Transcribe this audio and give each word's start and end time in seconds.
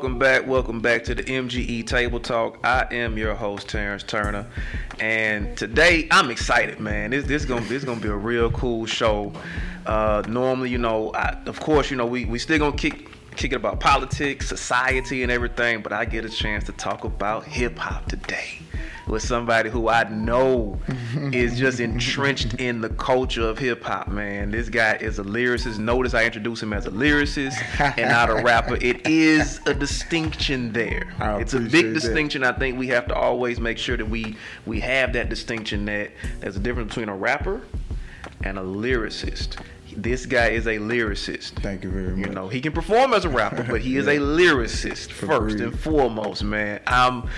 welcome 0.00 0.18
back. 0.18 0.46
Welcome 0.46 0.80
back 0.80 1.04
to 1.04 1.14
the 1.14 1.22
MGE 1.22 1.86
Table 1.86 2.20
Talk. 2.20 2.58
I 2.64 2.86
am 2.90 3.18
your 3.18 3.34
host 3.34 3.68
Terrence 3.68 4.02
Turner, 4.02 4.46
and 4.98 5.54
today 5.58 6.08
I'm 6.10 6.30
excited, 6.30 6.80
man. 6.80 7.10
This 7.10 7.26
this 7.26 7.44
gonna 7.44 7.66
this 7.66 7.84
gonna 7.84 8.00
be 8.00 8.08
a 8.08 8.16
real 8.16 8.50
cool 8.50 8.86
show. 8.86 9.30
Uh, 9.84 10.22
normally, 10.26 10.70
you 10.70 10.78
know, 10.78 11.12
I, 11.12 11.36
of 11.44 11.60
course, 11.60 11.90
you 11.90 11.98
know, 11.98 12.06
we 12.06 12.24
we 12.24 12.38
still 12.38 12.58
gonna 12.58 12.74
kick 12.74 13.10
kick 13.36 13.52
it 13.52 13.56
about 13.56 13.78
politics, 13.78 14.48
society, 14.48 15.22
and 15.22 15.30
everything, 15.30 15.82
but 15.82 15.92
I 15.92 16.06
get 16.06 16.24
a 16.24 16.30
chance 16.30 16.64
to 16.64 16.72
talk 16.72 17.04
about 17.04 17.44
hip 17.44 17.76
hop 17.76 18.06
today 18.06 18.56
with 19.10 19.22
somebody 19.22 19.68
who 19.70 19.88
I 19.88 20.08
know 20.08 20.78
is 21.32 21.58
just 21.58 21.80
entrenched 21.80 22.54
in 22.54 22.80
the 22.80 22.88
culture 22.90 23.42
of 23.42 23.58
hip 23.58 23.82
hop, 23.82 24.08
man. 24.08 24.50
This 24.50 24.68
guy 24.68 24.94
is 24.94 25.18
a 25.18 25.24
lyricist. 25.24 25.78
Notice 25.78 26.14
I 26.14 26.24
introduced 26.24 26.62
him 26.62 26.72
as 26.72 26.86
a 26.86 26.90
lyricist 26.90 27.58
and 27.98 28.10
not 28.10 28.30
a 28.30 28.42
rapper. 28.42 28.76
It 28.76 29.06
is 29.06 29.60
a 29.66 29.74
distinction 29.74 30.72
there. 30.72 31.12
I 31.18 31.40
it's 31.40 31.54
a 31.54 31.60
big 31.60 31.86
that. 31.86 31.94
distinction. 31.94 32.44
I 32.44 32.52
think 32.52 32.78
we 32.78 32.88
have 32.88 33.08
to 33.08 33.14
always 33.14 33.60
make 33.60 33.78
sure 33.78 33.96
that 33.96 34.08
we 34.08 34.36
we 34.66 34.80
have 34.80 35.12
that 35.14 35.28
distinction 35.28 35.84
that 35.86 36.12
there's 36.38 36.56
a 36.56 36.60
difference 36.60 36.88
between 36.88 37.08
a 37.08 37.16
rapper 37.16 37.62
and 38.44 38.58
a 38.58 38.62
lyricist. 38.62 39.56
This 40.02 40.24
guy 40.24 40.48
is 40.48 40.66
a 40.66 40.78
lyricist. 40.78 41.60
Thank 41.62 41.84
you 41.84 41.90
very 41.90 42.16
much. 42.16 42.26
You 42.26 42.34
know, 42.34 42.48
he 42.48 42.62
can 42.62 42.72
perform 42.72 43.12
as 43.12 43.26
a 43.26 43.28
rapper, 43.28 43.64
but 43.64 43.82
he 43.82 43.98
is 43.98 44.06
a 44.06 44.16
lyricist 44.18 45.10
first 45.10 45.56
Agreed. 45.56 45.60
and 45.60 45.78
foremost, 45.78 46.42
man. 46.42 46.80
I'm 46.86 47.28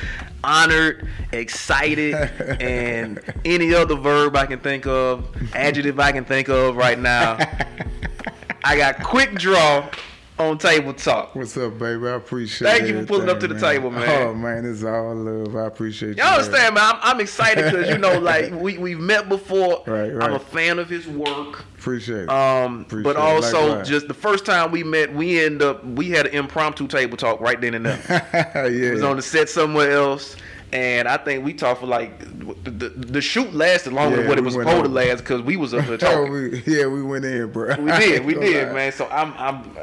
honored, 0.44 1.08
excited, 1.32 2.14
and 2.60 3.20
any 3.44 3.74
other 3.74 3.96
verb 3.96 4.36
I 4.36 4.46
can 4.46 4.60
think 4.60 4.86
of, 4.86 5.28
adjective 5.54 5.98
I 5.98 6.12
can 6.12 6.24
think 6.24 6.48
of 6.48 6.76
right 6.76 6.98
now. 6.98 7.36
I 8.64 8.76
got 8.76 9.02
quick 9.02 9.34
draw 9.34 9.90
on 10.38 10.58
table 10.58 10.94
talk. 10.94 11.34
What's 11.34 11.56
up, 11.56 11.78
baby? 11.78 12.08
I 12.08 12.14
appreciate 12.14 12.68
Thank 12.68 12.88
you 12.88 13.00
for 13.00 13.06
pulling 13.06 13.28
up 13.28 13.40
to 13.40 13.48
the 13.48 13.54
everything, 13.54 13.82
table, 13.82 13.90
man. 13.90 14.28
Oh 14.28 14.34
man, 14.34 14.64
it's 14.64 14.82
all 14.82 15.14
love. 15.14 15.54
I 15.54 15.66
appreciate 15.66 16.16
you. 16.16 16.22
Y'all 16.22 16.34
understand, 16.34 16.74
man? 16.74 16.84
I'm, 16.94 17.00
I'm 17.02 17.20
excited 17.20 17.64
because 17.64 17.88
you 17.88 17.98
know, 17.98 18.18
like 18.18 18.52
we 18.52 18.78
we've 18.78 18.98
met 18.98 19.28
before. 19.28 19.82
Right, 19.86 20.08
right. 20.14 20.22
I'm 20.22 20.34
a 20.34 20.38
fan 20.38 20.78
of 20.78 20.88
his 20.88 21.06
work. 21.06 21.64
Appreciate 21.78 22.24
it. 22.24 22.30
Um, 22.30 22.82
Appreciate 22.82 23.04
but 23.04 23.16
also 23.16 23.68
Likewise. 23.68 23.88
just 23.88 24.08
the 24.08 24.14
first 24.14 24.46
time 24.46 24.70
we 24.70 24.82
met, 24.82 25.12
we 25.14 25.44
end 25.44 25.62
up 25.62 25.84
we 25.84 26.10
had 26.10 26.26
an 26.26 26.32
impromptu 26.32 26.86
table 26.86 27.16
talk 27.16 27.40
right 27.40 27.60
then 27.60 27.74
and 27.74 27.86
there. 27.86 28.00
yeah. 28.54 28.66
It 28.66 28.94
was 28.94 29.02
on 29.02 29.16
the 29.16 29.22
set 29.22 29.48
somewhere 29.48 29.92
else, 29.92 30.36
and 30.72 31.08
I 31.08 31.18
think 31.18 31.44
we 31.44 31.52
talked 31.52 31.80
for 31.80 31.86
like 31.86 32.18
the, 32.64 32.70
the, 32.70 32.88
the 32.88 33.20
shoot 33.20 33.52
lasted 33.52 33.92
longer 33.92 34.16
than 34.16 34.28
what 34.28 34.38
it 34.38 34.44
was 34.44 34.54
supposed 34.54 34.84
to 34.84 34.90
last 34.90 35.18
because 35.18 35.42
we 35.42 35.56
was 35.56 35.74
up 35.74 35.84
there 35.86 35.96
talking. 35.98 36.62
yeah, 36.66 36.86
we 36.86 37.02
went 37.02 37.24
in, 37.24 37.50
bro. 37.52 37.76
we 37.80 37.92
did, 37.92 38.24
we 38.24 38.34
did, 38.34 38.72
man. 38.72 38.92
So 38.92 39.06
I'm 39.08 39.34
I'm 39.34 39.76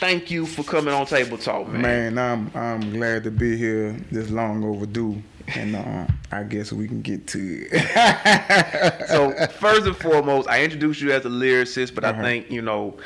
thank 0.00 0.30
you 0.30 0.46
for 0.46 0.62
coming 0.64 0.92
on 0.92 1.06
table 1.06 1.38
talk, 1.38 1.68
man. 1.68 2.14
Man, 2.14 2.18
I'm 2.18 2.50
I'm 2.54 2.92
glad 2.92 3.24
to 3.24 3.30
be 3.30 3.56
here. 3.56 3.92
This 4.10 4.30
long 4.30 4.64
overdue, 4.64 5.22
and 5.54 5.76
uh, 5.76 6.06
I 6.32 6.42
guess 6.42 6.72
we 6.72 6.88
can 6.88 7.02
get 7.02 7.26
to 7.28 7.68
it. 7.70 9.08
so 9.08 9.32
first 9.60 9.86
and 9.86 9.96
foremost, 9.96 10.48
I 10.48 10.64
introduced 10.64 11.00
you 11.00 11.12
as 11.12 11.24
a 11.24 11.28
lyricist, 11.28 11.94
but 11.94 12.04
Uh-huh. 12.04 12.20
I 12.20 12.22
think 12.22 12.50
you 12.50 12.62
know. 12.62 12.96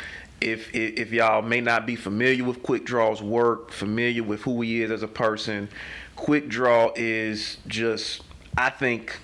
If, 0.40 0.74
if 0.74 0.98
if 0.98 1.12
y'all 1.12 1.40
may 1.40 1.62
not 1.62 1.86
be 1.86 1.96
familiar 1.96 2.44
with 2.44 2.62
Quick 2.62 2.84
Draw's 2.84 3.22
work, 3.22 3.70
familiar 3.70 4.22
with 4.22 4.42
who 4.42 4.60
he 4.60 4.82
is 4.82 4.90
as 4.90 5.02
a 5.02 5.08
person, 5.08 5.70
Quick 6.16 6.48
Draw 6.48 6.92
is 6.96 7.56
just 7.66 8.22
I 8.58 8.68
think 8.68 9.18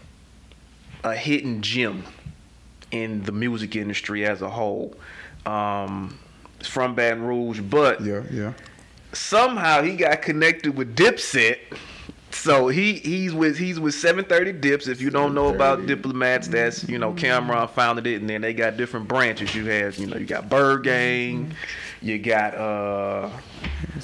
a 1.04 1.14
hidden 1.14 1.60
gem 1.60 2.04
in 2.90 3.22
the 3.24 3.32
music 3.32 3.76
industry 3.76 4.24
as 4.24 4.40
a 4.40 4.48
whole. 4.48 4.94
Um, 5.44 6.18
from 6.66 6.94
Baton 6.94 7.22
Rouge, 7.22 7.60
but 7.60 8.00
yeah, 8.00 8.22
yeah. 8.30 8.52
somehow 9.12 9.82
he 9.82 9.96
got 9.96 10.22
connected 10.22 10.76
with 10.76 10.96
Dipset. 10.96 11.58
So 12.32 12.68
he 12.68 12.94
he's 12.94 13.34
with 13.34 13.58
he's 13.58 13.80
with 13.80 13.94
730 13.94 14.52
Dips. 14.60 14.86
If 14.86 15.00
you 15.00 15.10
don't 15.10 15.34
know 15.34 15.52
about 15.52 15.86
diplomats, 15.86 16.46
that's 16.48 16.88
you 16.88 16.98
know 16.98 17.12
mm-hmm. 17.12 17.50
Cam'ron 17.50 17.68
founded 17.70 18.06
it, 18.06 18.20
and 18.20 18.30
then 18.30 18.40
they 18.40 18.54
got 18.54 18.76
different 18.76 19.08
branches. 19.08 19.54
You 19.54 19.66
have 19.66 19.96
you 19.96 20.06
know 20.06 20.16
you 20.16 20.26
got 20.26 20.48
Byrd 20.48 20.84
Gang, 20.84 21.54
you 22.02 22.18
got 22.18 22.54
uh 22.54 23.30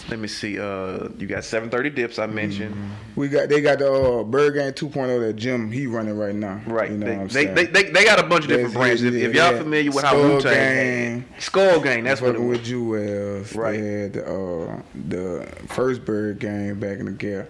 let 0.08 0.18
me 0.18 0.28
see 0.28 0.58
uh 0.60 1.08
you 1.18 1.26
got 1.26 1.44
730 1.44 1.90
Dips 1.90 2.18
I 2.18 2.26
mentioned. 2.26 2.74
We 3.14 3.28
got 3.28 3.48
they 3.48 3.60
got 3.60 3.78
the 3.78 3.92
uh, 3.92 4.24
Byrd 4.24 4.54
Gang 4.54 4.72
2.0 4.72 5.20
that 5.20 5.32
Jim 5.34 5.70
he 5.70 5.86
running 5.86 6.16
right 6.16 6.34
now. 6.34 6.60
Right, 6.66 6.90
You 6.90 6.98
know 6.98 7.06
they, 7.06 7.12
what 7.12 7.20
I'm 7.22 7.28
they, 7.28 7.32
saying? 7.44 7.54
they, 7.54 7.64
they, 7.66 7.90
they 7.90 8.04
got 8.04 8.18
a 8.18 8.24
bunch 8.24 8.44
of 8.44 8.50
different 8.50 8.74
branches. 8.74 9.04
If, 9.04 9.14
if 9.14 9.34
y'all 9.34 9.52
yeah. 9.52 9.58
familiar 9.58 9.90
with 9.90 10.04
how 10.04 10.10
Skull 10.10 10.28
Wu 10.34 10.40
Tang, 10.40 10.52
Gang. 10.52 11.24
Skull 11.38 11.80
Gang, 11.80 12.04
that's 12.04 12.20
what 12.20 12.34
it 12.34 12.40
was. 12.40 12.58
with 12.58 12.66
Juelz. 12.66 13.56
Right. 13.56 13.80
They 13.80 14.00
had 14.02 14.12
the, 14.12 14.24
uh, 14.26 14.82
the 15.08 15.46
first 15.68 16.04
bird 16.04 16.38
game 16.38 16.78
back 16.78 16.98
in 16.98 17.06
the 17.06 17.12
gap. 17.12 17.48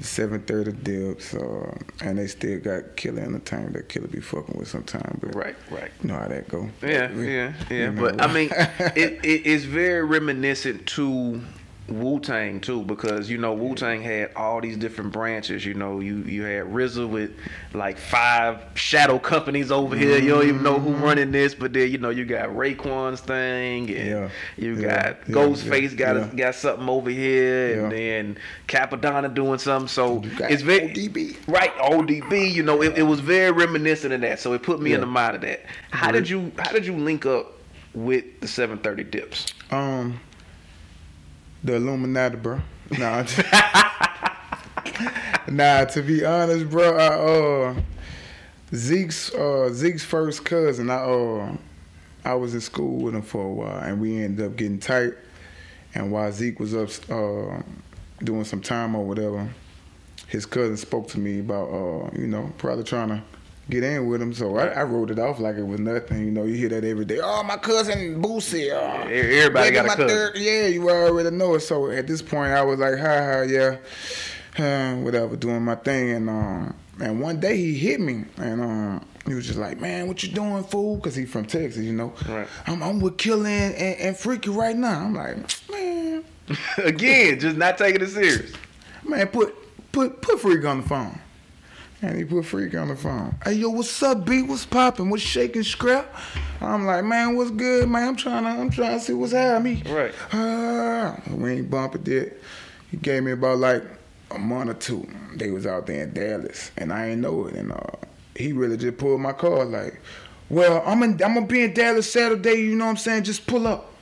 Seven 0.00 0.42
thirty 0.42 0.72
dips, 0.72 1.34
uh, 1.34 1.72
and 2.02 2.18
they 2.18 2.26
still 2.26 2.58
got 2.58 2.96
Killa 2.96 3.20
Entertainment 3.20 3.74
that 3.74 3.88
Killa 3.88 4.08
be 4.08 4.20
fucking 4.20 4.58
with 4.58 4.66
sometime. 4.68 5.18
But 5.20 5.34
Right, 5.36 5.54
right. 5.70 5.90
you 6.02 6.08
know 6.08 6.18
how 6.18 6.26
that 6.26 6.48
go. 6.48 6.68
Yeah, 6.82 7.12
yeah, 7.12 7.52
yeah. 7.70 7.76
you 7.76 7.90
know. 7.92 8.02
But 8.02 8.20
I 8.20 8.32
mean, 8.32 8.50
it, 8.52 8.96
it, 8.96 9.24
it 9.24 9.46
is 9.46 9.64
very 9.66 10.04
reminiscent 10.04 10.86
to 10.88 11.40
Wu 11.88 12.18
Tang 12.18 12.60
too, 12.60 12.82
because 12.82 13.28
you 13.28 13.36
know 13.36 13.52
Wu 13.52 13.74
Tang 13.74 14.00
had 14.00 14.32
all 14.36 14.60
these 14.60 14.78
different 14.78 15.12
branches. 15.12 15.66
You 15.66 15.74
know, 15.74 16.00
you 16.00 16.18
you 16.22 16.42
had 16.42 16.64
RZA 16.64 17.06
with 17.08 17.32
like 17.74 17.98
five 17.98 18.62
shadow 18.74 19.18
companies 19.18 19.70
over 19.70 19.94
here. 19.94 20.18
You 20.18 20.30
don't 20.30 20.48
even 20.48 20.62
know 20.62 20.78
who 20.78 20.92
running 20.94 21.30
this, 21.30 21.54
but 21.54 21.74
then 21.74 21.90
you 21.90 21.98
know 21.98 22.08
you 22.08 22.24
got 22.24 22.48
Raekwon's 22.48 23.20
thing, 23.20 23.90
and 23.90 24.08
Yeah, 24.08 24.30
you 24.56 24.76
got 24.76 25.18
yeah, 25.28 25.34
Ghostface 25.34 25.90
yeah, 25.98 26.14
got 26.14 26.36
got 26.36 26.54
something 26.54 26.88
over 26.88 27.10
here, 27.10 27.82
and 27.84 27.92
then 27.92 28.38
Cappadonna 28.66 29.32
doing 29.32 29.58
something. 29.58 29.88
So 29.88 30.22
it's 30.24 30.62
very 30.62 30.88
ODB. 30.88 31.36
right 31.46 31.74
ODB. 31.76 32.50
You 32.50 32.62
know, 32.62 32.82
it, 32.82 32.96
it 32.96 33.02
was 33.02 33.20
very 33.20 33.50
reminiscent 33.50 34.14
of 34.14 34.22
that. 34.22 34.40
So 34.40 34.54
it 34.54 34.62
put 34.62 34.80
me 34.80 34.94
in 34.94 35.00
the 35.00 35.06
mind 35.06 35.36
of 35.36 35.42
that. 35.42 35.64
How 35.90 36.10
did 36.10 36.30
you 36.30 36.50
How 36.58 36.72
did 36.72 36.86
you 36.86 36.96
link 36.96 37.26
up 37.26 37.52
with 37.94 38.40
the 38.40 38.48
730 38.48 39.04
Dips? 39.04 39.54
Um, 39.70 40.18
the 41.64 41.76
Illuminati, 41.76 42.36
bro. 42.36 42.60
Nah, 42.98 43.24
nah. 45.48 45.84
To 45.86 46.02
be 46.02 46.24
honest, 46.24 46.68
bro, 46.70 46.96
I 46.96 47.06
uh 47.06 47.82
Zeke's 48.74 49.34
uh 49.34 49.70
Zeke's 49.72 50.04
first 50.04 50.44
cousin. 50.44 50.90
I 50.90 50.96
uh 50.96 51.56
I 52.24 52.34
was 52.34 52.54
in 52.54 52.60
school 52.60 53.02
with 53.02 53.14
him 53.14 53.22
for 53.22 53.44
a 53.44 53.52
while, 53.52 53.78
and 53.78 54.00
we 54.00 54.22
ended 54.22 54.46
up 54.46 54.56
getting 54.56 54.78
tight. 54.78 55.14
And 55.94 56.12
while 56.12 56.30
Zeke 56.30 56.60
was 56.60 56.74
up 56.74 56.90
uh 57.10 57.62
doing 58.22 58.44
some 58.44 58.60
time 58.60 58.94
or 58.94 59.04
whatever, 59.04 59.48
his 60.28 60.44
cousin 60.46 60.76
spoke 60.76 61.08
to 61.08 61.18
me 61.18 61.40
about 61.40 61.68
uh 61.70 62.10
you 62.14 62.26
know 62.26 62.52
probably 62.58 62.84
trying 62.84 63.08
to. 63.08 63.22
Get 63.70 63.82
in 63.82 64.06
with 64.08 64.20
him, 64.20 64.34
so 64.34 64.56
I, 64.58 64.66
I 64.66 64.82
wrote 64.82 65.10
it 65.10 65.18
off 65.18 65.40
like 65.40 65.56
it 65.56 65.62
was 65.66 65.80
nothing. 65.80 66.22
You 66.26 66.30
know, 66.30 66.44
you 66.44 66.54
hear 66.54 66.68
that 66.68 66.84
every 66.84 67.06
day. 67.06 67.18
Oh, 67.22 67.42
my 67.42 67.56
cousin 67.56 68.20
Boosie. 68.22 68.70
Oh, 68.72 69.08
E- 69.08 69.38
everybody 69.40 69.70
got 69.70 69.86
a 69.86 69.88
cousin. 69.88 70.08
third- 70.08 70.36
yeah, 70.36 70.66
you 70.66 70.90
already 70.90 71.30
know 71.30 71.54
it. 71.54 71.60
So 71.60 71.90
at 71.90 72.06
this 72.06 72.20
point, 72.20 72.52
I 72.52 72.60
was 72.62 72.78
like, 72.78 72.98
ha 72.98 73.06
ha, 73.06 73.40
yeah, 73.42 73.76
uh, 74.58 74.96
whatever, 74.96 75.36
doing 75.36 75.62
my 75.62 75.76
thing. 75.76 76.10
And 76.10 76.28
um, 76.28 76.74
and 77.00 77.20
one 77.22 77.40
day 77.40 77.56
he 77.56 77.74
hit 77.74 78.00
me, 78.00 78.24
and 78.36 78.60
um, 78.60 79.06
he 79.26 79.32
was 79.34 79.46
just 79.46 79.58
like, 79.58 79.80
man, 79.80 80.08
what 80.08 80.22
you 80.22 80.28
doing, 80.30 80.62
fool? 80.64 80.96
Because 80.96 81.14
he 81.14 81.24
from 81.24 81.46
Texas, 81.46 81.82
you 81.82 81.94
know. 81.94 82.12
Right. 82.28 82.46
I'm, 82.66 82.82
I'm 82.82 83.00
with 83.00 83.16
Killing 83.16 83.46
and, 83.46 83.74
and, 83.76 84.00
and 84.00 84.16
Freaky 84.16 84.50
right 84.50 84.76
now. 84.76 85.00
I'm 85.00 85.14
like, 85.14 85.36
man, 85.70 86.22
Again, 86.84 87.40
just 87.40 87.56
not 87.56 87.78
taking 87.78 88.02
it 88.02 88.08
serious. 88.08 88.52
man, 89.08 89.26
put 89.28 89.54
put 89.90 90.20
put 90.20 90.38
Freak 90.38 90.66
on 90.66 90.82
the 90.82 90.86
phone. 90.88 91.18
And 92.04 92.18
he 92.18 92.24
put 92.24 92.44
Freak 92.44 92.74
on 92.74 92.88
the 92.88 92.96
phone. 92.96 93.34
Hey, 93.42 93.54
yo, 93.54 93.70
what's 93.70 94.02
up, 94.02 94.26
B? 94.26 94.42
What's 94.42 94.66
poppin'? 94.66 95.08
What's 95.08 95.22
shaking, 95.22 95.62
scrap? 95.62 96.14
I'm 96.60 96.84
like, 96.84 97.02
man, 97.02 97.34
what's 97.34 97.50
good, 97.50 97.88
man? 97.88 98.08
I'm 98.08 98.16
trying 98.16 98.44
to, 98.44 98.50
I'm 98.50 98.68
trying 98.68 98.98
to 98.98 99.04
see 99.04 99.14
what's 99.14 99.32
happening. 99.32 99.82
Right. 99.84 100.12
Uh, 100.30 101.16
we 101.30 101.52
ain't 101.52 101.70
bumping 101.70 102.06
it. 102.12 102.42
He 102.90 102.98
gave 102.98 103.22
me 103.22 103.32
about 103.32 103.56
like 103.56 103.82
a 104.30 104.38
month 104.38 104.70
or 104.70 104.74
two. 104.74 105.08
They 105.36 105.50
was 105.50 105.66
out 105.66 105.86
there 105.86 106.02
in 106.02 106.12
Dallas, 106.12 106.72
and 106.76 106.92
I 106.92 107.08
ain't 107.08 107.22
know 107.22 107.46
it. 107.46 107.54
And 107.54 107.72
uh, 107.72 107.78
he 108.36 108.52
really 108.52 108.76
just 108.76 108.98
pulled 108.98 109.22
my 109.22 109.32
car 109.32 109.64
like, 109.64 109.98
well, 110.50 110.82
I'm 110.84 111.02
in, 111.02 111.12
I'm 111.22 111.32
gonna 111.32 111.46
be 111.46 111.62
in 111.62 111.72
Dallas 111.72 112.12
Saturday. 112.12 112.56
You 112.56 112.76
know 112.76 112.84
what 112.84 112.90
I'm 112.90 112.96
saying? 112.98 113.24
Just 113.24 113.46
pull 113.46 113.66
up. 113.66 113.93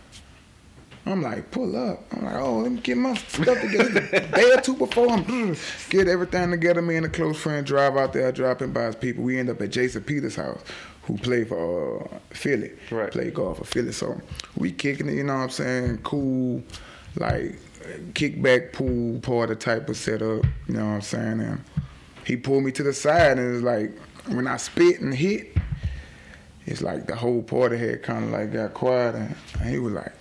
I'm 1.04 1.20
like, 1.20 1.50
pull 1.50 1.76
up. 1.76 2.04
I'm 2.12 2.24
like, 2.24 2.36
oh, 2.36 2.58
let 2.58 2.72
me 2.72 2.80
get 2.80 2.96
my 2.96 3.14
stuff 3.14 3.60
together. 3.60 4.00
day 4.00 4.52
or 4.52 4.60
two 4.60 4.74
before 4.74 5.10
I'm 5.10 5.56
get 5.90 6.06
everything 6.06 6.50
together. 6.50 6.80
Me 6.80 6.96
and 6.96 7.06
a 7.06 7.08
close 7.08 7.38
friend 7.38 7.66
drive 7.66 7.96
out 7.96 8.12
there, 8.12 8.30
dropping 8.30 8.72
by 8.72 8.84
his 8.84 8.96
people. 8.96 9.24
We 9.24 9.38
end 9.38 9.50
up 9.50 9.60
at 9.60 9.70
Jason 9.70 10.04
Peters' 10.04 10.36
house, 10.36 10.62
who 11.02 11.18
played 11.18 11.48
for 11.48 12.04
uh, 12.04 12.18
Philly. 12.30 12.72
Right. 12.90 13.10
Played 13.10 13.34
golf 13.34 13.58
for 13.58 13.64
Philly. 13.64 13.92
So 13.92 14.20
we 14.56 14.70
kicking 14.70 15.08
it, 15.08 15.14
you 15.14 15.24
know 15.24 15.34
what 15.34 15.42
I'm 15.42 15.50
saying? 15.50 15.98
Cool, 16.04 16.62
like 17.16 17.58
kickback 18.12 18.72
pool 18.72 19.18
party 19.20 19.56
type 19.56 19.88
of 19.88 19.96
setup. 19.96 20.44
You 20.68 20.74
know 20.74 20.86
what 20.86 20.94
I'm 20.94 21.00
saying? 21.02 21.40
And 21.40 21.64
he 22.24 22.36
pulled 22.36 22.64
me 22.64 22.72
to 22.72 22.82
the 22.82 22.92
side 22.92 23.38
and 23.38 23.56
it's 23.56 23.64
like 23.64 23.90
when 24.28 24.46
I 24.46 24.56
spit 24.56 25.00
and 25.00 25.12
hit, 25.12 25.56
it's 26.64 26.80
like 26.80 27.06
the 27.06 27.16
whole 27.16 27.42
party 27.42 27.76
had 27.76 28.02
kind 28.04 28.24
of 28.24 28.30
like 28.30 28.52
got 28.52 28.72
quiet 28.74 29.16
and, 29.16 29.34
and 29.60 29.68
he 29.68 29.78
was 29.78 29.94
like, 29.94 30.12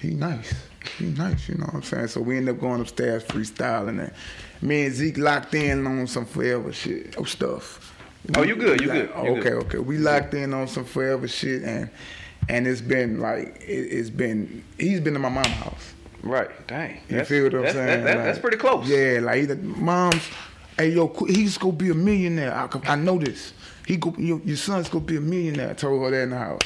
he 0.00 0.10
nice. 0.10 0.54
he 0.98 1.06
nice, 1.06 1.48
you 1.48 1.56
know 1.56 1.66
what 1.66 1.74
I'm 1.74 1.82
saying? 1.82 2.08
So 2.08 2.20
we 2.20 2.36
end 2.36 2.48
up 2.48 2.60
going 2.60 2.80
upstairs 2.80 3.24
freestyling 3.24 4.00
and 4.00 4.12
me 4.60 4.86
and 4.86 4.94
Zeke 4.94 5.18
locked 5.18 5.54
in 5.54 5.86
on 5.86 6.06
some 6.06 6.24
forever 6.26 6.72
shit 6.72 7.14
oh, 7.18 7.24
stuff. 7.24 7.94
Oh, 8.36 8.42
you 8.42 8.56
good, 8.56 8.80
you 8.80 8.86
good, 8.88 9.08
you 9.08 9.14
okay, 9.14 9.40
good. 9.40 9.52
okay. 9.64 9.78
We 9.78 9.98
locked 9.98 10.34
in 10.34 10.52
on 10.54 10.68
some 10.68 10.84
forever 10.84 11.28
shit 11.28 11.62
and 11.62 11.90
and 12.48 12.66
it's 12.66 12.80
been 12.80 13.20
like 13.20 13.56
it, 13.60 13.92
has 13.96 14.10
been 14.10 14.64
he's 14.78 15.00
been 15.00 15.14
to 15.14 15.18
my 15.18 15.28
mom's 15.28 15.48
house. 15.48 15.94
Right. 16.22 16.50
Dang. 16.66 16.94
You 16.94 16.98
That's- 17.08 17.28
feel 17.28 17.44
what 17.44 17.54
I'm 17.54 17.62
that's, 17.62 17.74
saying? 17.74 17.86
that- 17.86 18.04
that- 18.04 18.16
Like, 18.16 18.24
that's 18.24 18.38
pretty 18.38 18.56
close. 18.56 18.88
Yeah, 18.88 19.20
like 19.22 19.42
either 19.42 19.56
mom's, 19.56 20.22
hey 20.76 20.90
yo, 20.90 21.12
he's 21.28 21.58
gonna 21.58 21.72
be 21.72 21.90
a 21.90 21.94
millionaire. 21.94 22.54
I, 22.54 22.92
I 22.92 22.96
know 22.96 23.18
this. 23.18 23.52
He 23.86 23.96
go, 23.96 24.14
your, 24.18 24.40
your 24.44 24.56
son's 24.56 24.88
gonna 24.88 25.04
be 25.04 25.16
a 25.16 25.20
millionaire. 25.20 25.70
I 25.70 25.74
told 25.74 26.02
her 26.02 26.10
that 26.10 26.22
in 26.24 26.30
the 26.30 26.38
house. 26.38 26.60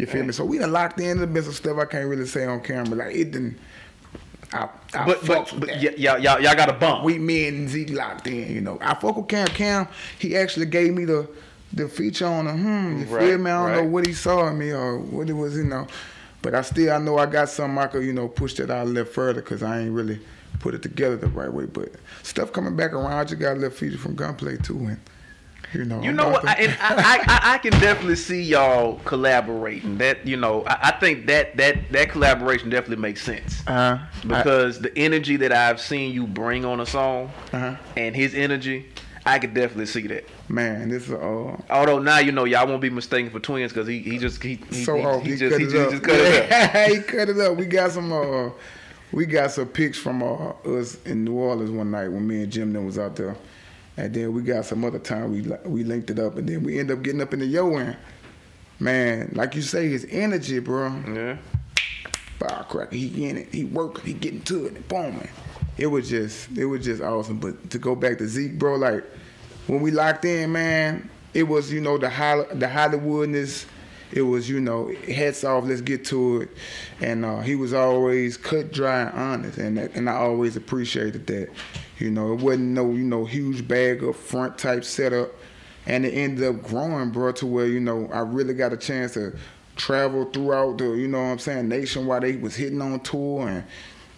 You 0.00 0.06
feel 0.06 0.24
me? 0.24 0.32
So 0.32 0.44
we 0.44 0.58
done 0.58 0.72
locked 0.72 0.98
in. 1.00 1.18
Been 1.32 1.42
some 1.42 1.52
stuff 1.52 1.78
I 1.78 1.84
can't 1.84 2.08
really 2.08 2.26
say 2.26 2.44
on 2.46 2.60
camera. 2.62 2.96
Like 2.96 3.14
it 3.14 3.32
didn't. 3.32 3.58
I, 4.52 4.68
I 4.94 5.04
But 5.06 5.26
but, 5.26 5.52
but 5.60 5.68
y- 5.68 5.94
y'all 5.96 6.18
y'all 6.18 6.40
y'all 6.40 6.54
got 6.56 6.68
a 6.70 6.72
bump. 6.72 7.04
We 7.04 7.18
me 7.18 7.46
and 7.48 7.68
Zeke 7.68 7.90
locked 7.90 8.26
in. 8.26 8.52
You 8.52 8.60
know, 8.62 8.78
I 8.80 8.94
fuck 8.94 9.16
with 9.16 9.28
Cam. 9.28 9.46
Cam, 9.48 9.88
he 10.18 10.36
actually 10.36 10.66
gave 10.66 10.94
me 10.94 11.04
the 11.04 11.28
the 11.72 11.88
feature 11.88 12.26
on 12.26 12.46
the 12.46 12.52
hmm. 12.52 13.00
You 13.00 13.04
Right, 13.06 13.28
feel 13.28 13.38
me? 13.38 13.50
I 13.50 13.74
don't 13.76 13.84
know 13.84 13.90
what 13.90 14.06
he 14.06 14.12
saw 14.12 14.48
in 14.48 14.58
me 14.58 14.70
or 14.72 14.98
what 14.98 15.28
it 15.28 15.34
was. 15.34 15.56
You 15.56 15.64
know, 15.64 15.86
but 16.42 16.54
I 16.54 16.62
still 16.62 16.92
I 16.92 16.98
know 16.98 17.18
I 17.18 17.26
got 17.26 17.48
something 17.50 17.78
I 17.78 17.86
could 17.86 18.04
you 18.04 18.12
know 18.14 18.26
push 18.28 18.54
that 18.54 18.70
out 18.70 18.86
a 18.86 18.90
little 18.90 19.12
further 19.12 19.42
because 19.42 19.62
I 19.62 19.80
ain't 19.80 19.92
really 19.92 20.18
put 20.60 20.74
it 20.74 20.82
together 20.82 21.16
the 21.16 21.28
right 21.28 21.52
way. 21.52 21.66
But 21.66 21.92
stuff 22.22 22.52
coming 22.52 22.74
back 22.74 22.92
around. 22.92 23.12
I 23.12 23.24
just 23.24 23.40
got 23.40 23.52
a 23.52 23.60
little 23.60 23.70
feature 23.70 23.98
from 23.98 24.14
Gunplay 24.16 24.56
too, 24.56 24.78
and 24.78 25.00
you 25.74 25.84
know. 25.84 26.02
You 26.02 26.12
know 26.12 26.28
what? 26.30 26.46
I, 26.46 26.52
and 26.54 26.76
I, 26.80 26.94
I, 26.94 27.18
I- 27.26 27.54
I 27.54 27.58
can 27.58 27.72
definitely 27.72 28.16
see 28.16 28.42
y'all 28.42 28.98
collaborating. 29.04 29.98
That 29.98 30.26
you 30.26 30.36
know, 30.36 30.64
I, 30.66 30.88
I 30.88 30.90
think 30.92 31.26
that 31.26 31.56
that 31.56 31.90
that 31.92 32.10
collaboration 32.10 32.70
definitely 32.70 33.02
makes 33.02 33.22
sense 33.22 33.62
uh-huh. 33.66 33.98
because 34.26 34.80
the 34.80 34.96
energy 34.98 35.36
that 35.36 35.52
I've 35.52 35.80
seen 35.80 36.12
you 36.12 36.26
bring 36.26 36.64
on 36.64 36.80
a 36.80 36.86
song 36.86 37.30
Uh-huh. 37.52 37.76
and 37.96 38.14
his 38.16 38.34
energy, 38.34 38.88
I 39.26 39.38
could 39.38 39.54
definitely 39.54 39.86
see 39.86 40.06
that. 40.08 40.24
Man, 40.48 40.88
this 40.88 41.04
is 41.08 41.12
uh. 41.12 41.56
Although 41.70 41.98
now 42.00 42.18
you 42.18 42.32
know 42.32 42.44
y'all 42.44 42.66
won't 42.66 42.80
be 42.80 42.90
mistaken 42.90 43.30
for 43.30 43.38
twins 43.40 43.72
because 43.72 43.86
he, 43.88 44.00
he 44.00 44.18
just 44.18 44.42
he, 44.42 44.56
he, 44.70 44.84
so 44.84 44.96
he, 44.96 45.04
off. 45.04 45.22
he 45.22 45.30
He, 45.32 45.36
just 45.36 45.52
cut 45.52 45.60
he 45.60 45.66
it 45.66 45.70
just, 45.70 45.84
up. 45.86 45.90
just 45.90 46.02
cut 46.02 46.16
it 46.18 46.52
up. 46.52 46.90
he 46.92 47.00
cut 47.02 47.28
it 47.28 47.38
up. 47.38 47.56
We 47.56 47.66
got 47.66 47.92
some. 47.92 48.12
Uh, 48.12 48.50
we 49.12 49.26
got 49.26 49.50
some 49.50 49.66
pics 49.66 49.98
from 49.98 50.22
uh, 50.22 50.50
us 50.78 50.96
in 51.04 51.24
New 51.24 51.34
Orleans 51.34 51.72
one 51.72 51.90
night 51.90 52.06
when 52.08 52.24
me 52.28 52.44
and 52.44 52.52
Jim 52.52 52.72
then 52.72 52.86
was 52.86 52.96
out 52.96 53.16
there, 53.16 53.34
and 53.96 54.14
then 54.14 54.32
we 54.32 54.42
got 54.42 54.64
some 54.64 54.84
other 54.84 54.98
time 54.98 55.30
we 55.30 55.42
we 55.68 55.84
linked 55.84 56.10
it 56.10 56.18
up, 56.18 56.36
and 56.36 56.48
then 56.48 56.62
we 56.62 56.78
end 56.78 56.90
up 56.90 57.02
getting 57.02 57.20
up 57.20 57.32
in 57.32 57.40
the 57.40 57.46
yo 57.46 57.76
end. 57.76 57.96
Man, 58.78 59.30
like 59.34 59.54
you 59.54 59.62
say, 59.62 59.88
his 59.88 60.06
energy, 60.10 60.58
bro. 60.58 60.88
Yeah. 61.12 61.36
Firecracker, 62.38 62.96
he 62.96 63.28
in 63.28 63.36
it, 63.36 63.54
he 63.54 63.64
working, 63.64 64.06
he 64.06 64.14
getting 64.14 64.40
to 64.42 64.66
it, 64.66 64.74
and 64.74 64.88
boom, 64.88 65.16
man. 65.16 65.28
It 65.76 65.86
was 65.86 66.08
just, 66.08 66.50
it 66.56 66.64
was 66.64 66.84
just 66.84 67.02
awesome. 67.02 67.38
But 67.38 67.70
to 67.70 67.78
go 67.78 67.94
back 67.94 68.16
to 68.18 68.26
Zeke, 68.26 68.58
bro, 68.58 68.76
like 68.76 69.04
when 69.66 69.82
we 69.82 69.90
locked 69.90 70.24
in, 70.24 70.52
man, 70.52 71.10
it 71.34 71.42
was 71.42 71.70
you 71.70 71.80
know 71.80 71.98
the 71.98 72.08
Holly, 72.08 72.46
the 72.54 72.66
Hollywoodness. 72.66 73.66
It 74.12 74.22
was 74.22 74.48
you 74.48 74.60
know 74.60 74.92
heads 75.06 75.44
off, 75.44 75.64
let's 75.64 75.82
get 75.82 76.06
to 76.06 76.42
it, 76.42 76.50
and 77.00 77.24
uh, 77.24 77.40
he 77.40 77.54
was 77.54 77.74
always 77.74 78.36
cut 78.36 78.72
dry 78.72 79.02
and 79.02 79.18
honest, 79.18 79.58
and 79.58 79.76
that, 79.76 79.94
and 79.94 80.08
I 80.08 80.14
always 80.14 80.56
appreciated 80.56 81.26
that. 81.28 81.50
You 82.00 82.10
know, 82.10 82.32
it 82.32 82.40
wasn't 82.40 82.68
no 82.68 82.90
you 82.92 83.04
know 83.04 83.24
huge 83.24 83.66
bag 83.68 84.02
up 84.02 84.14
front 84.16 84.58
type 84.58 84.84
setup, 84.84 85.30
and 85.86 86.04
it 86.04 86.12
ended 86.12 86.44
up 86.44 86.62
growing, 86.62 87.10
bro, 87.10 87.32
to 87.32 87.46
where 87.46 87.66
you 87.66 87.80
know 87.80 88.08
I 88.12 88.20
really 88.20 88.54
got 88.54 88.72
a 88.72 88.76
chance 88.76 89.14
to 89.14 89.36
travel 89.76 90.24
throughout 90.26 90.78
the 90.78 90.92
you 90.92 91.08
know 91.08 91.18
what 91.18 91.30
I'm 91.30 91.38
saying 91.38 91.68
nation 91.68 92.06
while 92.06 92.20
they 92.20 92.36
was 92.36 92.56
hitting 92.56 92.80
on 92.80 93.00
tour 93.00 93.48
and. 93.48 93.64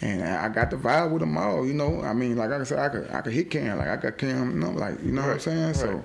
And 0.04 0.24
I 0.24 0.48
got 0.48 0.70
the 0.70 0.76
vibe 0.76 1.12
with 1.12 1.20
them 1.20 1.38
all, 1.38 1.64
you 1.64 1.74
know. 1.74 2.02
I 2.02 2.12
mean, 2.12 2.36
like 2.36 2.50
I 2.50 2.64
said, 2.64 2.80
I 2.80 2.88
could 2.88 3.08
I 3.12 3.20
could 3.20 3.32
hit 3.32 3.52
Cam, 3.52 3.78
like 3.78 3.86
I 3.86 3.94
got 3.94 4.18
Cam, 4.18 4.50
you 4.50 4.58
know, 4.58 4.72
like 4.72 5.00
you 5.00 5.12
know 5.12 5.22
what 5.22 5.34
I'm 5.34 5.38
saying. 5.38 5.66
right. 5.66 5.76
So, 5.76 6.02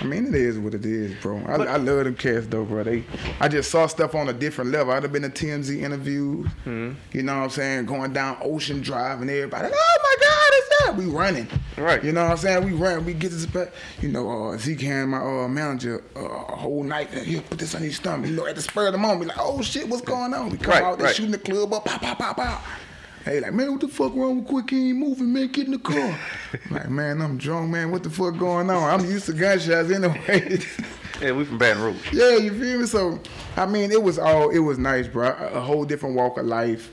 I 0.00 0.04
mean, 0.04 0.26
it 0.26 0.34
is 0.34 0.58
what 0.58 0.74
it 0.74 0.84
is, 0.86 1.14
bro. 1.22 1.38
I, 1.46 1.56
But- 1.58 1.68
I 1.68 1.76
love 1.76 2.04
them 2.04 2.14
cats 2.14 2.46
though, 2.46 2.64
bro. 2.64 2.82
They, 2.84 3.04
I 3.40 3.48
just 3.48 3.70
saw 3.70 3.86
stuff 3.86 4.14
on 4.14 4.28
a 4.28 4.32
different 4.32 4.70
level. 4.70 4.92
I'd 4.92 5.02
have 5.02 5.12
been 5.12 5.22
to 5.22 5.28
TMZ 5.30 5.80
interviews, 5.82 6.46
Mm-hmm. 6.64 6.92
you 7.16 7.22
know 7.22 7.36
what 7.38 7.44
I'm 7.44 7.50
saying, 7.50 7.86
going 7.86 8.12
down 8.12 8.36
Ocean 8.42 8.80
Drive 8.80 9.20
and 9.20 9.30
everybody, 9.30 9.68
oh 9.72 9.98
my 10.02 10.26
God, 10.26 10.50
it's 10.52 10.68
that. 10.86 10.96
We 10.96 11.06
running, 11.06 11.48
Right. 11.76 12.02
You 12.04 12.12
know 12.12 12.22
what 12.24 12.32
I'm 12.32 12.36
saying? 12.36 12.64
We 12.64 12.72
run, 12.72 13.04
we 13.04 13.14
get 13.14 13.30
this. 13.30 13.46
You 14.00 14.08
know, 14.08 14.50
uh, 14.52 14.58
Zeke 14.58 14.82
had 14.82 15.06
my 15.06 15.18
uh, 15.18 15.48
manager 15.48 16.02
uh, 16.14 16.20
a 16.20 16.56
whole 16.56 16.82
night. 16.84 17.10
Here, 17.10 17.40
put 17.40 17.58
this 17.58 17.74
on 17.74 17.82
your 17.82 17.92
stomach. 17.92 18.28
You 18.30 18.36
know, 18.36 18.46
at 18.46 18.56
the 18.56 18.62
spur 18.62 18.86
of 18.86 18.92
the 18.92 18.98
moment, 18.98 19.20
we 19.20 19.26
like, 19.26 19.38
oh 19.40 19.62
shit, 19.62 19.88
what's 19.88 20.02
going 20.02 20.34
on? 20.34 20.50
We 20.50 20.58
come 20.58 20.70
Right, 20.72 20.82
out, 20.82 20.98
they 20.98 21.04
right. 21.04 21.14
shooting 21.14 21.32
the 21.32 21.38
club 21.38 21.72
up, 21.72 21.84
pop, 21.84 22.00
pop, 22.02 22.18
pop, 22.18 22.36
pop. 22.36 22.62
Hey, 23.24 23.38
like, 23.40 23.52
man, 23.54 23.70
what 23.72 23.80
the 23.80 23.88
fuck 23.88 24.14
wrong 24.14 24.38
with 24.38 24.48
Quick? 24.48 24.70
He 24.70 24.88
ain't 24.88 24.98
moving, 24.98 25.32
man. 25.32 25.48
Get 25.48 25.66
in 25.66 25.72
the 25.72 25.78
car. 25.78 26.18
Like, 26.70 26.90
man, 26.90 27.20
I'm 27.22 27.38
drunk, 27.38 27.70
man. 27.70 27.90
What 27.90 28.02
the 28.02 28.10
fuck 28.10 28.36
going 28.36 28.68
on? 28.68 29.00
I'm 29.00 29.06
used 29.08 29.26
to 29.26 29.32
gunshots 29.32 29.90
anyway. 29.90 30.58
Yeah, 31.20 31.32
we 31.32 31.44
from 31.44 31.56
Baton 31.58 31.82
Rouge. 31.82 32.12
yeah, 32.12 32.36
you 32.36 32.50
feel 32.50 32.80
me? 32.80 32.86
So, 32.86 33.20
I 33.56 33.64
mean, 33.64 33.90
it 33.92 34.02
was 34.02 34.18
all, 34.18 34.50
it 34.50 34.58
was 34.58 34.76
nice, 34.78 35.06
bro. 35.06 35.28
A, 35.28 35.60
whole 35.60 35.84
different 35.84 36.16
walk 36.16 36.36
of 36.38 36.46
life. 36.46 36.92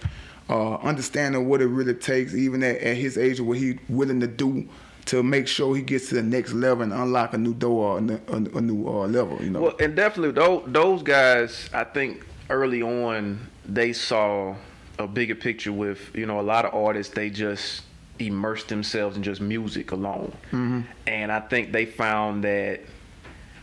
Uh, 0.49 0.75
understanding 0.77 1.47
what 1.47 1.61
it 1.61 1.67
really 1.67 1.93
takes, 1.95 2.33
even 2.35 2.63
at, 2.63 2.77
at 2.77 2.95
his 2.95 3.17
age, 3.17 3.39
what 3.41 3.57
he 3.57 3.79
willing 3.89 4.19
to 4.19 4.27
do 4.27 4.67
to 5.05 5.23
make 5.23 5.47
sure 5.47 5.75
he 5.75 5.81
gets 5.81 6.09
to 6.09 6.15
the 6.15 6.23
next 6.23 6.53
level 6.53 6.83
and 6.83 6.93
unlock 6.93 7.33
a 7.33 7.37
new 7.37 7.53
door 7.53 7.93
or 7.93 7.97
a, 7.97 8.01
new- 8.01 8.21
a, 8.27 8.35
a 8.35 8.61
new 8.61 8.87
uh, 8.87 9.07
level, 9.07 9.37
you 9.41 9.49
know? 9.49 9.61
Well, 9.61 9.75
and 9.79 9.95
definitely 9.95 10.31
those 10.31 10.63
those 10.67 11.01
guys, 11.03 11.69
I 11.73 11.83
think 11.83 12.23
early 12.49 12.81
on 12.83 13.39
they 13.65 13.93
saw 13.93 14.55
a 14.99 15.07
bigger 15.07 15.35
picture 15.35 15.71
with 15.71 16.11
you 16.13 16.25
know 16.25 16.39
a 16.39 16.43
lot 16.43 16.65
of 16.65 16.73
artists. 16.75 17.13
They 17.13 17.29
just 17.29 17.83
immerse 18.19 18.65
themselves 18.65 19.15
in 19.15 19.23
just 19.23 19.41
music 19.41 19.91
alone, 19.91 20.33
mm-hmm. 20.51 20.81
and 21.07 21.31
I 21.31 21.39
think 21.39 21.71
they 21.71 21.85
found 21.85 22.43
that 22.43 22.81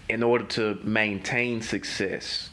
in 0.09 0.23
order 0.23 0.45
to 0.45 0.79
maintain 0.83 1.63
success. 1.63 2.51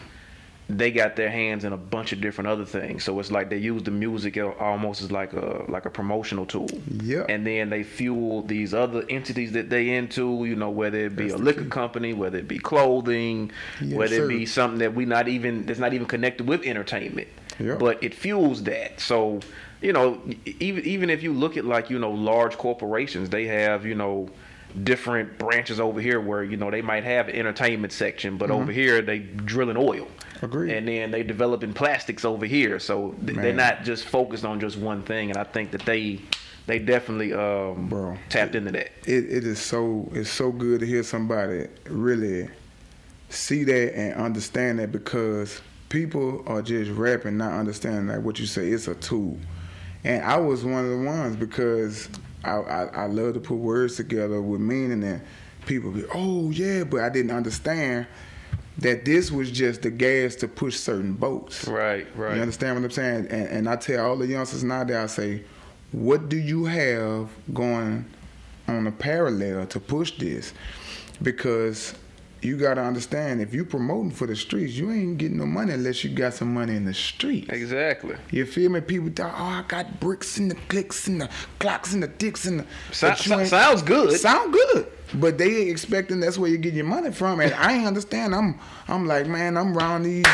They 0.70 0.92
got 0.92 1.18
their 1.18 1.30
hands 1.30 1.66
in 1.66 1.74
a 1.74 1.78
bunch 1.78 2.14
of 2.14 2.22
different 2.22 2.48
other 2.48 2.64
things, 2.64 3.04
so 3.04 3.20
it's 3.20 3.30
like 3.30 3.50
they 3.50 3.58
use 3.58 3.84
the 3.84 3.92
music 3.92 4.38
almost 4.38 5.02
as 5.02 5.12
like 5.12 5.34
a 5.34 5.66
like 5.68 5.86
a 5.86 5.90
promotional 5.90 6.46
tool. 6.46 6.70
Yeah. 7.04 7.26
And 7.28 7.46
then 7.46 7.70
they 7.70 7.84
fuel 7.84 8.44
these 8.44 8.74
other 8.74 9.04
entities 9.10 9.52
that 9.52 9.70
they 9.70 9.90
into, 9.90 10.46
you 10.46 10.56
know, 10.56 10.70
whether 10.70 11.00
it 11.00 11.18
be 11.18 11.28
That's 11.28 11.40
a 11.40 11.44
liquor 11.44 11.64
key. 11.66 11.70
company, 11.70 12.14
whether 12.14 12.38
it 12.38 12.48
be 12.48 12.60
clothing, 12.60 13.52
Yes, 13.82 13.94
whether 13.94 14.16
sir. 14.16 14.26
it 14.26 14.30
be 14.30 14.46
something 14.46 14.80
that 14.80 14.96
we 14.96 15.04
not 15.04 15.28
even 15.28 15.66
that's 15.66 15.80
not 15.82 15.94
even 15.94 16.08
connected 16.08 16.48
with 16.48 16.64
entertainment. 16.64 17.28
Yeah. 17.60 17.76
But 17.76 18.04
it 18.04 18.14
fuels 18.14 18.64
that. 18.64 19.00
So, 19.00 19.40
you 19.82 19.94
know, 19.94 20.22
even 20.60 20.84
even 20.86 21.10
if 21.10 21.24
you 21.24 21.34
look 21.34 21.58
at 21.58 21.66
like, 21.66 21.90
you 21.90 22.00
know, 22.00 22.12
large 22.12 22.58
corporations, 22.58 23.30
they 23.30 23.46
have, 23.46 23.86
you 23.86 23.96
know, 23.96 24.30
different 24.84 25.38
branches 25.38 25.80
over 25.80 26.02
here 26.02 26.20
where, 26.20 26.44
you 26.44 26.58
know, 26.58 26.72
they 26.72 26.82
might 26.82 27.04
have 27.04 27.30
an 27.30 27.36
entertainment 27.36 27.94
section, 27.94 28.38
but 28.38 28.50
over 28.50 28.72
here 28.72 29.02
they 29.02 29.20
drilling 29.20 29.78
oil. 29.78 30.08
Mm-hmm. 30.08 30.46
Agreed. 30.46 30.74
And 30.74 30.88
then 30.88 31.12
they 31.12 31.24
developing 31.24 31.74
plastics 31.74 32.26
over 32.26 32.46
here. 32.46 32.80
So 32.80 33.16
th- 33.26 33.38
they're 33.38 33.54
not 33.54 33.84
just 33.84 34.06
focused 34.06 34.44
on 34.44 34.60
just 34.60 34.78
one 34.78 35.04
thing 35.04 35.30
and 35.30 35.38
I 35.38 35.44
think 35.44 35.72
that 35.72 35.86
they 35.86 36.20
they 36.66 36.80
definitely 36.80 37.34
um 37.34 37.88
Bro. 37.88 38.18
tapped 38.30 38.56
into 38.56 38.72
that. 38.72 38.92
it, 39.06 39.26
it 39.26 39.44
is 39.46 39.60
so 39.60 40.10
it's 40.14 40.30
so 40.30 40.52
good 40.52 40.80
to 40.80 40.86
hear 40.86 41.04
somebody 41.04 41.68
really 41.86 42.50
see 43.30 43.64
that 43.64 43.98
and 43.98 44.14
understand 44.16 44.80
that 44.80 44.92
because 44.92 45.62
people 45.94 46.44
are 46.48 46.64
just 46.64 46.90
rapping 46.90 47.38
not 47.38 47.54
understanding 47.54 48.08
like 48.08 48.26
what 48.26 48.40
you 48.40 48.48
say 48.48 48.68
it's 48.70 48.88
a 48.88 48.96
tool 48.96 49.38
and 50.04 50.26
i 50.26 50.36
was 50.36 50.66
one 50.66 50.84
of 50.84 50.90
the 50.90 50.98
ones 51.06 51.36
because 51.36 52.10
i 52.44 52.56
i, 52.56 52.84
I 52.86 53.06
love 53.06 53.36
to 53.36 53.40
put 53.40 53.58
words 53.58 53.96
together 53.96 54.42
with 54.42 54.60
meaning 54.60 55.04
and 55.04 55.22
people 55.68 55.92
be 55.92 56.04
oh 56.16 56.50
yeah 56.50 56.84
but 56.84 57.02
i 57.02 57.10
didn't 57.10 57.30
understand 57.30 58.08
that 58.80 59.06
this 59.06 59.32
was 59.32 59.52
just 59.52 59.84
the 59.84 59.92
gas 59.92 60.34
to 60.38 60.48
push 60.48 60.78
certain 60.78 61.14
boats 61.14 61.68
Right, 61.68 62.08
right. 62.18 62.38
you 62.38 62.42
understand 62.42 62.76
what 62.76 62.86
I'm 62.86 62.90
saying? 62.90 63.28
And, 63.28 63.48
and 63.50 63.70
I 63.70 63.76
tell 63.76 64.04
all 64.04 64.18
the 64.18 64.26
youngsters 64.26 64.64
now 64.64 64.84
that 64.84 64.98
I 65.00 65.06
say, 65.06 65.44
what 65.92 66.28
do 66.28 66.38
you 66.38 66.66
have 66.66 67.30
going 67.54 68.04
on 68.68 68.88
a 68.88 68.92
parallel 68.92 69.68
to 69.68 69.80
push 69.80 70.18
this? 70.18 70.54
Because 71.22 71.94
you 72.46 72.58
got 72.58 72.76
to 72.76 72.82
understand, 72.82 73.42
if 73.42 73.54
you 73.54 73.66
promoting 73.66 74.12
for 74.12 74.28
the 74.28 74.36
streets, 74.36 74.74
you 74.74 74.92
ain't 74.92 75.18
getting 75.18 75.38
no 75.38 75.46
money 75.46 75.74
unless 75.74 76.04
you 76.04 76.10
got 76.10 76.34
some 76.34 76.54
money 76.54 76.76
in 76.76 76.86
the 76.86 76.94
streets. 76.94 77.50
Exactly. 77.50 78.16
You 78.32 78.46
feel 78.46 78.70
me? 78.70 78.82
People 78.82 79.10
thought, 79.16 79.34
oh, 79.38 79.44
I 79.44 79.64
got 79.68 80.00
bricks 80.00 80.38
and 80.38 80.50
the 80.52 80.56
clicks 80.68 81.08
and 81.08 81.22
the 81.22 81.30
clocks 81.60 81.94
and 81.94 82.02
the 82.04 82.08
dicks 82.08 82.46
and 82.46 82.62
the. 82.62 82.66
So- 82.92 83.14
so- 83.16 83.44
sounds 83.46 83.82
good. 83.82 84.20
Sound 84.20 84.54
good. 84.54 84.88
But 85.16 85.38
they 85.38 85.70
expecting 85.70 86.20
that's 86.20 86.38
where 86.40 86.50
you 86.50 86.58
get 86.58 86.74
your 86.74 86.86
money 86.86 87.12
from. 87.12 87.40
And 87.40 87.54
I 87.54 87.74
ain't 87.74 87.86
understand. 87.88 88.34
I'm 88.34 88.60
I'm 88.88 89.06
like, 89.06 89.28
man, 89.28 89.58
I'm 89.58 89.78
around 89.78 90.04
these 90.04 90.26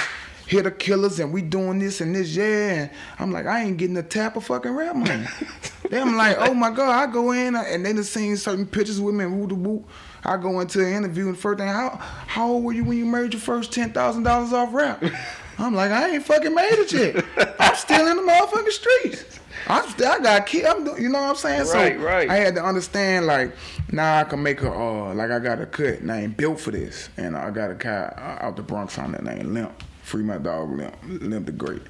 hitter 0.47 0.71
killers 0.71 1.19
and 1.19 1.31
we 1.31 1.41
doing 1.43 1.77
this 1.79 2.01
and 2.01 2.15
this, 2.15 2.35
yeah. 2.35 2.83
And 2.83 2.89
I'm 3.19 3.31
like, 3.31 3.45
I 3.45 3.61
ain't 3.63 3.77
getting 3.77 3.97
a 3.97 4.03
tap 4.03 4.35
of 4.37 4.45
fucking 4.45 4.71
rap 4.71 4.95
money. 4.95 5.25
then 5.89 6.07
I'm 6.07 6.15
like, 6.17 6.37
oh 6.39 6.53
my 6.53 6.71
God, 6.71 6.89
I 6.89 7.11
go 7.11 7.31
in 7.31 7.55
and 7.55 7.85
they 7.85 7.93
just 7.93 8.11
seen 8.13 8.35
certain 8.37 8.65
pictures 8.65 8.99
with 9.01 9.13
me 9.15 9.25
and 9.25 9.39
woo 9.39 9.47
the 9.47 9.55
woo. 9.55 9.85
I 10.23 10.37
go 10.37 10.59
into 10.59 10.85
an 10.85 10.93
interview 10.93 11.27
and 11.29 11.37
first 11.37 11.59
thing, 11.59 11.67
how 11.67 11.89
how 11.99 12.47
old 12.49 12.63
were 12.63 12.73
you 12.73 12.83
when 12.83 12.97
you 12.97 13.05
made 13.05 13.33
your 13.33 13.41
first 13.41 13.71
ten 13.71 13.91
thousand 13.91 14.23
dollars 14.23 14.53
off 14.53 14.73
rap? 14.73 15.03
I'm 15.57 15.75
like, 15.75 15.91
I 15.91 16.11
ain't 16.11 16.23
fucking 16.23 16.55
made 16.55 16.71
it 16.71 16.93
yet. 16.93 17.25
I'm 17.59 17.75
still 17.75 18.07
in 18.07 18.15
the 18.15 18.23
motherfucking 18.23 18.69
streets. 18.71 19.39
I'm 19.67 19.89
still, 19.89 20.09
I 20.09 20.19
got 20.19 20.45
kid. 20.45 20.63
I'm, 20.65 20.85
do- 20.85 21.01
you 21.01 21.09
know 21.09 21.19
what 21.19 21.29
I'm 21.31 21.35
saying? 21.35 21.67
Right, 21.67 21.97
so 21.97 22.03
right. 22.05 22.29
I 22.29 22.37
had 22.37 22.55
to 22.55 22.63
understand, 22.63 23.25
like, 23.25 23.53
now 23.91 24.19
I 24.19 24.23
can 24.23 24.41
make 24.41 24.61
a, 24.61 24.71
uh, 24.71 25.13
like, 25.13 25.31
I 25.31 25.39
got 25.39 25.59
a 25.59 25.65
cut 25.65 26.01
name 26.01 26.31
built 26.31 26.61
for 26.61 26.71
this, 26.71 27.09
and 27.17 27.35
I 27.35 27.51
got 27.51 27.71
a 27.71 27.75
guy 27.75 28.37
out 28.41 28.55
the 28.55 28.61
Bronx 28.63 28.97
on 28.97 29.11
that 29.11 29.23
name 29.23 29.53
Limp, 29.53 29.83
free 30.01 30.23
my 30.23 30.37
dog 30.37 30.71
Limp, 30.71 30.95
Limp 31.03 31.45
the 31.45 31.51
Great, 31.51 31.81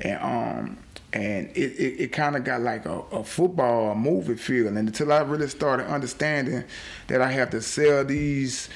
and 0.00 0.18
um, 0.22 0.78
and 1.12 1.48
it 1.56 1.72
it, 1.72 2.00
it 2.00 2.12
kind 2.12 2.36
of 2.36 2.44
got 2.44 2.60
like 2.60 2.86
a, 2.86 3.00
a 3.12 3.24
football 3.24 3.92
a 3.92 3.94
movie 3.94 4.36
feel, 4.36 4.66
and 4.66 4.78
until 4.78 5.12
I 5.12 5.20
really 5.20 5.48
started 5.48 5.86
understanding 5.86 6.64
that 7.06 7.22
I 7.22 7.30
have 7.32 7.50
to 7.50 7.62
sell 7.62 8.04
these 8.04 8.68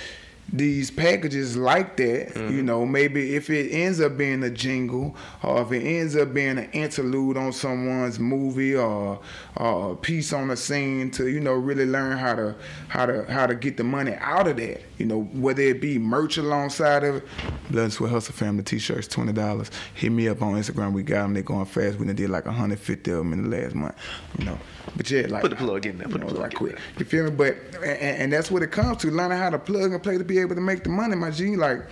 these 0.52 0.90
packages 0.90 1.56
like 1.56 1.96
that, 1.96 2.34
you 2.34 2.42
mm-hmm. 2.42 2.66
know, 2.66 2.84
maybe 2.84 3.36
if 3.36 3.48
it 3.48 3.70
ends 3.70 4.00
up 4.00 4.18
being 4.18 4.42
a 4.42 4.50
jingle 4.50 5.16
or 5.42 5.62
if 5.62 5.72
it 5.72 5.82
ends 5.82 6.14
up 6.14 6.34
being 6.34 6.58
an 6.58 6.70
interlude 6.72 7.38
on 7.38 7.52
someone's 7.52 8.18
movie 8.18 8.76
or, 8.76 9.18
or 9.56 9.92
a 9.92 9.96
piece 9.96 10.32
on 10.32 10.50
a 10.50 10.56
scene 10.56 11.10
to, 11.12 11.28
you 11.28 11.40
know, 11.40 11.54
really 11.54 11.86
learn 11.86 12.18
how 12.18 12.34
to 12.34 12.54
how 12.88 13.06
to 13.06 13.24
how 13.32 13.46
to 13.46 13.54
get 13.54 13.78
the 13.78 13.84
money 13.84 14.14
out 14.20 14.46
of 14.46 14.58
that. 14.58 14.82
You 14.98 15.06
know, 15.06 15.22
whether 15.22 15.62
it 15.62 15.80
be 15.80 15.98
merch 15.98 16.36
alongside 16.36 17.02
of 17.02 17.16
it. 17.16 17.24
Blood 17.70 17.84
and 17.84 17.92
Sweat 17.92 18.10
Hustle 18.10 18.34
Family 18.34 18.62
t-shirts, 18.62 19.08
twenty 19.08 19.32
dollars. 19.32 19.70
Hit 19.94 20.12
me 20.12 20.28
up 20.28 20.42
on 20.42 20.54
Instagram. 20.54 20.92
We 20.92 21.02
got 21.02 21.22
them. 21.22 21.34
They're 21.34 21.42
going 21.42 21.64
fast. 21.64 21.98
We 21.98 22.06
done 22.06 22.14
did 22.14 22.30
like 22.30 22.44
150 22.44 23.10
of 23.10 23.18
them 23.18 23.32
in 23.32 23.50
the 23.50 23.56
last 23.56 23.74
month. 23.74 23.94
You 24.38 24.44
know, 24.44 24.58
but 24.96 25.10
yeah, 25.10 25.26
like 25.28 25.42
Put 25.42 25.50
the 25.50 25.56
plug 25.56 25.86
in 25.86 25.98
there. 25.98 26.08
Put 26.08 26.20
you 26.20 26.28
the 26.28 26.34
know, 26.34 26.40
plug 26.40 26.42
right 26.42 26.52
in 26.52 26.58
quick. 26.58 26.72
there. 26.76 26.82
You 26.98 27.04
feel 27.04 27.24
me? 27.24 27.30
But 27.30 27.56
and, 27.76 28.22
and 28.22 28.32
that's 28.32 28.50
what 28.50 28.62
it 28.62 28.70
comes 28.70 28.98
to 28.98 29.10
learning 29.10 29.38
how 29.38 29.50
to 29.50 29.58
plug 29.58 29.92
and 29.92 30.02
play 30.02 30.18
to 30.18 30.24
be 30.32 30.40
able 30.40 30.54
to 30.54 30.60
make 30.60 30.82
the 30.82 30.88
money, 30.88 31.14
my 31.14 31.30
G. 31.30 31.56
Like, 31.56 31.86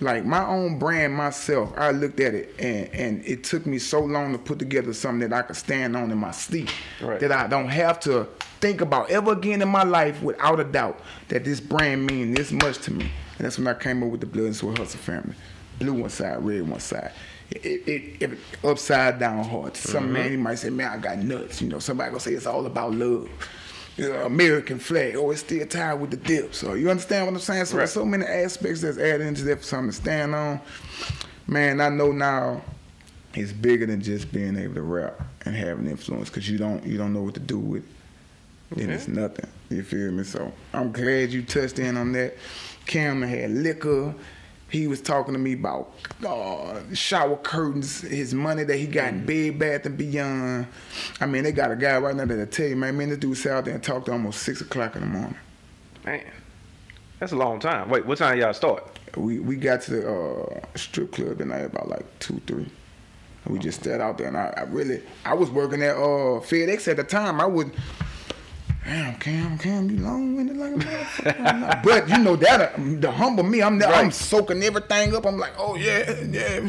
like 0.00 0.24
my 0.24 0.44
own 0.44 0.78
brand 0.78 1.14
myself. 1.14 1.72
I 1.76 1.92
looked 1.92 2.20
at 2.20 2.34
it 2.34 2.54
and 2.58 2.88
and 2.92 3.24
it 3.24 3.44
took 3.44 3.66
me 3.66 3.78
so 3.78 4.00
long 4.00 4.32
to 4.32 4.38
put 4.38 4.58
together 4.58 4.92
something 4.92 5.28
that 5.28 5.32
I 5.32 5.42
could 5.42 5.56
stand 5.56 5.96
on 5.96 6.10
in 6.10 6.18
my 6.18 6.32
sleep. 6.32 6.68
Right. 7.00 7.20
That 7.20 7.32
I 7.32 7.46
don't 7.46 7.68
have 7.68 8.00
to 8.00 8.28
think 8.60 8.80
about 8.80 9.10
ever 9.10 9.32
again 9.32 9.62
in 9.62 9.68
my 9.68 9.84
life 9.84 10.22
without 10.22 10.60
a 10.60 10.64
doubt 10.64 11.00
that 11.28 11.44
this 11.44 11.60
brand 11.60 12.06
means 12.06 12.36
this 12.36 12.50
much 12.50 12.78
to 12.80 12.92
me. 12.92 13.10
And 13.38 13.44
that's 13.44 13.58
when 13.58 13.66
I 13.68 13.74
came 13.74 14.02
up 14.02 14.10
with 14.10 14.20
the 14.20 14.26
Blood 14.26 14.46
and 14.46 14.56
Sweat 14.56 14.78
Hustle 14.78 15.00
family. 15.00 15.34
Blue 15.78 15.94
one 15.94 16.10
side, 16.10 16.44
red 16.44 16.68
one 16.68 16.80
side. 16.80 17.12
It, 17.50 17.64
it, 17.64 18.22
it, 18.22 18.38
upside 18.64 19.18
down 19.18 19.44
heart. 19.44 19.76
Some 19.76 20.04
mm-hmm. 20.04 20.12
man 20.12 20.30
he 20.30 20.36
might 20.36 20.54
say, 20.56 20.70
"Man, 20.70 20.90
I 20.90 20.96
got 20.96 21.18
nuts." 21.18 21.60
You 21.60 21.68
know, 21.68 21.78
somebody 21.78 22.10
gonna 22.10 22.20
say 22.20 22.32
it's 22.32 22.46
all 22.46 22.66
about 22.66 22.92
love. 22.92 23.28
You 23.96 24.08
know, 24.08 24.24
American 24.26 24.78
flag, 24.80 25.14
oh, 25.16 25.30
it's 25.30 25.40
still 25.40 25.64
tied 25.66 25.94
with 25.94 26.10
the 26.10 26.16
dip. 26.16 26.54
So 26.54 26.74
you 26.74 26.90
understand 26.90 27.26
what 27.26 27.34
I'm 27.34 27.40
saying? 27.40 27.66
So 27.66 27.74
Right. 27.74 27.80
there's 27.82 27.92
so 27.92 28.04
many 28.04 28.24
aspects 28.24 28.80
that's 28.80 28.98
added 28.98 29.20
into 29.26 29.44
that 29.44 29.58
for 29.58 29.64
something 29.64 29.90
to 29.90 29.96
stand 29.96 30.34
on. 30.34 30.60
Man, 31.46 31.80
I 31.80 31.90
know 31.90 32.10
now 32.10 32.62
it's 33.34 33.52
bigger 33.52 33.86
than 33.86 34.00
just 34.02 34.32
being 34.32 34.56
able 34.56 34.74
to 34.74 34.82
rap 34.82 35.20
and 35.44 35.54
having 35.54 35.86
influence 35.86 36.28
because 36.28 36.48
you 36.50 36.58
don't 36.58 36.84
you 36.84 36.98
don't 36.98 37.12
know 37.12 37.22
what 37.22 37.34
to 37.34 37.40
do 37.40 37.58
with 37.58 37.82
it. 37.84 38.76
Then 38.76 38.90
it's 38.90 39.06
nothing. 39.06 39.46
You 39.70 39.82
feel 39.84 40.10
me? 40.10 40.24
So 40.24 40.52
I'm 40.72 40.90
glad 40.90 41.30
you 41.30 41.42
touched 41.42 41.78
in 41.78 41.96
on 41.96 42.10
that. 42.12 42.34
Cam 42.86 43.22
had 43.22 43.50
liquor. 43.52 44.14
He 44.74 44.88
was 44.88 45.00
talking 45.00 45.34
to 45.34 45.38
me 45.38 45.52
about 45.52 45.92
uh, 46.26 46.80
shower 46.94 47.36
curtains, 47.36 48.00
his 48.00 48.34
money 48.34 48.64
that 48.64 48.76
he 48.76 48.88
got 48.88 49.10
in 49.10 49.24
Bed 49.24 49.56
Bath 49.56 49.86
and 49.86 49.96
Beyond. 49.96 50.66
I 51.20 51.26
mean, 51.26 51.44
they 51.44 51.52
got 51.52 51.70
a 51.70 51.76
guy 51.76 51.96
right 51.98 52.14
now 52.16 52.24
that'll 52.24 52.44
tell 52.46 52.66
you, 52.66 52.74
man, 52.74 52.96
man, 52.96 53.10
this 53.10 53.18
dude 53.18 53.36
sat 53.36 53.52
out 53.52 53.64
there 53.66 53.74
and 53.74 53.84
talked 53.84 54.06
to 54.06 54.12
almost 54.12 54.42
six 54.42 54.60
o'clock 54.60 54.96
in 54.96 55.02
the 55.02 55.06
morning. 55.06 55.36
Man, 56.04 56.24
that's 57.20 57.30
a 57.30 57.36
long 57.36 57.60
time. 57.60 57.88
Wait, 57.88 58.04
what 58.04 58.18
time 58.18 58.36
y'all 58.36 58.52
start? 58.52 58.98
We 59.16 59.38
we 59.38 59.54
got 59.54 59.82
to 59.82 59.90
the 59.92 60.12
uh, 60.12 60.60
strip 60.74 61.12
club 61.12 61.38
tonight 61.38 61.66
about 61.66 61.88
like 61.88 62.18
two, 62.18 62.40
three. 62.48 62.68
And 63.44 63.52
we 63.52 63.60
just 63.60 63.84
sat 63.84 64.00
out 64.00 64.18
there, 64.18 64.26
and 64.26 64.36
I, 64.36 64.52
I 64.56 64.62
really, 64.62 65.02
I 65.24 65.34
was 65.34 65.50
working 65.50 65.84
at 65.84 65.94
uh, 65.94 66.40
FedEx 66.40 66.88
at 66.88 66.96
the 66.96 67.04
time. 67.04 67.40
I 67.40 67.46
would, 67.46 67.70
damn, 68.84 69.16
Cam, 69.18 69.58
Cam, 69.58 69.90
you 69.90 69.96
long 69.98 70.36
winded 70.36 70.56
like 70.56 70.72
a 70.72 70.76
motherfucker. 70.76 71.82
but 71.84 72.08
you 72.08 72.18
know 72.18 72.36
that 72.36 72.60
uh, 72.60 72.82
the 73.00 73.10
humble 73.10 73.42
me, 73.44 73.62
I'm 73.62 73.82
I'm 73.82 74.10
soaking 74.10 74.62
everything 74.62 75.14
up. 75.14 75.26
I'm 75.26 75.38
like, 75.38 75.52
oh 75.58 75.76
yeah, 75.76 76.20
yeah. 76.22 76.60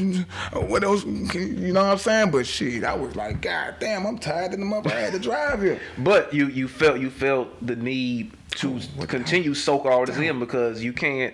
What 0.53 0.84
else? 0.84 1.03
can- 1.03 1.57
You 1.62 1.74
know 1.74 1.84
what 1.84 1.91
I'm 1.93 1.98
saying? 1.98 2.31
But 2.31 2.45
shit, 2.48 2.84
I 2.84 2.93
was 2.95 3.15
like, 3.15 3.41
God 3.41 3.75
damn, 3.79 4.05
I'm 4.05 4.17
tired 4.17 4.53
of 4.53 4.60
the 4.60 4.65
mother. 4.65 4.89
I 4.91 5.00
had 5.00 5.13
to 5.13 5.19
drive 5.19 5.62
here. 5.62 5.79
But 5.98 6.34
you 6.34 6.48
you 6.48 6.67
felt 6.67 7.00
you 7.00 7.10
felt 7.10 7.65
the 7.65 7.75
need 7.75 8.31
to 8.57 8.79
Oh, 9.00 9.05
continue 9.05 9.53
soak 9.53 9.86
all 9.86 10.05
this 10.05 10.17
in 10.17 10.39
because 10.39 10.84
you 10.84 10.93
can't. 10.93 11.34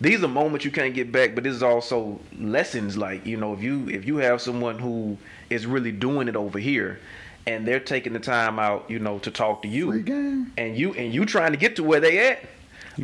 These 0.00 0.22
are 0.22 0.28
moments 0.28 0.64
you 0.64 0.70
can't 0.70 0.94
get 0.94 1.10
back, 1.10 1.34
but 1.34 1.42
this 1.42 1.54
is 1.54 1.62
also 1.62 2.20
lessons. 2.38 2.96
Like 2.96 3.26
you 3.26 3.36
know, 3.36 3.52
if 3.52 3.62
you 3.62 3.88
if 3.88 4.04
you 4.04 4.16
have 4.18 4.40
someone 4.40 4.78
who 4.78 5.18
is 5.50 5.66
really 5.66 5.90
doing 5.92 6.28
it 6.28 6.36
over 6.36 6.58
here, 6.58 7.00
and 7.48 7.66
they're 7.66 7.80
taking 7.80 8.12
the 8.12 8.20
time 8.20 8.58
out, 8.58 8.84
you 8.90 8.98
know, 8.98 9.18
to 9.20 9.30
talk 9.30 9.62
to 9.62 9.68
you, 9.68 9.90
and 10.56 10.76
you 10.76 10.92
and 10.94 11.12
you 11.14 11.24
trying 11.24 11.52
to 11.52 11.58
get 11.58 11.76
to 11.76 11.82
where 11.84 12.00
they 12.00 12.30
at. 12.30 12.40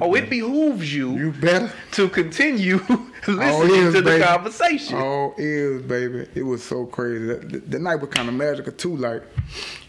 oh, 0.01 0.13
it 0.15 0.29
behooves 0.29 0.93
you, 0.93 1.13
You 1.17 1.31
better. 1.33 1.71
to 1.93 2.09
continue 2.09 2.79
listening 3.29 3.77
ears, 3.77 3.95
to 3.95 4.01
the 4.01 4.11
baby. 4.11 4.25
conversation. 4.25 4.97
All 4.99 5.35
is, 5.39 5.83
baby. 5.83 6.27
It 6.35 6.43
was 6.43 6.65
so 6.65 6.85
crazy. 6.85 7.27
The, 7.27 7.35
the, 7.37 7.59
the 7.61 7.79
night 7.79 7.97
was 8.01 8.11
kind 8.11 8.29
of 8.29 8.35
magical 8.35 8.73
too. 8.73 8.97
Like, 8.97 9.23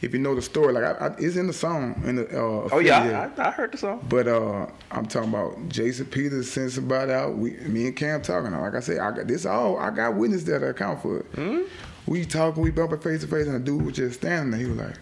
if 0.03 0.13
you 0.13 0.19
know 0.19 0.35
the 0.35 0.43
story, 0.43 0.73
like 0.73 0.83
I, 0.83 1.07
I, 1.07 1.15
it's 1.17 1.37
in 1.37 1.47
the 1.47 1.53
song. 1.53 2.01
In 2.05 2.17
the 2.17 2.27
uh, 2.29 2.69
oh 2.71 2.79
yeah. 2.79 3.31
I, 3.35 3.47
I 3.47 3.51
heard 3.51 3.71
the 3.71 3.77
song. 3.79 4.05
But 4.07 4.27
uh, 4.27 4.67
I'm 4.91 5.07
talking 5.07 5.29
about 5.29 5.69
Jason 5.69 6.05
Peters 6.05 6.51
sent 6.51 6.71
somebody 6.71 7.11
out. 7.11 7.35
We, 7.35 7.51
me 7.75 7.87
and 7.87 7.95
Cam 7.95 8.21
talking. 8.21 8.51
Like 8.51 8.75
I 8.75 8.79
said, 8.81 8.99
I 8.99 9.09
got 9.11 9.25
this 9.27 9.45
all. 9.47 9.79
I 9.79 9.89
got 9.89 10.15
witness 10.15 10.43
that 10.43 10.63
account 10.63 11.01
for 11.01 11.17
it. 11.21 11.25
Hmm? 11.33 11.61
We 12.07 12.23
talking, 12.25 12.61
we 12.63 12.69
bumping 12.71 12.99
face 12.99 13.21
to 13.21 13.27
face, 13.27 13.47
and 13.47 13.55
the 13.55 13.59
dude 13.59 13.81
was 13.83 13.95
just 13.95 14.19
standing 14.19 14.51
there. 14.51 14.59
He 14.59 14.65
was 14.67 14.77
like, 14.77 14.95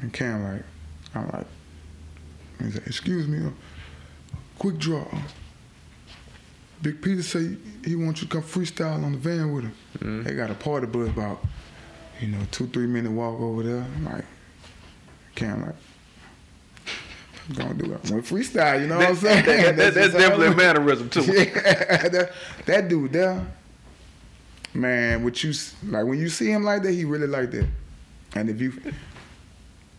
and 0.00 0.12
Cam 0.12 0.42
like, 0.42 0.62
I'm 1.14 1.28
like, 1.30 1.46
he 2.62 2.70
said, 2.70 2.82
excuse 2.86 3.28
me, 3.28 3.46
uh, 3.46 3.50
quick 4.58 4.78
draw. 4.78 5.04
Big 6.82 7.00
Peter 7.00 7.22
say 7.22 7.56
he 7.84 7.96
wants 7.96 8.20
you 8.22 8.28
to 8.28 8.32
come 8.34 8.42
freestyle 8.42 9.02
on 9.04 9.12
the 9.12 9.18
van 9.18 9.52
with 9.52 9.64
him. 9.64 9.74
Hmm? 10.00 10.22
They 10.24 10.34
got 10.34 10.50
a 10.50 10.54
party 10.54 10.86
bus 10.86 11.08
about, 11.08 11.42
you 12.20 12.28
know, 12.28 12.38
two 12.50 12.66
three 12.66 12.86
minute 12.86 13.12
walk 13.12 13.40
over 13.40 13.62
there. 13.62 13.82
I'm 13.96 14.04
like, 14.04 14.24
Cam 15.36 15.62
like. 15.64 15.74
Gonna 17.54 17.74
do 17.74 17.92
it. 17.92 18.10
When 18.10 18.22
freestyle, 18.22 18.80
you 18.80 18.88
know 18.88 18.96
what 18.98 19.08
I'm 19.10 19.16
saying? 19.16 19.44
That- 19.46 19.76
that- 19.76 19.94
that's 19.94 20.12
how 20.14 20.18
definitely 20.18 20.48
a 20.48 20.54
mannerism, 20.56 21.08
too. 21.08 21.22
Yeah, 21.32 22.08
that, 22.08 22.32
that 22.66 22.88
dude 22.88 23.12
there, 23.12 23.46
man. 24.76 25.24
What 25.24 25.42
you 25.42 25.52
like 25.88 26.06
when 26.06 26.18
you 26.18 26.28
see 26.28 26.50
him 26.50 26.62
like 26.62 26.82
that, 26.82 26.92
he 26.92 27.04
really 27.04 27.26
like 27.26 27.50
that. 27.52 27.66
And 28.34 28.50
if 28.50 28.60
you, 28.60 28.72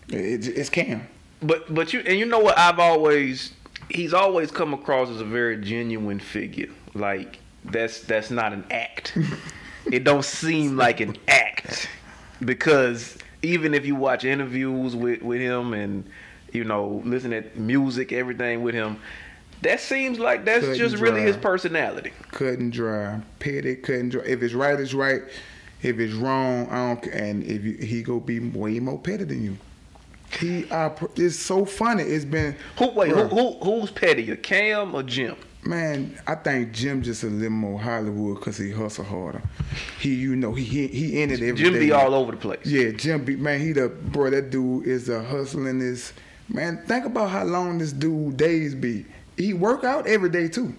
it, 0.10 0.48
it's 0.48 0.70
Cam. 0.70 1.08
But 1.42 1.74
but 1.74 1.94
you 1.94 2.00
and 2.02 2.18
you 2.18 2.26
know 2.26 2.40
what 2.40 2.58
I've 2.58 2.80
always 2.80 3.54
he's 3.90 4.14
always 4.14 4.52
come 4.52 4.74
across 4.74 5.10
as 5.10 5.22
a 5.22 5.26
very 5.26 5.58
genuine 5.58 6.20
figure. 6.20 6.70
Like 6.94 7.40
that's 7.66 8.02
that's 8.02 8.32
not 8.32 8.54
an 8.54 8.66
act. 8.72 9.18
it 9.92 10.04
don't 10.04 10.26
seem 10.26 10.78
like 10.78 11.00
an 11.00 11.16
act 11.28 11.90
because 12.44 13.18
even 13.42 13.74
if 13.74 13.86
you 13.86 13.96
watch 13.96 14.26
interviews 14.26 14.96
with 14.96 15.22
with 15.22 15.40
him 15.40 15.74
and 15.74 16.10
you 16.52 16.64
know 16.64 17.02
listen 17.06 17.32
to 17.32 17.44
music 17.56 18.12
everything 18.12 18.64
with 18.64 18.74
him, 18.74 19.00
that 19.62 19.80
seems 19.80 20.20
like 20.20 20.46
that's 20.46 20.66
and 20.66 20.76
just 20.76 20.98
really 20.98 21.22
his 21.22 21.38
personality. 21.38 22.12
cut 22.32 22.60
and 22.60 22.72
dry, 22.72 23.22
petty, 23.40 23.76
cut 23.76 23.96
and 23.96 24.12
dry. 24.12 24.24
If 24.26 24.42
it's 24.44 24.54
right, 24.54 24.80
it's 24.80 24.94
right. 24.94 25.22
If 25.82 26.00
it's 26.00 26.14
wrong, 26.14 26.68
I 26.70 26.94
don't. 26.94 27.06
And 27.14 27.44
if 27.44 27.64
you, 27.64 27.74
he 27.74 28.02
go 28.04 28.20
be 28.20 28.40
way 28.40 28.80
more 28.80 29.00
petty 29.00 29.24
than 29.24 29.44
you. 29.44 29.58
He, 30.40 30.70
uh, 30.70 30.90
it's 31.16 31.38
so 31.38 31.66
funny. 31.66 32.04
It's 32.04 32.26
been 32.26 32.56
Who 32.78 32.90
wait 32.90 33.12
who, 33.12 33.24
who 33.28 33.54
who's 33.60 33.92
pettier, 33.92 34.36
Cam 34.36 34.94
or 34.94 35.04
Jim? 35.04 35.38
Man, 35.64 36.18
I 36.28 36.36
think 36.36 36.72
Jim 36.72 37.02
just 37.02 37.24
a 37.24 37.28
little 37.28 37.50
more 37.50 37.80
Hollywood 37.80 38.40
because 38.40 38.58
he 38.58 38.72
hustle 38.72 39.04
harder. 39.04 39.42
He, 40.00 40.14
you 40.14 40.36
know, 40.36 40.54
he 40.54 40.64
he, 40.64 40.88
he 40.88 41.22
in 41.22 41.32
it 41.32 41.42
every 41.42 41.54
Jim 41.54 41.74
day. 41.74 41.80
be 41.80 41.92
all 41.92 42.14
over 42.14 42.32
the 42.32 42.38
place. 42.38 42.66
Yeah, 42.66 42.92
Jim 42.92 43.26
be 43.26 43.36
man. 43.36 43.60
He 43.60 43.72
the 43.72 43.90
bro. 43.90 44.30
That 44.30 44.50
dude 44.50 44.86
is 44.86 45.10
a 45.10 45.24
hustling. 45.24 45.80
This 45.80 46.14
man. 46.50 46.84
Think 46.88 47.06
about 47.06 47.30
how 47.30 47.44
long 47.44 47.78
this 47.78 47.92
dude 47.94 48.38
days 48.38 48.76
be. 48.76 49.06
He 49.38 49.54
work 49.54 49.84
out 49.84 50.08
every 50.08 50.30
day 50.30 50.48
too. 50.48 50.74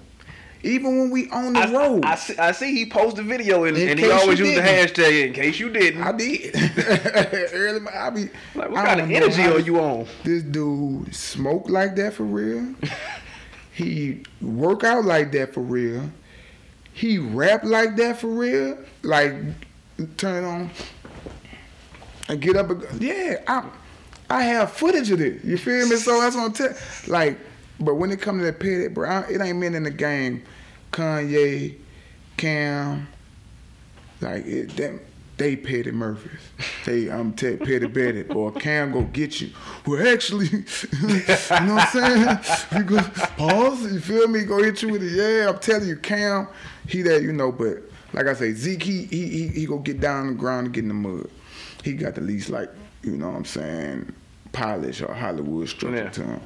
Even 0.65 0.99
when 0.99 1.11
we 1.11 1.31
on 1.31 1.53
the 1.53 1.61
I, 1.61 1.73
road. 1.73 2.05
I, 2.05 2.17
see, 2.17 2.37
I 2.37 2.51
see 2.51 2.75
he 2.75 2.87
posted 2.87 3.25
a 3.25 3.29
video 3.29 3.65
and, 3.65 3.77
and 3.77 3.99
he 3.99 4.11
always 4.11 4.41
used 4.41 4.57
the 4.57 4.63
hashtag 4.63 5.29
in 5.29 5.33
case 5.33 5.61
you 5.61 5.71
didn't. 5.71 6.03
I 6.03 6.13
did. 6.13 6.53
Early, 7.53 7.87
I 7.89 8.11
be. 8.11 8.29
Like, 8.57 8.71
what 8.71 8.79
I 8.81 8.87
kind 8.87 9.01
of 9.01 9.11
energy 9.11 9.43
are 9.43 9.61
you 9.61 9.79
on? 9.79 10.07
This 10.25 10.43
dude 10.43 11.15
smoke 11.15 11.69
like 11.69 11.95
that 11.97 12.15
for 12.15 12.25
real. 12.25 12.75
he 13.73 14.25
work 14.43 14.83
out 14.83 15.05
like 15.05 15.31
that 15.33 15.55
for 15.55 15.61
real. 15.61 16.11
He 16.93 17.19
rap 17.19 17.63
like 17.63 17.95
that 17.97 18.19
for 18.19 18.27
real. 18.27 18.79
Like 19.03 19.35
turn 20.17 20.45
on 20.45 20.71
and 22.29 22.41
get 22.41 22.57
up. 22.57 22.71
And, 22.71 22.81
go- 22.81 22.89
yeah, 22.99 23.43
I 23.47 23.65
I 24.29 24.43
have 24.43 24.73
footage 24.73 25.11
of 25.13 25.21
this. 25.21 25.43
You 25.45 25.57
feel 25.57 25.89
me? 25.89 25.97
So 25.97 26.21
that's 26.21 26.35
what 26.35 26.47
I'm 26.47 26.53
telling. 26.53 26.75
Like, 27.07 27.39
but 27.81 27.95
when 27.95 28.11
it 28.11 28.21
comes 28.21 28.41
to 28.43 28.47
that 28.47 28.59
petty, 28.61 28.89
bro, 28.89 29.09
I- 29.09 29.29
it 29.31 29.41
ain't 29.41 29.59
men 29.59 29.75
in 29.75 29.83
the 29.85 29.91
game. 29.91 30.43
Kanye, 30.93 31.75
Cam, 32.37 33.07
like 34.21 34.47
it, 34.47 34.77
them, 34.77 35.01
they 35.37 35.55
Petty 35.55 35.91
Murphys. 35.93 36.41
They 36.85 37.09
um, 37.11 37.21
I'm 37.21 37.33
tell 37.35 37.57
Petty 37.59 37.87
Betty 37.87 38.25
or 38.29 38.51
Cam 38.53 38.91
go 38.93 39.03
get 39.03 39.41
you. 39.41 39.51
Well, 39.87 40.07
actually, 40.09 40.47
you 40.49 40.59
know 40.59 41.75
what 41.75 41.95
I'm 41.95 42.39
saying? 42.39 42.39
You 42.77 42.83
go 42.85 43.01
pause. 43.37 43.93
You 43.93 44.01
feel 44.01 44.27
me? 44.29 44.45
Go 44.45 44.63
hit 44.63 44.83
you 44.83 44.89
with 44.89 45.03
it. 45.03 45.13
Yeah, 45.13 45.51
I'm 45.51 45.59
telling 45.59 45.87
you, 45.89 45.97
Cam, 45.97 46.49
he 46.87 47.03
that 47.03 47.23
you 47.23 47.33
know. 47.33 47.53
But 47.53 47.83
like 48.13 48.27
I 48.27 48.35
say, 48.35 48.53
Zeke, 48.53 48.83
he 48.83 49.05
he 49.05 49.27
he, 49.29 49.49
he 49.49 49.67
go 49.67 49.79
get 49.79 50.01
down 50.01 50.21
on 50.21 50.27
the 50.29 50.35
ground 50.35 50.67
and 50.67 50.75
get 50.75 50.83
in 50.83 50.89
the 50.89 50.95
mud. 50.95 51.29
He 51.85 51.93
got 51.93 52.15
the 52.17 52.21
least 52.23 52.49
like 52.51 52.71
you 53.03 53.13
know 53.17 53.29
what 53.29 53.37
I'm 53.37 53.45
saying 53.45 54.13
polish 54.51 55.03
or 55.03 55.13
Hollywood 55.15 55.69
structure 55.69 55.97
Yeah. 56.05 56.09
to 56.11 56.23
him. 56.25 56.41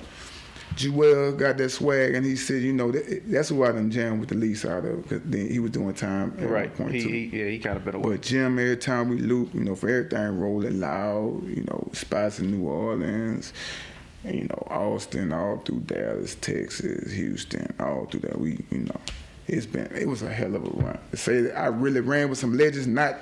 Jewel 0.76 1.32
got 1.32 1.56
that 1.58 1.70
swag, 1.70 2.14
and 2.14 2.24
he 2.24 2.36
said, 2.36 2.62
you 2.62 2.72
know, 2.72 2.90
that, 2.90 3.22
that's 3.30 3.48
who 3.50 3.64
I 3.64 3.72
done 3.72 3.90
jammed 3.90 4.20
with 4.20 4.28
the 4.30 4.34
least 4.34 4.64
out 4.64 4.84
of, 4.84 5.02
because 5.02 5.22
then 5.24 5.48
he 5.50 5.58
was 5.58 5.70
doing 5.70 5.94
time 5.94 6.34
at 6.38 6.48
Right. 6.48 6.74
point 6.76 6.92
He, 6.94 7.02
he 7.02 7.38
yeah, 7.38 7.48
he 7.50 7.58
kind 7.58 7.76
of 7.76 7.84
better. 7.84 7.98
But 7.98 8.22
Jim, 8.22 8.58
every 8.58 8.76
time 8.76 9.08
we 9.08 9.18
loop, 9.18 9.54
you 9.54 9.64
know, 9.64 9.74
for 9.74 9.88
everything 9.88 10.38
rolling 10.38 10.80
loud, 10.80 11.46
you 11.46 11.64
know, 11.64 11.88
spots 11.92 12.38
in 12.38 12.50
New 12.50 12.66
Orleans, 12.68 13.52
and, 14.24 14.34
you 14.34 14.44
know, 14.44 14.66
Austin, 14.70 15.32
all 15.32 15.58
through 15.58 15.80
Dallas, 15.80 16.36
Texas, 16.36 17.12
Houston, 17.12 17.74
all 17.80 18.06
through 18.06 18.20
that. 18.20 18.38
We, 18.38 18.64
you 18.70 18.78
know, 18.78 19.00
it's 19.48 19.66
been, 19.66 19.86
it 19.94 20.06
was 20.06 20.22
a 20.22 20.32
hell 20.32 20.54
of 20.54 20.64
a 20.64 20.70
run. 20.70 20.98
To 21.10 21.16
say 21.16 21.40
that 21.42 21.58
I 21.58 21.66
really 21.66 22.00
ran 22.00 22.28
with 22.30 22.38
some 22.38 22.56
legends, 22.56 22.86
not 22.86 23.16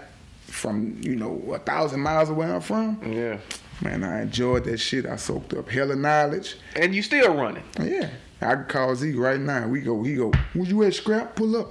from, 0.46 0.98
you 1.00 1.16
know, 1.16 1.40
a 1.54 1.58
thousand 1.58 2.00
miles 2.00 2.28
away 2.28 2.50
I'm 2.52 2.60
from, 2.60 3.00
Yeah. 3.10 3.38
Man, 3.80 4.04
I 4.04 4.22
enjoyed 4.22 4.64
that 4.64 4.78
shit. 4.78 5.06
I 5.06 5.16
soaked 5.16 5.54
up 5.54 5.68
hella 5.68 5.96
knowledge. 5.96 6.56
And 6.76 6.94
you 6.94 7.02
still 7.02 7.34
running. 7.34 7.64
Yeah, 7.80 8.10
I 8.40 8.54
can 8.54 8.64
call 8.66 8.94
Zeke 8.94 9.16
right 9.16 9.40
now. 9.40 9.68
We 9.68 9.80
go, 9.80 10.02
he 10.02 10.16
go, 10.16 10.32
where 10.54 10.68
you 10.68 10.82
at, 10.84 10.94
Scrap? 10.94 11.36
Pull 11.36 11.56
up. 11.56 11.68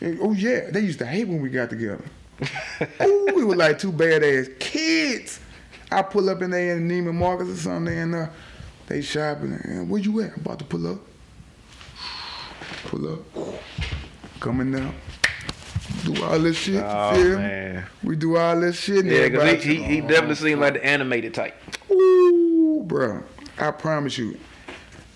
And, 0.00 0.18
oh 0.20 0.32
yeah, 0.32 0.70
they 0.70 0.80
used 0.80 0.98
to 0.98 1.06
hate 1.06 1.28
when 1.28 1.40
we 1.40 1.48
got 1.48 1.70
together. 1.70 2.04
Ooh, 3.02 3.28
we 3.34 3.44
were 3.44 3.56
like 3.56 3.78
two 3.78 3.92
badass 3.92 4.58
kids. 4.58 5.40
I 5.90 6.02
pull 6.02 6.28
up 6.28 6.42
in 6.42 6.50
there 6.50 6.76
in 6.76 6.88
Neiman 6.88 7.14
Marcus 7.14 7.48
or 7.48 7.56
something, 7.56 7.96
and 7.96 8.14
uh, 8.14 8.28
they 8.86 9.00
shopping. 9.00 9.58
And 9.64 9.88
where 9.88 10.00
you 10.00 10.20
at? 10.20 10.34
I'm 10.34 10.40
about 10.40 10.58
to 10.58 10.64
pull 10.64 10.86
up. 10.86 10.98
Pull 12.86 13.12
up. 13.12 13.20
Coming 14.40 14.72
down. 14.72 14.94
Do 16.04 16.24
all 16.24 16.38
this 16.38 16.56
shit. 16.56 16.82
Oh, 16.84 17.36
man. 17.36 17.86
We 18.02 18.16
do 18.16 18.36
all 18.36 18.60
this 18.60 18.78
shit. 18.78 19.04
Yeah, 19.04 19.28
because 19.28 19.62
he, 19.62 19.74
he, 19.76 19.82
he 19.82 20.00
definitely 20.00 20.36
seemed 20.36 20.60
like 20.60 20.74
the 20.74 20.84
animated 20.84 21.34
type. 21.34 21.56
Ooh, 21.90 22.82
bro. 22.86 23.22
I 23.58 23.70
promise 23.70 24.18
you, 24.18 24.38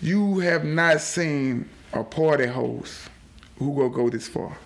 you 0.01 0.39
have 0.39 0.65
not 0.65 1.01
seen 1.01 1.69
a 1.93 2.03
party 2.03 2.47
host 2.47 3.09
who 3.57 3.75
gonna 3.75 3.89
go 3.89 4.09
this 4.09 4.27
far. 4.27 4.57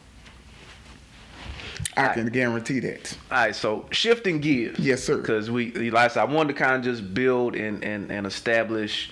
I 1.97 2.09
can 2.09 2.27
guarantee 2.27 2.79
that. 2.81 3.17
All 3.31 3.37
right, 3.37 3.55
so 3.55 3.85
shifting 3.91 4.39
gears. 4.39 4.77
Yes, 4.79 5.03
sir. 5.03 5.17
Because 5.17 5.49
we, 5.49 5.71
like 5.71 6.05
I 6.05 6.07
said, 6.09 6.21
I 6.21 6.25
wanted 6.25 6.53
to 6.53 6.59
kind 6.59 6.75
of 6.75 6.83
just 6.83 7.13
build 7.13 7.55
and, 7.55 7.83
and, 7.83 8.11
and 8.11 8.27
establish 8.27 9.11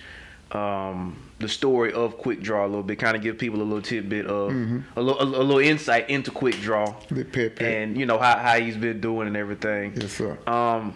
um, 0.51 1.17
the 1.43 1.49
story 1.49 1.93
of 1.93 2.17
Quick 2.17 2.41
Draw 2.41 2.65
a 2.65 2.67
little 2.67 2.83
bit, 2.83 2.97
kind 2.97 3.15
of 3.15 3.21
give 3.21 3.37
people 3.37 3.61
a 3.61 3.63
little 3.63 3.81
tidbit 3.81 4.25
of 4.25 4.51
a, 4.95 5.01
little, 5.01 5.21
a, 5.21 5.23
little 5.23 5.59
insight 5.59 6.09
into 6.09 6.31
Quick 6.31 6.59
Draw 6.61 6.95
The 7.09 7.23
pet 7.23 7.55
pet. 7.55 7.67
and 7.67 7.97
you 7.97 8.05
know 8.05 8.17
how, 8.17 8.37
how 8.37 8.59
he's 8.59 8.77
been 8.77 8.99
doing 8.99 9.27
and 9.27 9.37
everything. 9.37 9.93
Yes, 9.95 10.13
sir. 10.13 10.37
Um, 10.47 10.95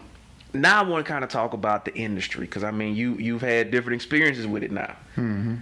now 0.54 0.84
I 0.84 0.88
want 0.88 1.06
to 1.06 1.12
kind 1.12 1.24
of 1.24 1.30
talk 1.30 1.54
about 1.54 1.86
the 1.86 1.94
industry 1.96 2.46
because 2.46 2.63
I 2.63 2.72
mean 2.72 2.96
you 2.96 3.16
you've 3.16 3.42
had 3.42 3.70
different 3.72 3.96
experiences 3.96 4.48
with 4.48 4.63
it 4.63 4.72
now. 4.72 4.96
Mm-hmm. 5.16 5.56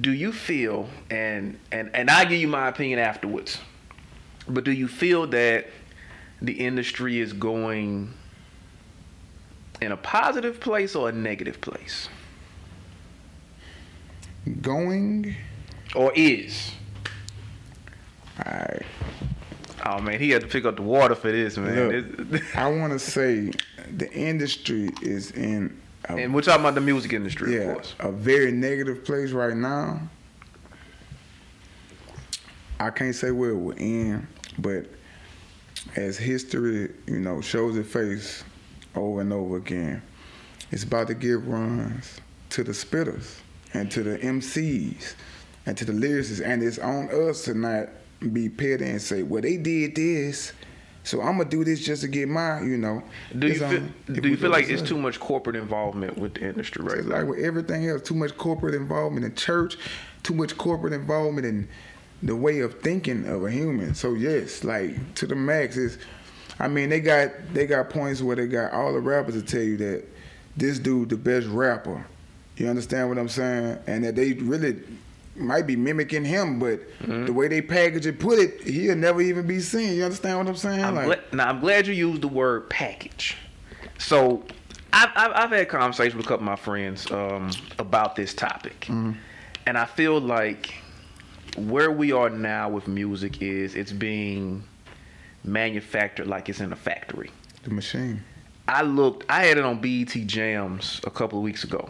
Do 0.00 0.12
you 0.12 0.32
feel 0.32 0.88
and 1.10 1.58
and 1.72 1.90
and 1.94 2.08
I'll 2.08 2.26
give 2.26 2.40
you 2.40 2.48
my 2.48 2.68
opinion 2.68 2.98
afterwards, 3.00 3.58
but 4.48 4.64
do 4.64 4.72
you 4.72 4.88
feel 4.88 5.26
that 5.28 5.66
the 6.40 6.52
industry 6.52 7.18
is 7.18 7.32
going 7.32 8.14
in 9.80 9.92
a 9.92 9.96
positive 9.96 10.60
place 10.60 10.94
or 10.94 11.08
a 11.08 11.12
negative 11.12 11.60
place, 11.60 12.08
Going, 14.62 15.34
or 15.94 16.12
is? 16.14 16.72
All 18.38 18.52
right. 18.52 18.82
Oh 19.84 20.00
man, 20.00 20.18
he 20.18 20.30
had 20.30 20.42
to 20.42 20.48
pick 20.48 20.64
up 20.64 20.76
the 20.76 20.82
water 20.82 21.14
for 21.14 21.30
this 21.30 21.56
man. 21.56 22.26
Look. 22.30 22.56
I 22.56 22.68
want 22.78 22.92
to 22.92 22.98
say 22.98 23.52
the 23.96 24.10
industry 24.12 24.90
is 25.02 25.30
in 25.32 25.80
a, 26.08 26.16
and 26.16 26.34
we're 26.34 26.42
talking 26.42 26.60
about 26.60 26.74
the 26.74 26.80
music 26.80 27.12
industry, 27.12 27.56
of 27.58 27.74
course. 27.74 27.94
a 28.00 28.10
very 28.10 28.52
negative 28.52 29.04
place 29.04 29.32
right 29.32 29.56
now. 29.56 30.00
I 32.78 32.90
can't 32.90 33.14
say 33.14 33.30
where 33.30 33.50
it 33.50 33.58
will 33.58 33.74
end, 33.76 34.26
but 34.58 34.86
as 35.96 36.16
history, 36.16 36.90
you 37.06 37.20
know, 37.20 37.42
shows 37.42 37.76
its 37.76 37.92
face 37.92 38.42
over 38.94 39.20
and 39.20 39.32
over 39.32 39.58
again, 39.58 40.02
it's 40.70 40.84
about 40.84 41.08
to 41.08 41.14
give 41.14 41.46
runs 41.46 42.20
to 42.50 42.64
the 42.64 42.72
spitters 42.72 43.36
and 43.74 43.90
to 43.90 44.02
the 44.02 44.18
MCs 44.18 45.14
and 45.66 45.76
to 45.76 45.84
the 45.84 45.92
lyricists, 45.92 46.44
and 46.44 46.62
it's 46.62 46.78
on 46.78 47.08
us 47.10 47.44
to 47.44 47.54
not 47.54 47.88
be 48.32 48.48
petty 48.48 48.84
and 48.84 49.00
say, 49.00 49.22
"Well, 49.22 49.42
they 49.42 49.56
did 49.56 49.94
this." 49.94 50.52
So 51.02 51.22
I'm 51.22 51.38
gonna 51.38 51.48
do 51.48 51.64
this 51.64 51.80
just 51.80 52.02
to 52.02 52.08
get 52.08 52.28
my, 52.28 52.60
you 52.60 52.76
know. 52.76 53.02
Do 53.38 53.46
you 53.46 53.54
feel, 53.54 53.82
do 54.12 54.28
you 54.28 54.36
feel 54.36 54.50
like 54.50 54.68
it's 54.68 54.82
too 54.82 54.98
much 54.98 55.18
corporate 55.18 55.56
involvement 55.56 56.18
with 56.18 56.34
the 56.34 56.48
industry 56.48 56.84
right 56.84 56.98
It's 56.98 57.08
like 57.08 57.26
with 57.26 57.38
everything 57.38 57.88
else, 57.88 58.02
too 58.02 58.14
much 58.14 58.36
corporate 58.36 58.74
involvement 58.74 59.24
in 59.24 59.34
church, 59.34 59.78
too 60.22 60.34
much 60.34 60.56
corporate 60.58 60.92
involvement 60.92 61.46
in 61.46 61.68
the 62.22 62.36
way 62.36 62.60
of 62.60 62.80
thinking 62.80 63.26
of 63.26 63.44
a 63.44 63.50
human. 63.50 63.94
So 63.94 64.14
yes, 64.14 64.62
like 64.62 65.14
to 65.14 65.26
the 65.26 65.34
max 65.34 65.76
is 65.76 65.98
I 66.58 66.68
mean 66.68 66.90
they 66.90 67.00
got 67.00 67.30
they 67.54 67.66
got 67.66 67.88
points 67.88 68.20
where 68.20 68.36
they 68.36 68.46
got 68.46 68.72
all 68.72 68.92
the 68.92 69.00
rappers 69.00 69.34
to 69.34 69.42
tell 69.42 69.62
you 69.62 69.78
that 69.78 70.04
this 70.56 70.78
dude 70.78 71.08
the 71.08 71.16
best 71.16 71.46
rapper. 71.46 72.04
You 72.60 72.68
understand 72.68 73.08
what 73.08 73.16
I'm 73.16 73.28
saying? 73.30 73.78
And 73.86 74.04
that 74.04 74.16
they 74.16 74.34
really 74.34 74.76
might 75.34 75.66
be 75.66 75.76
mimicking 75.76 76.26
him, 76.26 76.58
but 76.58 76.80
Mm-hmm. 77.00 77.24
the 77.24 77.32
way 77.32 77.48
they 77.48 77.62
package 77.62 78.04
it, 78.04 78.20
put 78.20 78.38
it, 78.38 78.60
he'll 78.60 78.94
never 78.94 79.22
even 79.22 79.46
be 79.46 79.58
seen. 79.60 79.94
You 79.96 80.04
understand 80.04 80.36
what 80.36 80.46
I'm 80.46 80.56
saying? 80.56 80.84
I'm 80.84 80.94
like, 80.94 81.06
gla- 81.30 81.36
now 81.38 81.48
I'm 81.48 81.60
glad 81.60 81.86
you 81.86 81.94
used 81.94 82.20
the 82.20 82.28
word 82.28 82.68
package. 82.68 83.38
So 83.96 84.44
I've, 84.92 85.08
I've, 85.16 85.32
I've 85.34 85.50
had 85.50 85.70
conversations 85.70 86.14
with 86.16 86.26
a 86.26 86.28
couple 86.28 86.42
of 86.44 86.50
my 86.50 86.56
friends 86.56 87.10
um, 87.10 87.50
about 87.78 88.14
this 88.14 88.34
topic, 88.34 88.80
Mm-hmm. 88.82 89.12
and 89.66 89.78
I 89.78 89.86
feel 89.86 90.20
like 90.20 90.74
where 91.56 91.90
we 91.90 92.12
are 92.12 92.28
now 92.28 92.68
with 92.68 92.86
music 92.86 93.40
is 93.40 93.74
it's 93.74 93.92
being 93.92 94.62
manufactured 95.44 96.26
like 96.26 96.50
it's 96.50 96.60
in 96.60 96.72
a 96.74 96.76
factory. 96.76 97.30
the 97.62 97.70
machine. 97.70 98.22
I 98.68 98.82
looked, 98.82 99.24
I 99.30 99.44
had 99.46 99.56
it 99.56 99.64
on 99.64 99.80
BET 99.80 100.10
Jams 100.26 101.00
a 101.04 101.10
couple 101.10 101.38
of 101.38 101.42
weeks 101.44 101.64
ago. 101.64 101.88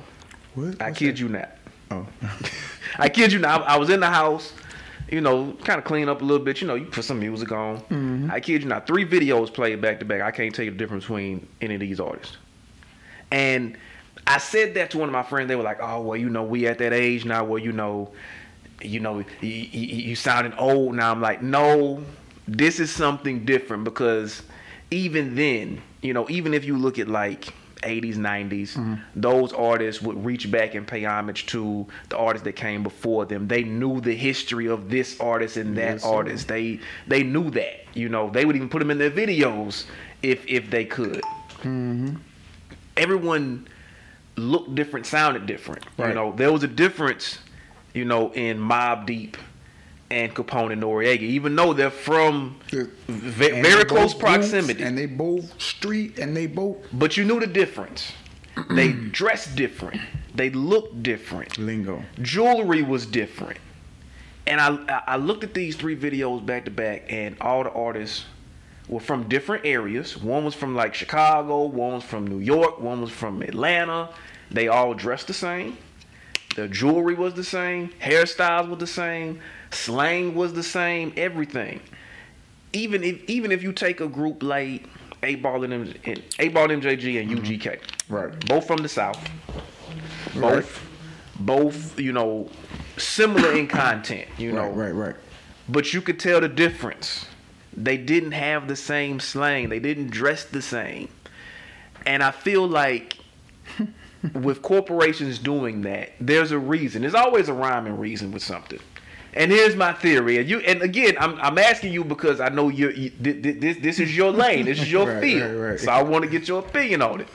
What? 0.55 0.81
I 0.81 0.93
kid 0.93 1.17
that? 1.17 1.21
you 1.21 1.29
not. 1.29 1.51
Oh. 1.91 2.07
I 2.99 3.09
kid 3.09 3.33
you 3.33 3.39
not. 3.39 3.63
I 3.67 3.77
was 3.79 3.91
in 3.91 4.01
the 4.01 4.09
house, 4.09 4.53
you 5.11 5.21
know, 5.21 5.57
kind 5.65 5.79
of 5.79 5.85
clean 5.85 6.09
up 6.09 6.23
a 6.23 6.25
little 6.25 6.45
bit. 6.45 6.61
You 6.61 6.67
know, 6.67 6.75
you 6.75 6.87
put 6.87 7.05
some 7.05 7.21
music 7.21 7.53
on. 7.53 7.79
Mm-hmm. 7.79 8.31
I 8.31 8.41
kid 8.41 8.63
you 8.63 8.69
not. 8.69 8.87
Three 8.87 9.07
videos 9.07 9.53
played 9.53 9.81
back 9.81 9.99
to 10.01 10.05
back. 10.05 10.23
I 10.23 10.31
can't 10.31 10.55
tell 10.55 10.65
you 10.65 10.71
the 10.71 10.77
difference 10.77 11.05
between 11.05 11.47
any 11.61 11.75
of 11.75 11.81
these 11.81 12.01
artists. 12.01 12.37
And 13.31 13.77
I 14.27 14.39
said 14.39 14.75
that 14.75 14.91
to 14.91 14.99
one 14.99 15.09
of 15.09 15.13
my 15.13 15.23
friends. 15.23 15.49
They 15.49 15.57
were 15.57 15.63
like, 15.63 15.79
"Oh, 15.81 16.01
well, 16.03 16.17
you 16.17 16.29
know, 16.29 16.43
we 16.43 16.67
at 16.67 16.79
that 16.79 16.93
age 16.93 17.25
now 17.25 17.45
where 17.45 17.61
you 17.61 17.73
know, 17.73 18.13
you 18.83 19.01
know, 19.01 19.25
you, 19.41 19.49
you, 19.49 19.87
you 20.09 20.17
sounding 20.17 20.53
old 20.55 20.95
now." 20.95 21.11
I'm 21.11 21.21
like, 21.21 21.43
"No, 21.43 22.05
this 22.47 22.81
is 22.81 22.91
something 22.91 23.45
different 23.45 23.85
because 23.85 24.43
even 24.91 25.35
then, 25.37 25.81
you 26.03 26.13
know, 26.13 26.29
even 26.29 26.55
if 26.55 26.65
you 26.65 26.77
look 26.77 26.99
at 26.99 27.09
like 27.09 27.53
80s, 27.83 28.17
90s, 28.17 28.75
mm-hmm. 28.75 28.95
those 29.15 29.53
artists 29.53 30.03
would 30.03 30.25
reach 30.25 30.51
back 30.51 30.75
and 30.75 30.87
pay 30.87 31.05
homage 31.05 31.47
to 31.47 31.87
the 32.09 32.17
artists 32.17 32.45
that 32.45 32.57
came 32.57 32.83
before 32.83 33.25
them. 33.27 33.49
They 33.49 33.63
knew 33.63 34.01
the 34.01 34.15
history 34.15 34.67
of 34.67 34.91
this 34.91 35.19
artist 35.21 35.57
and 35.57 35.77
that 35.77 35.95
Yes, 35.95 36.05
artist. 36.05 36.49
They 36.49 36.81
they 37.07 37.23
knew 37.23 37.51
that. 37.51 37.85
You 37.95 38.09
know, 38.09 38.31
they 38.31 38.45
would 38.45 38.57
even 38.57 38.69
put 38.69 38.79
them 38.79 38.91
in 38.91 38.99
their 38.99 39.11
videos 39.11 39.87
if 40.23 40.47
if 40.47 40.71
they 40.71 40.85
could. 40.85 41.23
Mm-hmm. 41.63 42.17
Everyone 42.97 43.67
looked 44.37 44.75
different, 44.75 45.07
sounded 45.07 45.47
different. 45.47 45.85
You 45.99 46.15
know, 46.15 46.33
there 46.33 46.53
was 46.53 46.63
a 46.63 46.69
difference, 46.69 47.39
you 47.95 48.05
know, 48.05 48.33
in 48.33 48.59
Mobb 48.59 49.07
Deep 49.07 49.37
and 50.11 50.35
Capone 50.35 50.73
and 50.73 50.83
Noreaga, 50.83 51.21
even 51.23 51.55
though 51.55 51.73
they're 51.73 51.91
from 51.91 52.57
The- 52.71 52.91
ve- 53.09 53.51
and 53.51 53.65
very 53.65 53.85
close 53.85 54.13
proximity. 54.13 54.83
and 54.83 54.99
they 54.99 55.07
both 55.07 55.61
street, 55.61 56.19
and 56.19 56.37
they 56.37 56.47
both 56.47 56.79
But 56.93 57.17
you 57.17 57.25
knew 57.25 57.39
the 57.41 57.47
difference. 57.47 58.13
they 58.71 58.89
dressed 58.93 59.55
different. 59.57 60.01
They 60.35 60.51
looked 60.51 61.03
different. 61.03 61.59
lingo. 61.59 62.03
Jewelry 62.21 62.83
was 62.83 63.07
different. 63.07 63.59
And 64.47 64.61
I 64.61 64.69
I- 64.89 65.03
I 65.09 65.17
looked 65.17 65.45
at 65.45 65.55
these 65.55 65.77
three 65.77 65.97
videos 65.97 66.45
back 66.45 66.65
to 66.65 66.71
back, 66.71 67.05
and 67.09 67.37
all 67.41 67.63
the 67.63 67.71
artists 67.73 68.25
were 68.89 69.01
from 69.01 69.29
different 69.29 69.65
areas. 69.65 70.17
One 70.17 70.45
was 70.45 70.55
from 70.55 70.75
like 70.75 70.95
Chicago, 70.95 71.65
one 71.67 71.95
was 71.95 72.05
from 72.05 72.27
New 72.27 72.41
York, 72.41 72.81
one 72.81 73.01
was 73.01 73.11
from 73.11 73.43
Atlanta. 73.43 74.09
They 74.51 74.67
all 74.67 74.95
dressed 74.95 75.29
the 75.29 75.33
same. 75.35 75.77
The 76.57 76.67
jewelry 76.67 77.15
was 77.15 77.35
the 77.35 77.45
same. 77.45 77.91
Hairstyles 78.03 78.69
were 78.69 78.75
the 78.75 78.87
same. 78.89 79.39
Slang 79.73 80.35
was 80.35 80.53
the 80.53 80.63
same, 80.63 81.13
everything. 81.17 81.81
Even 82.73 83.03
if 83.03 83.25
even 83.29 83.53
if 83.53 83.63
you 83.63 83.73
take 83.73 84.01
a 84.01 84.09
group 84.09 84.43
like 84.43 84.85
8Ball 85.23 85.65
and 85.65 85.73
M- 85.73 85.95
and 86.05 86.19
8Ball 86.39 86.69
MJG 86.81 87.21
and 87.21 87.31
mm-hmm. 87.31 87.45
UGK, 87.45 87.81
Right. 88.09 88.47
both 88.47 88.67
from 88.67 88.79
the 88.79 88.89
South, 88.89 89.19
both 90.35 90.45
Right. 90.45 90.67
both 91.47 91.99
you 92.01 92.13
know 92.13 92.49
similar 92.97 93.53
in 93.57 93.67
content, 93.67 94.29
you 94.39 94.53
know, 94.53 94.69
Right, 94.71 94.93
right, 94.93 95.07
right. 95.09 95.17
but 95.69 95.93
you 95.93 96.01
could 96.01 96.19
tell 96.21 96.41
the 96.41 96.49
difference. 96.49 97.27
They 97.77 97.97
didn't 97.97 98.33
have 98.33 98.67
the 98.69 98.77
same 98.77 99.21
slang. 99.21 99.69
They 99.69 99.79
didn't 99.79 100.11
dress 100.11 100.45
the 100.45 100.61
same. 100.61 101.09
And 102.05 102.23
I 102.23 102.31
feel 102.33 102.67
like 102.67 103.17
with 104.35 104.61
corporations 104.63 105.39
doing 105.39 105.83
that, 105.83 106.13
there's 106.21 106.51
a 106.51 106.59
reason. 106.59 107.03
There's 107.03 107.15
always 107.15 107.49
a 107.49 107.53
rhyme 107.55 107.87
and 107.87 107.99
reason 108.01 108.33
with 108.33 108.43
something. 108.43 108.81
And 109.35 109.51
here's 109.53 109.77
my 109.77 109.93
theory. 109.93 110.39
And 110.39 110.49
you 110.49 110.59
and 110.61 110.83
again, 110.83 111.15
I'm 111.21 111.39
I'm 111.41 111.57
asking 111.59 111.93
you 111.93 112.03
because 112.05 112.41
I 112.41 112.49
know 112.49 112.69
you're, 112.69 112.91
you 112.91 113.11
thi- 113.11 113.41
thi- 113.41 113.53
this 113.53 113.77
this 113.79 113.99
is 114.01 114.17
your 114.17 114.31
lane. 114.33 114.65
This 114.65 114.81
is 114.81 114.91
your 114.91 115.07
Right, 115.13 115.21
field. 115.23 115.53
right, 115.57 115.71
right. 115.71 115.81
So 115.81 115.93
I 115.93 116.03
want 116.03 116.25
to 116.25 116.31
get 116.31 116.49
your 116.49 116.59
opinion 116.61 117.01
on 117.03 117.21
it. 117.21 117.29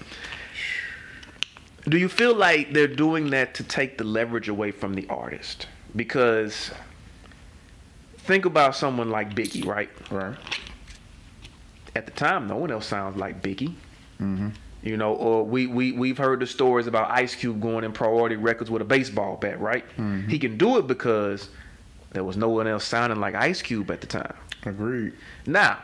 Do 1.87 1.97
you 1.97 2.09
feel 2.09 2.35
like 2.35 2.73
they're 2.73 2.87
doing 2.87 3.29
that 3.29 3.53
to 3.55 3.63
take 3.63 3.97
the 3.97 4.03
leverage 4.03 4.49
away 4.49 4.71
from 4.71 4.93
the 4.95 5.07
artist? 5.07 5.67
Because 5.95 6.71
think 8.17 8.45
about 8.45 8.75
someone 8.75 9.09
like 9.09 9.35
Biggie, 9.35 9.65
right? 9.65 9.89
Right. 10.11 10.35
At 11.95 12.05
the 12.07 12.11
time, 12.11 12.47
no 12.47 12.57
one 12.57 12.71
else 12.71 12.87
sounds 12.87 13.17
like 13.17 13.41
Biggie. 13.41 13.73
Mm-hmm. 14.19 14.49
You 14.81 14.97
know, 14.97 15.13
or 15.13 15.43
we, 15.45 15.67
we, 15.67 15.91
we've 15.93 16.17
heard 16.17 16.39
the 16.39 16.47
stories 16.47 16.87
about 16.87 17.09
Ice 17.11 17.33
Cube 17.35 17.61
going 17.61 17.83
in 17.83 17.91
priority 17.91 18.35
records 18.35 18.69
with 18.69 18.81
a 18.81 18.85
baseball 18.85 19.37
bat, 19.37 19.59
right? 19.59 19.85
Mhm. 19.97 20.29
He 20.29 20.37
can 20.37 20.57
do 20.57 20.77
it 20.77 20.87
because 20.87 21.49
there 22.15 22.23
was 22.23 22.37
no 22.37 22.49
one 22.49 22.65
else 22.65 22.85
sounding 22.85 23.19
like 23.19 23.35
Ice 23.35 23.61
Cube 23.61 23.91
at 23.91 24.01
the 24.01 24.07
time. 24.07 24.33
Agreed. 24.63 25.13
Now, 25.45 25.79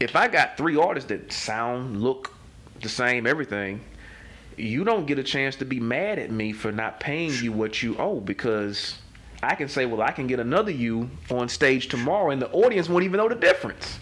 if 0.00 0.16
I 0.16 0.28
got 0.28 0.56
three 0.56 0.76
artists 0.76 1.08
that 1.08 1.32
sound, 1.32 2.00
look 2.00 2.32
the 2.80 2.88
same, 2.88 3.26
everything, 3.26 3.80
you 4.56 4.84
don't 4.84 5.06
get 5.06 5.18
a 5.18 5.22
chance 5.22 5.56
to 5.56 5.64
be 5.64 5.80
mad 5.80 6.18
at 6.18 6.30
me 6.30 6.52
for 6.52 6.72
not 6.72 7.00
paying 7.00 7.32
you 7.42 7.52
what 7.52 7.82
you 7.82 7.96
owe 7.98 8.20
because 8.20 8.98
I 9.42 9.54
can 9.56 9.68
say, 9.68 9.86
well, 9.86 10.02
I 10.02 10.12
can 10.12 10.26
get 10.26 10.38
another 10.38 10.70
you 10.70 11.10
on 11.30 11.48
stage 11.48 11.88
tomorrow 11.88 12.30
and 12.30 12.40
the 12.40 12.50
audience 12.50 12.88
won't 12.88 13.04
even 13.04 13.18
know 13.18 13.28
the 13.28 13.34
difference. 13.34 13.98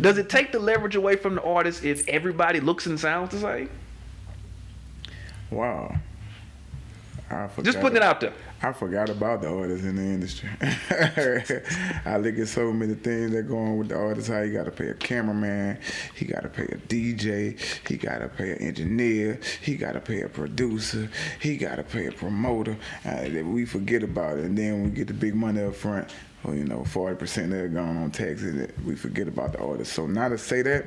Does 0.00 0.18
it 0.18 0.28
take 0.28 0.50
the 0.50 0.58
leverage 0.58 0.96
away 0.96 1.14
from 1.14 1.36
the 1.36 1.42
artist 1.42 1.84
if 1.84 2.08
everybody 2.08 2.58
looks 2.58 2.86
and 2.86 2.98
sounds 2.98 3.30
the 3.30 3.40
same? 3.40 3.70
Wow. 5.50 5.94
Just 7.62 7.80
putting 7.80 7.96
it 7.96 8.02
out 8.02 8.20
there. 8.20 8.32
I 8.64 8.72
forgot 8.72 9.10
about 9.10 9.42
the 9.42 9.54
artists 9.54 9.84
in 9.84 9.96
the 9.96 10.02
industry. 10.02 10.48
I 12.06 12.16
look 12.16 12.38
at 12.38 12.48
so 12.48 12.72
many 12.72 12.94
things 12.94 13.32
that 13.32 13.42
go 13.46 13.58
on 13.58 13.76
with 13.76 13.88
the 13.90 13.96
artists. 13.96 14.30
How 14.30 14.40
you 14.40 14.54
got 14.54 14.64
to 14.64 14.70
pay 14.70 14.88
a 14.88 14.94
cameraman, 14.94 15.78
he 16.14 16.24
got 16.24 16.44
to 16.44 16.48
pay 16.48 16.62
a 16.62 16.78
DJ, 16.78 17.60
he 17.86 17.98
got 17.98 18.20
to 18.20 18.28
pay 18.28 18.52
an 18.52 18.58
engineer, 18.62 19.38
he 19.60 19.76
got 19.76 19.92
to 19.92 20.00
pay 20.00 20.22
a 20.22 20.30
producer, 20.30 21.10
he 21.42 21.58
got 21.58 21.76
to 21.76 21.82
pay 21.82 22.06
a 22.06 22.12
promoter. 22.12 22.78
Uh, 23.04 23.28
that 23.28 23.44
we 23.44 23.66
forget 23.66 24.02
about 24.02 24.38
it, 24.38 24.46
and 24.46 24.56
then 24.56 24.82
we 24.82 24.88
get 24.88 25.08
the 25.08 25.14
big 25.14 25.34
money 25.34 25.62
up 25.62 25.74
front. 25.74 26.10
Well, 26.42 26.54
you 26.54 26.64
know, 26.64 26.84
forty 26.84 27.16
percent 27.16 27.52
of 27.52 27.58
it 27.58 27.74
going 27.74 27.98
on 27.98 28.12
taxes. 28.12 28.70
We 28.82 28.96
forget 28.96 29.28
about 29.28 29.52
the 29.52 29.58
artist. 29.58 29.92
So 29.92 30.06
now 30.06 30.30
to 30.30 30.38
say 30.38 30.62
that, 30.62 30.86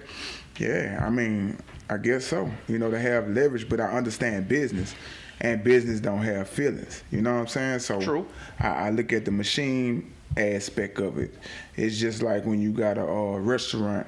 yeah, 0.57 1.03
I 1.05 1.11
mean, 1.11 1.59
I 1.91 1.97
guess 1.97 2.25
so. 2.25 2.49
You 2.67 2.79
know, 2.79 2.89
to 2.89 2.99
have 2.99 3.29
leverage, 3.29 3.69
but 3.69 3.79
I 3.79 3.91
understand 3.91 4.47
business 4.47 4.95
and 5.41 5.63
business 5.63 6.00
don't 6.00 6.23
have 6.23 6.50
feelings. 6.50 7.04
You 7.12 7.21
know 7.21 7.34
what 7.34 7.41
I'm 7.41 7.47
saying? 7.47 7.80
So 7.80 8.02
True. 8.02 8.28
I, 8.60 8.67
I 8.67 8.89
look 8.89 9.13
at 9.13 9.26
the 9.26 9.32
machine 9.32 10.13
aspect 10.36 11.00
of 11.00 11.17
it. 11.17 11.34
It's 11.76 11.97
just 11.97 12.21
like 12.21 12.45
when 12.45 12.62
you 12.62 12.71
got 12.71 12.97
a 12.97 13.08
uh, 13.08 13.38
restaurant 13.38 14.08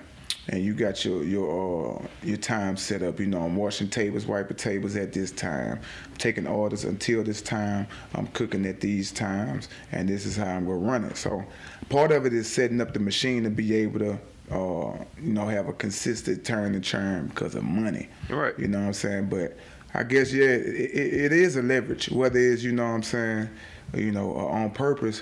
and 0.50 0.63
you 0.63 0.74
got 0.74 1.06
your 1.06 1.24
your 1.24 2.02
uh, 2.02 2.08
your 2.24 2.38
time 2.38 2.76
set 2.76 3.04
up. 3.04 3.20
You 3.20 3.28
know, 3.28 3.44
I'm 3.44 3.56
washing 3.56 3.89
tables, 3.89 4.26
wiping 4.26 4.58
tables 4.58 4.96
at 4.96 5.13
this 5.13 5.32
time, 5.32 5.80
I'm 6.06 6.18
taking 6.18 6.48
orders 6.48 6.86
until 6.86 7.24
this 7.24 7.42
time. 7.42 7.88
I'm 8.15 8.28
cooking 8.28 8.65
at 8.65 8.82
these 8.82 9.12
times, 9.12 9.70
and 9.92 10.10
this 10.10 10.26
is 10.26 10.36
how 10.36 10.48
I'm 10.48 10.65
gonna 10.65 10.78
run 10.78 11.04
it. 11.06 11.18
So 11.18 11.44
part 11.89 12.12
of 12.12 12.26
it 12.26 12.34
is 12.34 12.52
setting 12.52 12.82
up 12.82 12.94
the 12.94 13.00
machine 13.00 13.44
to 13.44 13.50
be 13.50 13.76
able 13.76 14.00
to. 14.00 14.20
Uh, 14.52 14.98
you 15.22 15.32
know, 15.32 15.46
have 15.46 15.68
a 15.68 15.74
consistent 15.74 16.44
turn 16.44 16.74
and 16.74 16.84
churn 16.84 17.28
because 17.28 17.54
of 17.54 17.63
money. 17.63 18.10
Right. 18.32 18.58
You 18.58 18.68
know 18.68 18.80
what 18.80 18.88
I'm 18.88 18.94
saying? 18.94 19.30
But 19.30 19.56
I 19.93 20.04
guess 20.04 20.32
yeah, 20.32 20.45
it, 20.45 20.93
it, 20.93 21.34
is 21.34 21.56
a 21.56 21.62
leverage, 21.62 22.10
whether 22.10 22.38
it's 22.38 22.63
you 22.63 22.71
know 22.71 22.84
what 22.84 22.93
I'm 22.95 23.04
saying, 23.04 23.49
you 23.95 24.12
know, 24.12 24.36
on 24.36 24.69
purpose 24.71 25.21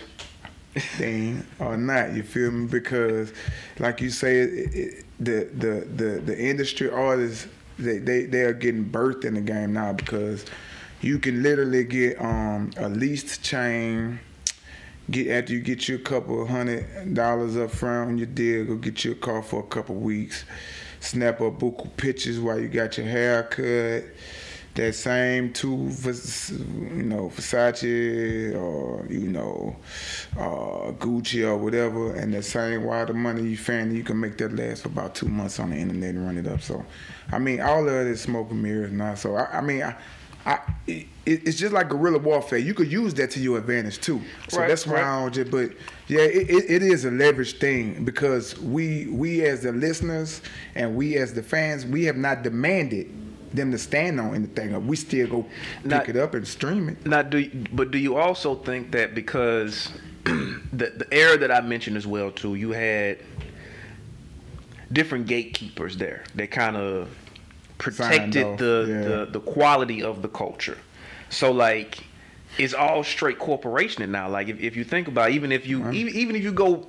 thing 0.73 1.45
or 1.59 1.77
not. 1.77 2.13
You 2.13 2.23
feel 2.23 2.51
me? 2.51 2.67
Because 2.67 3.33
like 3.79 4.01
you 4.01 4.09
say, 4.09 4.39
it, 4.39 4.75
it, 4.75 5.05
the 5.19 5.49
the 5.53 5.87
the 5.95 6.19
the 6.19 6.37
industry 6.39 6.89
artists 6.89 7.47
they 7.79 7.99
they 7.99 8.25
they 8.25 8.41
are 8.41 8.53
getting 8.53 8.85
birthed 8.85 9.25
in 9.25 9.35
the 9.35 9.41
game 9.41 9.73
now 9.73 9.93
because 9.93 10.45
you 11.01 11.19
can 11.19 11.43
literally 11.43 11.83
get 11.83 12.19
um 12.21 12.71
a 12.77 12.89
leased 12.89 13.43
chain. 13.43 14.19
Get 15.09 15.27
after 15.29 15.53
you 15.53 15.61
get 15.61 15.87
you 15.87 15.95
a 15.95 15.99
couple 15.99 16.45
hundred 16.45 17.13
dollars 17.13 17.55
up 17.55 17.71
front 17.71 18.09
on 18.09 18.17
your 18.17 18.27
deal, 18.27 18.65
go 18.65 18.75
get 18.75 19.05
you 19.05 19.13
a 19.13 19.15
car 19.15 19.41
for 19.41 19.61
a 19.61 19.67
couple 19.67 19.95
weeks. 19.95 20.43
Snap 20.99 21.39
up 21.39 21.59
buku 21.59 21.95
pictures 21.95 22.39
while 22.39 22.59
you 22.59 22.67
got 22.67 22.97
your 22.97 23.05
hair 23.05 23.43
cut. 23.43 24.03
That 24.77 24.93
same 24.93 25.53
two, 25.53 25.69
you 25.71 27.03
know, 27.03 27.31
Versace 27.35 28.55
or 28.55 29.07
you 29.09 29.27
know, 29.27 29.75
uh, 30.37 30.91
Gucci 30.91 31.43
or 31.47 31.57
whatever, 31.57 32.13
and 32.13 32.31
the 32.31 32.43
same 32.43 32.83
while 32.83 33.07
the 33.07 33.13
money 33.13 33.41
you 33.41 33.57
find, 33.57 33.91
you 33.91 34.03
can 34.03 34.19
make 34.19 34.37
that 34.37 34.53
last 34.55 34.83
for 34.83 34.89
about 34.89 35.15
two 35.15 35.27
months 35.29 35.59
on 35.59 35.71
the 35.71 35.77
internet 35.77 36.11
and 36.11 36.23
run 36.23 36.37
it 36.37 36.45
up. 36.45 36.61
So, 36.61 36.85
I 37.31 37.39
mean, 37.39 37.59
all 37.59 37.89
of 37.89 37.91
it 37.91 38.05
is 38.05 38.21
smoke 38.21 38.51
and 38.51 38.61
mirrors 38.61 38.91
now. 38.91 39.15
So, 39.15 39.35
I, 39.35 39.57
I 39.57 39.61
mean, 39.61 39.81
I, 39.81 39.95
I, 40.45 40.59
it, 40.85 41.07
it's 41.25 41.57
just 41.57 41.73
like 41.73 41.89
guerrilla 41.89 42.19
warfare. 42.19 42.59
You 42.59 42.75
could 42.75 42.91
use 42.91 43.15
that 43.15 43.31
to 43.31 43.39
your 43.39 43.57
advantage 43.57 43.99
too. 43.99 44.21
So 44.47 44.59
Right, 44.59 44.67
that's 44.69 44.85
why 44.85 45.01
right. 45.01 45.05
I 45.05 45.21
don't 45.23 45.33
just. 45.33 45.49
But 45.49 45.71
yeah, 46.07 46.21
it, 46.21 46.51
it, 46.51 46.69
it 46.69 46.81
is 46.83 47.03
a 47.03 47.11
leverage 47.11 47.57
thing 47.57 48.05
because 48.05 48.59
we 48.59 49.07
we 49.07 49.43
as 49.43 49.63
the 49.63 49.71
listeners 49.71 50.43
and 50.75 50.95
we 50.95 51.17
as 51.17 51.33
the 51.33 51.41
fans, 51.41 51.83
we 51.85 52.05
have 52.05 52.15
not 52.15 52.43
demanded 52.43 53.11
them 53.53 53.71
to 53.71 53.77
stand 53.77 54.19
on 54.19 54.35
anything. 54.35 54.87
We 54.87 54.95
still 54.95 55.27
go 55.27 55.43
pick 55.83 55.85
Not- 55.85 56.09
it 56.09 56.17
up 56.17 56.33
and 56.33 56.47
stream 56.47 56.89
it. 56.89 57.05
Now, 57.05 57.21
do 57.21 57.39
you, 57.39 57.65
but 57.71 57.91
do 57.91 57.97
you 57.97 58.17
also 58.17 58.55
think 58.55 58.91
that 58.91 59.15
because 59.15 59.91
the 60.23 60.93
the 60.95 61.07
era 61.11 61.37
that 61.37 61.51
I 61.51 61.61
mentioned 61.61 61.97
as 61.97 62.07
well 62.07 62.31
too, 62.31 62.55
you 62.55 62.71
had 62.71 63.19
different 64.91 65.27
gatekeepers 65.27 65.97
there 65.97 66.23
that 66.35 66.51
kind 66.51 66.77
of 66.77 67.09
protected 67.77 68.57
the, 68.57 68.85
yeah. 68.87 69.01
the 69.01 69.25
the 69.31 69.39
quality 69.39 70.03
of 70.03 70.21
the 70.21 70.29
culture. 70.29 70.77
So 71.29 71.51
like, 71.51 72.03
it's 72.57 72.73
all 72.73 73.03
straight 73.03 73.39
corporation 73.39 74.09
now. 74.11 74.29
Like 74.29 74.47
if, 74.47 74.59
if 74.59 74.75
you 74.75 74.83
think 74.83 75.07
about, 75.07 75.29
it, 75.29 75.35
even 75.35 75.51
if 75.51 75.67
you 75.67 75.89
even, 75.91 76.15
even 76.15 76.35
if 76.35 76.43
you 76.43 76.51
go 76.51 76.87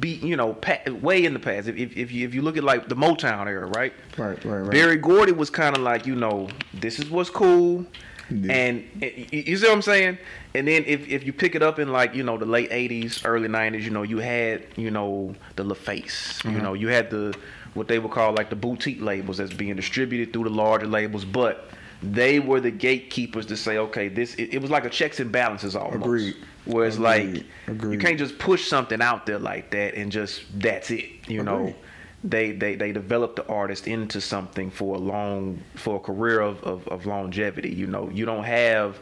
be 0.00 0.10
you 0.10 0.36
know 0.36 0.54
pa- 0.54 0.80
way 1.00 1.24
in 1.24 1.32
the 1.32 1.38
past, 1.38 1.68
if 1.68 1.76
if 1.76 1.96
if 1.96 2.12
you, 2.12 2.26
if 2.26 2.34
you 2.34 2.42
look 2.42 2.56
at 2.56 2.64
like 2.64 2.88
the 2.88 2.96
Motown 2.96 3.46
era, 3.46 3.66
right? 3.66 3.92
Right, 4.18 4.42
right, 4.44 4.58
right. 4.58 4.70
Berry 4.70 4.96
Gordy 4.96 5.32
was 5.32 5.48
kind 5.50 5.76
of 5.76 5.82
like, 5.82 6.06
you 6.06 6.16
know, 6.16 6.48
this 6.74 6.98
is 6.98 7.08
what's 7.10 7.30
cool. 7.30 7.86
Yeah. 8.30 8.52
And 8.52 8.84
y- 9.00 9.26
you 9.30 9.56
see 9.56 9.66
what 9.66 9.74
I'm 9.74 9.82
saying? 9.82 10.18
And 10.54 10.66
then 10.68 10.84
if, 10.86 11.08
if 11.08 11.24
you 11.26 11.32
pick 11.32 11.54
it 11.56 11.62
up 11.62 11.78
in 11.80 11.90
like, 11.90 12.14
you 12.14 12.22
know, 12.22 12.36
the 12.38 12.46
late 12.46 12.70
80s, 12.70 13.22
early 13.24 13.48
90s, 13.48 13.82
you 13.82 13.90
know, 13.90 14.02
you 14.04 14.18
had, 14.18 14.66
you 14.76 14.90
know, 14.92 15.34
the 15.56 15.64
LaFace. 15.64 16.44
You 16.44 16.50
Mhm. 16.58 16.62
know, 16.62 16.74
you 16.74 16.88
had 16.88 17.10
the, 17.10 17.36
what 17.74 17.88
they 17.88 17.98
would 17.98 18.12
call 18.12 18.32
like 18.32 18.48
the 18.50 18.54
boutique 18.56 19.00
labels 19.00 19.38
that's 19.38 19.52
being 19.52 19.74
distributed 19.74 20.32
through 20.32 20.44
the 20.44 20.50
larger 20.50 20.86
labels. 20.86 21.24
But 21.24 21.70
they 22.02 22.40
were 22.40 22.60
the 22.60 22.70
gatekeepers 22.70 23.46
to 23.46 23.56
say, 23.56 23.78
okay, 23.78 24.08
this, 24.08 24.34
it, 24.36 24.54
it 24.54 24.62
was 24.62 24.70
like 24.70 24.84
a 24.84 24.90
checks 24.90 25.20
and 25.20 25.30
balances 25.30 25.76
almost. 25.76 25.96
Agreed. 25.96 26.36
Where 26.66 26.86
it's 26.86 26.96
Agreed. 26.96 27.34
like, 27.36 27.44
Agreed. 27.66 27.92
you 27.92 27.98
can't 27.98 28.18
just 28.18 28.38
push 28.38 28.68
something 28.68 29.00
out 29.02 29.26
there 29.26 29.38
like 29.38 29.70
that 29.72 29.94
and 29.94 30.10
just, 30.12 30.42
that's 30.60 30.90
it. 30.90 31.08
You 31.28 31.42
know? 31.42 31.74
They 32.22 32.52
they 32.52 32.74
they 32.74 32.92
develop 32.92 33.34
the 33.36 33.46
artist 33.48 33.88
into 33.88 34.20
something 34.20 34.70
for 34.70 34.96
a 34.96 34.98
long 34.98 35.62
for 35.76 35.96
a 35.96 36.00
career 36.00 36.40
of, 36.40 36.62
of, 36.64 36.86
of 36.88 37.06
longevity 37.06 37.70
you 37.70 37.86
know 37.86 38.10
you 38.10 38.26
don't 38.26 38.44
have 38.44 38.98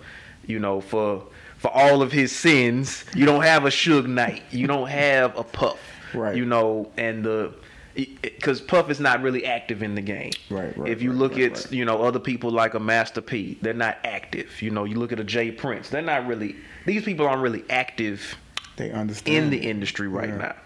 you 0.46 0.60
know 0.60 0.80
for 0.80 1.24
for 1.56 1.68
all 1.74 2.00
of 2.00 2.12
his 2.12 2.30
sins 2.30 3.04
you 3.16 3.26
don't 3.26 3.42
have 3.42 3.64
a 3.64 3.70
Suge 3.70 4.06
Knight 4.06 4.44
you 4.52 4.68
don't 4.68 4.86
have 4.88 5.36
a 5.36 5.42
Puff 5.42 5.80
Right. 6.14 6.36
you 6.36 6.44
know 6.44 6.92
and 6.96 7.24
the 7.24 7.54
because 8.22 8.60
Puff 8.60 8.90
is 8.90 9.00
not 9.00 9.22
really 9.22 9.44
active 9.44 9.82
in 9.82 9.94
the 9.94 10.00
game. 10.00 10.30
Right, 10.50 10.76
right, 10.76 10.90
If 10.90 11.02
you 11.02 11.10
right, 11.10 11.18
look 11.18 11.32
right, 11.32 11.44
at 11.52 11.52
right. 11.52 11.72
you 11.72 11.84
know 11.84 12.02
other 12.02 12.20
people 12.20 12.50
like 12.50 12.74
a 12.74 12.80
Master 12.80 13.20
P, 13.20 13.58
they're 13.60 13.74
not 13.74 13.98
active. 14.04 14.62
You 14.62 14.70
know, 14.70 14.84
you 14.84 14.96
look 14.96 15.12
at 15.12 15.18
a 15.20 15.24
J. 15.24 15.50
Prince, 15.50 15.88
they're 15.88 16.02
not 16.02 16.26
really. 16.26 16.56
These 16.86 17.04
people 17.04 17.26
aren't 17.26 17.42
really 17.42 17.64
active 17.70 18.36
They 18.76 18.90
understand 18.92 19.44
in 19.44 19.50
the 19.50 19.58
industry 19.68 20.08
right 20.08 20.28
Yeah. 20.28 20.36
now. 20.38 20.56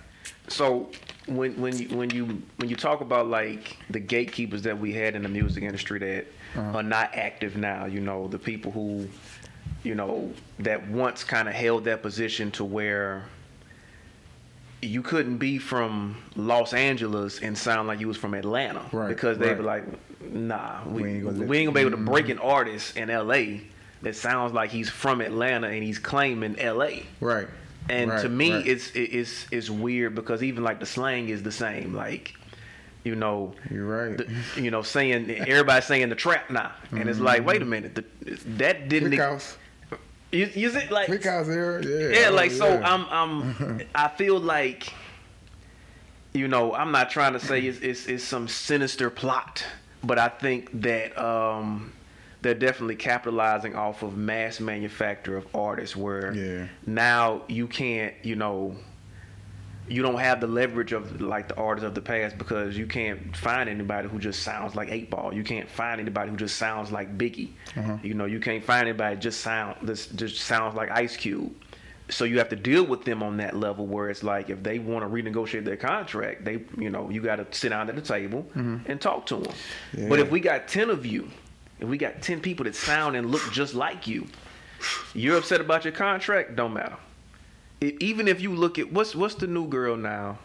So 0.49 0.91
when 1.27 1.59
when 1.61 1.79
you 1.79 1.89
when 1.97 2.11
you 2.11 2.43
when 2.57 2.69
you 2.69 2.77
talk 2.77 3.01
about 3.01 3.29
like 3.29 3.77
the 3.89 4.01
gatekeepers 4.01 4.63
that 4.63 4.79
we 4.79 4.93
had 4.93 5.15
in 5.15 5.23
the 5.23 5.29
music 5.29 5.63
industry 5.63 5.99
that 6.01 6.27
Uh-huh. 6.55 6.79
are 6.79 6.83
not 6.83 7.15
active 7.15 7.57
now, 7.57 7.87
you 7.87 8.01
know, 8.01 8.29
the 8.29 8.39
people 8.39 8.71
who 8.73 9.09
you 9.85 9.95
know, 9.97 10.33
that 10.61 10.87
once 10.89 11.25
kind 11.25 11.49
of 11.49 11.55
held 11.55 11.85
that 11.85 12.03
position 12.03 12.51
to 12.53 12.65
where 12.65 13.25
you 14.83 15.01
couldn't 15.01 15.39
be 15.39 15.59
from 15.59 16.17
Los 16.35 16.75
Angeles 16.75 17.41
and 17.41 17.57
sound 17.57 17.87
like 17.89 18.01
you 18.01 18.09
was 18.09 18.17
from 18.17 18.35
Atlanta 18.35 18.83
Right, 18.91 19.09
because 19.09 19.39
they 19.39 19.49
right. 19.49 19.57
be 19.57 19.63
like, 19.63 19.85
nah, 20.33 20.81
we, 20.87 21.03
We 21.03 21.11
ain't 21.11 21.25
gonna 21.25 21.47
we 21.47 21.59
ain't 21.59 21.67
gonna 21.69 21.75
be 21.75 21.81
able 21.81 21.91
to 21.93 21.97
break 22.05 22.29
an 22.29 22.39
artist 22.41 22.97
in 22.97 23.09
L.A. 23.09 23.63
that 24.03 24.17
sounds 24.17 24.53
like 24.53 24.71
he's 24.71 24.91
from 24.91 25.21
Atlanta 25.21 25.69
and 25.69 25.83
he's 25.85 26.01
claiming 26.01 26.59
L.A. 26.59 27.05
Right. 27.21 27.47
And 27.89 28.11
Right, 28.11 28.23
to 28.23 28.29
me, 28.29 28.53
right. 28.55 28.67
it's 28.67 28.91
it- 28.91 29.11
it's 29.15 29.47
it's 29.53 29.71
weird 29.71 30.15
because 30.15 30.43
even 30.43 30.65
like 30.65 30.81
the 30.81 30.87
slang 30.87 31.29
is 31.29 31.43
the 31.43 31.53
same. 31.53 31.95
Like, 31.95 32.35
you 33.05 33.15
know, 33.17 33.55
You're 33.71 33.87
right. 33.87 34.17
the, 34.17 34.61
you 34.61 34.71
know, 34.71 34.83
saying 34.83 35.29
everybody 35.31 35.83
saying 35.83 36.09
the 36.09 36.15
trap 36.15 36.51
now, 36.51 36.73
and 36.93 37.09
it's 37.09 37.19
like, 37.21 37.39
mm-hmm. 37.39 37.49
wait 37.49 37.63
a 37.63 37.65
minute, 37.65 37.95
the, 37.97 38.05
that 38.59 38.89
didn't. 38.89 39.13
House. 39.13 39.57
You, 40.33 40.49
you 40.55 40.71
see, 40.71 40.89
like, 40.89 41.09
era. 41.49 41.85
Yeah. 41.85 42.21
yeah, 42.21 42.29
oh, 42.31 42.35
like 42.35 42.51
so. 42.51 42.81
I'm 42.83 43.05
I'm 43.11 43.81
I 43.95 44.09
feel 44.09 44.41
like, 44.41 44.93
you 46.33 46.49
know, 46.49 46.75
I'm 46.75 46.91
not 46.91 47.11
trying 47.11 47.35
to 47.35 47.41
say 47.41 47.61
it's 47.61 47.79
it's, 47.81 48.07
it's 48.07 48.25
some 48.25 48.49
sinister 48.49 49.11
plot, 49.11 49.65
but 50.03 50.19
I 50.19 50.29
think 50.29 50.71
that 50.81 51.17
um, 51.23 51.93
they're 52.41 52.55
definitely 52.55 52.97
capitalizing 52.97 53.75
off 53.77 54.03
of 54.03 54.17
mass 54.17 54.59
manufacture 54.59 55.37
of 55.37 55.47
artists, 55.55 55.95
where 55.97 56.33
Yeah. 56.35 56.69
now 56.87 57.43
you 57.49 57.67
can't, 57.69 58.15
you 58.23 58.37
know. 58.37 58.77
You 59.93 60.03
don't 60.03 60.19
have 60.19 60.41
the 60.41 60.47
leverage 60.47 60.93
of 60.93 61.21
like 61.21 61.49
the 61.49 61.57
artists 61.57 61.87
of 61.87 61.95
the 61.95 62.01
past 62.01 62.39
because 62.39 62.79
you 62.79 62.87
can't 62.87 63.37
find 63.37 63.69
anybody 63.69 64.09
who 64.09 64.19
just 64.19 64.43
sounds 64.43 64.75
like 64.75 64.91
Eight 64.91 65.11
Ball. 65.11 65.35
You 65.35 65.45
can't 65.45 65.69
find 65.69 66.01
anybody 66.01 66.31
who 66.31 66.37
just 66.37 66.57
sounds 66.57 66.91
like 66.91 67.19
Biggie. 67.19 67.51
Uh-huh. 67.77 67.99
You 68.03 68.15
know, 68.15 68.25
you 68.25 68.41
can't 68.41 68.65
find 68.65 68.89
anybody 68.89 69.17
just 69.17 69.41
sound 69.43 69.77
this 69.83 70.07
just 70.07 70.41
sounds 70.41 70.75
like 70.75 70.91
Ice 70.91 71.17
Cube. 71.17 71.55
So 72.09 72.25
you 72.25 72.39
have 72.39 72.49
to 72.49 72.57
deal 72.57 72.85
with 72.85 73.05
them 73.05 73.23
on 73.23 73.37
that 73.37 73.55
level 73.55 73.87
where 73.87 74.09
it's 74.09 74.23
like 74.23 74.49
if 74.49 74.63
they 74.63 74.79
want 74.79 75.05
to 75.05 75.09
renegotiate 75.09 75.65
their 75.65 75.77
contract, 75.77 76.45
they 76.45 76.65
you 76.79 76.89
know 76.89 77.11
you 77.11 77.21
got 77.21 77.37
to 77.37 77.47
sit 77.51 77.69
down 77.69 77.89
at 77.91 77.95
the 77.95 78.03
table 78.03 78.47
and 78.55 78.99
talk 79.01 79.27
to 79.27 79.37
them. 79.37 79.53
Yeah. 79.93 80.09
But 80.09 80.21
if 80.21 80.31
we 80.31 80.41
got 80.41 80.69
ten 80.69 80.89
of 80.89 81.05
you, 81.05 81.29
if 81.81 81.89
we 81.89 81.99
got 81.99 82.23
ten 82.23 82.41
people 82.41 82.65
that 82.65 82.75
sound 82.75 83.15
and 83.15 83.31
look 83.31 83.43
just 83.53 83.75
like 83.75 84.07
you, 84.07 84.27
you're 85.15 85.37
upset 85.37 85.61
about 85.61 85.85
your 85.85 85.93
contract. 85.93 86.57
Don't 86.57 86.73
matter. 86.73 86.97
E- 87.83 87.97
even 88.01 88.29
if 88.29 88.41
you 88.41 88.55
look 88.55 88.79
at 88.79 88.93
what's 88.93 89.15
what's 89.15 89.35
the 89.35 89.47
new 89.47 89.67
girl 89.69 89.97
now, 89.97 90.39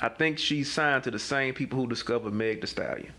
I 0.00 0.08
think 0.08 0.38
she's 0.38 0.70
signed 0.70 1.04
to 1.04 1.10
the 1.10 1.18
same 1.18 1.54
people 1.54 1.78
who 1.78 1.86
discovered 1.86 2.32
Meg 2.32 2.60
Thee 2.60 2.66
Stallion. 2.66 3.12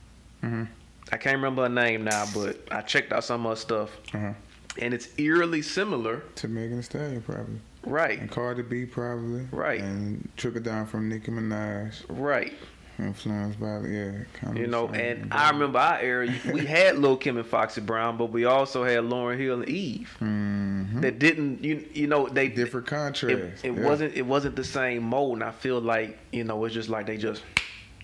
Mhm. 0.44 0.68
I 1.12 1.18
can't 1.18 1.36
remember 1.38 1.64
her 1.64 1.70
name 1.70 2.04
now, 2.04 2.26
but 2.34 2.68
I 2.72 2.82
checked 2.82 3.12
out 3.12 3.24
some 3.24 3.46
of 3.46 3.52
her 3.52 3.56
stuff, 3.56 3.90
Uh-huh. 4.14 4.34
and 4.80 4.94
it's 4.94 5.10
eerily 5.18 5.62
similar. 5.62 6.22
To 6.36 6.48
Megan 6.48 6.78
Thee 6.78 6.84
Stallion 6.84 7.22
probably. 7.22 7.60
Right, 7.84 8.20
And 8.20 8.30
Cardi 8.30 8.62
B 8.62 8.86
probably. 8.86 9.48
Right. 9.52 9.82
And 9.82 10.30
trickle 10.38 10.62
down 10.62 10.86
from 10.86 11.10
Nicki 11.10 11.32
Minaj. 11.32 12.04
right. 12.10 12.54
Influenced 13.00 13.60
by 13.60 13.80
yeah. 13.88 14.12
Kind 14.34 14.58
You 14.58 14.66
of 14.66 14.70
know, 14.70 14.88
the 14.88 14.94
same. 14.98 15.22
and 15.24 15.34
I 15.34 15.50
remember 15.50 15.80
our 15.80 16.00
era. 16.00 16.28
We 16.54 16.66
had 16.66 16.98
Lil 17.00 17.18
Kim 17.18 17.38
and 17.38 17.46
Foxy 17.46 17.82
Brown, 17.82 18.18
but 18.18 18.32
we 18.32 18.46
also 18.46 18.84
had 18.84 19.00
Lauryn 19.06 19.40
Hill 19.40 19.60
and 19.62 19.70
Eve 19.70 20.16
Mhm. 20.22 21.02
that 21.02 21.18
didn't. 21.18 21.64
You 21.64 21.84
you 21.94 22.08
know 22.08 22.28
they 22.28 22.48
different 22.50 22.88
It, 23.24 23.54
it 23.64 23.74
yeah. 23.74 23.88
wasn't 23.88 24.14
it 24.16 24.26
wasn't 24.26 24.56
the 24.56 24.64
same 24.64 25.04
mold, 25.04 25.36
and 25.38 25.44
I 25.44 25.52
feel 25.52 25.80
like 25.82 26.20
you 26.32 26.44
know 26.44 26.64
it's 26.66 26.74
just 26.76 26.90
like 26.90 27.08
they 27.08 27.18
just 27.18 27.44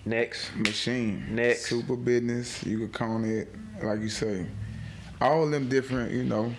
next. 0.04 0.54
machine. 0.56 1.24
Next. 1.30 1.66
Super 1.66 1.94
business. 1.96 2.64
You 2.64 2.78
could 2.80 2.92
call 2.92 3.22
it 3.24 3.54
like 3.82 4.00
you 4.00 4.08
say. 4.08 4.46
All 5.20 5.48
them 5.48 5.68
different, 5.68 6.12
you 6.12 6.22
know, 6.24 6.52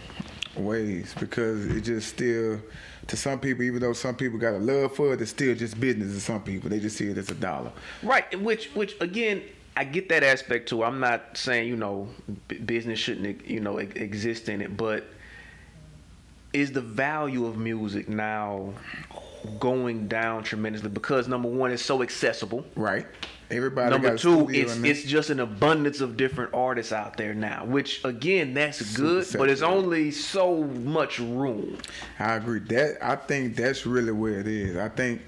ways 0.56 1.16
because 1.20 1.66
it 1.66 1.82
just 1.82 2.10
still 2.10 2.62
to 3.10 3.18
some 3.18 3.40
people, 3.40 3.64
even 3.64 3.82
though 3.82 3.94
some 3.94 4.16
people 4.16 4.40
got 4.40 4.54
a 4.54 4.60
love 4.60 4.96
for 4.96 5.14
it, 5.14 5.22
it's 5.22 5.32
still 5.32 5.56
just 5.56 5.80
business 5.80 6.14
to 6.14 6.22
some 6.22 6.42
people. 6.42 6.70
They 6.70 6.80
just 6.80 6.96
see 6.96 7.10
it 7.10 7.18
as 7.18 7.30
a 7.30 7.36
dollar. 7.36 7.72
Right, 8.04 8.40
which 8.40 8.68
which 8.76 8.96
again, 9.02 9.42
I 9.76 9.84
get 9.84 10.10
that 10.10 10.24
aspect 10.24 10.70
too. 10.70 10.84
I'm 10.84 11.00
not 11.00 11.36
saying 11.36 11.68
you 11.68 11.76
know 11.76 12.08
business 12.66 13.00
shouldn't 13.00 13.46
you 13.46 13.60
know 13.60 13.78
exist 13.80 14.48
in 14.48 14.62
it, 14.62 14.78
but 14.78 15.08
is 16.54 16.72
the 16.72 16.82
value 16.82 17.46
of 17.46 17.58
music 17.58 18.10
now 18.10 18.74
going 19.60 20.08
down 20.08 20.44
tremendously 20.44 20.90
because 20.90 21.28
number 21.28 21.50
one, 21.50 21.72
it's 21.72 21.84
so 21.84 22.04
accessible. 22.04 22.66
Right. 22.76 23.06
Everybody 23.52 23.90
Number 23.90 24.16
two, 24.16 24.48
it's 24.52 24.78
it's 24.78 25.04
just 25.04 25.32
an 25.32 25.40
abundance 25.40 26.02
of 26.02 26.18
different 26.18 26.54
artists 26.54 26.92
out 26.92 27.18
there 27.18 27.34
now, 27.34 27.66
which 27.66 28.06
again, 28.06 28.54
that's 28.54 28.86
Super 28.86 29.02
good, 29.02 29.28
but 29.38 29.50
it's 29.50 29.64
only 29.64 30.12
so 30.12 30.64
much 30.64 31.18
room. 31.20 31.78
I 32.20 32.36
agree. 32.36 32.60
That 32.60 32.98
I 33.02 33.16
think 33.16 33.56
that's 33.56 33.88
really 33.88 34.12
where 34.12 34.40
it 34.40 34.48
is. 34.48 34.78
I 34.78 34.90
think 34.90 35.22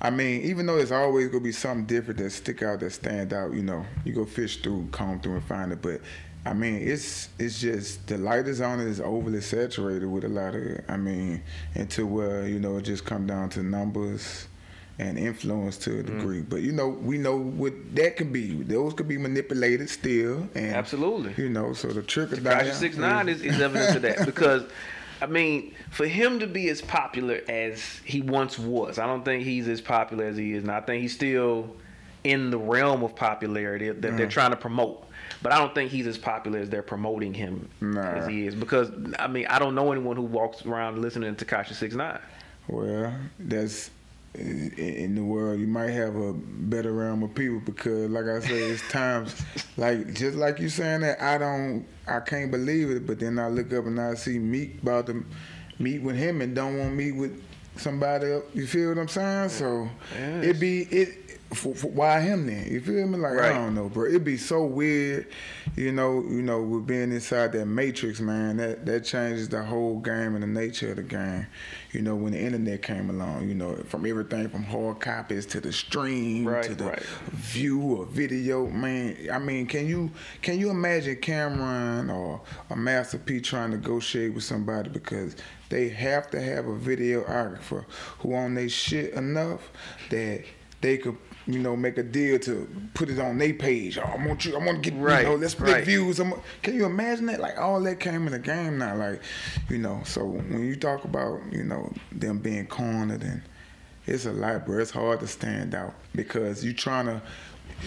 I 0.00 0.10
mean, 0.10 0.42
even 0.42 0.64
though 0.64 0.76
there's 0.76 0.92
always 0.92 1.28
gonna 1.28 1.42
be 1.42 1.52
something 1.52 1.86
different 1.86 2.20
that 2.20 2.30
stick 2.30 2.62
out 2.62 2.80
that 2.80 2.90
stand 2.90 3.32
out, 3.32 3.52
you 3.52 3.62
know, 3.62 3.84
you 4.04 4.12
go 4.12 4.24
fish 4.24 4.62
through, 4.62 4.88
comb 4.92 5.20
through 5.20 5.34
and 5.34 5.44
find 5.44 5.72
it. 5.72 5.82
But 5.82 6.00
I 6.46 6.54
mean, 6.54 6.76
it's 6.76 7.28
it's 7.38 7.60
just 7.60 8.06
the 8.06 8.16
light 8.16 8.46
is 8.46 8.60
on 8.60 8.80
it 8.80 8.86
is 8.86 9.00
overly 9.00 9.42
saturated 9.42 10.06
with 10.06 10.24
a 10.24 10.28
lot 10.28 10.54
of. 10.54 10.80
I 10.88 10.96
mean, 10.96 11.42
into 11.74 12.06
where, 12.06 12.46
you 12.46 12.60
know, 12.60 12.78
it 12.78 12.82
just 12.82 13.04
come 13.04 13.26
down 13.26 13.50
to 13.50 13.62
numbers 13.62 14.46
and 15.00 15.18
influence 15.18 15.76
to 15.78 15.90
a 15.90 16.02
Mm-hmm. 16.02 16.18
degree. 16.18 16.40
But 16.42 16.62
you 16.62 16.72
know, 16.72 16.88
we 16.88 17.16
know 17.18 17.36
what 17.38 17.72
that 17.96 18.16
can 18.16 18.30
be. 18.32 18.62
Those 18.62 18.92
could 18.94 19.08
be 19.08 19.16
manipulated 19.18 19.88
still 19.88 20.48
and 20.54 20.74
Absolutely. 20.74 21.32
You 21.42 21.48
know, 21.50 21.72
so 21.72 21.88
the 21.88 22.02
trick 22.02 22.30
down. 22.30 22.42
Tekashi 22.64 22.72
Six 22.74 22.96
Nine 22.96 23.28
is, 23.28 23.40
is 23.42 23.60
evidence 23.60 23.94
of 23.96 24.02
that 24.02 24.26
because, 24.32 24.64
I 25.22 25.26
mean, 25.26 25.74
for 25.90 26.06
him 26.06 26.38
to 26.40 26.46
be 26.46 26.68
as 26.68 26.82
popular 26.82 27.40
as 27.48 27.82
he 28.04 28.20
once 28.20 28.58
was, 28.58 28.98
I 28.98 29.06
don't 29.06 29.24
think 29.24 29.42
he's 29.44 29.68
as 29.68 29.80
popular 29.80 30.24
as 30.26 30.36
he 30.36 30.52
is 30.52 30.64
now. 30.64 30.76
I 30.76 30.80
think 30.82 31.02
he's 31.02 31.14
still 31.14 31.74
in 32.22 32.50
the 32.50 32.58
realm 32.58 33.02
of 33.02 33.16
popularity 33.16 33.86
that 33.88 34.02
they're 34.02 34.26
Mm. 34.26 34.30
trying 34.30 34.50
to 34.50 34.56
promote. 34.56 35.06
But 35.42 35.52
I 35.52 35.58
don't 35.58 35.74
think 35.74 35.90
he's 35.90 36.06
as 36.06 36.18
popular 36.18 36.58
as 36.58 36.68
they're 36.68 36.82
promoting 36.82 37.32
him 37.32 37.70
Nah. 37.80 38.00
as 38.02 38.26
he 38.26 38.46
is 38.46 38.54
because 38.54 38.90
I 39.18 39.26
mean 39.28 39.46
I 39.46 39.58
don't 39.58 39.74
know 39.74 39.90
anyone 39.92 40.16
who 40.16 40.22
walks 40.24 40.66
around 40.66 41.00
listening 41.00 41.34
to 41.34 41.44
Tekashi 41.44 41.72
Six 41.74 41.94
Nine. 41.94 42.18
Well, 42.68 43.14
that's 43.38 43.90
in 44.34 44.72
in 44.76 45.14
the 45.14 45.24
world. 45.24 45.60
You 45.60 45.66
might 45.66 45.90
have 45.90 46.16
a 46.16 46.32
better 46.32 46.92
realm 46.92 47.22
of 47.22 47.34
people 47.34 47.60
because, 47.60 48.10
like 48.10 48.26
I 48.26 48.40
said, 48.40 48.52
it's 48.52 48.88
times 48.90 49.42
like 49.76 50.14
just 50.14 50.36
like 50.36 50.58
you 50.60 50.68
saying 50.68 51.00
that. 51.00 51.20
I 51.22 51.38
don't, 51.38 51.86
I 52.06 52.20
can't 52.20 52.50
believe 52.50 52.90
it. 52.90 53.06
But 53.06 53.18
then 53.20 53.38
I 53.38 53.48
look 53.48 53.72
up 53.72 53.86
and 53.86 54.00
I 54.00 54.14
see 54.14 54.38
Meek 54.38 54.82
about 54.82 55.06
to 55.06 55.24
meet 55.78 56.02
with 56.02 56.16
him 56.16 56.40
and 56.42 56.54
don't 56.54 56.78
want 56.78 56.90
to 56.90 56.94
meet 56.94 57.12
with 57.12 57.42
somebody 57.76 58.32
else. 58.32 58.44
You 58.54 58.66
feel 58.66 58.90
what 58.90 58.98
I'm 58.98 59.08
saying? 59.08 59.48
So 59.50 59.88
Yes. 60.14 60.44
it 60.46 60.60
be 60.60 60.82
it. 60.82 61.26
For, 61.52 61.74
for, 61.74 61.88
why 61.88 62.20
him 62.20 62.46
then? 62.46 62.68
You 62.70 62.80
feel 62.80 63.08
me? 63.08 63.18
Like 63.18 63.32
Right. 63.32 63.50
I 63.50 63.54
don't 63.54 63.74
know, 63.74 63.88
bro. 63.88 64.06
It'd 64.06 64.22
be 64.22 64.36
so 64.36 64.64
weird, 64.64 65.26
you 65.74 65.90
know. 65.90 66.22
You 66.22 66.42
know, 66.42 66.62
with 66.62 66.86
being 66.86 67.10
inside 67.10 67.50
that 67.54 67.66
matrix, 67.66 68.20
man. 68.20 68.58
That 68.58 68.86
that 68.86 69.04
changes 69.04 69.48
the 69.48 69.60
whole 69.64 69.98
game 69.98 70.36
and 70.36 70.44
the 70.44 70.46
nature 70.46 70.90
of 70.90 70.96
the 70.96 71.02
game. 71.02 71.48
You 71.92 72.02
know, 72.02 72.14
when 72.14 72.32
the 72.32 72.40
internet 72.40 72.82
came 72.82 73.10
along, 73.10 73.48
you 73.48 73.54
know, 73.54 73.74
from 73.88 74.06
everything 74.06 74.48
from 74.48 74.62
hard 74.62 75.00
copies 75.00 75.44
to 75.46 75.60
the 75.60 75.72
stream 75.72 76.46
Right, 76.46 76.62
to 76.62 76.74
the 76.74 76.84
right. 76.84 77.02
view 77.32 77.80
or 77.80 78.06
video, 78.06 78.68
man. 78.68 79.16
I 79.32 79.38
mean, 79.40 79.66
can 79.66 79.86
you 79.88 80.10
can 80.40 80.60
you 80.60 80.70
imagine 80.70 81.16
Cam'ron 81.16 82.14
or 82.14 82.42
a 82.70 82.76
Master 82.76 83.18
P 83.18 83.40
trying 83.40 83.72
to 83.72 83.76
negotiate 83.78 84.34
with 84.34 84.44
somebody 84.44 84.88
because 84.90 85.34
they 85.68 85.88
have 85.88 86.30
to 86.30 86.40
have 86.40 86.66
a 86.66 86.76
videographer 86.76 87.84
who 88.18 88.34
on 88.34 88.54
their 88.54 88.68
shit 88.68 89.14
enough 89.14 89.70
that 90.10 90.44
they 90.80 90.96
could. 90.96 91.16
You 91.46 91.58
know, 91.58 91.76
make 91.76 91.98
a 91.98 92.02
deal 92.02 92.38
to 92.40 92.68
put 92.94 93.08
it 93.08 93.18
on 93.18 93.38
their 93.38 93.54
page. 93.54 93.98
Oh, 93.98 94.02
I 94.02 94.24
want 94.26 94.44
you. 94.44 94.54
I 94.56 94.64
want 94.64 94.82
to 94.82 94.90
get. 94.90 95.00
Right, 95.00 95.22
You 95.22 95.30
know, 95.30 95.34
let's 95.36 95.52
split 95.52 95.72
right. 95.72 95.84
views. 95.84 96.20
I'm, 96.20 96.34
can 96.62 96.74
you 96.74 96.84
imagine 96.84 97.26
that? 97.26 97.40
Like 97.40 97.58
all 97.58 97.80
that 97.80 97.98
came 97.98 98.26
in 98.26 98.32
the 98.32 98.38
game 98.38 98.78
now. 98.78 98.94
Like, 98.94 99.22
you 99.68 99.78
know. 99.78 100.02
So 100.04 100.24
when 100.24 100.64
you 100.64 100.76
talk 100.76 101.04
about, 101.04 101.40
you 101.50 101.64
know, 101.64 101.92
them 102.12 102.38
being 102.38 102.66
cornered 102.66 103.22
and 103.22 103.42
it's 104.06 104.26
a 104.26 104.32
lot, 104.32 104.66
bro. 104.66 104.80
It's 104.80 104.90
hard 104.90 105.20
to 105.20 105.26
stand 105.26 105.74
out 105.74 105.94
because 106.14 106.64
you're 106.64 106.74
trying 106.74 107.06
to. 107.06 107.22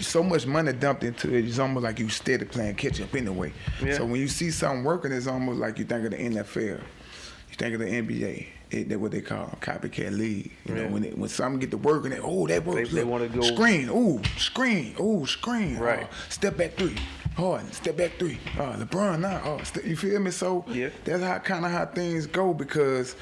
So 0.00 0.24
much 0.24 0.44
money 0.46 0.72
dumped 0.72 1.04
into 1.04 1.32
it. 1.32 1.44
It's 1.44 1.60
almost 1.60 1.84
like 1.84 2.00
you 2.00 2.08
steady 2.08 2.44
playing 2.46 2.74
catch 2.74 3.00
up 3.00 3.14
anyway. 3.14 3.52
Yeah. 3.80 3.98
So 3.98 4.04
when 4.04 4.20
you 4.20 4.26
see 4.26 4.50
something 4.50 4.82
working, 4.82 5.12
it's 5.12 5.28
almost 5.28 5.60
like 5.60 5.78
you 5.78 5.84
think 5.84 6.04
of 6.06 6.10
the 6.10 6.16
NFL. 6.16 6.80
You 6.80 7.56
think 7.56 7.74
of 7.74 7.80
the 7.80 7.86
NBA. 7.86 8.46
It, 8.74 8.88
that's 8.88 9.00
what 9.00 9.12
they 9.12 9.20
call 9.20 9.46
a 9.52 9.56
copycat 9.64 10.16
league. 10.18 10.50
You 10.66 10.74
Yeah. 10.74 10.82
know, 10.82 10.88
when 10.88 11.04
it, 11.04 11.16
when 11.16 11.28
something 11.28 11.60
get 11.60 11.70
to 11.70 11.76
working, 11.78 12.10
they, 12.10 12.18
oh, 12.18 12.46
that 12.48 12.64
works. 12.66 12.90
they 12.90 13.00
Look, 13.02 13.08
wanna 13.08 13.28
go- 13.28 13.42
screen. 13.42 13.88
Ooh, 13.88 14.20
screen. 14.36 14.96
Ooh, 15.00 15.24
screen. 15.26 15.78
Right. 15.78 16.08
Oh, 16.10 16.14
step 16.28 16.56
back 16.56 16.74
three. 16.74 16.96
Harden, 17.36 17.70
step 17.72 17.96
back 17.96 18.12
three. 18.18 18.38
Oh, 18.58 18.74
LeBron 18.78 19.20
now. 19.20 19.40
Oh, 19.44 19.54
uh, 19.56 19.64
st- 19.64 19.84
you 19.86 19.96
feel 19.96 20.18
me? 20.20 20.30
So 20.32 20.64
Yeah. 20.68 20.88
that's 21.04 21.22
how 21.22 21.38
kind 21.38 21.64
of 21.64 21.70
how 21.70 21.86
things 21.86 22.26
go 22.26 22.52
because 22.54 23.14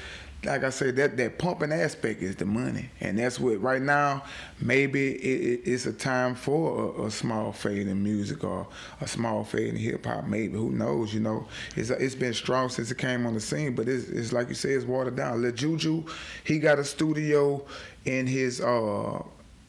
like 0.45 0.63
I 0.63 0.69
said, 0.69 0.95
that 0.97 1.17
that 1.17 1.37
pumping 1.37 1.71
aspect 1.71 2.21
is 2.21 2.35
the 2.35 2.45
money, 2.45 2.89
and 2.99 3.17
that's 3.17 3.39
what 3.39 3.61
right 3.61 3.81
now 3.81 4.23
maybe 4.59 5.11
it, 5.13 5.61
it, 5.65 5.71
it's 5.71 5.85
a 5.85 5.93
time 5.93 6.35
for 6.35 6.95
a, 6.97 7.03
a, 7.03 7.11
small 7.11 7.51
fade 7.51 7.87
in 7.87 8.03
music 8.03 8.43
or 8.43 8.67
a 9.01 9.07
small 9.07 9.43
fade 9.43 9.69
in 9.69 9.75
hip 9.75 10.05
hop. 10.05 10.25
Maybe 10.25 10.53
who 10.57 10.71
knows? 10.71 11.13
You 11.13 11.21
know, 11.21 11.47
it's 11.75 11.89
it's 11.89 12.15
been 12.15 12.33
strong 12.33 12.69
since 12.69 12.91
it 12.91 12.97
came 12.97 13.25
on 13.25 13.33
the 13.33 13.41
scene, 13.41 13.75
but 13.75 13.87
it's, 13.87 14.09
it's 14.09 14.33
like 14.33 14.49
you 14.49 14.55
say, 14.55 14.71
it's 14.71 14.85
watered 14.85 15.15
down. 15.15 15.41
Lil 15.41 15.51
Juju, 15.51 16.05
he 16.43 16.59
got 16.59 16.79
a 16.79 16.83
studio 16.83 17.65
in 18.05 18.27
his 18.27 18.59
uh 18.61 19.21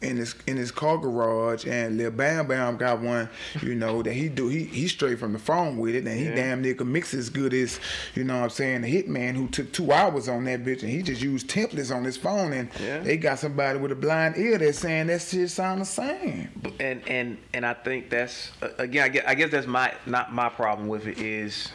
in 0.05 0.17
his 0.17 0.35
in 0.47 0.57
his 0.57 0.71
car 0.71 0.97
garage, 0.97 1.65
and 1.65 1.97
Lil 1.97 2.11
Bam 2.11 2.47
Bam 2.47 2.77
got 2.77 3.01
one, 3.01 3.29
you 3.61 3.75
know, 3.75 4.01
that 4.01 4.13
he 4.13 4.29
do 4.29 4.47
he 4.47 4.63
he 4.65 4.87
straight 4.87 5.19
from 5.19 5.33
the 5.33 5.39
phone 5.39 5.77
with 5.77 5.95
it, 5.95 6.05
and 6.05 6.17
he 6.17 6.25
yeah. 6.25 6.35
damn 6.35 6.61
near 6.61 6.73
can 6.73 6.91
mix 6.91 7.13
as 7.13 7.29
good 7.29 7.53
as, 7.53 7.79
you 8.13 8.23
know, 8.23 8.37
what 8.37 8.43
I'm 8.43 8.49
saying 8.49 8.81
the 8.81 9.03
hitman 9.03 9.35
who 9.35 9.47
took 9.47 9.71
two 9.71 9.91
hours 9.91 10.29
on 10.29 10.45
that 10.45 10.63
bitch, 10.63 10.81
and 10.81 10.91
he 10.91 11.01
just 11.01 11.21
used 11.21 11.49
templates 11.49 11.95
on 11.95 12.03
his 12.03 12.17
phone, 12.17 12.53
and 12.53 12.69
yeah. 12.81 12.99
they 12.99 13.17
got 13.17 13.39
somebody 13.39 13.79
with 13.79 13.91
a 13.91 13.95
blind 13.95 14.37
ear 14.37 14.57
that's 14.57 14.79
saying 14.79 15.07
that 15.07 15.21
shit 15.21 15.49
sound 15.49 15.81
the 15.81 15.85
same. 15.85 16.49
And 16.79 17.07
and 17.07 17.37
and 17.53 17.65
I 17.65 17.73
think 17.73 18.09
that's 18.09 18.51
again, 18.77 19.03
I 19.03 19.09
guess, 19.09 19.23
I 19.27 19.35
guess 19.35 19.51
that's 19.51 19.67
my 19.67 19.93
not 20.05 20.33
my 20.33 20.49
problem 20.49 20.87
with 20.87 21.07
it 21.07 21.17
is 21.17 21.69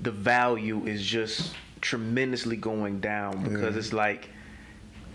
the 0.00 0.10
value 0.10 0.86
is 0.86 1.04
just 1.04 1.54
tremendously 1.80 2.56
going 2.56 2.98
down 3.00 3.42
because 3.42 3.74
yeah. 3.74 3.78
it's 3.78 3.92
like 3.92 4.30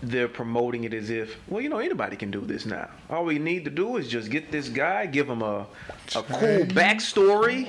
they're 0.02 0.28
promoting 0.28 0.84
it 0.84 0.94
as 0.94 1.10
if, 1.10 1.36
well, 1.48 1.60
you 1.60 1.68
know, 1.68 1.78
anybody 1.78 2.16
can 2.16 2.30
do 2.30 2.40
this 2.40 2.64
now. 2.64 2.88
All 3.10 3.24
we 3.24 3.38
need 3.38 3.64
to 3.64 3.70
do 3.70 3.96
is 3.96 4.08
just 4.08 4.30
get 4.30 4.50
this 4.50 4.68
guy, 4.68 5.06
give 5.06 5.28
him 5.28 5.42
a 5.42 5.66
a 6.16 6.22
cool 6.22 6.64
backstory, 6.66 7.68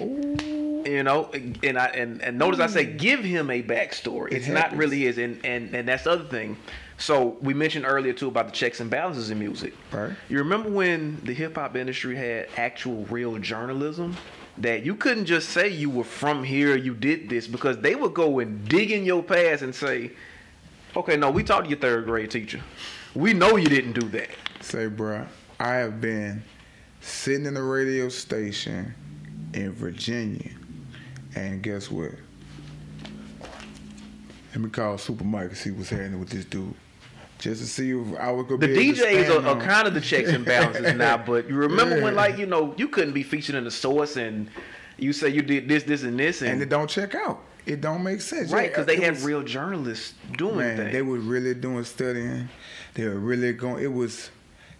you 0.87 1.03
know, 1.03 1.29
and 1.63 1.77
I 1.77 1.87
and, 1.87 2.21
and 2.21 2.37
notice 2.37 2.59
I 2.59 2.67
say 2.67 2.85
give 2.85 3.23
him 3.23 3.49
a 3.49 3.61
backstory. 3.61 4.31
It's 4.31 4.47
not 4.47 4.75
really 4.75 5.01
his, 5.01 5.17
and 5.17 5.45
and 5.45 5.73
and 5.75 5.87
that's 5.87 6.05
the 6.05 6.11
other 6.11 6.25
thing. 6.25 6.57
So 6.97 7.37
we 7.41 7.53
mentioned 7.53 7.85
earlier 7.85 8.13
too 8.13 8.27
about 8.27 8.45
the 8.47 8.51
checks 8.53 8.79
and 8.79 8.89
balances 8.89 9.31
in 9.31 9.39
music. 9.39 9.73
Right. 9.91 10.11
You 10.29 10.37
remember 10.37 10.69
when 10.69 11.19
the 11.23 11.33
hip 11.33 11.55
hop 11.55 11.75
industry 11.75 12.15
had 12.15 12.47
actual 12.57 13.05
real 13.05 13.37
journalism? 13.39 14.15
That 14.57 14.83
you 14.83 14.95
couldn't 14.95 15.25
just 15.25 15.49
say 15.49 15.69
you 15.69 15.89
were 15.89 16.03
from 16.03 16.43
here, 16.43 16.75
you 16.75 16.93
did 16.93 17.29
this, 17.29 17.47
because 17.47 17.77
they 17.77 17.95
would 17.95 18.13
go 18.13 18.39
and 18.39 18.67
dig 18.67 18.91
in 18.91 19.05
your 19.05 19.23
past 19.23 19.63
and 19.63 19.73
say, 19.73 20.11
Okay, 20.95 21.15
no, 21.15 21.31
we 21.31 21.43
talked 21.43 21.65
to 21.65 21.69
your 21.69 21.79
third 21.79 22.05
grade 22.05 22.31
teacher. 22.31 22.61
We 23.15 23.33
know 23.33 23.55
you 23.55 23.67
didn't 23.67 23.93
do 23.93 24.07
that. 24.09 24.29
Say, 24.59 24.87
bro, 24.87 25.25
I 25.59 25.75
have 25.75 26.01
been 26.01 26.43
sitting 26.99 27.45
in 27.45 27.55
a 27.55 27.63
radio 27.63 28.09
station 28.09 28.93
in 29.53 29.71
Virginia, 29.71 30.51
and 31.35 31.61
guess 31.61 31.89
what? 31.89 32.11
Let 34.51 34.61
me 34.61 34.69
call 34.69 34.97
Super 34.97 35.23
Mike 35.23 35.49
and 35.49 35.57
see 35.57 35.71
what's 35.71 35.89
happening 35.89 36.19
with 36.19 36.29
this 36.29 36.43
dude. 36.43 36.73
Just 37.39 37.61
to 37.61 37.67
see 37.67 37.91
if 37.91 38.19
I 38.19 38.29
would 38.31 38.47
go. 38.47 38.57
The 38.57 38.67
DJs 38.67 39.29
are, 39.29 39.47
are, 39.47 39.61
kind 39.61 39.87
of 39.87 39.93
the 39.93 40.01
checks 40.01 40.29
and 40.29 40.45
balances 40.45 40.93
now, 40.95 41.17
but 41.17 41.49
you 41.49 41.55
remember 41.55 41.97
yeah. 41.97 42.03
when, 42.03 42.15
like, 42.15 42.37
you 42.37 42.45
know, 42.45 42.73
you 42.77 42.89
couldn't 42.89 43.13
be 43.13 43.23
featured 43.23 43.55
in 43.55 43.63
the 43.63 43.71
source 43.71 44.17
and 44.17 44.49
you 44.97 45.13
say 45.13 45.29
you 45.29 45.41
did 45.41 45.67
this, 45.67 45.83
this, 45.83 46.03
and 46.03 46.19
this, 46.19 46.41
and, 46.41 46.51
and 46.51 46.61
it 46.61 46.69
don't 46.69 46.89
check 46.89 47.15
out 47.15 47.41
it 47.65 47.81
don't 47.81 48.03
make 48.03 48.21
sense. 48.21 48.51
Right, 48.51 48.69
because 48.69 48.87
yeah, 48.87 48.95
they 48.95 49.01
had 49.01 49.13
was, 49.13 49.23
real 49.23 49.43
journalists 49.43 50.13
doing 50.37 50.57
man, 50.57 50.77
things. 50.77 50.91
They 50.91 51.01
were 51.01 51.19
really 51.19 51.53
doing 51.53 51.83
studying. 51.83 52.49
They 52.93 53.07
were 53.07 53.19
really 53.19 53.53
going. 53.53 53.83
It 53.83 53.91
was, 53.91 54.31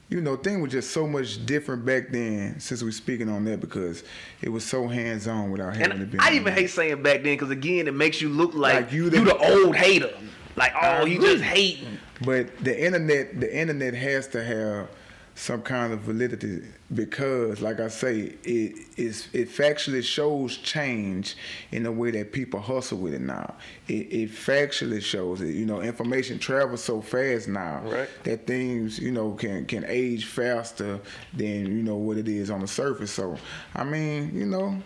you 0.10 0.22
know, 0.22 0.36
thing 0.36 0.62
was 0.62 0.72
just 0.72 0.92
so 0.92 1.08
much 1.08 1.46
different 1.46 1.86
back 1.86 2.10
then. 2.10 2.60
Since 2.60 2.84
we're 2.84 2.92
speaking 2.92 3.30
on 3.30 3.46
that, 3.46 3.62
because 3.62 4.04
it 4.42 4.50
was 4.50 4.66
so 4.66 4.88
hands 4.88 5.28
on 5.28 5.52
without 5.52 5.76
having 5.76 5.92
and 5.92 6.00
to 6.02 6.06
be. 6.06 6.20
I 6.20 6.34
even 6.34 6.54
hate 6.54 6.70
saying 6.70 7.04
back 7.04 7.24
then 7.24 7.34
because 7.34 7.52
again, 7.52 7.88
it 7.88 7.94
makes 7.94 8.22
you 8.22 8.30
look 8.30 8.54
like, 8.54 8.76
like 8.76 8.92
you, 8.92 9.10
the, 9.10 9.18
you 9.18 9.26
the 9.26 9.38
old 9.38 9.76
hater. 9.76 10.12
Like, 10.56 10.74
oh, 10.82 11.06
you 11.06 11.22
just 11.22 11.44
hating. 11.44 11.98
But 12.26 12.58
the 12.64 12.78
internet, 12.78 13.40
the 13.40 13.56
internet 13.56 13.94
has 13.94 14.28
to 14.30 14.44
have 14.44 14.90
some 15.36 15.62
kind 15.62 15.94
of 15.94 16.02
validity 16.02 16.64
because, 16.94 17.62
like 17.62 17.80
I 17.80 17.88
say, 17.88 18.34
it 18.44 18.76
is 18.98 19.30
it 19.34 19.50
factually 19.50 20.04
shows 20.04 20.58
change 20.58 21.36
in 21.72 21.84
the 21.84 21.92
way 21.92 22.12
that 22.12 22.34
people 22.34 22.60
hustle 22.60 22.98
with 22.98 23.14
it 23.14 23.22
now. 23.22 23.56
It, 23.88 24.12
it 24.12 24.32
factually 24.32 25.02
shows 25.02 25.42
it. 25.42 25.54
You 25.54 25.66
know, 25.66 25.82
information 25.82 26.38
travels 26.38 26.84
so 26.84 27.02
fast 27.02 27.48
now 27.48 27.82
right. 27.86 28.10
that 28.24 28.46
things 28.46 29.00
you 29.00 29.12
know 29.12 29.32
can 29.34 29.66
can 29.66 29.86
age 29.88 30.26
faster 30.26 31.00
than 31.34 31.66
you 31.68 31.84
know 31.84 31.96
what 31.96 32.18
it 32.18 32.28
is 32.28 32.52
on 32.52 32.60
the 32.60 32.68
surface. 32.68 33.12
So, 33.12 33.38
I 33.74 33.86
mean, 33.86 34.32
you 34.34 34.46
know, 34.46 34.82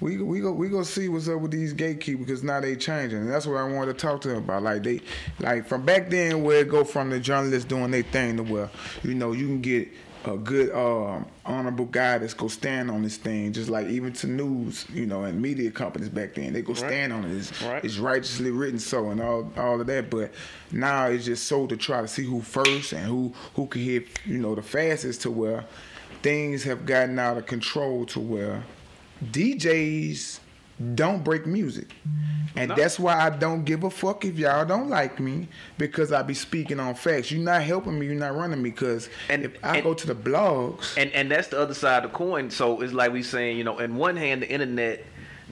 we 0.00 0.18
we 0.18 0.40
go 0.40 0.50
we 0.50 0.68
go 0.68 0.82
see 0.82 1.08
what's 1.08 1.28
up 1.28 1.40
with 1.40 1.52
these 1.52 1.72
gatekeepers 1.72 2.26
because 2.26 2.42
now 2.42 2.60
they 2.60 2.74
changing, 2.74 3.18
and 3.18 3.30
that's 3.30 3.46
what 3.46 3.58
I 3.58 3.64
wanted 3.64 3.96
to 3.96 4.06
talk 4.06 4.20
to 4.22 4.28
them 4.28 4.38
about. 4.38 4.64
Like 4.64 4.82
they, 4.82 5.00
like 5.38 5.68
from 5.68 5.84
back 5.84 6.10
then 6.10 6.42
where 6.42 6.62
it 6.62 6.68
go 6.68 6.82
from 6.82 7.10
the 7.10 7.20
journalists 7.20 7.68
doing 7.68 7.92
their 7.92 8.02
thing 8.02 8.38
to 8.38 8.42
where 8.42 8.70
you 9.04 9.14
know 9.14 9.32
you 9.32 9.46
can 9.46 9.60
get 9.60 9.88
a 10.26 10.36
good 10.36 10.72
um, 10.72 11.26
honorable 11.44 11.84
guy 11.86 12.18
that's 12.18 12.34
go 12.34 12.48
stand 12.48 12.90
on 12.90 13.02
this 13.02 13.16
thing, 13.16 13.52
just 13.52 13.68
like 13.68 13.86
even 13.88 14.12
to 14.14 14.26
news, 14.26 14.86
you 14.92 15.06
know, 15.06 15.24
and 15.24 15.40
media 15.40 15.70
companies 15.70 16.08
back 16.08 16.34
then, 16.34 16.52
they 16.52 16.62
go 16.62 16.74
stand 16.74 17.12
on 17.12 17.24
it. 17.24 17.36
It's, 17.36 17.62
right. 17.62 17.84
it's, 17.84 17.98
righteously 17.98 18.50
written 18.50 18.78
so 18.78 19.10
and 19.10 19.20
all 19.20 19.50
all 19.56 19.80
of 19.80 19.86
that. 19.86 20.10
But 20.10 20.32
now 20.72 21.06
it's 21.06 21.24
just 21.24 21.46
so 21.46 21.66
to 21.66 21.76
try 21.76 22.00
to 22.00 22.08
see 22.08 22.24
who 22.24 22.40
first 22.40 22.92
and 22.92 23.04
who 23.06 23.34
who 23.54 23.66
can 23.66 23.82
hit, 23.82 24.08
you 24.24 24.38
know, 24.38 24.54
the 24.54 24.62
fastest 24.62 25.22
to 25.22 25.30
where 25.30 25.64
things 26.22 26.64
have 26.64 26.86
gotten 26.86 27.18
out 27.18 27.36
of 27.36 27.46
control 27.46 28.06
to 28.06 28.20
where 28.20 28.64
DJs 29.24 30.40
don't 30.94 31.22
break 31.22 31.46
music. 31.46 31.94
And 32.56 32.68
no. 32.68 32.74
that's 32.76 32.98
why 32.98 33.18
I 33.18 33.30
don't 33.30 33.64
give 33.64 33.82
a 33.84 33.90
fuck 33.90 34.24
if 34.24 34.38
y'all 34.38 34.64
don't 34.64 34.88
like 34.88 35.18
me 35.18 35.48
because 35.76 36.12
I 36.12 36.22
be 36.22 36.34
speaking 36.34 36.78
on 36.78 36.94
facts. 36.94 37.30
You're 37.30 37.42
not 37.42 37.62
helping 37.62 37.98
me. 37.98 38.06
You're 38.06 38.14
not 38.14 38.36
running 38.36 38.62
me 38.62 38.70
because 38.70 39.08
and, 39.28 39.44
if 39.44 39.52
I 39.64 39.76
and, 39.76 39.84
go 39.84 39.94
to 39.94 40.06
the 40.06 40.14
blogs. 40.14 40.96
And 40.96 41.12
and 41.12 41.30
that's 41.30 41.48
the 41.48 41.58
other 41.58 41.74
side 41.74 42.04
of 42.04 42.12
the 42.12 42.16
coin. 42.16 42.50
So 42.50 42.80
it's 42.80 42.92
like 42.92 43.12
we 43.12 43.22
saying, 43.22 43.58
you 43.58 43.64
know, 43.64 43.78
in 43.78 43.96
one 43.96 44.16
hand, 44.16 44.42
the 44.42 44.50
internet 44.50 45.04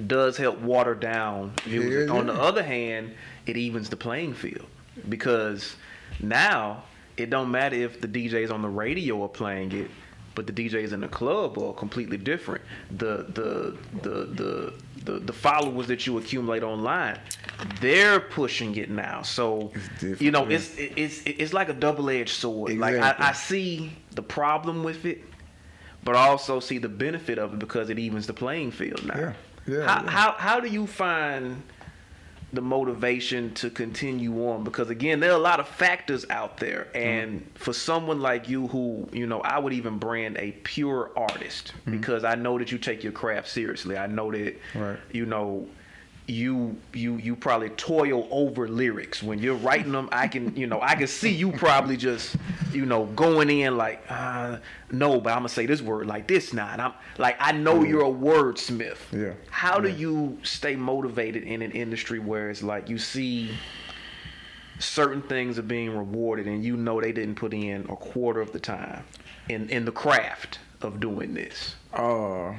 does 0.06 0.36
help 0.36 0.60
water 0.60 0.94
down 0.94 1.52
music. 1.66 1.90
Yeah, 1.90 2.14
yeah. 2.14 2.18
On 2.20 2.26
the 2.26 2.34
other 2.34 2.62
hand, 2.62 3.14
it 3.46 3.56
evens 3.56 3.88
the 3.88 3.96
playing 3.96 4.34
field 4.34 4.66
because 5.08 5.74
now 6.20 6.84
it 7.16 7.30
don't 7.30 7.50
matter 7.50 7.76
if 7.76 8.00
the 8.00 8.08
DJs 8.08 8.52
on 8.52 8.62
the 8.62 8.68
radio 8.68 9.22
are 9.22 9.28
playing 9.28 9.72
it 9.72 9.90
but 10.34 10.46
the 10.46 10.52
DJs 10.52 10.92
in 10.92 11.00
the 11.00 11.08
club 11.08 11.58
are 11.58 11.72
completely 11.72 12.16
different. 12.16 12.62
The 12.90 13.26
the 13.28 13.76
the 14.02 14.24
the 14.24 14.74
the, 15.04 15.12
the 15.18 15.32
followers 15.32 15.86
that 15.88 16.06
you 16.06 16.18
accumulate 16.18 16.62
online, 16.62 17.18
they're 17.80 18.20
pushing 18.20 18.76
it 18.76 18.90
now. 18.90 19.22
So 19.22 19.72
you 20.18 20.30
know, 20.30 20.46
it's 20.46 20.74
it's 20.76 21.22
it's 21.26 21.52
like 21.52 21.68
a 21.68 21.74
double 21.74 22.10
edged 22.10 22.30
sword. 22.30 22.72
Exactly. 22.72 23.00
Like 23.00 23.20
I, 23.20 23.30
I 23.30 23.32
see 23.32 23.92
the 24.12 24.22
problem 24.22 24.84
with 24.84 25.04
it, 25.04 25.22
but 26.04 26.16
I 26.16 26.28
also 26.28 26.60
see 26.60 26.78
the 26.78 26.88
benefit 26.88 27.38
of 27.38 27.54
it 27.54 27.58
because 27.58 27.90
it 27.90 27.98
evens 27.98 28.26
the 28.26 28.34
playing 28.34 28.70
field 28.70 29.04
now. 29.06 29.18
Yeah. 29.18 29.32
Yeah, 29.64 29.86
how, 29.86 30.02
yeah. 30.02 30.10
how 30.10 30.32
how 30.32 30.60
do 30.60 30.68
you 30.68 30.86
find 30.88 31.62
the 32.52 32.60
motivation 32.60 33.54
to 33.54 33.70
continue 33.70 34.46
on 34.48 34.62
because 34.62 34.90
again 34.90 35.20
there 35.20 35.30
are 35.30 35.36
a 35.36 35.42
lot 35.42 35.58
of 35.58 35.66
factors 35.66 36.26
out 36.28 36.58
there 36.58 36.88
and 36.94 37.40
mm-hmm. 37.40 37.54
for 37.54 37.72
someone 37.72 38.20
like 38.20 38.48
you 38.48 38.68
who 38.68 39.08
you 39.10 39.26
know 39.26 39.40
i 39.40 39.58
would 39.58 39.72
even 39.72 39.98
brand 39.98 40.36
a 40.36 40.52
pure 40.62 41.10
artist 41.16 41.72
mm-hmm. 41.80 41.92
because 41.92 42.24
i 42.24 42.34
know 42.34 42.58
that 42.58 42.70
you 42.70 42.76
take 42.76 43.02
your 43.02 43.12
craft 43.12 43.48
seriously 43.48 43.96
i 43.96 44.06
know 44.06 44.30
that 44.30 44.54
right. 44.74 44.98
you 45.12 45.24
know 45.24 45.66
you 46.32 46.76
you 46.92 47.16
you 47.16 47.36
probably 47.36 47.70
toil 47.70 48.26
over 48.30 48.66
lyrics. 48.68 49.22
When 49.22 49.38
you're 49.38 49.56
writing 49.56 49.92
them 49.92 50.08
i 50.12 50.26
can 50.26 50.54
you 50.56 50.66
know 50.66 50.80
i 50.80 50.94
can 50.94 51.06
see 51.06 51.30
you 51.30 51.52
probably 51.52 51.96
just 51.96 52.36
you 52.72 52.86
know 52.86 53.06
going 53.06 53.50
in 53.50 53.76
like 53.76 54.02
uh, 54.08 54.58
no 54.90 55.20
but 55.20 55.30
i'm 55.30 55.40
gonna 55.40 55.48
say 55.48 55.66
this 55.66 55.82
word 55.82 56.06
like 56.06 56.26
this 56.26 56.52
now. 56.52 56.68
And 56.72 56.80
i'm 56.80 56.92
like 57.18 57.36
i 57.38 57.52
know 57.52 57.84
you're 57.84 58.04
a 58.04 58.10
wordsmith. 58.10 58.98
Yeah. 59.12 59.34
How 59.50 59.76
yeah. 59.76 59.90
do 59.90 59.96
you 59.96 60.38
stay 60.42 60.76
motivated 60.76 61.44
in 61.44 61.62
an 61.62 61.72
industry 61.72 62.18
where 62.18 62.50
it's 62.50 62.62
like 62.62 62.88
you 62.88 62.98
see 62.98 63.50
certain 64.78 65.22
things 65.22 65.58
are 65.58 65.62
being 65.62 65.96
rewarded 65.96 66.46
and 66.46 66.64
you 66.64 66.76
know 66.76 67.00
they 67.00 67.12
didn't 67.12 67.36
put 67.36 67.52
in 67.54 67.82
a 67.88 67.96
quarter 67.96 68.40
of 68.40 68.52
the 68.52 68.60
time 68.60 69.04
in 69.48 69.68
in 69.70 69.84
the 69.84 69.92
craft 69.92 70.58
of 70.80 70.98
doing 70.98 71.34
this? 71.34 71.76
Uh 71.92 72.54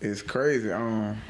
it's 0.00 0.22
crazy. 0.22 0.72
Um, 0.72 1.20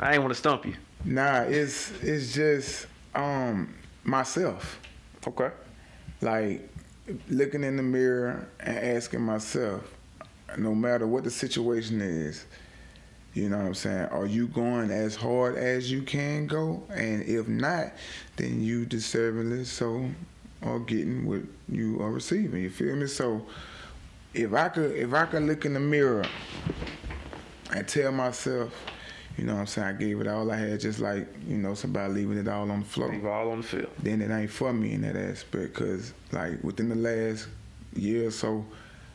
I 0.00 0.12
ain't 0.14 0.22
want 0.22 0.32
to 0.32 0.38
stump 0.38 0.66
you. 0.66 0.74
Nah, 1.04 1.42
it's 1.42 1.90
it's 2.02 2.32
just 2.34 2.86
um 3.14 3.74
myself. 4.04 4.80
Okay. 5.26 5.50
Like 6.20 6.68
looking 7.28 7.64
in 7.64 7.76
the 7.76 7.82
mirror 7.82 8.48
and 8.60 8.78
asking 8.78 9.20
myself, 9.20 9.82
no 10.56 10.74
matter 10.74 11.06
what 11.06 11.24
the 11.24 11.30
situation 11.30 12.00
is, 12.00 12.46
you 13.34 13.48
know 13.48 13.58
what 13.58 13.66
I'm 13.66 13.74
saying? 13.74 14.06
Are 14.06 14.26
you 14.26 14.46
going 14.48 14.90
as 14.90 15.16
hard 15.16 15.56
as 15.56 15.90
you 15.90 16.02
can 16.02 16.46
go? 16.46 16.82
And 16.90 17.22
if 17.22 17.48
not, 17.48 17.92
then 18.36 18.62
you 18.62 18.86
deservingly 18.86 19.66
so 19.66 20.08
are 20.62 20.78
getting 20.78 21.26
what 21.26 21.42
you 21.68 22.00
are 22.00 22.10
receiving. 22.10 22.62
You 22.62 22.70
feel 22.70 22.96
me? 22.96 23.06
So 23.06 23.44
if 24.32 24.52
I 24.54 24.68
could 24.68 24.92
if 24.96 25.12
I 25.12 25.26
could 25.26 25.42
look 25.42 25.64
in 25.64 25.74
the 25.74 25.80
mirror 25.80 26.24
and 27.72 27.86
tell 27.86 28.12
myself, 28.12 28.72
You 29.36 29.44
know 29.44 29.54
what 29.54 29.60
I'm 29.60 29.66
saying? 29.66 29.88
I 29.88 29.92
gave 29.92 30.20
it 30.20 30.28
all 30.28 30.50
I 30.50 30.56
had, 30.56 30.80
just 30.80 31.00
like 31.00 31.26
you 31.48 31.56
know 31.56 31.74
somebody 31.74 32.12
leaving 32.12 32.38
it 32.38 32.46
all 32.48 32.70
on 32.70 32.80
the 32.80 32.86
floor. 32.86 33.10
Leave 33.10 33.24
it 33.24 33.28
all 33.28 33.50
on 33.50 33.62
the 33.62 33.66
field. 33.66 33.90
Then 34.00 34.22
it 34.22 34.30
ain't 34.30 34.50
for 34.50 34.72
me 34.72 34.92
in 34.92 35.02
that 35.02 35.16
aspect, 35.16 35.74
cause 35.74 36.12
like 36.32 36.62
within 36.62 36.88
the 36.88 36.94
last 36.94 37.48
year 37.94 38.28
or 38.28 38.30
so, 38.30 38.64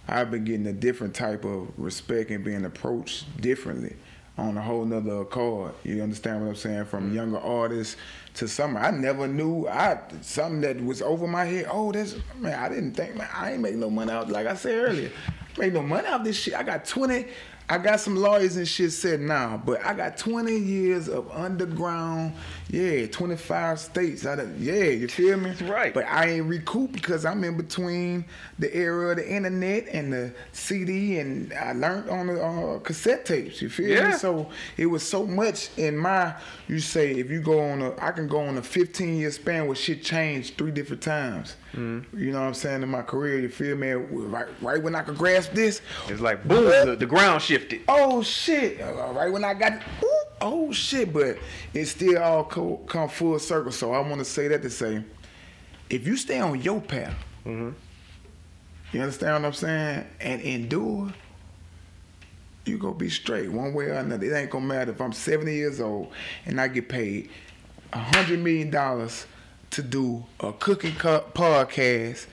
I've 0.08 0.30
been 0.32 0.44
getting 0.44 0.68
a 0.68 0.74
different 0.74 1.14
type 1.14 1.46
of 1.46 1.70
respect 1.78 2.32
and 2.32 2.44
being 2.44 2.66
approached 2.66 3.26
differently 3.42 3.96
on 4.38 4.58
a 4.58 4.62
whole 4.62 4.86
nother 4.86 5.22
accord. 5.22 5.74
You 5.84 6.02
understand 6.02 6.42
what 6.42 6.50
I'm 6.50 6.56
saying? 6.56 6.86
From 6.86 7.06
Mm-hmm. 7.08 7.16
younger 7.16 7.40
artists 7.40 7.96
to 8.36 8.48
some 8.48 8.76
I 8.78 8.92
never 8.92 9.28
knew 9.28 9.68
I 9.68 10.00
something 10.22 10.62
that 10.62 10.82
was 10.84 11.02
over 11.02 11.28
my 11.28 11.46
head. 11.46 11.68
Oh, 11.72 11.92
this 11.92 12.16
man, 12.38 12.58
I 12.58 12.68
didn't 12.70 12.94
think 12.94 13.16
man, 13.16 13.30
I 13.34 13.54
ain't 13.54 13.62
make 13.62 13.76
no 13.76 13.90
money 13.90 14.12
out 14.12 14.30
like 14.30 14.48
I 14.48 14.56
said 14.56 14.76
earlier. 14.76 15.12
Make 15.58 15.74
no 15.74 15.82
money 15.82 16.08
out 16.08 16.24
this 16.24 16.38
shit. 16.38 16.56
I 16.56 16.64
got 16.64 16.86
20 16.86 17.26
I 17.72 17.78
got 17.78 18.00
some 18.00 18.16
lawyers 18.16 18.56
and 18.56 18.68
shit 18.68 18.92
said 18.92 19.22
nah, 19.22 19.56
but 19.58 19.86
I 19.86 19.94
got 19.94 20.18
20 20.18 20.58
years 20.58 21.08
of 21.08 21.30
underground, 21.32 22.34
yeah, 22.70 23.08
25 23.08 23.80
states. 23.80 24.26
I 24.26 24.36
done, 24.36 24.56
yeah, 24.60 24.84
you 24.86 25.08
feel 25.08 25.38
me? 25.38 25.52
Right. 25.64 25.94
But 25.94 26.06
I 26.06 26.30
ain't 26.30 26.46
recouped 26.46 26.94
because 26.94 27.26
I'm 27.26 27.44
in 27.44 27.58
between 27.58 28.26
the 28.60 28.74
era 28.76 29.10
of 29.12 29.18
the 29.18 29.28
internet 29.28 29.88
and 29.92 30.14
the 30.14 30.32
CD, 30.52 31.20
and 31.20 31.52
I 31.54 31.74
learned 31.74 32.10
on 32.10 32.28
the 32.28 32.42
uh, 32.44 32.80
cassette 32.80 33.26
tapes. 33.26 33.62
You 33.62 33.70
feel 33.70 33.90
Yeah. 33.90 34.10
me? 34.10 34.14
So 34.14 34.50
it 34.78 34.86
was 34.86 35.02
so 35.08 35.26
much 35.26 35.70
in 35.78 35.98
my. 35.98 36.36
You 36.68 36.80
say 36.80 37.12
if 37.12 37.32
you 37.32 37.42
go 37.42 37.60
on 37.60 37.82
a, 37.82 37.96
I 38.00 38.12
can 38.12 38.28
go 38.28 38.40
on 38.42 38.58
a 38.58 38.62
15 38.62 39.18
year 39.18 39.32
span 39.32 39.66
where 39.66 39.76
shit 39.76 40.04
changed 40.04 40.58
three 40.58 40.72
different 40.72 41.02
times. 41.02 41.56
Mm-hmm. 41.74 42.18
You 42.20 42.32
know 42.32 42.40
what 42.42 42.48
I'm 42.48 42.54
saying 42.54 42.84
in 42.84 42.90
my 42.90 43.02
career? 43.02 43.40
You 43.40 43.50
feel 43.50 43.76
me? 43.76 43.90
Right, 43.92 44.48
right 44.62 44.82
when 44.82 44.96
I 44.96 45.02
could 45.02 45.18
grasp 45.18 45.54
this, 45.54 45.82
It's 46.08 46.22
like 46.22 46.48
boom, 46.48 46.66
the, 46.88 46.96
the 46.96 47.06
ground 47.06 47.42
shifted. 47.42 47.82
oh 47.88 48.22
shit! 48.24 48.80
Uh, 48.82 49.12
Right 49.14 49.32
when 49.32 49.44
I 49.44 49.54
got, 49.56 49.74
ooh, 50.04 50.24
oh 50.42 50.72
shit! 50.72 51.12
But 51.14 51.38
it 51.74 51.86
still 51.86 52.22
all 52.22 52.44
co- 52.44 52.78
come 52.88 53.10
full 53.10 53.40
circle. 53.40 53.72
So 53.72 53.94
I 53.94 54.00
want 54.00 54.20
to 54.20 54.26
say 54.26 54.48
that 54.50 54.62
to 54.64 54.70
say, 54.70 55.04
if 55.90 56.06
you 56.08 56.18
stay 56.18 56.40
on 56.40 56.62
your 56.62 56.82
path, 56.82 57.16
Mm-hmm. 57.46 57.70
you 58.92 59.02
understand 59.02 59.34
what 59.42 59.48
I'm 59.48 59.54
saying, 59.54 60.06
and 60.20 60.42
endure, 60.42 61.14
you 62.66 62.78
gonna 62.78 62.96
be 62.96 63.10
straight 63.10 63.50
one 63.52 63.74
way 63.74 63.86
or 63.86 63.94
another. 63.94 64.26
It 64.26 64.34
ain't 64.36 64.50
gonna 64.52 64.66
matter 64.66 64.92
if 64.92 65.02
I'm 65.02 65.14
70 65.14 65.54
years 65.54 65.80
old 65.80 66.12
and 66.46 66.60
I 66.62 66.68
get 66.68 66.90
paid 66.90 67.30
a 67.94 67.98
hundred 68.00 68.40
million 68.40 68.70
dollars 68.70 69.26
to 69.72 69.82
do 69.82 70.26
a 70.40 70.52
cooking 70.54 70.96
co- 70.96 71.26
podcast, 71.34 72.28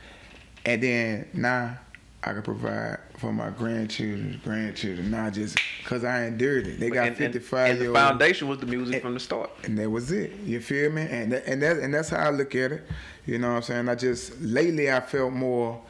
and 0.66 0.82
then 0.82 1.28
now 1.32 1.78
I 2.26 2.32
can 2.32 2.42
provide 2.42 2.98
for 3.18 3.32
my 3.32 3.50
grandchildren, 3.50 4.40
grandchildren, 4.42 5.10
not 5.12 5.32
just 5.32 5.56
cause 5.84 6.02
I 6.02 6.24
endured 6.24 6.66
it. 6.66 6.80
They 6.80 6.90
got 6.90 7.06
and, 7.06 7.16
and- 7.20 7.32
55 7.32 7.70
and 7.70 7.78
year 7.78 7.88
the 7.88 7.94
foundation 7.94 8.48
was 8.48 8.58
the 8.58 8.66
music 8.66 9.00
from 9.00 9.14
the 9.14 9.20
start. 9.20 9.50
and 9.62 9.78
that 9.78 9.88
was 9.88 10.10
it. 10.10 10.32
You 10.44 10.60
feel 10.60 10.90
me? 10.90 11.02
And 11.02 11.30
that, 11.32 11.46
and 11.46 11.62
that 11.62 11.76
and 11.78 11.94
that's 11.94 12.08
how 12.08 12.18
I 12.18 12.30
look 12.30 12.54
at 12.56 12.72
it. 12.72 12.82
You 13.26 13.38
know 13.38 13.50
what 13.50 13.56
I'm 13.56 13.62
saying? 13.62 13.88
I 13.88 13.94
just 13.94 14.40
lately 14.40 14.90
I 14.90 15.00
felt 15.00 15.32
more 15.32 15.80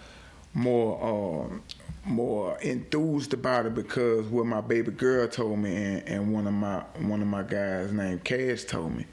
more 0.52 1.02
um 1.48 1.62
more 2.04 2.56
enthused 2.60 3.32
about 3.34 3.66
it 3.66 3.74
because 3.74 4.26
what 4.26 4.46
my 4.46 4.60
baby 4.60 4.92
girl 4.92 5.26
told 5.26 5.58
me 5.58 5.74
and, 5.74 6.08
and 6.08 6.32
one 6.34 6.46
of 6.46 6.52
my 6.52 6.80
one 7.00 7.20
of 7.22 7.28
my 7.28 7.42
guys 7.42 7.92
named 7.92 8.24
Cash 8.24 8.64
told 8.64 8.94
me. 8.94 9.06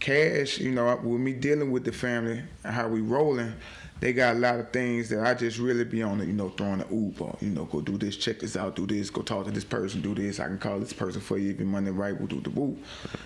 Cash, 0.00 0.58
you 0.58 0.70
know, 0.72 0.96
with 0.96 1.20
me 1.20 1.32
dealing 1.32 1.70
with 1.70 1.84
the 1.84 1.92
family, 1.92 2.42
and 2.64 2.74
how 2.74 2.88
we 2.88 3.00
rolling, 3.00 3.54
they 4.00 4.12
got 4.12 4.36
a 4.36 4.38
lot 4.38 4.60
of 4.60 4.70
things 4.70 5.08
that 5.08 5.24
I 5.24 5.34
just 5.34 5.58
really 5.58 5.84
be 5.84 6.02
on 6.02 6.20
it, 6.20 6.26
you 6.26 6.32
know, 6.32 6.50
throwing 6.50 6.78
the 6.78 6.86
Uber, 6.90 7.36
you 7.40 7.50
know, 7.50 7.64
go 7.64 7.80
do 7.80 7.96
this, 7.96 8.16
check 8.16 8.40
this 8.40 8.56
out, 8.56 8.76
do 8.76 8.86
this, 8.86 9.08
go 9.08 9.22
talk 9.22 9.46
to 9.46 9.50
this 9.50 9.64
person, 9.64 10.00
do 10.02 10.14
this, 10.14 10.40
I 10.40 10.46
can 10.46 10.58
call 10.58 10.78
this 10.78 10.92
person 10.92 11.20
for 11.20 11.38
you 11.38 11.52
if 11.52 11.58
your 11.58 11.68
money 11.68 11.90
right, 11.90 12.16
we'll 12.16 12.26
do 12.26 12.40
the 12.40 12.50
woo. 12.50 12.76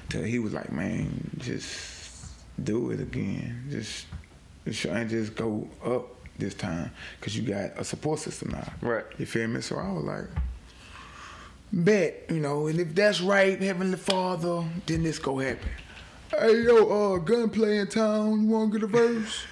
Till 0.08 0.22
he 0.22 0.38
was 0.38 0.52
like, 0.52 0.70
man, 0.70 1.30
just 1.38 2.32
do 2.62 2.90
it 2.90 3.00
again. 3.00 3.64
Just, 3.70 4.06
just 4.64 4.84
and 4.84 5.08
just 5.08 5.34
go 5.34 5.68
up 5.84 6.14
this 6.38 6.54
time 6.54 6.90
because 7.18 7.36
you 7.36 7.42
got 7.42 7.70
a 7.76 7.84
support 7.84 8.20
system 8.20 8.50
now. 8.50 8.72
Right. 8.80 9.04
You 9.18 9.26
feel 9.26 9.48
me? 9.48 9.60
So 9.60 9.76
I 9.76 9.90
was 9.90 10.04
like, 10.04 10.26
bet, 11.72 12.26
you 12.28 12.40
know, 12.40 12.66
and 12.68 12.78
if 12.78 12.94
that's 12.94 13.20
right, 13.20 13.60
Heavenly 13.60 13.96
Father, 13.96 14.64
then 14.86 15.02
this 15.02 15.18
go 15.18 15.38
happen. 15.38 15.68
Hey 16.30 16.62
yo, 16.62 17.14
uh, 17.14 17.18
gunplay 17.18 17.78
in 17.78 17.88
town. 17.88 18.42
You 18.42 18.48
want 18.48 18.72
to 18.72 18.78
get 18.78 18.84
a 18.84 18.86
verse? 18.86 19.44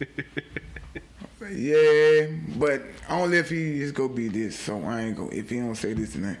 yeah, 1.50 2.26
but 2.56 2.82
only 3.08 3.38
if 3.38 3.50
he 3.50 3.80
is 3.80 3.92
gonna 3.92 4.12
be 4.12 4.28
this. 4.28 4.58
So 4.58 4.82
I 4.82 5.02
ain't 5.02 5.16
gonna. 5.16 5.30
If 5.30 5.50
he 5.50 5.58
don't 5.58 5.74
say 5.74 5.92
this 5.92 6.12
tonight, 6.12 6.38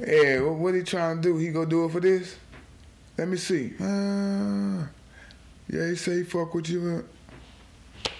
yeah. 0.00 0.40
What, 0.40 0.54
what 0.56 0.74
he 0.74 0.82
trying 0.82 1.16
to 1.16 1.22
do? 1.22 1.36
He 1.38 1.48
gonna 1.48 1.66
do 1.66 1.84
it 1.84 1.92
for 1.92 2.00
this? 2.00 2.36
Let 3.16 3.28
me 3.28 3.36
see. 3.36 3.74
Uh, 3.80 4.86
yeah, 5.68 5.88
he 5.88 5.96
say 5.96 6.16
he 6.18 6.24
fuck 6.24 6.54
with 6.54 6.68
you. 6.68 6.98
uh, 6.98 7.02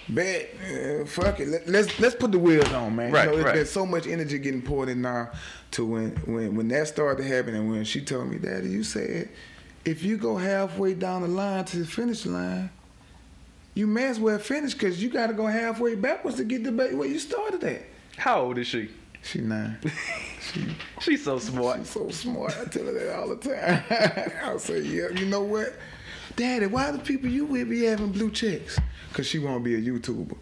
Bet, 0.07 0.49
uh, 0.61 1.05
fuck 1.05 1.39
it. 1.39 1.47
Let, 1.47 1.67
let's 1.67 1.99
let's 1.99 2.15
put 2.15 2.31
the 2.31 2.39
wheels 2.39 2.71
on, 2.71 2.95
man. 2.95 3.11
Right, 3.11 3.23
you 3.23 3.29
know, 3.29 3.35
there's 3.35 3.45
right. 3.45 3.55
been 3.55 3.65
so 3.65 3.85
much 3.85 4.05
energy 4.05 4.37
getting 4.37 4.61
poured 4.61 4.89
in 4.89 5.01
now 5.01 5.31
to 5.71 5.85
when 5.85 6.11
when 6.25 6.55
when 6.55 6.67
that 6.69 6.87
started 6.87 7.23
to 7.23 7.27
happen, 7.27 7.55
and 7.55 7.69
when 7.69 7.83
she 7.83 8.01
told 8.01 8.29
me, 8.29 8.37
Daddy, 8.37 8.69
you 8.69 8.83
said 8.83 9.29
if 9.83 10.03
you 10.03 10.17
go 10.17 10.35
halfway 10.35 10.93
down 10.93 11.21
the 11.21 11.27
line 11.27 11.63
to 11.65 11.77
the 11.77 11.85
finish 11.85 12.25
line, 12.25 12.69
you 13.75 13.85
may 13.85 14.05
as 14.05 14.19
well 14.19 14.39
finish 14.39 14.73
because 14.73 15.03
you 15.03 15.09
got 15.09 15.27
to 15.27 15.33
go 15.33 15.45
halfway 15.45 15.95
backwards 15.95 16.37
to 16.37 16.43
get 16.43 16.63
the 16.63 16.71
ba- 16.71 16.95
where 16.95 17.07
you 17.07 17.19
started 17.19 17.63
at. 17.63 17.83
How 18.17 18.41
old 18.41 18.57
is 18.57 18.67
she? 18.67 18.89
She 19.21 19.41
nine. 19.41 19.77
she 20.53 20.67
She's 21.01 21.23
so 21.23 21.39
smart. 21.39 21.79
She's 21.79 21.89
so 21.89 22.09
smart. 22.09 22.57
I 22.59 22.65
tell 22.65 22.85
her 22.85 22.93
that 22.93 23.19
all 23.19 23.29
the 23.29 23.35
time. 23.35 24.31
I'll 24.43 24.59
say, 24.59 24.79
yeah, 24.81 25.09
you 25.09 25.25
know 25.25 25.41
what? 25.41 25.73
Daddy, 26.35 26.67
why 26.67 26.91
the 26.91 26.99
people 26.99 27.29
you 27.29 27.45
with 27.45 27.69
be 27.69 27.83
having 27.85 28.11
blue 28.11 28.31
checks? 28.31 28.79
Cause 29.13 29.25
she 29.25 29.39
won't 29.39 29.63
be 29.63 29.75
a 29.75 29.81
YouTuber. 29.81 30.35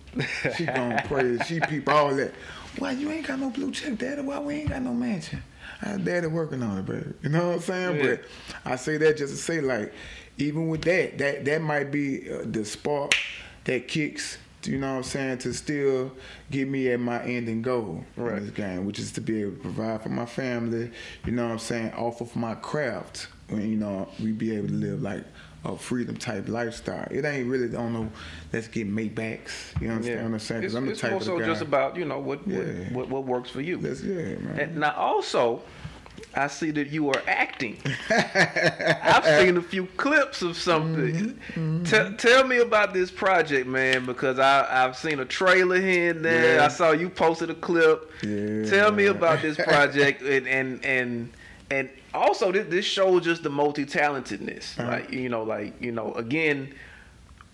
She 0.57 0.65
going 0.65 0.97
crazy. 1.07 1.43
She 1.43 1.59
peep 1.59 1.88
all 1.88 2.15
that. 2.15 2.34
Why 2.79 2.91
you 2.91 3.11
ain't 3.11 3.27
got 3.27 3.39
no 3.39 3.51
blue 3.51 3.71
check, 3.71 3.97
Daddy? 3.99 4.21
Why 4.21 4.39
we 4.39 4.55
ain't 4.55 4.69
got 4.69 4.81
no 4.81 4.93
mansion? 4.93 5.43
I 5.81 5.97
Daddy 5.97 6.27
working 6.27 6.63
on 6.63 6.79
it, 6.79 6.86
baby. 6.86 7.13
You 7.21 7.29
know 7.29 7.49
what 7.49 7.55
I'm 7.55 7.61
saying? 7.61 7.97
Yeah. 7.97 8.15
But 8.15 8.21
I 8.65 8.75
say 8.75 8.97
that 8.97 9.17
just 9.17 9.36
to 9.36 9.39
say, 9.39 9.61
like, 9.61 9.93
even 10.38 10.67
with 10.69 10.81
that, 10.84 11.17
that 11.19 11.45
that 11.45 11.61
might 11.61 11.91
be 11.91 12.29
uh, 12.31 12.39
the 12.45 12.65
spark 12.65 13.13
that 13.65 13.88
kicks. 13.88 14.38
You 14.65 14.77
know 14.77 14.91
what 14.91 14.97
I'm 14.99 15.03
saying? 15.03 15.38
To 15.39 15.53
still 15.53 16.13
get 16.49 16.69
me 16.69 16.89
at 16.91 16.99
my 16.99 17.21
ending 17.23 17.61
goal 17.61 18.05
Right. 18.15 18.38
in 18.38 18.45
this 18.45 18.53
game, 18.55 18.86
which 18.86 18.97
is 18.97 19.11
to 19.13 19.21
be 19.21 19.41
able 19.41 19.51
to 19.51 19.57
provide 19.57 20.01
for 20.03 20.07
my 20.09 20.25
family. 20.25 20.89
You 21.25 21.34
know 21.34 21.43
what 21.43 21.51
I'm 21.51 21.59
saying? 21.59 21.91
Off 21.93 22.21
of 22.21 22.34
my 22.38 22.55
craft, 22.55 23.27
when 23.49 23.69
you 23.69 23.75
know 23.75 24.07
we 24.21 24.31
be 24.31 24.55
able 24.55 24.69
to 24.69 24.73
live 24.73 25.01
like 25.01 25.25
a 25.65 25.77
freedom 25.77 26.15
type 26.17 26.47
lifestyle. 26.49 27.07
It 27.11 27.23
ain't 27.25 27.47
really 27.49 27.75
on 27.75 27.91
no 27.93 28.09
let's 28.53 28.67
get 28.69 28.88
Maybachs. 28.89 29.79
You 29.81 29.89
understand 29.91 30.23
what 30.23 30.34
I'm 30.34 30.39
saying? 30.39 30.63
It's, 30.63 30.73
I'm 30.75 30.86
the 30.86 30.91
it's 30.93 31.01
type 31.01 31.11
more 31.11 31.19
of 31.19 31.25
so 31.25 31.39
guy. 31.39 31.45
just 31.45 31.61
about 31.61 31.97
you 31.97 32.05
know 32.05 32.19
what 32.19 32.47
Yeah. 32.47 32.57
what, 32.91 32.91
what, 32.91 33.09
what 33.09 33.25
works 33.25 33.49
for 33.49 33.59
you. 33.61 33.77
Let's, 33.79 34.01
yeah, 34.01 34.36
man. 34.38 34.59
And 34.59 34.75
now 34.77 34.93
also, 34.95 35.61
I 36.36 36.47
see 36.47 36.71
that 36.71 36.89
you 36.89 37.09
are 37.09 37.21
acting. 37.28 37.78
I've 38.09 39.26
seen 39.26 39.57
a 39.57 39.61
few 39.61 39.86
clips 39.97 40.41
of 40.41 40.57
something. 40.57 41.34
Mm-hmm, 41.55 41.84
Te- 41.84 42.15
tell 42.17 42.45
me 42.45 42.57
about 42.57 42.93
this 42.93 43.11
project, 43.11 43.67
man, 43.67 44.05
because 44.05 44.39
I 44.39 44.65
I've 44.86 44.97
seen 44.97 45.19
a 45.19 45.26
trailer 45.26 45.80
here 45.80 46.11
and 46.11 46.26
there. 46.26 46.55
Yeah. 46.55 46.65
I 46.65 46.69
saw 46.69 46.91
you 46.91 47.09
posted 47.09 47.49
a 47.49 47.55
clip. 47.55 48.11
Yeah. 48.24 48.65
Tell 48.65 48.91
me 48.91 49.05
about 49.05 49.41
this 49.41 49.57
project 49.63 50.21
and 50.21 50.47
and 50.47 50.84
and 50.86 51.32
and 51.69 51.89
also 52.13 52.51
this, 52.51 52.67
this 52.67 52.86
shows 52.86 53.24
just 53.24 53.43
the 53.43 53.49
multi 53.49 53.86
talentedness. 53.86 54.80
Uh-huh. 54.80 54.89
Like 54.91 55.11
you 55.11 55.30
know, 55.30 55.43
like 55.43 55.80
you 55.82 55.91
know, 55.91 56.13
again. 56.13 56.74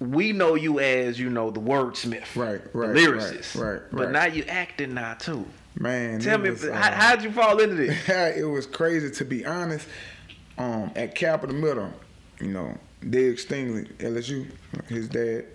We 0.01 0.31
know 0.31 0.55
you 0.55 0.79
as 0.79 1.19
you 1.19 1.29
know 1.29 1.51
the 1.51 1.59
wordsmith, 1.59 2.33
Right, 2.33 2.61
right, 2.73 2.93
the 2.93 2.99
lyricist, 3.01 3.59
right, 3.61 3.71
right, 3.71 3.81
But 3.91 4.03
right. 4.05 4.11
now 4.11 4.25
you 4.27 4.45
acting 4.47 4.93
now 4.93 5.15
too. 5.15 5.45
Man, 5.75 6.19
Tell 6.19 6.37
me, 6.37 6.49
was, 6.49 6.63
how, 6.63 6.69
uh, 6.69 6.91
how'd 6.91 7.23
you 7.23 7.31
fall 7.31 7.59
into 7.59 7.75
this? 7.75 8.09
it 8.37 8.47
was 8.47 8.65
crazy 8.65 9.11
to 9.11 9.25
be 9.25 9.45
honest. 9.45 9.87
Um, 10.57 10.91
at 10.95 11.15
Capitol 11.15 11.55
Middle, 11.55 11.93
you 12.41 12.49
know, 12.49 12.77
Dave 13.07 13.35
Stingley, 13.35 13.87
LSU, 13.97 14.51
his 14.87 15.07
dad, 15.07 15.45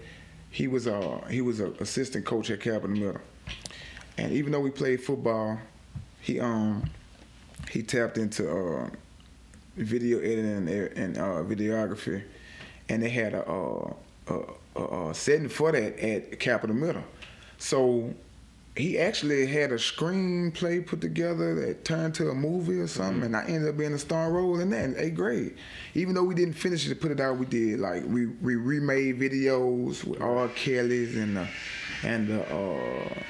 he 0.50 0.66
was 0.66 0.86
uh 0.86 1.20
he 1.28 1.42
was 1.42 1.60
an 1.60 1.74
assistant 1.80 2.24
coach 2.24 2.48
at 2.50 2.60
Capitol 2.60 2.96
Middle, 2.96 3.20
and 4.16 4.32
even 4.32 4.52
though 4.52 4.60
we 4.60 4.70
played 4.70 5.02
football, 5.02 5.58
he 6.20 6.40
um 6.40 6.88
he 7.70 7.82
tapped 7.82 8.16
into 8.16 8.50
uh 8.50 8.88
video 9.76 10.18
editing 10.18 10.68
and, 10.68 10.68
and 10.68 11.18
uh, 11.18 11.42
videography, 11.42 12.22
and 12.88 13.02
they 13.02 13.08
had 13.08 13.34
a, 13.34 13.42
uh, 13.48 13.92
a, 14.28 14.40
a, 14.76 15.10
a 15.10 15.14
setting 15.14 15.48
for 15.48 15.72
that 15.72 15.98
at 15.98 16.38
Capitol 16.38 16.76
Middle. 16.76 17.04
So 17.58 18.14
he 18.76 18.98
actually 18.98 19.46
had 19.46 19.70
a 19.70 19.76
screenplay 19.76 20.84
put 20.84 21.00
together 21.00 21.54
that 21.54 21.84
turned 21.84 22.14
to 22.16 22.30
a 22.30 22.34
movie 22.34 22.80
or 22.80 22.88
something, 22.88 23.22
and 23.22 23.36
I 23.36 23.44
ended 23.44 23.68
up 23.68 23.76
being 23.76 23.94
a 23.94 23.98
star 23.98 24.32
role 24.32 24.58
in 24.58 24.70
that 24.70 24.84
in 24.84 24.96
eighth 24.98 25.14
grade. 25.14 25.56
Even 25.94 26.14
though 26.14 26.24
we 26.24 26.34
didn't 26.34 26.54
finish 26.54 26.84
it 26.84 26.88
to 26.88 26.96
put 26.96 27.12
it 27.12 27.20
out, 27.20 27.38
we 27.38 27.46
did 27.46 27.78
like 27.78 28.02
we 28.06 28.26
we 28.26 28.56
remade 28.56 29.20
videos 29.20 30.04
with 30.04 30.20
R. 30.20 30.48
Kelly's 30.48 31.16
and 31.16 31.36
the 31.36 31.48
and 32.02 32.28
the 32.28 32.42
uh, 32.52 33.22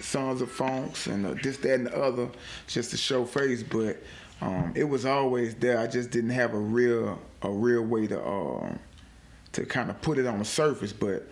Sons 0.00 0.40
of 0.40 0.50
Funks 0.50 1.06
and 1.06 1.24
the, 1.24 1.34
this 1.34 1.58
that 1.58 1.74
and 1.74 1.86
the 1.86 1.96
other 1.98 2.28
just 2.66 2.90
to 2.92 2.96
show 2.96 3.24
face. 3.24 3.62
But 3.62 4.02
Um, 4.42 4.72
it 4.74 4.84
was 4.84 5.04
always 5.04 5.54
there. 5.56 5.78
I 5.78 5.86
just 5.86 6.10
didn't 6.10 6.30
have 6.30 6.54
a 6.54 6.58
real 6.58 7.20
a 7.42 7.50
real 7.50 7.82
way 7.82 8.06
to 8.06 8.18
um, 8.26 8.78
to 9.52 9.66
kind 9.66 9.90
of 9.90 10.00
put 10.00 10.16
it 10.16 10.26
on 10.26 10.38
the 10.38 10.46
surface. 10.46 10.94
But 10.94 11.28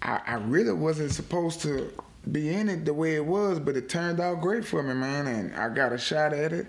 I, 0.00 0.20
I 0.26 0.34
really 0.36 0.72
wasn't 0.72 1.12
supposed 1.12 1.60
to 1.62 1.92
be 2.32 2.50
in 2.50 2.68
it 2.68 2.84
the 2.84 2.94
way 2.94 3.14
it 3.14 3.24
was, 3.24 3.58
but 3.58 3.76
it 3.76 3.88
turned 3.88 4.20
out 4.20 4.40
great 4.40 4.64
for 4.64 4.82
me, 4.82 4.94
man. 4.94 5.26
And 5.26 5.54
I 5.54 5.68
got 5.68 5.92
a 5.92 5.98
shot 5.98 6.32
at 6.32 6.52
it. 6.52 6.66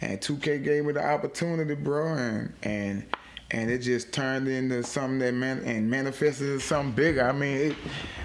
And 0.00 0.20
2K 0.20 0.62
gave 0.62 0.84
me 0.84 0.92
the 0.92 1.04
opportunity, 1.04 1.74
bro. 1.74 2.14
And 2.14 2.52
and 2.62 3.04
and 3.50 3.70
it 3.70 3.78
just 3.78 4.12
turned 4.12 4.46
into 4.46 4.82
something 4.82 5.18
that 5.20 5.32
man 5.32 5.60
and 5.64 5.90
manifested 5.90 6.48
into 6.48 6.60
something 6.60 6.92
bigger. 6.92 7.22
I 7.22 7.32
mean, 7.32 7.70
it, 7.70 7.76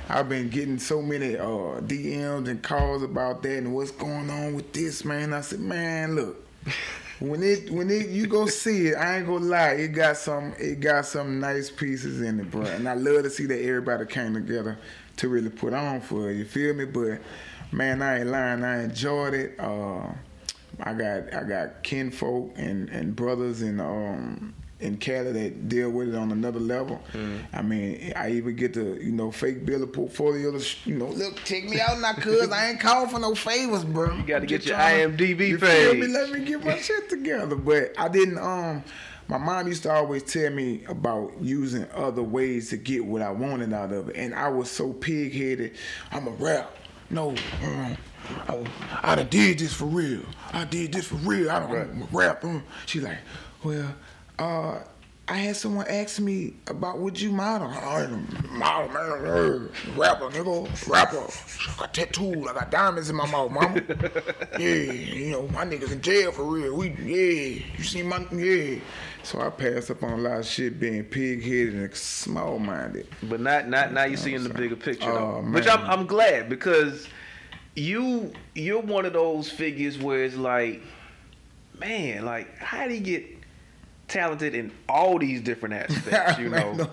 I've 0.10 0.28
been 0.28 0.50
getting 0.50 0.78
so 0.78 1.02
many 1.02 1.38
uh, 1.38 1.80
DMs 1.80 2.50
and 2.50 2.62
calls 2.62 3.04
about 3.04 3.42
that 3.44 3.58
and 3.58 3.74
what's 3.74 3.92
going 3.92 4.30
on 4.30 4.54
with 4.54 4.74
this, 4.74 5.06
man. 5.06 5.34
I 5.34 5.42
said, 5.42 5.62
man, 5.62 6.16
look. 6.16 6.46
When 7.20 7.44
it 7.44 7.70
when 7.70 7.90
it 7.90 8.10
you 8.10 8.28
go 8.28 8.48
see 8.48 8.88
it, 8.88 8.96
I 8.96 9.18
ain't 9.18 9.28
gonna 9.28 9.46
lie, 9.46 9.72
it 9.72 9.90
got 9.90 10.18
some 10.18 10.54
it 10.58 10.80
got 10.80 11.06
some 11.06 11.40
nice 11.40 11.70
pieces 11.70 12.22
in 12.22 12.40
it, 12.40 12.50
bro. 12.50 12.64
And 12.64 12.88
I 12.90 12.96
love 12.96 13.24
to 13.24 13.30
see 13.30 13.46
that 13.46 13.62
everybody 13.62 14.06
came 14.06 14.34
together 14.34 14.78
to 15.18 15.30
really 15.30 15.50
put 15.50 15.74
on 15.74 16.02
for 16.02 16.32
it. 16.32 16.38
You 16.38 16.46
feel 16.46 16.74
me? 16.74 16.86
But 16.86 17.20
man, 17.72 18.02
I 18.02 18.20
ain't 18.20 18.30
lying. 18.30 18.64
I 18.64 18.84
enjoyed 18.84 19.34
it. 19.34 19.60
Uh, 19.60 20.08
I 20.80 20.94
got 20.94 21.34
I 21.34 21.44
got 21.44 21.84
kinfolk 21.84 22.54
and 22.56 22.90
and 22.90 23.16
brothers 23.16 23.62
and 23.62 23.80
um 23.80 24.54
in 24.80 24.98
Cali 24.98 25.32
that 25.32 25.70
deal 25.70 25.90
with 25.90 26.10
it 26.10 26.16
on 26.16 26.32
another 26.32 26.60
level. 26.60 27.02
Mm. 27.14 27.46
I 27.54 27.62
mean, 27.62 28.14
I 28.16 28.32
even 28.32 28.56
get 28.56 28.74
to, 28.74 29.02
you 29.02 29.12
know, 29.12 29.32
fake 29.32 29.66
bill 29.66 29.84
a 29.84 29.88
portfolio 29.88 30.58
to, 30.58 30.76
you 30.86 30.98
know, 30.98 31.08
look, 31.08 31.42
take 31.44 31.70
me 31.70 31.80
out 31.80 32.00
now, 32.00 32.14
cuz 32.20 32.50
I 32.50 32.70
ain't 32.70 32.80
calling 32.80 33.10
for 33.10 33.20
no 33.20 33.34
favors, 33.34 33.86
bro. 33.86 34.16
You 34.16 34.24
got 34.24 34.40
to 34.40 34.46
get, 34.46 34.66
your 34.66 34.78
IMDb 34.78 35.50
you 35.50 35.58
page. 35.58 36.00
Me? 36.00 36.08
Let 36.08 36.32
me 36.32 36.44
get 36.44 36.66
my 36.66 36.78
shit 36.78 37.10
together. 37.10 37.56
But 37.56 37.94
I 37.98 38.10
didn't, 38.10 38.40
um, 38.40 38.84
my 39.28 39.38
mom 39.38 39.68
used 39.68 39.84
to 39.84 39.92
always 39.92 40.24
tell 40.24 40.52
me 40.52 40.84
about 40.88 41.32
using 41.40 41.88
other 41.94 42.24
ways 42.24 42.70
to 42.72 42.78
get 42.78 43.06
what 43.06 43.22
I 43.22 43.32
wanted 43.32 43.72
out 43.74 43.94
of 43.94 44.10
it. 44.10 44.18
And 44.18 44.36
I 44.36 44.50
was 44.50 44.70
so 44.70 44.92
pig 44.92 45.34
headed. 45.34 45.76
I'm 46.12 46.28
a 46.28 46.32
rap. 46.32 46.76
No, 47.10 47.30
um, 47.64 47.98
I, 48.48 48.64
I 49.02 49.16
done 49.16 49.28
did 49.30 49.60
this 49.60 49.74
for 49.74 49.86
real. 49.86 50.22
I 50.52 50.66
did 50.66 50.94
this 50.94 51.08
for 51.08 51.16
real. 51.16 51.50
I 51.50 51.60
don't 51.60 51.72
right. 51.72 52.08
rap. 52.12 52.44
Um. 52.44 52.64
She's 52.86 53.04
like, 53.04 53.20
well, 53.64 53.94
uh, 54.44 54.84
I 55.26 55.38
had 55.38 55.56
someone 55.56 55.88
ask 55.88 56.20
me 56.20 56.56
about 56.68 57.00
would 57.00 57.20
you 57.20 57.32
model. 57.32 57.70
I 57.70 58.08
model, 58.52 58.90
man, 58.90 59.70
rapper, 59.96 60.26
nigga, 60.26 60.90
rapper. 60.90 61.18
I 61.18 61.80
got 61.80 61.94
tattoos, 61.94 62.46
I 62.46 62.54
got 62.54 62.70
diamonds 62.70 63.10
in 63.10 63.16
my 63.16 63.26
mouth, 63.32 63.50
mama. 63.50 63.82
yeah, 64.60 64.68
you 64.68 65.32
know, 65.32 65.48
my 65.48 65.64
niggas 65.64 65.94
in 65.94 66.02
jail 66.02 66.34
for 66.34 66.44
real. 66.44 66.76
We, 66.76 66.90
yeah, 66.90 67.64
you 67.78 67.84
see 67.86 68.04
my, 68.04 68.28
yeah. 68.34 68.82
So 69.24 69.40
I 69.40 69.50
passed 69.50 69.92
up 69.92 70.04
on 70.04 70.12
a 70.12 70.18
lot 70.18 70.40
of 70.40 70.46
shit 70.46 70.78
being 70.78 71.06
pig 71.06 71.42
headed 71.42 71.76
and 71.76 71.96
small 71.96 72.60
minded. 72.60 73.08
But 73.24 73.40
not, 73.40 73.70
not 73.70 73.94
now 73.94 74.04
you 74.04 74.18
see 74.18 74.34
in 74.34 74.44
the 74.44 74.50
bigger 74.50 74.76
picture 74.76 75.06
though. 75.06 75.42
Oh, 75.42 75.52
Which 75.52 75.70
I'm, 75.70 75.90
I'm 75.90 76.06
glad 76.06 76.50
because 76.50 77.08
you, 77.76 78.34
you're 78.56 78.82
one 78.82 79.06
of 79.06 79.14
those 79.14 79.50
figures 79.50 79.98
where 79.98 80.26
it's 80.26 80.36
like, 80.36 80.82
man, 81.80 82.26
like 82.26 82.58
how 82.58 82.90
do 82.90 82.94
you 82.94 83.00
get 83.00 83.33
talented 84.08 84.54
in 84.54 84.72
all 84.88 85.18
these 85.18 85.42
different 85.42 85.76
aspects, 85.76 86.40
you 86.40 86.50
know. 86.50 86.90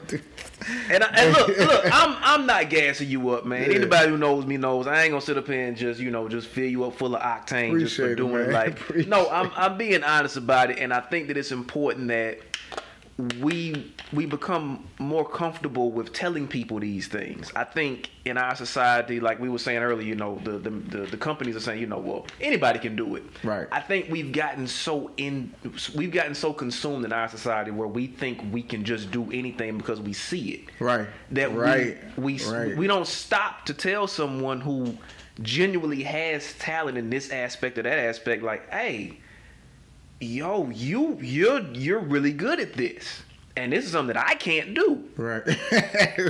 and, 0.91 1.05
I, 1.05 1.09
and 1.17 1.33
look, 1.37 1.49
look, 1.59 1.85
I'm 1.87 2.17
I'm 2.21 2.47
not 2.47 2.71
gassing 2.71 3.09
you 3.09 3.31
up, 3.31 3.45
man. 3.45 3.71
Yeah. 3.71 3.77
Anybody 3.77 4.09
who 4.11 4.19
knows 4.19 4.47
me 4.47 4.57
knows 4.57 4.87
I 4.87 5.03
ain't 5.03 5.11
gonna 5.11 5.21
sit 5.21 5.37
up 5.37 5.47
here 5.47 5.67
and 5.67 5.77
just 5.77 6.01
you 6.01 6.11
know 6.11 6.29
just 6.29 6.49
fill 6.49 6.69
you 6.69 6.85
up 6.85 6.95
full 6.95 7.15
of 7.15 7.23
octane 7.23 7.71
Appreciate 7.71 7.81
just 7.81 7.97
for 7.97 8.15
doing 8.15 8.45
it, 8.45 8.51
like. 8.53 8.81
Appreciate 8.81 9.09
no, 9.09 9.29
I'm 9.29 9.51
I'm 9.57 9.77
being 9.77 10.03
honest 10.05 10.37
about 10.37 10.71
it, 10.71 10.79
and 10.79 10.93
I 10.93 11.01
think 11.01 11.29
that 11.29 11.37
it's 11.37 11.53
important 11.53 12.09
that 12.09 12.39
we 13.41 13.93
we 14.13 14.27
become 14.27 14.85
more 14.99 15.29
comfortable 15.29 15.91
with 15.91 16.13
telling 16.13 16.49
people 16.49 16.81
these 16.81 17.09
things. 17.09 17.53
I 17.55 17.65
think 17.65 18.11
in 18.25 18.37
our 18.37 18.55
society, 18.55 19.21
like 19.21 19.39
we 19.39 19.49
were 19.49 19.59
saying 19.59 19.79
earlier, 19.79 20.07
you 20.07 20.15
know, 20.15 20.41
the 20.45 20.53
the, 20.53 20.71
the, 20.71 20.99
the 21.07 21.17
companies 21.17 21.57
are 21.57 21.61
saying, 21.61 21.81
you 21.81 21.87
know, 21.87 21.99
well, 21.99 22.27
anybody 22.41 22.79
can 22.79 22.97
do 22.97 23.17
it. 23.17 23.25
Right. 23.43 23.67
I 23.73 23.81
think 23.81 24.09
we've 24.11 24.33
gotten 24.33 24.67
so 24.67 25.11
in 25.17 25.53
we've 25.95 26.13
gotten 26.13 26.35
so 26.35 26.53
consumed 26.53 27.05
in 27.05 27.13
our 27.13 27.29
society 27.29 27.71
where 27.71 27.89
we 27.89 28.07
think 28.07 28.41
we 28.53 28.63
can 28.63 28.85
just 28.85 29.11
do 29.11 29.31
anything 29.33 29.79
because 29.79 30.01
we 30.01 30.13
see 30.13 30.51
it. 30.51 30.65
Right. 30.79 31.07
That 31.33 31.55
right. 31.55 31.99
we 32.17 32.35
we 32.35 32.45
right. 32.45 32.77
we 32.77 32.87
don't 32.87 33.07
stop 33.07 33.67
to 33.67 33.75
tell 33.75 34.07
someone 34.07 34.61
who 34.61 34.97
genuinely 35.43 36.03
has 36.03 36.53
talent 36.55 36.99
in 36.99 37.09
this 37.11 37.31
aspect 37.31 37.79
or 37.79 37.83
that 37.83 37.99
aspect, 37.99 38.43
like, 38.43 38.71
hey 38.71 39.19
yo, 40.21 40.69
you 40.71 41.17
you're 41.21 41.61
you're 41.73 42.01
really 42.01 42.33
good 42.33 42.61
at 42.61 42.75
this. 42.75 43.23
And 43.57 43.73
this 43.73 43.85
is 43.85 43.91
something 43.91 44.15
that 44.15 44.29
I 44.29 44.35
can't 44.35 44.75
do. 44.75 45.03
Right. 45.17 45.43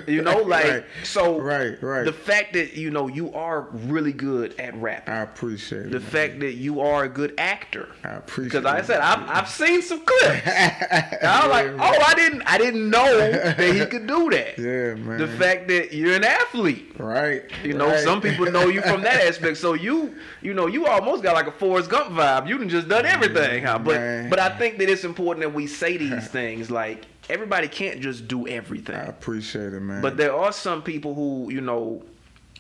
you 0.09 0.23
know, 0.23 0.39
like 0.43 0.65
right. 0.65 0.85
so 1.05 1.39
right, 1.39 1.81
right. 1.83 2.05
The 2.05 2.15
fact 2.15 2.55
that, 2.55 2.75
you 2.75 2.91
know, 2.91 3.09
you 3.09 3.33
are 3.35 3.69
really 3.73 4.13
good 4.13 4.59
at 4.59 4.75
rap. 4.77 5.09
I 5.09 5.19
appreciate 5.19 5.87
it. 5.87 5.93
The 5.93 6.01
man. 6.01 6.09
fact 6.09 6.41
that 6.41 6.55
you 6.55 6.81
are 6.81 7.05
a 7.05 7.09
good 7.09 7.35
actor. 7.37 7.91
I 8.05 8.15
appreciate 8.15 8.63
Because 8.63 8.65
like 8.65 8.83
I 8.83 8.87
said, 8.87 9.01
I've, 9.01 9.29
I've 9.29 9.49
seen 9.49 9.83
some 9.83 10.05
clips. 10.05 10.41
I 10.47 11.41
was 11.43 11.51
like, 11.51 11.67
oh, 11.79 12.05
I 12.07 12.15
didn't 12.15 12.43
I 12.47 12.57
didn't 12.57 12.89
know 12.89 13.19
that 13.19 13.59
he 13.59 13.85
could 13.87 14.07
do 14.07 14.31
that. 14.31 14.59
Yeah, 14.71 14.95
man. 14.95 15.19
The 15.19 15.27
fact 15.27 15.69
that 15.69 15.93
you're 15.93 16.15
an 16.15 16.25
athlete. 16.25 16.95
Right. 16.99 17.43
You 17.65 17.75
know, 17.75 17.89
right. 17.89 18.01
some 18.01 18.21
people 18.21 18.51
know 18.51 18.69
you 18.69 18.83
from 18.83 19.03
that 19.03 19.23
aspect. 19.23 19.57
So 19.57 19.75
you 19.75 20.15
you 20.43 20.55
know, 20.55 20.67
you 20.67 20.87
almost 20.87 21.23
got 21.23 21.35
like 21.35 21.47
a 21.47 21.53
Forrest 21.53 21.91
Gump 21.91 22.11
vibe. 22.11 22.49
You 22.49 22.59
done 22.59 22.69
just 22.69 22.89
done 22.89 23.07
everything, 23.07 23.65
huh? 23.65 23.79
But 23.79 23.97
man. 23.97 24.31
but 24.31 24.39
I 24.39 24.51
think 24.57 24.79
that 24.79 24.89
it's 24.89 25.05
important 25.05 25.45
that 25.45 25.55
we 25.55 25.67
say 25.67 25.97
these 25.97 26.29
things 26.29 26.71
like 26.71 27.07
everybody 27.31 27.69
can't 27.69 28.01
just 28.01 28.29
do 28.29 28.47
everything. 28.47 28.97
I 28.97 29.05
appreciate 29.05 29.73
it, 29.73 29.81
man. 29.81 30.03
But 30.03 30.17
there 30.17 30.35
are 30.35 30.53
some 30.53 30.83
people 30.83 31.15
who, 31.15 31.51
you 31.51 31.61
know, 31.61 32.03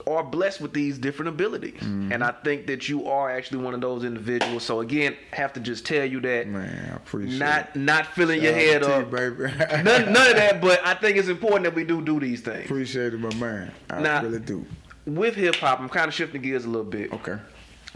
are 0.06 0.24
blessed 0.24 0.60
with 0.60 0.72
these 0.72 0.98
different 0.98 1.28
abilities. 1.28 1.80
Mm-hmm. 1.80 2.12
And 2.12 2.24
I 2.24 2.32
think 2.32 2.66
that 2.68 2.88
you 2.88 3.08
are 3.08 3.30
actually 3.30 3.62
one 3.62 3.74
of 3.74 3.80
those 3.80 4.04
individuals. 4.04 4.62
So 4.62 4.80
again, 4.80 5.16
have 5.32 5.52
to 5.54 5.60
just 5.60 5.84
tell 5.84 6.04
you 6.04 6.20
that 6.20 6.48
Man, 6.48 6.90
I 6.92 6.96
appreciate 6.96 7.38
not 7.38 7.70
it. 7.74 7.78
not 7.78 8.06
filling 8.06 8.40
Shout 8.40 8.44
your 8.44 8.54
head 8.54 8.82
up. 8.82 9.10
You, 9.10 9.16
baby. 9.16 9.42
none, 9.82 10.12
none, 10.12 10.30
of 10.30 10.36
that, 10.36 10.60
but 10.60 10.84
I 10.86 10.94
think 10.94 11.16
it's 11.16 11.28
important 11.28 11.64
that 11.64 11.74
we 11.74 11.84
do 11.84 12.02
do 12.02 12.20
these 12.20 12.40
things. 12.40 12.64
Appreciate 12.64 13.14
it, 13.14 13.20
my 13.20 13.34
man. 13.34 13.72
I 13.90 14.00
now, 14.00 14.22
really 14.22 14.38
do. 14.38 14.64
With 15.06 15.34
hip 15.34 15.56
hop, 15.56 15.80
I'm 15.80 15.88
kind 15.88 16.08
of 16.08 16.14
shifting 16.14 16.42
gears 16.42 16.64
a 16.64 16.68
little 16.68 16.84
bit. 16.84 17.12
Okay. 17.12 17.38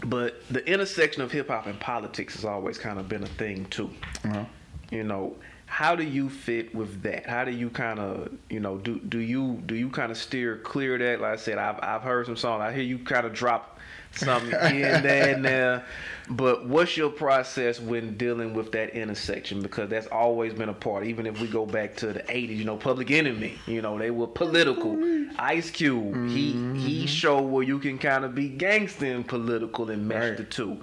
But 0.03 0.43
the 0.49 0.67
intersection 0.69 1.21
of 1.21 1.31
hip 1.31 1.47
hop 1.47 1.67
and 1.67 1.79
politics 1.79 2.35
has 2.35 2.45
always 2.45 2.77
kind 2.77 2.99
of 2.99 3.07
been 3.07 3.23
a 3.23 3.27
thing 3.27 3.65
too. 3.65 3.89
Uh-huh. 4.25 4.45
You 4.91 5.03
know, 5.03 5.35
how 5.75 5.93
do 5.93 6.05
you 6.05 6.29
fit 6.29 6.73
with 6.73 7.01
that? 7.01 7.25
How 7.25 7.43
do 7.43 7.51
you 7.51 7.69
kind 7.69 7.99
of, 7.99 8.31
you 8.49 8.61
know, 8.61 8.77
do 8.77 8.97
do 8.97 9.19
you 9.19 9.61
do 9.65 9.75
you 9.75 9.89
kind 9.89 10.09
of 10.09 10.17
steer 10.17 10.55
clear 10.59 10.93
of 10.93 11.01
that? 11.01 11.19
Like 11.19 11.33
I 11.33 11.35
said, 11.35 11.57
I've 11.57 11.77
I've 11.83 12.01
heard 12.01 12.27
some 12.27 12.37
songs. 12.37 12.61
I 12.61 12.71
hear 12.71 12.81
you 12.81 12.97
kind 12.97 13.25
of 13.25 13.33
drop 13.33 13.77
something 14.13 14.53
in 14.53 15.03
there 15.03 15.35
and 15.35 15.43
there. 15.43 15.83
But 16.29 16.65
what's 16.65 16.95
your 16.95 17.09
process 17.09 17.81
when 17.81 18.15
dealing 18.15 18.53
with 18.53 18.71
that 18.71 18.91
intersection? 18.91 19.61
Because 19.61 19.89
that's 19.89 20.07
always 20.07 20.53
been 20.53 20.69
a 20.69 20.73
part. 20.73 21.07
Even 21.07 21.25
if 21.25 21.41
we 21.41 21.47
go 21.47 21.65
back 21.65 21.97
to 21.97 22.13
the 22.13 22.21
'80s, 22.21 22.55
you 22.55 22.63
know, 22.63 22.77
Public 22.77 23.11
Enemy, 23.11 23.59
you 23.67 23.81
know, 23.81 23.99
they 23.99 24.11
were 24.11 24.27
political. 24.27 24.97
Ice 25.37 25.71
Cube, 25.71 26.05
mm-hmm. 26.05 26.29
he 26.29 26.51
he 26.53 26.99
mm-hmm. 26.99 27.05
showed 27.07 27.41
where 27.41 27.63
you 27.63 27.79
can 27.79 27.97
kind 27.97 28.23
of 28.23 28.33
be 28.33 28.47
gangster 28.47 29.07
and 29.07 29.27
political 29.27 29.89
and 29.89 30.07
mesh 30.07 30.23
right. 30.23 30.37
the 30.37 30.45
two. 30.45 30.81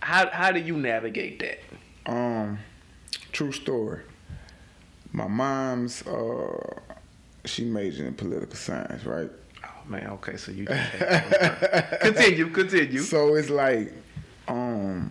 How 0.00 0.28
how 0.30 0.50
do 0.50 0.58
you 0.58 0.76
navigate 0.76 1.38
that? 1.38 1.60
Um, 2.12 2.58
true 3.30 3.52
story 3.52 4.02
my 5.16 5.26
mom's 5.26 6.06
uh, 6.06 6.78
she 7.46 7.64
majored 7.64 8.06
in 8.06 8.14
political 8.14 8.54
science, 8.54 9.06
right? 9.06 9.30
Oh 9.64 9.88
man, 9.88 10.08
okay, 10.08 10.36
so 10.36 10.52
you 10.52 10.66
continue, 12.00 12.50
continue. 12.50 13.00
So 13.00 13.34
it's 13.34 13.48
like, 13.48 13.94
um, 14.46 15.10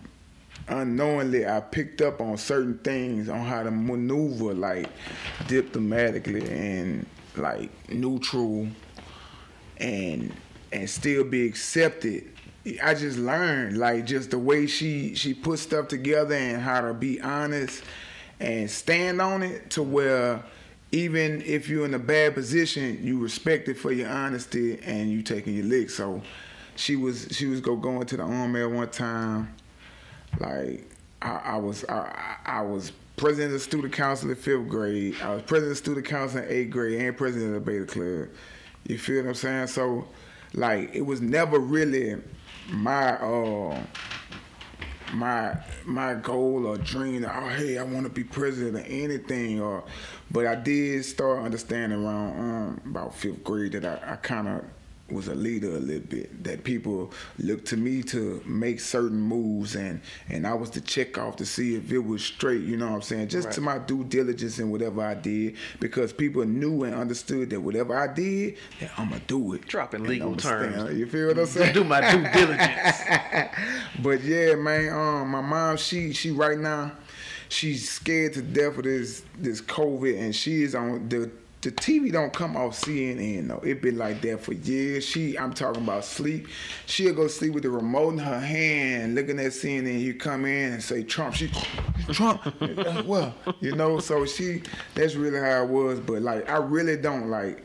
unknowingly, 0.68 1.44
I 1.44 1.58
picked 1.58 2.02
up 2.02 2.20
on 2.20 2.36
certain 2.36 2.78
things 2.78 3.28
on 3.28 3.40
how 3.40 3.64
to 3.64 3.72
maneuver, 3.72 4.54
like 4.54 4.88
diplomatically 5.48 6.48
and 6.48 7.04
like 7.34 7.70
neutral, 7.90 8.68
and 9.78 10.32
and 10.70 10.88
still 10.88 11.24
be 11.24 11.48
accepted. 11.48 12.32
I 12.80 12.94
just 12.94 13.18
learned 13.18 13.76
like 13.76 14.06
just 14.06 14.30
the 14.30 14.38
way 14.38 14.68
she 14.68 15.16
she 15.16 15.34
put 15.34 15.58
stuff 15.58 15.88
together 15.88 16.36
and 16.36 16.62
how 16.62 16.80
to 16.82 16.94
be 16.94 17.20
honest 17.20 17.82
and 18.40 18.70
stand 18.70 19.20
on 19.20 19.42
it 19.42 19.70
to 19.70 19.82
where 19.82 20.42
even 20.92 21.42
if 21.42 21.68
you're 21.68 21.84
in 21.84 21.94
a 21.94 21.98
bad 21.98 22.34
position, 22.34 23.00
you 23.02 23.18
respect 23.18 23.68
it 23.68 23.74
for 23.74 23.92
your 23.92 24.08
honesty 24.08 24.78
and 24.82 25.10
you 25.10 25.22
taking 25.22 25.54
your 25.54 25.64
lick. 25.64 25.90
So 25.90 26.22
she 26.76 26.96
was 26.96 27.28
she 27.32 27.46
was 27.46 27.60
go 27.60 27.76
going 27.76 28.06
to 28.06 28.16
the 28.16 28.22
army 28.22 28.60
at 28.60 28.70
one 28.70 28.88
time. 28.88 29.54
Like 30.38 30.88
I, 31.22 31.30
I 31.30 31.56
was 31.56 31.84
I, 31.84 32.36
I 32.44 32.60
was 32.62 32.92
president 33.16 33.46
of 33.46 33.52
the 33.54 33.60
student 33.60 33.92
council 33.92 34.30
in 34.30 34.36
fifth 34.36 34.68
grade. 34.68 35.16
I 35.22 35.34
was 35.34 35.42
president 35.42 35.72
of 35.72 35.78
the 35.78 35.84
student 35.84 36.06
council 36.06 36.40
in 36.40 36.48
eighth 36.48 36.70
grade 36.70 37.00
and 37.00 37.16
president 37.16 37.56
of 37.56 37.64
the 37.64 37.70
Beta 37.70 37.86
Club. 37.86 38.28
You 38.86 38.98
feel 38.98 39.22
what 39.22 39.30
I'm 39.30 39.34
saying? 39.34 39.66
So 39.68 40.06
like 40.54 40.94
it 40.94 41.02
was 41.02 41.20
never 41.20 41.58
really 41.58 42.16
my 42.68 43.14
uh 43.14 43.80
my 45.12 45.56
my 45.84 46.14
goal 46.14 46.66
or 46.66 46.76
dream. 46.78 47.24
Oh, 47.24 47.48
hey, 47.48 47.78
I 47.78 47.82
want 47.82 48.04
to 48.04 48.10
be 48.10 48.24
president 48.24 48.76
or 48.76 48.88
anything. 48.88 49.60
Or, 49.60 49.84
but 50.30 50.46
I 50.46 50.54
did 50.54 51.04
start 51.04 51.42
understanding 51.42 52.04
around 52.04 52.38
um, 52.38 52.80
about 52.86 53.14
fifth 53.14 53.44
grade 53.44 53.72
that 53.72 53.84
I, 53.84 54.12
I 54.12 54.16
kind 54.16 54.48
of 54.48 54.64
was 55.10 55.28
a 55.28 55.34
leader 55.34 55.68
a 55.76 55.78
little 55.78 56.06
bit. 56.06 56.42
That 56.44 56.64
people 56.64 57.12
looked 57.38 57.66
to 57.68 57.76
me 57.76 58.02
to 58.04 58.42
make 58.44 58.80
certain 58.80 59.18
moves, 59.20 59.76
and 59.76 60.00
and 60.28 60.46
I 60.46 60.54
was 60.54 60.70
the 60.70 60.80
check 60.80 61.16
off 61.18 61.36
to 61.36 61.46
see 61.46 61.76
if 61.76 61.92
it 61.92 61.98
was 62.00 62.24
straight. 62.24 62.62
You 62.62 62.76
know 62.76 62.86
what 62.88 62.94
I'm 62.96 63.02
saying? 63.02 63.28
Just 63.28 63.46
Right. 63.46 63.54
to 63.54 63.60
my 63.60 63.78
due 63.78 64.04
diligence 64.04 64.58
and 64.58 64.70
whatever 64.72 65.02
I 65.02 65.14
did, 65.14 65.56
because 65.80 66.12
people 66.12 66.44
knew 66.44 66.82
and 66.84 66.94
understood 66.94 67.50
that 67.50 67.60
whatever 67.60 67.96
I 67.96 68.12
did, 68.12 68.56
that 68.80 68.90
I'ma 68.98 69.18
do 69.26 69.52
it. 69.54 69.66
Dropping 69.68 70.04
legal 70.04 70.34
terms. 70.36 70.74
stand. 70.74 70.98
You 70.98 71.06
feel 71.06 71.28
what 71.28 71.38
I'm 71.38 71.46
saying? 71.46 71.74
Do 71.74 71.84
my 71.84 72.00
due 72.10 72.22
diligence. 72.32 72.96
but 74.02 74.22
yeah, 74.22 74.54
man, 74.56 74.92
um, 74.92 75.28
my 75.30 75.40
mom, 75.40 75.76
she 75.76 76.12
she 76.12 76.30
right 76.32 76.58
now, 76.58 76.92
she's 77.48 77.88
scared 77.88 78.32
to 78.34 78.42
death 78.42 78.76
of 78.78 78.84
this 78.84 79.22
this 79.38 79.60
COVID, 79.60 80.18
and 80.18 80.34
she 80.34 80.62
is 80.62 80.74
on 80.74 81.08
the 81.08 81.30
the 81.66 81.72
TV 81.72 82.12
don't 82.12 82.32
come 82.32 82.56
off 82.56 82.80
CNN 82.80 83.48
though. 83.48 83.58
It 83.58 83.82
been 83.82 83.98
like 83.98 84.20
that 84.20 84.40
for 84.40 84.52
years. 84.52 85.04
She, 85.04 85.36
I'm 85.36 85.52
talking 85.52 85.82
about 85.82 86.04
sleep. 86.04 86.46
She'll 86.86 87.12
go 87.12 87.26
sleep 87.26 87.54
with 87.54 87.64
the 87.64 87.70
remote 87.70 88.12
in 88.12 88.18
her 88.18 88.38
hand, 88.38 89.16
looking 89.16 89.40
at 89.40 89.46
CNN. 89.46 90.00
You 90.00 90.14
come 90.14 90.44
in 90.44 90.74
and 90.74 90.82
say 90.82 91.02
Trump. 91.02 91.34
She, 91.34 91.50
Trump. 92.12 92.40
well, 93.04 93.34
you 93.58 93.74
know. 93.74 93.98
So 93.98 94.24
she, 94.26 94.62
that's 94.94 95.16
really 95.16 95.40
how 95.40 95.64
it 95.64 95.68
was. 95.68 95.98
But 95.98 96.22
like, 96.22 96.48
I 96.48 96.58
really 96.58 96.96
don't 96.96 97.30
like. 97.30 97.64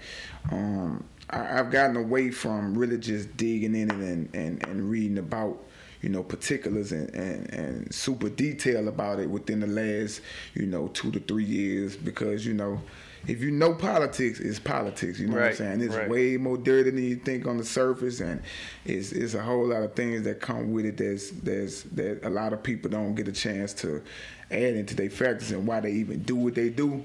Um, 0.52 1.04
I, 1.30 1.60
I've 1.60 1.70
gotten 1.70 1.96
away 1.96 2.32
from 2.32 2.76
really 2.76 2.98
just 2.98 3.38
digging 3.38 3.76
in 3.76 3.92
it 3.92 3.98
and, 3.98 4.34
and, 4.34 4.68
and 4.68 4.90
reading 4.90 5.20
about 5.20 5.64
you 6.02 6.10
know 6.10 6.24
particulars 6.24 6.92
and, 6.92 7.14
and, 7.14 7.54
and 7.54 7.94
super 7.94 8.30
detail 8.30 8.88
about 8.88 9.20
it 9.20 9.30
within 9.30 9.60
the 9.60 9.68
last 9.68 10.22
you 10.56 10.66
know 10.66 10.88
two 10.88 11.12
to 11.12 11.20
three 11.20 11.44
years 11.46 11.96
because 11.96 12.48
you 12.48 12.56
know 12.56 12.82
if 13.28 13.42
you 13.42 13.52
know 13.52 13.74
politics 13.74 14.40
it's 14.40 14.58
politics 14.60 15.20
you 15.20 15.28
know 15.28 15.36
what 15.36 15.44
I'm 15.48 15.56
saying 15.56 15.82
it's 15.82 15.96
right. 15.96 16.10
way 16.10 16.38
more 16.38 16.58
dirty 16.58 16.90
than 16.90 17.04
you 17.04 17.16
think 17.18 17.46
on 17.46 17.58
the 17.58 17.64
surface 17.64 18.20
and 18.20 18.42
it's, 18.86 19.12
it's 19.12 19.34
a 19.36 19.42
whole 19.42 19.68
lot 19.68 19.84
of 19.84 19.94
things 19.94 20.24
that 20.24 20.42
come 20.42 20.72
with 20.74 20.86
it 20.86 20.98
that's 20.98 21.30
that's 21.32 21.84
that 21.84 22.20
a 22.24 22.30
lot 22.30 22.52
of 22.54 22.64
people 22.64 22.90
don't 22.90 23.14
get 23.16 23.28
a 23.28 23.32
chance 23.32 23.74
to 23.76 24.02
add 24.50 24.76
into 24.76 24.96
their 24.96 25.10
factors 25.10 25.52
and 25.52 25.68
why 25.68 25.80
they 25.80 25.92
even 25.92 26.24
do 26.24 26.36
what 26.36 26.56
they 26.56 26.70
do 26.70 27.04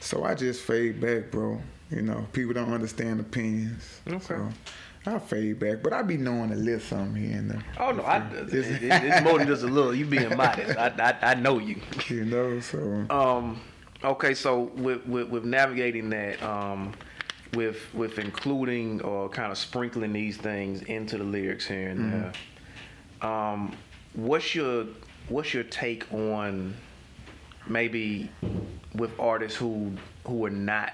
so 0.00 0.24
I 0.24 0.34
just 0.34 0.62
fade 0.62 1.00
back 1.00 1.30
bro 1.30 1.60
you 1.90 2.02
know 2.02 2.26
people 2.32 2.54
don't 2.54 2.72
understand 2.72 3.20
opinions 3.20 4.00
Okay. 4.08 4.18
so 4.24 4.48
I 5.04 5.18
fade 5.18 5.58
back, 5.58 5.82
but 5.82 5.92
I 5.92 6.02
be 6.02 6.16
knowing 6.16 6.52
a 6.52 6.54
little 6.54 6.78
something 6.78 7.20
here 7.20 7.36
and 7.36 7.50
there. 7.50 7.64
Oh 7.80 7.90
no, 7.90 8.04
I, 8.04 8.18
it, 8.18 8.54
it- 8.54 8.82
it's 8.82 9.20
more 9.24 9.36
than 9.38 9.48
just 9.48 9.64
a 9.64 9.66
little. 9.76 9.92
You 9.92 10.06
being 10.06 10.36
modest. 10.36 10.78
I, 10.78 10.92
I, 11.20 11.30
I 11.32 11.34
know 11.34 11.58
you. 11.58 11.80
You 12.06 12.24
know, 12.24 12.60
so 12.60 13.04
Um, 13.10 13.60
okay, 14.04 14.34
so 14.34 14.62
with, 14.76 15.06
with 15.06 15.28
with 15.28 15.44
navigating 15.44 16.10
that, 16.10 16.42
um, 16.42 16.92
with 17.54 17.78
with 17.94 18.18
including 18.18 19.00
or 19.02 19.28
kind 19.28 19.52
of 19.52 19.58
sprinkling 19.58 20.12
these 20.12 20.36
things 20.36 20.82
into 20.82 21.18
the 21.18 21.24
lyrics 21.24 21.66
here 21.66 21.88
and 21.88 22.12
there, 22.12 23.28
um, 23.28 23.76
what's 24.14 24.54
your 24.54 24.86
what's 25.28 25.54
your 25.54 25.64
take 25.64 26.10
on 26.12 26.74
maybe 27.68 28.30
with 28.94 29.18
artists 29.18 29.56
who 29.56 29.92
who 30.26 30.44
are 30.44 30.50
not 30.50 30.92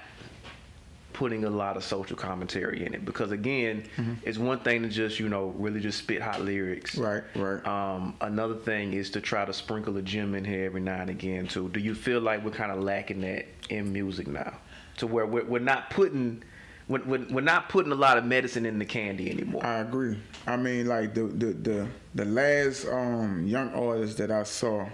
putting 1.13 1.43
a 1.43 1.49
lot 1.49 1.75
of 1.75 1.83
social 1.83 2.15
commentary 2.15 2.85
in 2.85 2.93
it 2.93 3.03
because 3.03 3.31
again 3.31 3.83
it's 4.23 4.37
one 4.37 4.59
thing 4.59 4.83
to 4.83 4.89
just 4.89 5.19
you 5.19 5.27
know 5.27 5.47
really 5.57 5.79
just 5.79 5.97
spit 5.97 6.21
hot 6.21 6.41
lyrics 6.41 6.95
right, 6.97 7.23
right. 7.35 7.65
um, 7.65 8.15
another 8.21 8.55
thing 8.55 8.93
is 8.93 9.09
to 9.09 9.21
try 9.21 9.45
to 9.45 9.53
sprinkle 9.53 9.95
a 9.97 10.01
gem 10.01 10.35
in 10.35 10.45
here 10.45 10.65
every 10.65 10.81
now 10.81 11.01
and 11.01 11.09
again 11.09 11.47
too. 11.47 11.69
Do 11.69 11.79
you 11.79 11.95
feel 11.95 12.21
like 12.21 12.43
we're 12.43 12.51
kind 12.51 12.71
of 12.71 12.81
lacking 12.83 13.21
that 13.21 13.45
in 13.69 13.91
music 13.91 14.27
now, 14.27 14.57
to 14.97 15.07
where 15.07 15.25
we're, 15.25 15.45
we're 15.45 15.59
not 15.59 15.89
putting 15.89 16.43
we're, 16.87 17.03
we're, 17.03 17.25
we're 17.29 17.41
not 17.41 17.69
putting 17.69 17.91
a 17.91 17.95
lot 17.95 18.17
of 18.17 18.25
medicine 18.25 18.65
in 18.65 18.79
the 18.79 18.85
candy 18.85 19.29
anymore? 19.29 19.65
I 19.65 19.79
agree. 19.79 20.17
I 20.47 20.57
mean, 20.57 20.87
like 20.87 21.13
the 21.13 21.23
the 21.23 21.45
the, 21.53 21.87
the 22.15 22.25
last 22.25 22.87
um, 22.87 23.45
young 23.45 23.69
artist 23.73 24.17
that 24.17 24.31
I 24.31 24.43
saw, 24.43 24.87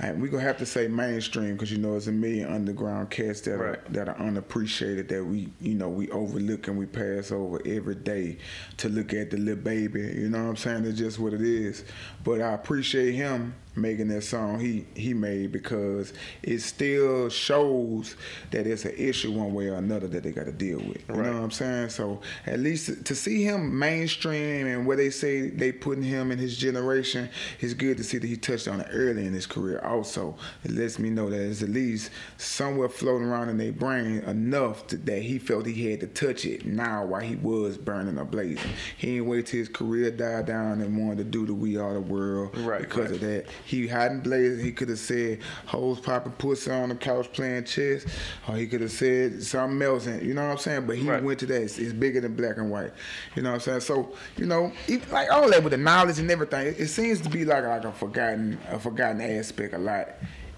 and 0.00 0.22
we 0.22 0.28
gonna 0.28 0.42
have 0.42 0.58
to 0.58 0.66
say 0.66 0.86
mainstream 0.86 1.54
because 1.54 1.72
you 1.72 1.78
know 1.78 1.96
it's 1.96 2.06
a 2.06 2.12
million 2.12 2.52
underground 2.52 3.10
cats 3.10 3.40
that 3.42 3.54
are 3.54 3.82
that 3.90 4.08
are 4.08 4.18
unappreciated 4.18 5.08
that 5.08 5.24
we 5.24 5.48
you 5.60 5.74
know 5.74 5.88
we 5.88 6.08
overlook 6.10 6.68
and 6.68 6.78
we 6.78 6.86
pass 6.86 7.32
over 7.32 7.60
every 7.66 7.96
day 7.96 8.38
to 8.76 8.88
look 8.88 9.12
at 9.12 9.30
the 9.30 9.36
little 9.36 9.62
baby. 9.62 10.00
You 10.00 10.28
know 10.28 10.42
what 10.44 10.50
I'm 10.50 10.56
saying? 10.56 10.84
It's 10.84 10.98
just 10.98 11.18
what 11.18 11.32
it 11.32 11.42
is. 11.42 11.84
But 12.22 12.40
I 12.40 12.52
appreciate 12.52 13.14
him 13.14 13.54
making 13.80 14.08
that 14.08 14.22
song 14.22 14.58
he 14.60 14.84
he 14.94 15.14
made 15.14 15.52
because 15.52 16.12
it 16.42 16.60
still 16.60 17.28
shows 17.28 18.16
that 18.50 18.66
it's 18.66 18.84
an 18.84 18.94
issue 18.96 19.32
one 19.32 19.54
way 19.54 19.68
or 19.68 19.74
another 19.74 20.06
that 20.08 20.22
they 20.22 20.32
got 20.32 20.46
to 20.46 20.52
deal 20.52 20.78
with. 20.78 20.98
You 21.08 21.14
Right. 21.14 21.26
know 21.26 21.34
what 21.34 21.42
I'm 21.44 21.50
saying? 21.50 21.90
So 21.90 22.20
at 22.46 22.60
least 22.60 23.04
to 23.04 23.14
see 23.14 23.42
him 23.44 23.78
mainstream 23.78 24.66
and 24.66 24.86
where 24.86 24.96
they 24.96 25.10
say 25.10 25.48
they 25.48 25.72
putting 25.72 26.02
him 26.04 26.30
in 26.30 26.38
his 26.38 26.56
generation, 26.56 27.28
it's 27.60 27.74
good 27.74 27.96
to 27.98 28.04
see 28.04 28.18
that 28.18 28.26
he 28.26 28.36
touched 28.36 28.68
on 28.68 28.80
it 28.80 28.88
early 28.92 29.26
in 29.26 29.32
his 29.32 29.46
career. 29.46 29.80
Also, 29.84 30.36
it 30.64 30.70
lets 30.72 30.98
me 30.98 31.10
know 31.10 31.30
that 31.30 31.40
it's 31.40 31.62
at 31.62 31.68
least 31.70 32.10
somewhere 32.36 32.88
floating 32.88 33.26
around 33.28 33.48
in 33.48 33.56
their 33.58 33.72
brain 33.72 34.18
enough 34.20 34.86
to, 34.88 34.96
that 34.98 35.22
he 35.22 35.38
felt 35.38 35.66
he 35.66 35.90
had 35.90 36.00
to 36.00 36.06
touch 36.06 36.44
it 36.44 36.66
now 36.66 37.04
while 37.04 37.20
he 37.20 37.36
was 37.36 37.76
burning 37.78 38.18
or 38.18 38.24
blazing. 38.24 38.70
He 38.96 39.14
didn't 39.14 39.26
wait 39.26 39.46
till 39.46 39.58
his 39.58 39.68
career 39.68 40.10
died 40.10 40.46
down 40.46 40.80
and 40.80 40.96
wanted 40.96 41.18
to 41.18 41.24
do 41.24 41.46
the 41.46 41.54
We 41.54 41.76
Are 41.76 41.94
the 41.94 42.00
World 42.00 42.56
Right, 42.58 42.80
because 42.80 43.06
right. 43.06 43.10
of 43.12 43.20
that. 43.20 43.46
He 43.68 43.86
hadn't 43.86 44.20
blazed. 44.22 44.62
He 44.64 44.72
could 44.72 44.88
have 44.88 44.98
said 44.98 45.40
hoes 45.66 46.00
popping 46.00 46.32
pussy 46.32 46.70
on 46.70 46.88
the 46.88 46.94
couch 46.94 47.30
playing 47.34 47.64
chess, 47.64 48.06
or 48.48 48.56
he 48.56 48.66
could 48.66 48.80
have 48.80 48.90
said 48.90 49.42
something 49.42 49.82
else. 49.82 50.06
And 50.06 50.22
you 50.26 50.32
know 50.32 50.46
what 50.46 50.52
I'm 50.52 50.58
saying? 50.58 50.86
But 50.86 50.96
he 50.96 51.06
Right. 51.06 51.22
went 51.22 51.38
to 51.40 51.46
that. 51.46 51.60
It's, 51.62 51.78
it's 51.78 51.92
bigger 51.92 52.22
than 52.22 52.34
black 52.34 52.56
and 52.56 52.70
white. 52.70 52.92
You 53.36 53.42
know 53.42 53.50
what 53.50 53.56
I'm 53.56 53.60
saying? 53.60 53.80
So 53.80 54.14
you 54.38 54.46
know, 54.46 54.72
even, 54.86 55.10
like 55.10 55.30
all 55.30 55.50
that 55.50 55.62
with 55.62 55.72
the 55.72 55.76
knowledge 55.76 56.18
and 56.18 56.30
everything, 56.30 56.66
it, 56.68 56.80
it 56.80 56.88
seems 56.88 57.20
to 57.20 57.28
be 57.28 57.44
like 57.44 57.64
like 57.64 57.84
a 57.84 57.92
forgotten 57.92 58.58
a 58.70 58.78
forgotten 58.78 59.20
aspect 59.20 59.74
a 59.74 59.78
lot 59.78 60.08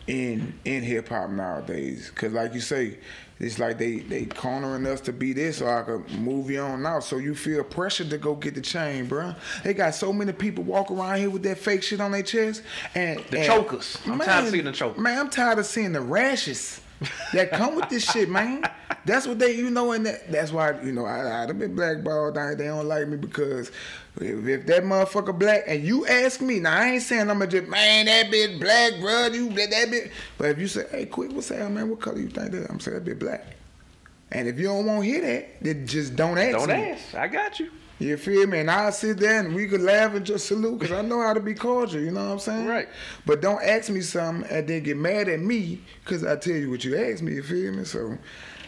in 0.06 0.54
in 0.64 0.82
hip 0.82 1.08
hop 1.08 1.30
nowadays. 1.30 2.10
Cause 2.14 2.32
like 2.32 2.54
you 2.54 2.60
say. 2.60 2.98
It's 3.42 3.58
like 3.58 3.78
they 3.78 4.00
they 4.00 4.26
cornering 4.26 4.84
us 4.86 5.00
to 5.00 5.14
be 5.14 5.32
this, 5.32 5.62
or 5.62 5.78
I 5.78 5.82
could 5.82 6.10
move 6.20 6.50
you 6.50 6.60
on 6.60 6.82
now. 6.82 7.00
So 7.00 7.16
you 7.16 7.34
feel 7.34 7.64
pressure 7.64 8.04
to 8.04 8.18
go 8.18 8.34
get 8.34 8.54
the 8.54 8.60
chain, 8.60 9.08
bruh. 9.08 9.34
They 9.64 9.72
got 9.72 9.94
so 9.94 10.12
many 10.12 10.32
people 10.32 10.62
walk 10.62 10.90
around 10.90 11.20
here 11.20 11.30
with 11.30 11.42
that 11.44 11.56
fake 11.56 11.82
shit 11.82 12.02
on 12.02 12.10
their 12.12 12.22
chest, 12.22 12.62
and 12.94 13.18
The 13.30 13.38
and- 13.38 13.46
chokers. 13.46 13.96
I'm 14.04 14.18
tired 14.18 14.44
of 14.44 14.50
seeing 14.50 14.64
the 14.66 14.72
chokers. 14.72 15.00
Man, 15.02 15.18
I'm 15.18 15.30
tired 15.30 15.58
of 15.58 15.64
seeing 15.64 15.92
the 15.92 16.02
rashes 16.02 16.82
that 17.32 17.50
come 17.50 17.76
with 17.76 17.88
this 17.88 18.04
shit, 18.12 18.28
man. 18.28 18.62
That's 19.04 19.26
what 19.26 19.38
they, 19.38 19.54
you 19.54 19.70
know, 19.70 19.92
and 19.92 20.04
that, 20.06 20.30
that's 20.30 20.52
why, 20.52 20.80
you 20.82 20.92
know, 20.92 21.06
I, 21.06 21.42
I've 21.42 21.58
been 21.58 21.74
blackballed. 21.74 22.36
I, 22.36 22.54
they 22.54 22.66
don't 22.66 22.86
like 22.86 23.08
me 23.08 23.16
because 23.16 23.70
if, 24.20 24.46
if 24.46 24.66
that 24.66 24.82
motherfucker 24.84 25.38
black, 25.38 25.64
and 25.66 25.82
you 25.82 26.06
ask 26.06 26.40
me, 26.40 26.60
now 26.60 26.78
I 26.78 26.86
ain't 26.92 27.02
saying 27.02 27.30
I'm 27.30 27.38
gonna 27.38 27.46
just, 27.46 27.68
man, 27.68 28.06
that 28.06 28.26
bitch 28.26 28.60
black, 28.60 29.00
bro, 29.00 29.26
you 29.28 29.48
that, 29.50 29.70
that 29.70 29.88
bitch. 29.88 30.10
But 30.36 30.50
if 30.50 30.58
you 30.58 30.68
say, 30.68 30.86
hey, 30.90 31.06
quick, 31.06 31.32
what's 31.32 31.48
that, 31.48 31.70
man? 31.70 31.88
What 31.88 32.00
color 32.00 32.18
you 32.18 32.28
think 32.28 32.52
that? 32.52 32.70
I'm 32.70 32.80
saying 32.80 33.02
that 33.02 33.10
bitch 33.10 33.18
black. 33.18 33.56
And 34.32 34.48
if 34.48 34.58
you 34.58 34.66
don't 34.66 34.86
want 34.86 35.02
to 35.02 35.10
hear 35.10 35.20
that, 35.22 35.62
then 35.62 35.86
just 35.86 36.14
don't 36.14 36.38
ask 36.38 36.58
Don't 36.58 36.68
me. 36.68 36.90
ask. 36.92 37.14
I 37.14 37.26
got 37.26 37.58
you. 37.58 37.70
You 37.98 38.16
feel 38.16 38.46
me? 38.46 38.60
And 38.60 38.70
I'll 38.70 38.92
sit 38.92 39.18
there 39.18 39.40
and 39.40 39.54
we 39.54 39.68
could 39.68 39.82
laugh 39.82 40.14
and 40.14 40.24
just 40.24 40.46
salute 40.46 40.78
because 40.78 40.96
I 40.96 41.02
know 41.02 41.20
how 41.20 41.34
to 41.34 41.40
be 41.40 41.52
cordial, 41.52 42.00
you 42.00 42.10
know 42.10 42.24
what 42.24 42.32
I'm 42.32 42.38
saying? 42.38 42.66
Right. 42.66 42.88
But 43.26 43.42
don't 43.42 43.62
ask 43.62 43.90
me 43.90 44.00
something 44.00 44.50
and 44.50 44.66
then 44.66 44.82
get 44.82 44.96
mad 44.96 45.28
at 45.28 45.40
me 45.40 45.82
because 46.02 46.24
I 46.24 46.36
tell 46.36 46.54
you 46.54 46.70
what 46.70 46.82
you 46.82 46.96
asked 46.96 47.22
me, 47.22 47.34
you 47.34 47.42
feel 47.42 47.72
me? 47.74 47.84
So, 47.84 48.16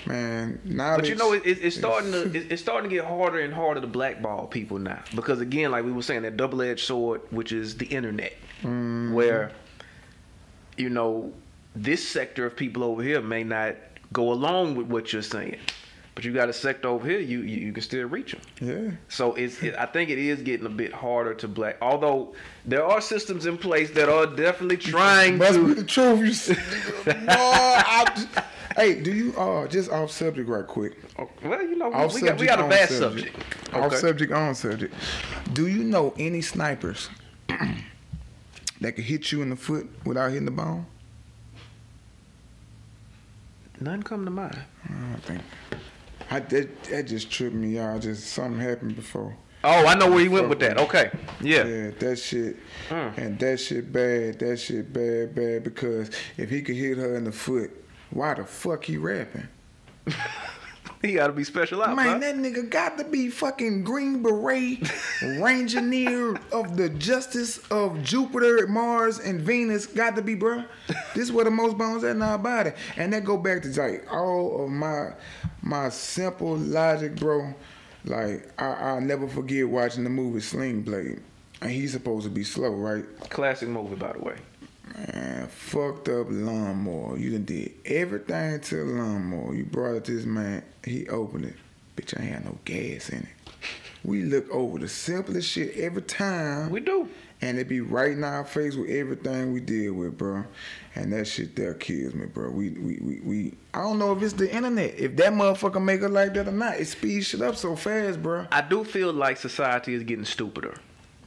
man, 0.06 0.60
knowledge. 0.64 1.02
But 1.02 1.08
you 1.08 1.14
know, 1.14 1.32
it, 1.32 1.46
it, 1.46 1.58
it's 1.62 1.76
starting 1.76 2.12
to 2.12 2.22
it, 2.34 2.52
it's 2.52 2.62
starting 2.62 2.90
to 2.90 2.96
get 2.96 3.04
harder 3.04 3.40
and 3.40 3.52
harder 3.52 3.80
to 3.80 3.86
blackball 3.86 4.46
people 4.46 4.78
now 4.78 5.02
because 5.14 5.40
again, 5.40 5.70
like 5.70 5.84
we 5.84 5.92
were 5.92 6.02
saying, 6.02 6.22
that 6.22 6.36
double 6.36 6.62
edged 6.62 6.84
sword, 6.84 7.20
which 7.30 7.52
is 7.52 7.76
the 7.76 7.86
internet, 7.86 8.34
mm-hmm. 8.62 9.12
where 9.12 9.52
you 10.76 10.88
know 10.88 11.32
this 11.74 12.06
sector 12.06 12.46
of 12.46 12.56
people 12.56 12.84
over 12.84 13.02
here 13.02 13.20
may 13.20 13.44
not 13.44 13.76
go 14.12 14.32
along 14.32 14.76
with 14.76 14.86
what 14.86 15.12
you're 15.12 15.22
saying, 15.22 15.58
but 16.14 16.24
you 16.24 16.32
got 16.32 16.48
a 16.48 16.52
sector 16.52 16.88
over 16.88 17.08
here, 17.08 17.20
you 17.20 17.40
you, 17.40 17.66
you 17.66 17.72
can 17.72 17.82
still 17.82 18.06
reach 18.06 18.32
them. 18.32 18.40
Yeah. 18.60 18.96
So 19.08 19.34
it's 19.34 19.62
it, 19.62 19.74
I 19.78 19.86
think 19.86 20.10
it 20.10 20.18
is 20.18 20.42
getting 20.42 20.66
a 20.66 20.70
bit 20.70 20.92
harder 20.92 21.34
to 21.34 21.48
black. 21.48 21.78
Although 21.80 22.34
there 22.66 22.84
are 22.84 23.00
systems 23.00 23.46
in 23.46 23.56
place 23.56 23.90
that 23.92 24.08
are 24.08 24.26
definitely 24.26 24.76
trying 24.76 25.38
Must 25.38 25.58
be 25.58 25.66
to. 25.68 25.74
the 25.74 25.84
truth. 25.84 26.48
You. 26.48 26.54
Boy, 27.04 27.12
I 27.16 28.12
just- 28.14 28.28
hey, 28.76 29.00
do 29.00 29.12
you, 29.12 29.34
uh, 29.36 29.66
just 29.66 29.90
off 29.90 30.10
subject 30.10 30.48
right 30.48 30.66
quick. 30.66 30.96
Oh, 31.18 31.28
Well, 31.44 31.62
you 31.62 31.76
know, 31.76 31.88
we, 31.88 31.94
Off 31.94 32.14
we 32.14 32.20
got 32.22 32.38
we 32.38 32.46
got 32.46 32.60
a 32.60 32.68
bad 32.68 32.88
subject. 32.88 33.36
Off 33.72 33.86
Okay. 33.86 33.96
subject, 33.96 34.32
on 34.32 34.54
subject. 34.54 34.94
Do 35.52 35.66
you 35.66 35.84
know 35.84 36.14
any 36.18 36.40
snipers 36.42 37.08
that 38.80 38.92
could 38.92 39.04
hit 39.04 39.32
you 39.32 39.42
in 39.42 39.50
the 39.50 39.56
foot 39.56 39.88
without 40.04 40.30
hitting 40.30 40.44
the 40.44 40.50
bone? 40.50 40.86
None 43.80 44.02
come 44.02 44.24
to 44.24 44.30
mind. 44.30 44.58
I 44.88 44.92
don't 44.92 45.22
think. 45.24 45.42
I, 46.30 46.40
that, 46.40 46.84
that 46.84 47.02
just 47.06 47.30
tripped 47.30 47.54
me 47.54 47.78
out. 47.78 48.00
Just 48.02 48.28
something 48.32 48.60
happened 48.60 48.94
before. 48.96 49.36
Oh, 49.64 49.86
I 49.86 49.94
know 49.94 50.10
where 50.10 50.20
he 50.20 50.28
went 50.28 50.48
with 50.48 50.60
that. 50.60 50.78
Okay. 50.78 51.10
Yeah. 51.40 51.64
Yeah, 51.64 51.90
that 51.98 52.16
shit. 52.16 52.56
Mm. 52.88 53.18
And 53.18 53.38
that 53.38 53.58
shit 53.60 53.92
bad. 53.92 54.38
That 54.40 54.56
shit 54.58 54.92
bad, 54.92 55.34
bad. 55.34 55.64
Because 55.64 56.10
if 56.36 56.50
he 56.50 56.62
could 56.62 56.76
hit 56.76 56.98
her 56.98 57.16
in 57.16 57.24
the 57.24 57.32
foot, 57.32 57.70
why 58.12 58.34
the 58.34 58.44
fuck 58.44 58.84
he 58.84 58.96
rapping? 58.96 59.48
He 61.02 61.14
got 61.14 61.26
to 61.26 61.32
be 61.32 61.42
special 61.42 61.82
out, 61.82 61.96
Man, 61.96 62.06
huh? 62.06 62.18
that 62.18 62.36
nigga 62.36 62.70
got 62.70 62.96
to 62.98 63.04
be 63.04 63.28
fucking 63.28 63.82
Green 63.82 64.22
Beret, 64.22 64.80
Rangineer 65.20 66.40
of 66.52 66.76
the 66.76 66.90
Justice 66.90 67.58
of 67.72 68.00
Jupiter, 68.04 68.68
Mars, 68.68 69.18
and 69.18 69.40
Venus. 69.40 69.86
Got 69.86 70.14
to 70.14 70.22
be, 70.22 70.36
bro. 70.36 70.62
This 71.14 71.24
is 71.24 71.32
where 71.32 71.44
the 71.44 71.50
most 71.50 71.76
bones 71.76 72.04
at 72.04 72.14
in 72.14 72.22
our 72.22 72.38
body. 72.38 72.70
And 72.96 73.12
that 73.12 73.24
go 73.24 73.36
back 73.36 73.62
to 73.62 73.68
like 73.82 74.06
all 74.12 74.64
of 74.64 74.70
my 74.70 75.14
my 75.60 75.88
simple 75.88 76.56
logic, 76.56 77.16
bro. 77.16 77.52
Like 78.04 78.52
I, 78.56 78.66
I'll 78.66 79.00
never 79.00 79.26
forget 79.26 79.68
watching 79.68 80.04
the 80.04 80.10
movie 80.10 80.40
Sling 80.40 80.82
Blade. 80.82 81.20
And 81.60 81.70
he's 81.70 81.92
supposed 81.92 82.24
to 82.24 82.30
be 82.30 82.44
slow, 82.44 82.70
right? 82.70 83.04
Classic 83.28 83.68
movie, 83.68 83.96
by 83.96 84.12
the 84.12 84.20
way. 84.20 84.36
Man, 84.96 85.48
fucked 85.48 86.08
up 86.08 86.26
lawnmower. 86.30 87.16
You 87.18 87.30
done 87.32 87.44
did 87.44 87.72
everything 87.84 88.60
to 88.60 88.76
the 88.76 88.84
lawnmower. 88.84 89.54
You 89.54 89.64
brought 89.64 89.94
it 89.96 90.04
to 90.06 90.16
this 90.16 90.26
man. 90.26 90.62
He 90.84 91.08
opened 91.08 91.46
it. 91.46 91.54
Bitch, 91.96 92.18
I 92.18 92.24
ain't 92.24 92.34
had 92.34 92.44
no 92.44 92.58
gas 92.64 93.08
in 93.08 93.20
it. 93.20 93.50
We 94.04 94.22
look 94.24 94.50
over 94.50 94.78
the 94.78 94.88
simplest 94.88 95.48
shit 95.48 95.76
every 95.76 96.02
time. 96.02 96.70
We 96.70 96.80
do. 96.80 97.08
and 97.40 97.58
it 97.58 97.68
be 97.68 97.80
right 97.80 98.12
in 98.12 98.24
our 98.24 98.44
face 98.44 98.74
with 98.76 98.88
everything 98.90 99.52
we 99.52 99.60
deal 99.60 99.94
with, 99.94 100.16
bro. 100.18 100.44
And 100.94 101.12
that 101.12 101.26
shit 101.26 101.54
there 101.56 101.74
kills 101.74 102.12
me, 102.14 102.26
bro. 102.26 102.50
We 102.50 102.70
we, 102.70 102.98
we 103.00 103.20
we 103.20 103.54
I 103.74 103.80
don't 103.80 103.98
know 103.98 104.12
if 104.12 104.22
it's 104.22 104.32
the 104.34 104.52
internet. 104.52 104.94
If 104.98 105.16
that 105.16 105.32
motherfucker 105.32 105.82
make 105.82 106.02
it 106.02 106.08
like 106.08 106.34
that 106.34 106.48
or 106.48 106.52
not, 106.52 106.78
it 106.80 106.86
speeds 106.86 107.26
shit 107.28 107.42
up 107.42 107.56
so 107.56 107.76
fast, 107.76 108.22
bro. 108.22 108.46
I 108.50 108.60
do 108.62 108.84
feel 108.84 109.12
like 109.12 109.36
society 109.38 109.94
is 109.94 110.02
getting 110.02 110.24
stupider. 110.24 110.74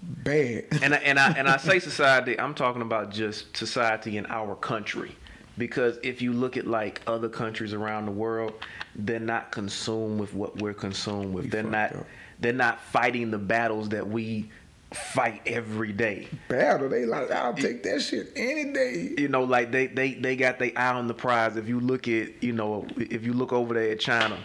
Bad. 0.06 0.66
and 0.82 0.94
I, 0.94 0.98
and 0.98 1.20
I 1.20 1.32
and 1.32 1.48
I 1.48 1.58
say 1.58 1.80
society, 1.92 2.40
I'm 2.40 2.54
talking 2.54 2.82
about 2.82 3.12
just 3.12 3.56
society 3.56 4.18
in 4.18 4.26
our 4.28 4.56
country, 4.56 5.16
because 5.58 5.98
if 6.04 6.22
you 6.22 6.34
look 6.34 6.58
at 6.58 6.68
like 6.68 7.02
other 7.08 7.30
countries 7.30 7.74
around 7.74 8.06
the 8.06 8.12
world, 8.12 8.54
they're 8.96 9.20
not 9.20 9.52
consumed 9.52 10.20
with 10.20 10.34
what 10.34 10.62
we're 10.62 10.74
consumed 10.74 11.34
with. 11.34 11.46
We 11.46 11.50
they're 11.52 11.64
not 11.64 11.96
up. 11.96 12.06
they're 12.40 12.54
not 12.54 12.80
fighting 12.82 13.32
the 13.32 13.38
battles 13.38 13.90
that 13.90 14.08
we 14.08 14.50
fight 14.94 15.42
every 15.46 15.92
day. 15.92 16.28
Battle. 16.48 16.90
They 16.90 17.06
like, 17.06 17.32
I'll 17.32 17.54
take 17.54 17.84
that 17.84 18.02
shit 18.02 18.32
any 18.36 18.72
day. 18.72 19.14
You 19.18 19.28
know, 19.28 19.44
like 19.44 19.72
they 19.72 19.88
they 19.88 20.14
they 20.14 20.36
got 20.36 20.60
their 20.60 20.72
eye 20.76 20.94
on 20.94 21.08
the 21.08 21.14
prize. 21.14 21.58
If 21.58 21.68
you 21.68 21.80
look 21.80 22.08
at 22.08 22.44
you 22.44 22.54
know 22.54 22.88
if 22.98 23.24
you 23.24 23.34
look 23.34 23.54
over 23.54 23.74
there 23.74 23.92
at 23.92 24.00
China. 24.00 24.38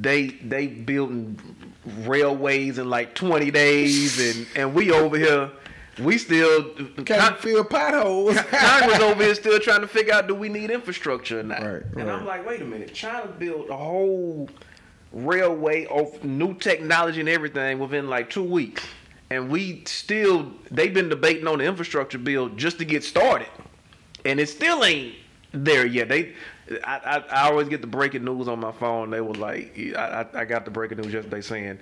They 0.00 0.28
they 0.28 0.66
building 0.68 1.38
railways 1.98 2.78
in 2.78 2.88
like 2.88 3.14
20 3.14 3.50
days 3.50 4.36
and 4.36 4.46
and 4.56 4.74
we 4.74 4.90
over 4.90 5.18
here 5.18 5.50
we 6.00 6.16
still 6.16 6.70
Can't 7.04 7.38
fill 7.38 7.64
potholes. 7.64 8.36
Congress 8.40 9.00
over 9.00 9.22
here 9.22 9.34
still 9.34 9.58
trying 9.58 9.82
to 9.82 9.88
figure 9.88 10.14
out 10.14 10.26
do 10.26 10.34
we 10.34 10.48
need 10.48 10.70
infrastructure 10.70 11.40
or 11.40 11.42
not. 11.42 11.62
Right, 11.62 11.82
and 11.98 12.10
I'm 12.10 12.24
like, 12.24 12.46
wait 12.46 12.62
a 12.62 12.64
minute, 12.64 12.94
China 12.94 13.26
built 13.38 13.68
a 13.68 13.76
whole 13.76 14.48
railway 15.12 15.84
of 15.86 16.24
new 16.24 16.54
technology 16.54 17.20
and 17.20 17.28
everything 17.28 17.78
within 17.78 18.08
like 18.08 18.30
two 18.30 18.42
weeks. 18.42 18.82
And 19.30 19.50
we 19.50 19.82
still 19.84 20.52
they've 20.70 20.94
been 20.94 21.08
debating 21.10 21.46
on 21.46 21.58
the 21.58 21.64
infrastructure 21.64 22.18
bill 22.18 22.48
just 22.50 22.78
to 22.78 22.84
get 22.84 23.04
started. 23.04 23.48
And 24.24 24.40
it 24.40 24.48
still 24.48 24.84
ain't 24.84 25.14
there 25.52 25.84
yet. 25.84 26.08
They 26.08 26.34
I, 26.84 26.96
I, 26.96 27.24
I 27.30 27.50
always 27.50 27.68
get 27.68 27.80
the 27.80 27.86
breaking 27.86 28.24
news 28.24 28.48
on 28.48 28.60
my 28.60 28.72
phone. 28.72 29.10
They 29.10 29.20
were 29.20 29.34
like 29.34 29.78
I, 29.96 30.26
I 30.34 30.40
I 30.40 30.44
got 30.44 30.64
the 30.64 30.70
breaking 30.70 30.98
news 30.98 31.12
yesterday 31.12 31.40
saying 31.40 31.78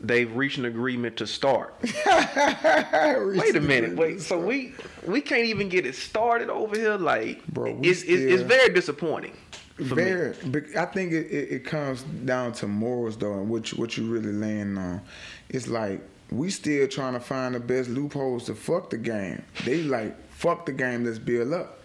they've 0.00 0.34
reached 0.34 0.58
an 0.58 0.64
agreement 0.64 1.16
to 1.18 1.26
start. 1.26 1.74
Wait 1.82 3.56
a 3.56 3.60
minute. 3.60 3.96
Wait. 3.96 4.20
So 4.20 4.38
we 4.38 4.74
we 5.06 5.20
can't 5.20 5.44
even 5.44 5.68
get 5.68 5.86
it 5.86 5.94
started 5.94 6.50
over 6.50 6.76
here. 6.76 6.96
Like, 6.96 7.46
Bro, 7.48 7.80
it's, 7.82 8.02
it's, 8.02 8.22
it's 8.22 8.42
very 8.42 8.72
disappointing. 8.72 9.32
For 9.76 9.94
me. 9.94 10.04
Very, 10.04 10.34
but 10.46 10.76
I 10.76 10.86
think 10.86 11.12
it, 11.12 11.26
it, 11.26 11.52
it 11.52 11.64
comes 11.64 12.02
down 12.02 12.52
to 12.54 12.66
morals 12.66 13.16
though, 13.16 13.34
and 13.34 13.48
what 13.48 13.70
you, 13.70 13.78
what 13.78 13.96
you 13.96 14.06
really 14.10 14.32
laying 14.32 14.76
on. 14.76 15.00
It's 15.48 15.68
like 15.68 16.00
we 16.30 16.50
still 16.50 16.88
trying 16.88 17.14
to 17.14 17.20
find 17.20 17.54
the 17.54 17.60
best 17.60 17.88
loopholes 17.88 18.44
to 18.44 18.54
fuck 18.54 18.90
the 18.90 18.98
game. 18.98 19.42
They 19.64 19.82
like 19.82 20.16
fuck 20.32 20.66
the 20.66 20.72
game. 20.72 21.04
Let's 21.04 21.18
build 21.18 21.52
up. 21.52 21.77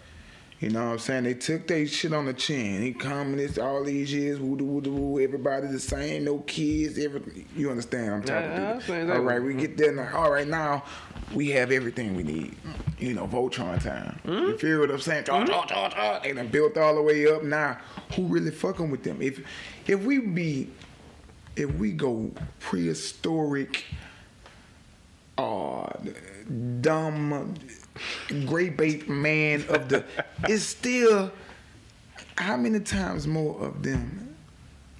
You 0.60 0.70
know 0.70 0.84
what 0.86 0.92
I'm 0.92 0.98
saying? 0.98 1.24
They 1.24 1.34
took 1.34 1.66
their 1.66 1.86
shit 1.86 2.12
on 2.12 2.26
the 2.26 2.32
chin. 2.32 2.80
He 2.80 2.92
communist 2.92 3.58
all 3.58 3.84
these 3.84 4.12
years, 4.12 4.38
woo 4.38 4.54
woo 4.54 4.80
woo. 4.80 5.20
Everybody 5.20 5.66
the 5.66 5.80
same, 5.80 6.24
no 6.24 6.38
kids. 6.38 6.98
everything. 6.98 7.46
you 7.56 7.70
understand? 7.70 8.06
what 8.06 8.30
I'm 8.30 8.80
talking 8.80 8.94
Yeah, 8.96 9.04
to. 9.04 9.14
All 9.14 9.20
right, 9.22 9.42
we 9.42 9.54
get 9.54 9.76
there. 9.76 9.92
Now, 9.92 10.16
all 10.16 10.30
right, 10.30 10.46
now 10.46 10.84
we 11.34 11.50
have 11.50 11.70
everything 11.70 12.14
we 12.14 12.22
need. 12.22 12.56
You 12.98 13.14
know, 13.14 13.26
Voltron 13.26 13.82
time. 13.82 14.18
Hmm? 14.24 14.30
You 14.32 14.56
feel 14.58 14.80
what 14.80 14.90
I'm 14.90 15.00
saying? 15.00 15.24
Char, 15.24 15.44
char, 15.46 15.66
char, 15.66 15.90
char. 15.90 16.20
They 16.22 16.32
done 16.32 16.48
built 16.48 16.78
all 16.78 16.94
the 16.94 17.02
way 17.02 17.26
up. 17.26 17.42
Now, 17.42 17.78
who 18.14 18.26
really 18.26 18.52
fucking 18.52 18.90
with 18.90 19.02
them? 19.02 19.20
If 19.20 19.40
if 19.86 20.00
we 20.02 20.20
be 20.20 20.70
if 21.56 21.74
we 21.74 21.92
go 21.92 22.30
prehistoric, 22.60 23.84
uh, 25.36 25.92
dumb, 26.80 27.54
great 28.46 28.76
bait 28.76 29.08
man 29.08 29.64
of 29.68 29.88
the, 29.88 30.04
it's 30.48 30.64
still 30.64 31.30
how 32.36 32.56
many 32.56 32.80
times 32.80 33.26
more 33.26 33.60
of 33.62 33.82
them? 33.82 34.36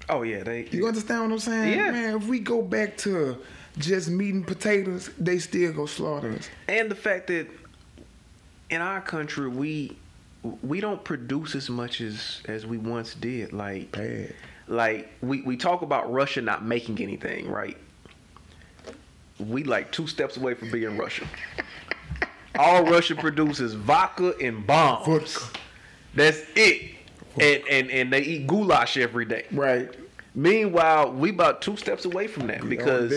Oh 0.09 0.23
yeah, 0.23 0.43
they. 0.43 0.67
You 0.71 0.87
understand 0.87 1.23
what 1.23 1.33
I'm 1.33 1.39
saying? 1.39 1.79
Yeah. 1.79 1.91
Man, 1.91 2.17
if 2.17 2.27
we 2.27 2.39
go 2.39 2.61
back 2.63 2.97
to 2.99 3.39
just 3.79 4.09
meat 4.11 4.35
and 4.35 4.47
potatoes, 4.47 5.11
they 5.19 5.39
still 5.39 5.73
go 5.73 5.87
slaughter 5.87 6.33
us. 6.33 6.49
and 6.69 6.91
the 6.91 6.95
fact 6.95 7.27
that 7.29 7.47
in 8.71 8.81
our 8.81 9.01
country 9.01 9.49
we 9.49 9.97
we 10.63 10.81
don't 10.81 11.03
produce 11.05 11.55
as 11.55 11.71
much 11.71 12.01
as 12.01 12.43
as 12.47 12.67
we 12.67 12.77
once 12.79 13.15
did. 13.15 13.53
Like 13.53 13.91
Bad. 13.93 14.35
like 14.69 15.11
we 15.23 15.41
we 15.43 15.57
talk 15.57 15.83
about 15.83 16.13
Russia 16.13 16.41
not 16.43 16.65
making 16.65 17.01
anything, 17.01 17.51
right? 17.51 17.77
We 19.41 19.65
like 19.65 19.91
two 19.91 20.07
steps 20.07 20.37
away 20.37 20.55
from 20.55 20.71
being 20.71 20.97
Russia. 20.97 21.27
All 22.59 22.85
Russia 22.85 23.15
produces 23.15 23.75
vodka 23.75 24.35
and 24.41 24.67
bombs. 24.67 25.07
Vodka. 25.07 25.59
That's 26.15 26.43
it. 26.55 26.93
And, 27.41 27.63
and 27.69 27.91
and 27.91 28.13
they 28.13 28.23
eat 28.23 28.47
goulash 28.47 28.97
every 28.97 29.25
day. 29.25 29.47
Right. 29.51 29.93
Meanwhile, 30.37 31.13
we 31.13 31.31
about 31.31 31.63
two 31.63 31.77
steps 31.77 32.05
away 32.05 32.27
from 32.27 32.47
that 32.47 32.69
because, 32.69 33.13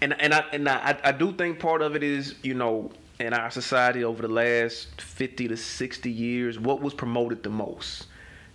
and 0.00 0.20
and 0.20 0.34
I 0.34 0.44
and 0.52 0.68
I, 0.68 0.96
I 1.02 1.12
do 1.12 1.32
think 1.32 1.58
part 1.58 1.82
of 1.82 1.96
it 1.96 2.02
is 2.02 2.36
you 2.42 2.54
know 2.54 2.92
in 3.18 3.34
our 3.34 3.50
society 3.50 4.04
over 4.04 4.22
the 4.22 4.32
last 4.32 5.00
fifty 5.00 5.48
to 5.48 5.56
sixty 5.56 6.10
years, 6.10 6.58
what 6.58 6.80
was 6.80 6.94
promoted 6.94 7.42
the 7.42 7.50
most? 7.50 8.06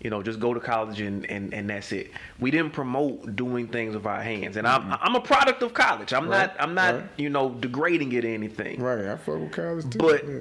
You 0.01 0.09
know, 0.11 0.21
just 0.21 0.39
go 0.39 0.53
to 0.53 0.59
college 0.59 1.01
and, 1.01 1.25
and, 1.31 1.53
and 1.53 1.69
that's 1.69 1.91
it. 1.91 2.11
We 2.39 2.51
didn't 2.51 2.73
promote 2.73 3.35
doing 3.35 3.67
things 3.67 3.95
with 3.95 4.05
our 4.05 4.21
hands, 4.21 4.55
and 4.57 4.67
I'm 4.67 4.83
mm-hmm. 4.83 4.93
I'm 5.03 5.15
a 5.15 5.21
product 5.21 5.63
of 5.63 5.73
college. 5.73 6.13
I'm 6.13 6.27
Right, 6.29 6.47
not 6.47 6.55
I'm 6.59 6.73
not 6.75 6.93
right. 6.95 7.03
you 7.17 7.29
know 7.29 7.49
degrading 7.49 8.11
it 8.13 8.23
or 8.25 8.27
anything 8.27 8.81
Right. 8.81 9.05
I 9.05 9.15
fuck 9.17 9.39
with 9.39 9.51
college 9.51 9.89
too. 9.89 9.97
but 9.97 10.27
yeah. 10.27 10.39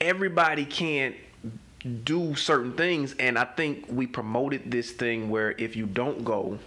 everybody 0.00 0.64
can't 0.64 1.14
do 2.04 2.34
certain 2.34 2.74
things 2.74 3.14
and 3.18 3.38
i 3.38 3.44
think 3.44 3.86
we 3.88 4.06
promoted 4.06 4.70
this 4.70 4.90
thing 4.90 5.30
where 5.30 5.52
if 5.52 5.76
you 5.76 5.86
don't 5.86 6.24
go 6.26 6.58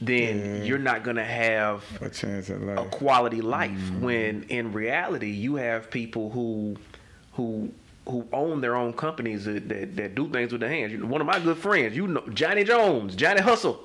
then 0.00 0.38
Yeah. 0.38 0.62
you're 0.64 0.78
not 0.78 1.04
gonna 1.04 1.24
have 1.24 1.84
a 2.00 2.08
chance 2.10 2.50
at 2.50 2.60
life, 2.62 2.78
a 2.78 2.84
quality 2.88 3.40
life 3.40 3.70
mm-hmm. 3.70 4.00
when 4.04 4.42
in 4.48 4.72
reality 4.72 5.30
you 5.30 5.54
have 5.56 5.90
people 5.92 6.30
who 6.30 6.76
who 7.34 7.70
who 8.08 8.26
own 8.32 8.60
their 8.60 8.74
own 8.74 8.92
companies 8.92 9.44
that, 9.44 9.68
that, 9.68 9.96
that 9.96 10.14
do 10.14 10.28
things 10.30 10.50
with 10.52 10.60
their 10.62 10.70
hands. 10.70 11.02
One 11.02 11.20
of 11.20 11.26
my 11.26 11.38
good 11.38 11.58
friends, 11.58 11.94
you 11.96 12.06
know, 12.06 12.22
Johnny 12.32 12.64
Jones, 12.64 13.14
Johnny 13.14 13.40
Hustle, 13.40 13.84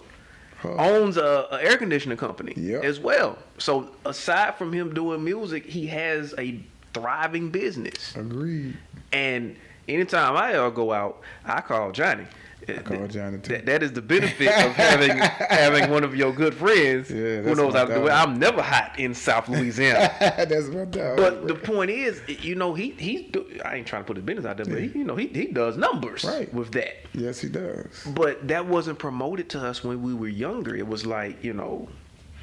Huh. 0.59 0.75
owns 0.77 1.17
a, 1.17 1.45
a 1.51 1.61
air 1.61 1.75
conditioning 1.75 2.17
company 2.17 2.53
Yep. 2.55 2.85
as 2.85 2.97
well. 2.97 3.37
So 3.57 3.89
aside 4.05 4.55
from 4.55 4.71
him 4.71 4.93
doing 4.93 5.21
music, 5.21 5.65
he 5.65 5.87
has 5.87 6.33
a 6.37 6.57
thriving 6.93 7.49
business. 7.49 8.15
Agreed. 8.15 8.77
And 9.11 9.57
anytime 9.89 10.37
I 10.37 10.53
ever 10.53 10.71
go 10.71 10.93
out, 10.93 11.19
I 11.43 11.59
call 11.59 11.91
Johnny. 11.91 12.23
I 12.69 12.73
call 12.81 13.07
Johnny, 13.07 13.39
too. 13.39 13.53
That, 13.53 13.65
that 13.65 13.83
is 13.83 13.91
the 13.93 14.01
benefit 14.01 14.47
of 14.47 14.71
having 14.75 15.17
having 15.17 15.89
one 15.89 16.03
of 16.03 16.15
your 16.15 16.31
good 16.33 16.53
friends 16.53 17.09
Yeah, 17.11 17.41
who 17.41 17.55
knows 17.55 17.73
how 17.73 17.85
to 17.85 17.93
do 17.95 18.07
it. 18.07 18.11
I'm 18.11 18.39
never 18.39 18.61
hot 18.61 18.97
in 18.99 19.13
South 19.13 19.49
Louisiana. 19.49 20.13
That's 20.19 20.67
my 20.69 20.85
dog. 20.85 21.17
But 21.17 21.47
the 21.47 21.55
point 21.55 21.91
is, 21.91 22.21
you 22.27 22.55
know, 22.55 22.73
he 22.73 22.91
he's 22.91 23.31
do, 23.31 23.45
I 23.65 23.75
ain't 23.75 23.87
trying 23.87 24.03
to 24.03 24.07
put 24.07 24.17
his 24.17 24.25
business 24.25 24.45
out 24.45 24.57
there, 24.57 24.65
but 24.65 24.79
he, 24.81 24.87
you 24.99 25.03
know, 25.03 25.15
he 25.15 25.27
he 25.27 25.45
does 25.47 25.77
numbers 25.77 26.23
Right. 26.23 26.53
with 26.53 26.71
that. 26.73 26.95
yes, 27.13 27.39
he 27.39 27.49
does. 27.49 27.85
But 28.15 28.47
that 28.47 28.65
wasn't 28.65 28.99
promoted 28.99 29.49
to 29.49 29.59
us 29.59 29.83
when 29.83 30.01
we 30.01 30.13
were 30.13 30.27
younger. 30.27 30.75
It 30.75 30.87
was 30.87 31.05
like, 31.05 31.43
you 31.43 31.53
know, 31.53 31.87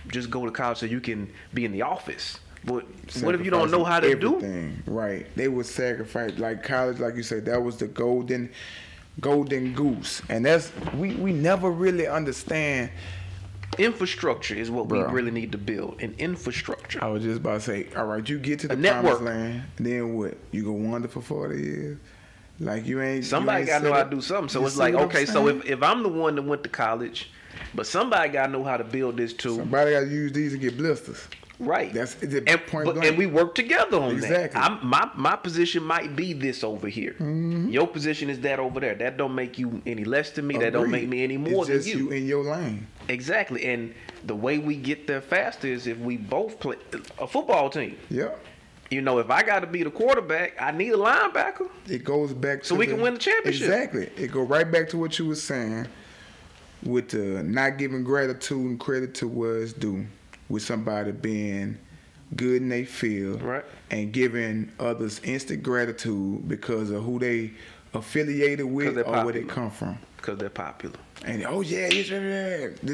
just 0.09 0.31
go 0.31 0.45
to 0.45 0.51
college 0.53 0.79
so 0.79 0.87
you 0.87 1.01
can 1.01 1.31
be 1.55 1.64
in 1.64 1.73
the 1.73 1.83
office. 1.83 2.39
But 2.62 2.85
what 3.23 3.35
if 3.35 3.43
you 3.43 3.51
don't 3.51 3.71
know 3.71 3.85
how 3.85 4.01
to 4.01 4.14
do? 4.14 4.37
everything? 4.37 4.83
Right. 4.87 5.27
They 5.35 5.49
would 5.49 5.64
sacrifice 5.64 6.39
like 6.39 6.62
college, 6.62 6.99
like 6.99 7.14
you 7.16 7.23
said, 7.23 7.47
that 7.47 7.62
was 7.62 7.79
the 7.79 7.87
golden 7.89 8.51
golden 9.19 9.75
goose. 9.75 10.23
And 10.29 10.45
that's 10.45 10.71
we, 10.95 11.15
we 11.15 11.33
never 11.33 11.71
really 11.71 12.07
understand 12.07 12.91
Infrastructure 13.79 14.55
is 14.55 14.71
what 14.71 14.89
we 14.89 15.01
really 15.01 15.31
need 15.31 15.53
to 15.53 15.59
build. 15.59 16.03
An 16.03 16.15
infrastructure. 16.19 17.03
I 17.03 17.07
was 17.07 17.23
just 17.23 17.39
about 17.39 17.55
to 17.55 17.61
say, 17.61 17.87
all 17.97 18.05
right, 18.05 18.29
you 18.29 18.39
get 18.39 18.59
to 18.61 18.69
the 18.69 18.77
promised 18.77 19.23
land, 19.23 19.63
then 19.77 20.17
what? 20.17 20.37
You 20.51 20.65
go 20.65 20.73
wander 20.73 21.09
for 21.09 21.21
forty 21.21 21.63
years, 21.63 21.99
like 22.59 22.85
you 22.85 23.01
ain't. 23.01 23.25
Somebody 23.25 23.65
got 23.67 23.79
to 23.79 23.85
know 23.85 23.95
how 23.95 24.03
to 24.03 24.11
do 24.11 24.21
something. 24.21 24.49
So 24.49 24.67
it's 24.67 24.77
like, 24.77 24.95
okay, 24.95 25.25
so 25.25 25.47
if, 25.49 25.65
if 25.65 25.83
I'm 25.83 26.03
the 26.03 26.09
one 26.09 26.35
that 26.35 26.43
went 26.43 26.65
to 26.65 26.69
college, 26.69 27.31
but 27.75 27.87
somebody 27.87 28.31
got 28.31 28.47
to 28.47 28.53
know 28.53 28.65
how 28.65 28.77
to 28.77 28.85
build 28.85 29.17
this 29.17 29.33
too. 29.33 29.57
somebody 29.57 29.93
got 29.93 30.01
to 30.01 30.09
use 30.09 30.33
these 30.33 30.53
to 30.53 30.59
get 30.59 30.77
blisters. 30.77 31.27
Right. 31.61 31.93
That's 31.93 32.15
the 32.15 32.43
and, 32.47 32.67
point 32.67 32.87
but- 32.87 33.05
and 33.05 33.19
we 33.19 33.27
work 33.27 33.55
together 33.55 33.99
on 33.99 34.21
that. 34.21 34.25
Exactly. 34.25 34.61
that. 34.61 34.71
I'm, 34.71 34.87
my 34.87 35.11
my 35.15 35.37
position 35.37 35.83
might 35.83 36.17
be 36.17 36.33
this 36.33 36.65
over 36.65 36.89
here. 36.89 37.13
Mm-hmm. 37.13 37.69
Your 37.69 37.87
position 37.87 38.31
is 38.31 38.41
that 38.41 38.59
over 38.59 38.81
there. 38.81 38.95
That 38.95 39.19
don't 39.19 39.35
make 39.35 39.59
you 39.59 39.83
any 39.85 40.05
less 40.05 40.31
than 40.31 40.47
me. 40.47 40.57
That 40.57 40.73
don't 40.73 40.91
make 40.91 41.07
me 41.07 41.23
any 41.23 41.37
more 41.37 41.63
it's 41.63 41.69
than 41.69 41.77
just 41.79 41.89
you. 41.89 42.05
you 42.07 42.11
in 42.13 42.27
your 42.27 42.45
lane. 42.45 42.87
Exactly. 43.09 43.65
And 43.67 43.95
the 44.25 44.35
way 44.35 44.59
we 44.59 44.75
get 44.77 45.07
there 45.07 45.21
faster 45.21 45.69
is 45.69 45.87
if 45.87 45.99
we 45.99 46.17
both 46.17 46.59
play 46.61 46.77
a 47.19 47.27
football 47.27 47.69
team. 47.69 47.97
Yep. 48.09 48.47
You 48.91 49.03
know, 49.03 49.19
if 49.19 49.31
I 49.31 49.43
got 49.45 49.61
to 49.61 49.69
be 49.69 49.85
the 49.85 49.91
quarterback, 49.91 50.61
I 50.61 50.73
need 50.73 50.93
a 50.93 50.97
linebacker. 50.97 51.69
It 51.89 52.05
goes 52.05 52.33
back 52.33 52.63
to 52.63 52.67
So 52.67 52.75
we 52.75 52.87
can 52.87 53.01
win 53.01 53.15
the 53.15 53.21
championship. 53.21 53.63
Exactly. 53.63 54.11
It 54.17 54.33
go 54.33 54.43
right 54.43 54.69
back 54.69 54.89
to 54.89 54.99
what 54.99 55.17
you 55.19 55.27
were 55.27 55.37
saying 55.37 55.87
with 56.83 57.11
the 57.11 57.43
not 57.43 57.79
giving 57.79 58.03
gratitude 58.03 58.59
and 58.65 58.81
credit 58.81 59.15
to 59.17 59.29
what 59.29 59.51
it's 59.51 59.73
due, 59.73 60.07
with 60.51 60.63
somebody 60.63 61.13
being 61.13 61.79
good 62.37 62.61
in 62.63 62.69
their 62.69 62.85
field, 62.85 63.41
Right. 63.43 63.65
and 63.91 64.13
giving 64.13 64.71
others 64.79 65.21
instant 65.25 65.63
gratitude 65.63 66.47
because 66.49 66.91
of 66.91 67.03
who 67.05 67.19
they 67.19 67.53
affiliated 67.95 68.67
with 68.67 68.99
or 68.99 69.25
where 69.25 69.33
they 69.33 69.43
come 69.43 69.71
from. 69.71 69.99
Because 70.17 70.39
they're 70.39 70.51
popular. 70.51 70.97
And 71.25 71.45
oh 71.47 71.61
yeah, 71.63 71.89
this, 71.89 72.09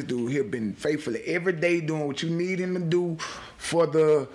dude 0.05 0.31
here 0.31 0.45
been 0.45 0.75
faithfully 0.75 1.23
every 1.27 1.53
day 1.53 1.81
doing 1.81 2.07
what 2.07 2.23
you 2.23 2.31
need 2.31 2.59
him 2.61 2.75
to 2.75 2.81
do 2.81 3.17
for 3.57 3.87
the 3.87 4.29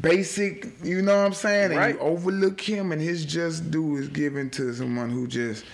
basic, 0.00 0.68
you 0.82 1.02
know 1.02 1.16
what 1.16 1.26
I'm 1.26 1.32
saying? 1.34 1.70
And 1.72 1.76
Right. 1.80 1.94
you 1.94 2.00
overlook 2.00 2.60
him 2.60 2.92
and 2.92 3.00
his 3.00 3.24
just 3.24 3.70
due 3.70 3.96
is 3.96 4.08
given 4.08 4.50
to 4.50 4.72
someone 4.74 5.10
who 5.10 5.26
just, 5.26 5.64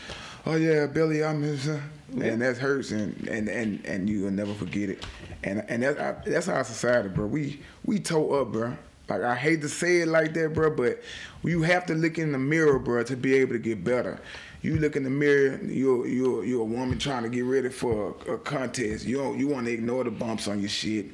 oh 0.46 0.56
yeah, 0.56 0.86
Billy, 0.86 1.22
I'm 1.22 1.42
his, 1.42 1.68
uh, 1.68 1.80
uh, 2.16 2.20
and 2.22 2.42
that 2.42 2.56
hurts 2.58 2.90
and 2.90 3.28
and 3.28 3.48
and 3.48 3.84
and 3.86 4.08
you 4.08 4.22
will 4.24 4.30
never 4.30 4.54
forget 4.54 4.88
it. 4.90 5.04
And 5.44 5.64
and 5.68 5.82
that's 5.82 5.98
our- 5.98 6.22
that's 6.26 6.48
our 6.48 6.64
society, 6.64 7.08
bro. 7.08 7.26
We 7.26 7.60
we 7.84 7.98
toe 8.00 8.40
up, 8.40 8.52
bro. 8.52 8.76
Like 9.08 9.22
I 9.22 9.34
hate 9.34 9.62
to 9.62 9.68
say 9.68 10.02
it 10.02 10.08
like 10.08 10.34
that, 10.34 10.52
bro, 10.52 10.70
but 10.70 11.00
you 11.42 11.62
have 11.62 11.86
to 11.86 11.94
look 11.94 12.18
in 12.18 12.32
the 12.32 12.38
mirror, 12.38 12.78
bro, 12.78 13.02
to 13.04 13.16
be 13.16 13.34
able 13.36 13.52
to 13.52 13.58
get 13.58 13.82
better. 13.82 14.20
You 14.60 14.76
look 14.78 14.96
in 14.96 15.04
the 15.04 15.10
mirror, 15.10 15.56
you're 15.62 16.04
you're 16.08 16.44
you're 16.44 16.62
a 16.62 16.64
woman 16.64 16.98
trying 16.98 17.22
to 17.22 17.28
get 17.28 17.44
ready 17.44 17.68
for 17.68 18.16
a, 18.26 18.32
a 18.32 18.38
contest. 18.38 19.04
You 19.06 19.18
don't, 19.18 19.38
you 19.38 19.46
want 19.46 19.66
to 19.66 19.72
ignore 19.72 20.02
the 20.02 20.10
bumps 20.10 20.48
on 20.48 20.58
your 20.58 20.68
shit, 20.68 21.06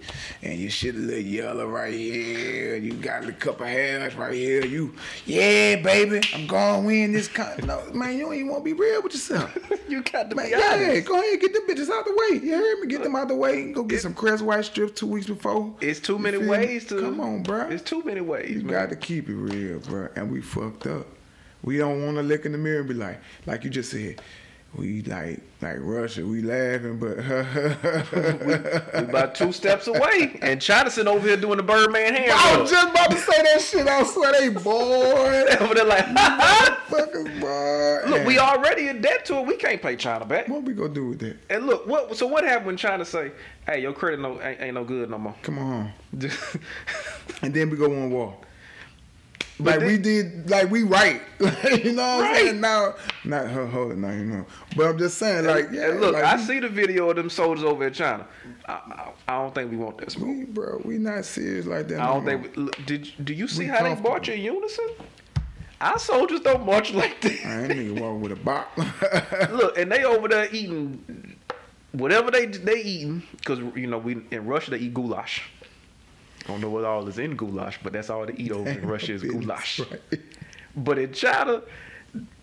and 0.43 0.59
your 0.59 0.71
shit 0.71 0.95
a 0.95 0.99
little 0.99 1.21
yellow 1.21 1.67
right 1.69 1.93
here. 1.93 2.77
You 2.77 2.95
got 2.95 3.29
a 3.29 3.33
cup 3.33 3.61
of 3.61 3.67
hairs 3.67 4.15
right 4.15 4.33
here. 4.33 4.65
You, 4.65 4.95
yeah, 5.27 5.77
baby, 5.77 6.23
I'm 6.33 6.47
gonna 6.47 6.87
win 6.87 7.13
this 7.13 7.29
con. 7.29 7.45
No, 7.67 7.83
man, 7.93 8.17
you 8.17 8.25
don't 8.25 8.35
even 8.35 8.49
want 8.49 8.65
to 8.65 8.65
be 8.65 8.73
real 8.73 9.03
with 9.03 9.13
yourself. 9.13 9.55
you 9.89 10.03
got 10.03 10.31
to 10.31 10.37
Man, 10.37 10.47
be 10.47 10.51
yeah, 10.53 11.01
go 11.01 11.21
ahead, 11.21 11.41
get 11.41 11.53
them 11.53 11.63
bitches 11.69 11.91
out 11.91 12.07
the 12.07 12.13
way. 12.13 12.41
You 12.43 12.55
hear 12.55 12.81
me? 12.81 12.87
Get 12.87 13.03
them 13.03 13.15
out 13.15 13.29
the 13.29 13.37
way. 13.37 13.73
Go 13.73 13.83
get 13.83 14.01
some 14.01 14.15
Crest 14.15 14.43
White 14.43 14.65
strips 14.65 14.99
two 14.99 15.07
weeks 15.07 15.27
before. 15.27 15.75
It's 15.83 16.01
too 16.01 16.19
many 16.19 16.39
me? 16.39 16.47
ways 16.49 16.87
to. 16.87 16.99
Come 17.01 17.21
on, 17.21 17.43
bro. 17.43 17.69
It's 17.69 17.83
too 17.83 18.03
many 18.05 18.23
ways, 18.23 18.51
You 18.51 18.63
man. 18.63 18.73
got 18.73 18.89
to 18.91 18.97
keep 18.97 19.29
it 19.29 19.35
real, 19.35 19.81
bro. 19.81 20.09
And 20.17 20.31
we 20.33 20.41
fucked 20.41 20.87
up. 20.87 21.07
We 21.65 21.79
don't 21.79 22.05
want 22.05 22.19
to 22.19 22.23
look 22.23 22.45
in 22.45 22.53
the 22.53 22.59
mirror 22.59 22.81
and 22.81 22.89
be 22.89 22.95
like, 22.95 23.19
like 23.47 23.65
you 23.65 23.71
just 23.71 23.91
said, 23.91 24.21
we 24.77 25.03
like 25.03 25.41
like 25.63 25.77
Russia. 25.79 26.27
We 26.27 26.43
laughing, 26.43 26.99
but 26.99 27.17
We 28.97 29.05
about 29.09 29.35
two 29.35 29.53
steps 29.53 29.87
away, 29.87 30.39
and 30.43 30.61
China 30.61 30.91
sitting 30.91 31.09
over 31.09 31.27
here 31.27 31.37
doing 31.37 31.57
the 31.57 31.63
Birdman 31.63 32.13
hand. 32.13 32.33
I 32.33 32.61
was 32.61 32.71
just 32.71 32.91
about 32.91 33.11
to 33.13 33.17
say 33.17 33.43
that 33.43 33.61
shit. 33.61 33.87
I 33.87 34.03
swear 34.03 34.33
they 34.33 34.49
boy, 34.49 35.45
over 35.61 35.75
there 35.75 35.85
like, 35.85 36.07
boy. 36.91 38.11
look, 38.11 38.27
we 38.27 38.39
already 38.39 38.89
in 38.89 39.01
debt 39.01 39.25
to 39.27 39.39
it. 39.39 39.47
We 39.47 39.57
can't 39.57 39.81
pay 39.81 39.97
China 39.97 40.25
back. 40.25 40.49
What 40.49 40.65
we 40.65 40.75
gonna 40.75 40.93
do 40.93 41.09
with 41.11 41.21
that? 41.21 41.37
And 41.49 41.67
look, 41.67 41.87
what? 41.87 42.17
So 42.17 42.27
what 42.27 42.45
happened 42.45 42.67
when 42.67 42.77
China 42.77 43.05
say, 43.05 43.31
"Hey, 43.67 43.81
your 43.81 43.93
credit 43.93 44.21
no 44.21 44.43
ain't, 44.43 44.61
ain't 44.61 44.75
no 44.75 44.85
good 44.85 45.09
no 45.09 45.19
more"? 45.19 45.37
Come 45.43 45.59
on, 45.61 45.93
and 47.43 47.55
then 47.55 47.71
we 47.71 47.77
go 47.77 47.87
on 47.87 48.11
war. 48.11 48.37
Like 49.61 49.79
then- 49.81 49.89
we 49.89 49.99
did, 49.99 50.51
like 50.51 50.71
we 50.71 50.83
right. 50.83 51.23
you 51.41 51.93
know 51.93 52.03
what 52.03 52.11
I'm 52.17 52.21
Right. 52.23 52.37
saying? 52.37 52.61
Now, 52.61 52.95
not 53.25 53.49
her 53.49 53.67
hold 53.67 53.93
it 53.93 53.99
now, 53.99 54.11
you 54.11 54.25
know. 54.25 54.47
But 54.77 54.87
I'm 54.89 54.99
just 54.99 55.17
saying, 55.19 55.45
like, 55.47 55.69
yeah, 55.71 55.91
and 55.91 56.01
look, 56.01 56.15
like, 56.15 56.25
I 56.25 56.37
see 56.39 56.59
the 56.59 56.69
video 56.69 57.09
of 57.11 57.17
them 57.17 57.31
soldiers 57.31 57.65
over 57.65 57.87
in 57.87 57.93
China. 57.93 58.27
I, 58.67 58.73
I, 58.73 59.11
I 59.29 59.39
don't 59.43 59.55
think 59.55 59.71
we 59.71 59.77
want 59.77 59.99
that 59.99 60.11
smoke. 60.11 60.29
We, 60.29 60.45
bro, 60.45 60.81
we 60.85 60.99
not 60.99 61.25
serious 61.25 61.67
like 61.67 61.87
that. 61.89 62.01
I 62.01 62.07
don't 62.07 62.25
think. 62.25 62.57
We, 62.57 62.63
look, 62.65 62.85
did 62.87 63.09
do 63.25 63.33
you 63.33 63.47
see 63.47 63.61
We 63.61 63.67
how 63.67 63.83
they 63.85 63.95
march 64.01 64.29
in 64.29 64.41
unison? 64.41 64.89
Our 65.81 65.99
soldiers 65.99 66.41
don't 66.41 66.65
march 66.65 66.93
like 66.93 67.21
that. 67.21 67.47
I 67.47 67.63
ain't 67.65 67.73
nigga 67.73 68.01
walk 68.01 68.21
with 68.23 68.33
a 68.33 68.37
bop. 68.37 68.77
Look, 69.53 69.77
and 69.77 69.91
they 69.93 70.03
over 70.05 70.29
there 70.29 70.49
eating 70.51 71.37
whatever 71.93 72.31
they 72.31 72.47
they 72.47 72.81
eating 72.83 73.23
because 73.37 73.59
you 73.77 73.87
know 73.87 73.99
we 73.99 74.19
in 74.31 74.47
Russia 74.47 74.71
they 74.71 74.79
eat 74.79 74.95
goulash. 74.95 75.43
I 76.45 76.49
don't 76.49 76.61
know 76.61 76.71
what 76.71 76.85
all 76.85 77.09
is 77.09 77.19
in 77.19 77.37
goulash, 77.37 77.79
but 77.83 77.93
that's 77.93 78.11
all 78.11 78.27
they 78.27 78.35
eat 78.35 78.53
over 78.53 78.69
in 78.69 78.87
Russia 78.87 79.15
is 79.15 79.23
goulash. 79.23 79.81
Right. 79.81 80.21
But 80.77 80.99
in 80.99 81.13
China, 81.13 81.63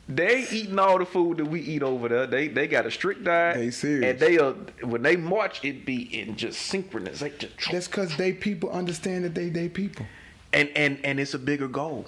they 0.08 0.47
eating 0.52 0.80
all 0.80 0.97
the 0.97 1.06
food 1.06 1.38
that 1.38 1.45
we 1.45 1.62
eat 1.62 1.84
over 1.84 2.10
there. 2.10 2.28
They 2.28 2.47
they 2.47 2.68
got 2.68 2.86
a 2.86 2.91
strict 2.91 3.24
diet. 3.24 3.58
They 3.58 3.72
serious. 3.72 4.12
And 4.12 4.20
they 4.20 4.38
are 4.39 4.54
when 4.84 5.04
they 5.04 5.16
march, 5.16 5.64
it 5.64 5.86
be 5.86 6.02
in 6.20 6.36
just 6.36 6.62
synchronous. 6.64 7.20
They 7.20 7.30
just 7.30 7.72
That's 7.72 7.88
cause 7.88 8.16
they 8.18 8.34
people 8.34 8.70
understand 8.72 9.24
that 9.26 9.36
they 9.36 9.49
they 9.49 9.70
people. 9.70 10.06
and 10.54 10.70
and 10.76 10.99
and 11.04 11.20
it's 11.20 11.34
a 11.34 11.39
bigger 11.39 11.68
goal. 11.68 12.08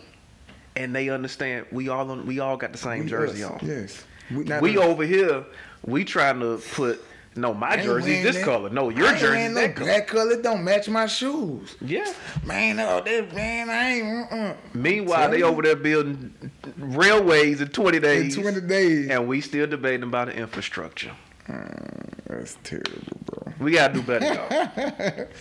And 0.75 0.95
they 0.95 1.09
understand 1.09 1.67
we 1.71 1.89
all 1.89 2.09
on, 2.09 2.25
we 2.25 2.39
all 2.39 2.57
got 2.57 2.71
the 2.71 2.79
same 2.79 3.03
We 3.03 3.09
jersey 3.09 3.43
us, 3.43 3.51
on. 3.51 3.59
Yes. 3.61 4.03
We, 4.31 4.43
we 4.59 4.77
over 4.77 5.03
here, 5.03 5.45
we 5.85 6.03
trying 6.03 6.39
to 6.39 6.59
put 6.73 7.03
no 7.35 7.53
my 7.53 7.77
jersey's 7.77 8.23
this 8.23 8.35
that. 8.37 8.45
color. 8.45 8.69
No, 8.69 8.89
your 8.89 9.07
I 9.07 9.17
jersey's 9.17 9.53
that 9.55 9.67
no 9.69 9.73
color. 9.73 9.85
black 9.85 10.07
color. 10.07 10.41
Don't 10.41 10.63
match 10.63 10.87
my 10.89 11.05
shoes. 11.07 11.75
Yeah. 11.81 12.11
Man, 12.43 12.79
Oh, 12.79 13.01
that 13.03 13.33
man, 13.33 13.69
I 13.69 13.89
ain't. 13.95 14.31
Uh-uh. 14.31 14.53
Meanwhile, 14.73 15.31
they 15.31 15.39
you. 15.39 15.45
over 15.45 15.61
there 15.61 15.75
building 15.75 16.33
railways 16.77 17.61
in 17.61 17.67
20 17.69 17.99
days. 17.99 18.35
in 18.37 18.43
twenty 18.43 18.61
days. 18.61 19.09
And 19.09 19.27
we 19.27 19.41
still 19.41 19.67
debating 19.67 20.03
about 20.03 20.27
the 20.27 20.35
infrastructure. 20.35 21.11
Mm, 21.47 22.09
that's 22.27 22.57
terrible, 22.63 23.17
bro. 23.25 23.53
We 23.59 23.71
gotta 23.73 23.93
do 23.93 24.01
better, 24.01 24.25
y'all. 24.33 25.27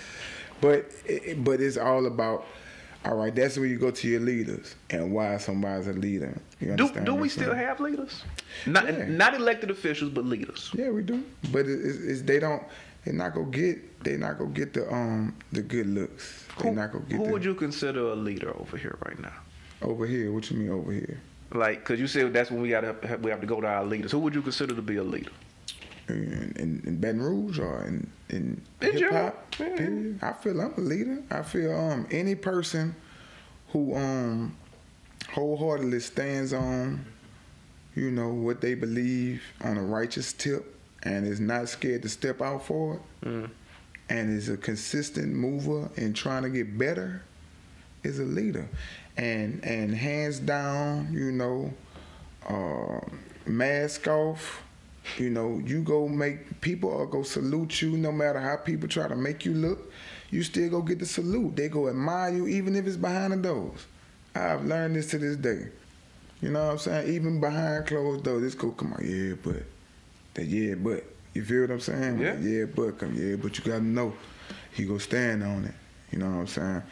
But 0.60 0.90
but 1.38 1.60
it's 1.60 1.76
all 1.76 2.06
about. 2.06 2.44
All 3.04 3.16
right, 3.16 3.34
that's 3.34 3.56
where 3.56 3.66
you 3.66 3.78
go 3.78 3.90
to 3.90 4.08
your 4.08 4.20
leaders 4.20 4.76
and 4.90 5.12
why 5.12 5.36
somebody's 5.38 5.88
a 5.88 5.92
leader. 5.92 6.38
You 6.60 6.76
do 6.76 6.88
do 7.02 7.14
we 7.14 7.28
still 7.28 7.54
have 7.54 7.80
leaders? 7.80 8.22
Not 8.66 8.84
Yeah. 8.86 9.06
not 9.08 9.34
elected 9.34 9.70
officials, 9.70 10.10
but 10.10 10.24
leaders. 10.24 10.70
Yeah, 10.74 10.90
we 10.90 11.02
do. 11.02 11.24
But 11.50 11.66
it, 11.66 11.80
it's, 11.84 11.98
it's 11.98 12.22
they 12.22 12.38
don't. 12.38 12.62
They 13.04 13.10
not 13.12 13.34
gonna 13.34 13.50
get. 13.50 14.04
They 14.04 14.16
not 14.16 14.38
gonna 14.38 14.50
get 14.50 14.72
the 14.74 14.92
um 14.92 15.34
the 15.50 15.62
good 15.62 15.88
looks. 15.88 16.46
They 16.60 16.68
Who, 16.68 16.74
not 16.76 16.92
gonna 16.92 17.04
get 17.06 17.16
who 17.18 17.26
the, 17.26 17.32
would 17.32 17.44
you 17.44 17.54
consider 17.56 18.00
a 18.12 18.14
leader 18.14 18.56
over 18.56 18.76
here 18.76 18.96
right 19.04 19.18
now? 19.18 19.32
over 19.82 20.06
here. 20.06 20.30
What 20.32 20.48
you 20.48 20.58
mean 20.58 20.70
over 20.70 20.92
here? 20.92 21.18
Like, 21.52 21.84
cause 21.84 21.98
you 21.98 22.06
said 22.06 22.32
that's 22.32 22.50
when 22.52 22.62
we 22.62 22.68
gotta 22.70 22.94
we 23.20 23.30
have 23.32 23.40
to 23.40 23.46
go 23.48 23.60
to 23.60 23.66
our 23.66 23.84
leaders. 23.84 24.12
Who 24.12 24.20
would 24.20 24.34
you 24.34 24.42
consider 24.42 24.76
to 24.76 24.82
be 24.82 24.96
a 24.96 25.02
leader? 25.02 25.32
In, 26.08 26.52
in, 26.58 26.82
in 26.84 26.96
Baton 26.98 27.20
Rouge 27.22 27.58
or 27.60 27.84
in 27.84 28.10
in 28.28 28.60
hip 28.80 29.10
hop? 29.12 29.54
yeah. 29.60 30.12
I 30.20 30.32
feel 30.32 30.60
I'm 30.60 30.74
a 30.76 30.80
leader. 30.80 31.22
I 31.30 31.42
feel 31.42 31.72
um 31.78 32.06
any 32.10 32.34
person 32.34 32.94
who 33.68 33.94
um 33.96 34.56
wholeheartedly 35.32 36.00
stands 36.00 36.52
on 36.52 37.04
you 37.94 38.10
know 38.10 38.28
what 38.30 38.60
they 38.60 38.74
believe 38.74 39.42
on 39.62 39.76
a 39.76 39.82
righteous 39.82 40.32
tip 40.32 40.76
and 41.04 41.26
is 41.26 41.40
not 41.40 41.68
scared 41.68 42.02
to 42.02 42.08
step 42.08 42.40
out 42.42 42.64
for 42.66 42.94
it 42.96 43.00
Mm. 43.28 43.50
and 44.08 44.36
is 44.36 44.48
a 44.48 44.56
consistent 44.56 45.32
mover 45.32 45.88
in 45.96 46.12
trying 46.12 46.42
to 46.42 46.50
get 46.50 46.76
better 46.76 47.22
is 48.02 48.18
a 48.18 48.24
leader 48.24 48.68
and 49.16 49.64
and 49.64 49.94
hands 49.94 50.40
down 50.40 51.12
you 51.12 51.30
know 51.30 51.72
uh, 52.48 52.98
mask 53.46 54.08
off 54.08 54.61
you 55.18 55.30
know 55.30 55.60
you 55.64 55.82
go 55.82 56.08
make 56.08 56.60
people 56.60 56.96
are 56.96 57.06
go 57.06 57.22
salute 57.22 57.82
you 57.82 57.96
no 57.96 58.12
matter 58.12 58.40
how 58.40 58.56
people 58.56 58.88
try 58.88 59.08
to 59.08 59.16
make 59.16 59.44
you 59.44 59.54
look. 59.54 59.92
You 60.30 60.42
still 60.42 60.70
go 60.70 60.80
get 60.80 60.98
the 60.98 61.06
salute. 61.06 61.56
They 61.56 61.68
go 61.68 61.88
admire 61.88 62.32
you 62.34 62.46
even 62.46 62.74
if 62.74 62.86
it's 62.86 62.96
behind 62.96 63.32
the 63.32 63.36
doors. 63.36 63.86
I've 64.34 64.64
learned 64.64 64.96
this 64.96 65.10
to 65.10 65.18
this 65.18 65.36
day. 65.36 65.68
You 66.40 66.50
know 66.50 66.64
what 66.64 66.72
i'm 66.72 66.78
saying? 66.78 67.14
Even 67.14 67.40
behind 67.40 67.86
closed 67.86 68.24
doors 68.24 68.42
this 68.42 68.54
go 68.54 68.70
come 68.70 68.94
on 68.94 69.04
yeah 69.04 69.34
but 69.42 69.62
that 70.34 70.46
yeah 70.46 70.74
but 70.74 71.04
you 71.34 71.44
feel 71.44 71.62
what 71.62 71.70
i'm 71.70 71.80
saying? 71.80 72.18
Yeah. 72.18 72.38
yeah 72.38 72.64
but 72.64 72.98
come 72.98 73.14
yeah 73.14 73.36
but 73.36 73.56
you 73.58 73.64
gotta 73.64 73.84
know 73.84 74.14
he 74.72 74.84
go 74.84 74.98
stand 74.98 75.42
on 75.42 75.64
it. 75.64 75.74
You 76.10 76.18
know 76.18 76.26
what 76.26 76.36
i'm 76.38 76.46
saying? 76.46 76.82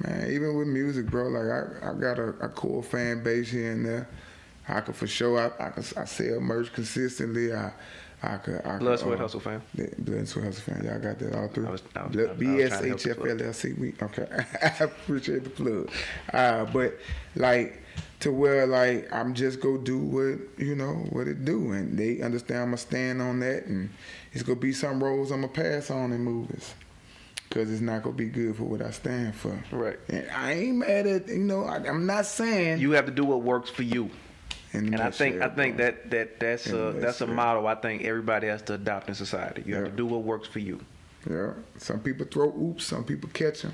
Man 0.00 0.30
even 0.30 0.56
with 0.56 0.66
music 0.68 1.06
bro 1.06 1.28
like 1.28 1.82
i, 1.82 1.90
I 1.90 1.94
got 1.94 2.18
a, 2.18 2.28
a 2.40 2.48
core 2.48 2.82
fan 2.82 3.22
base 3.22 3.50
here 3.50 3.72
and 3.72 3.84
there 3.84 4.08
I 4.68 4.80
can 4.80 4.94
for 4.94 5.06
sure 5.06 5.38
I, 5.38 5.66
I 5.66 5.70
can 5.70 5.84
I 5.96 6.04
sell 6.04 6.40
merch 6.40 6.72
consistently. 6.72 7.52
I 7.54 7.72
I 8.20 8.36
could. 8.38 8.60
I 8.64 8.78
Blood, 8.78 8.98
could, 8.98 9.06
Sweat, 9.06 9.18
uh, 9.18 9.22
Hustle 9.22 9.40
fam. 9.40 9.62
the 9.76 9.88
Blood, 9.98 10.26
Sweat, 10.26 10.44
Hustle 10.46 10.74
fan. 10.74 10.84
Y'all 10.84 10.98
got 10.98 11.20
that 11.20 11.36
all 11.36 11.46
through. 11.48 11.68
I 11.68 11.70
was- 11.70 11.82
I 11.94 12.02
was- 12.04 12.16
Blood- 12.16 12.26
I 12.30 12.32
was 12.32 12.68
trying 12.68 12.82
to 12.82 12.88
help 12.88 13.00
the 13.22 13.44
BSHFLLC. 13.44 13.78
We 13.78 13.94
okay. 14.02 14.26
I 14.80 14.84
appreciate 14.84 15.44
the 15.44 15.50
plug. 15.50 15.90
Uh, 16.32 16.64
but 16.72 16.98
like 17.36 17.80
to 18.20 18.32
where 18.32 18.66
like 18.66 19.08
I'm 19.12 19.34
just 19.34 19.60
go 19.60 19.76
do 19.78 19.98
what 19.98 20.38
you 20.58 20.74
know 20.74 20.94
what 21.10 21.28
it 21.28 21.44
do, 21.44 21.70
and 21.72 21.96
they 21.96 22.20
understand 22.20 22.62
I'ma 22.62 22.76
stand 22.76 23.22
on 23.22 23.38
that, 23.40 23.66
and 23.66 23.88
it's 24.32 24.42
gonna 24.42 24.58
be 24.58 24.72
some 24.72 25.02
roles 25.02 25.30
I'ma 25.30 25.46
pass 25.46 25.88
on 25.90 26.12
in 26.12 26.20
movies. 26.22 26.74
Cause 27.50 27.70
it's 27.70 27.80
not 27.80 28.02
gonna 28.02 28.14
be 28.16 28.26
good 28.28 28.56
for 28.56 28.64
what 28.64 28.82
I 28.82 28.90
stand 28.90 29.34
for. 29.34 29.58
Right. 29.72 29.98
And 30.08 30.28
I 30.36 30.52
ain't 30.52 30.76
mad 30.78 31.06
at 31.06 31.28
you 31.28 31.38
know. 31.38 31.64
I, 31.64 31.76
I'm 31.76 32.04
not 32.04 32.26
saying. 32.26 32.80
You 32.80 32.90
have 32.90 33.06
to 33.06 33.12
do 33.12 33.24
what 33.24 33.42
works 33.42 33.70
for 33.70 33.84
you. 33.84 34.10
And 34.72 34.96
I 34.96 35.10
think 35.10 35.40
I 35.40 35.48
think 35.48 35.78
that 35.78 36.10
that 36.10 36.40
that's 36.40 36.66
a 36.68 36.92
that's 36.96 37.20
a 37.20 37.26
motto 37.26 37.66
I 37.66 37.74
think 37.74 38.04
everybody 38.04 38.48
has 38.48 38.62
to 38.62 38.74
adopt 38.74 39.08
in 39.08 39.14
society. 39.14 39.62
You 39.64 39.76
have 39.76 39.84
to 39.86 39.90
do 39.90 40.06
what 40.06 40.22
works 40.22 40.46
for 40.48 40.58
you. 40.58 40.80
Yeah. 41.28 41.52
Some 41.78 42.00
people 42.00 42.26
throw 42.26 42.48
oops. 42.48 42.84
Some 42.84 43.04
people 43.04 43.30
catch 43.32 43.62
them. 43.62 43.72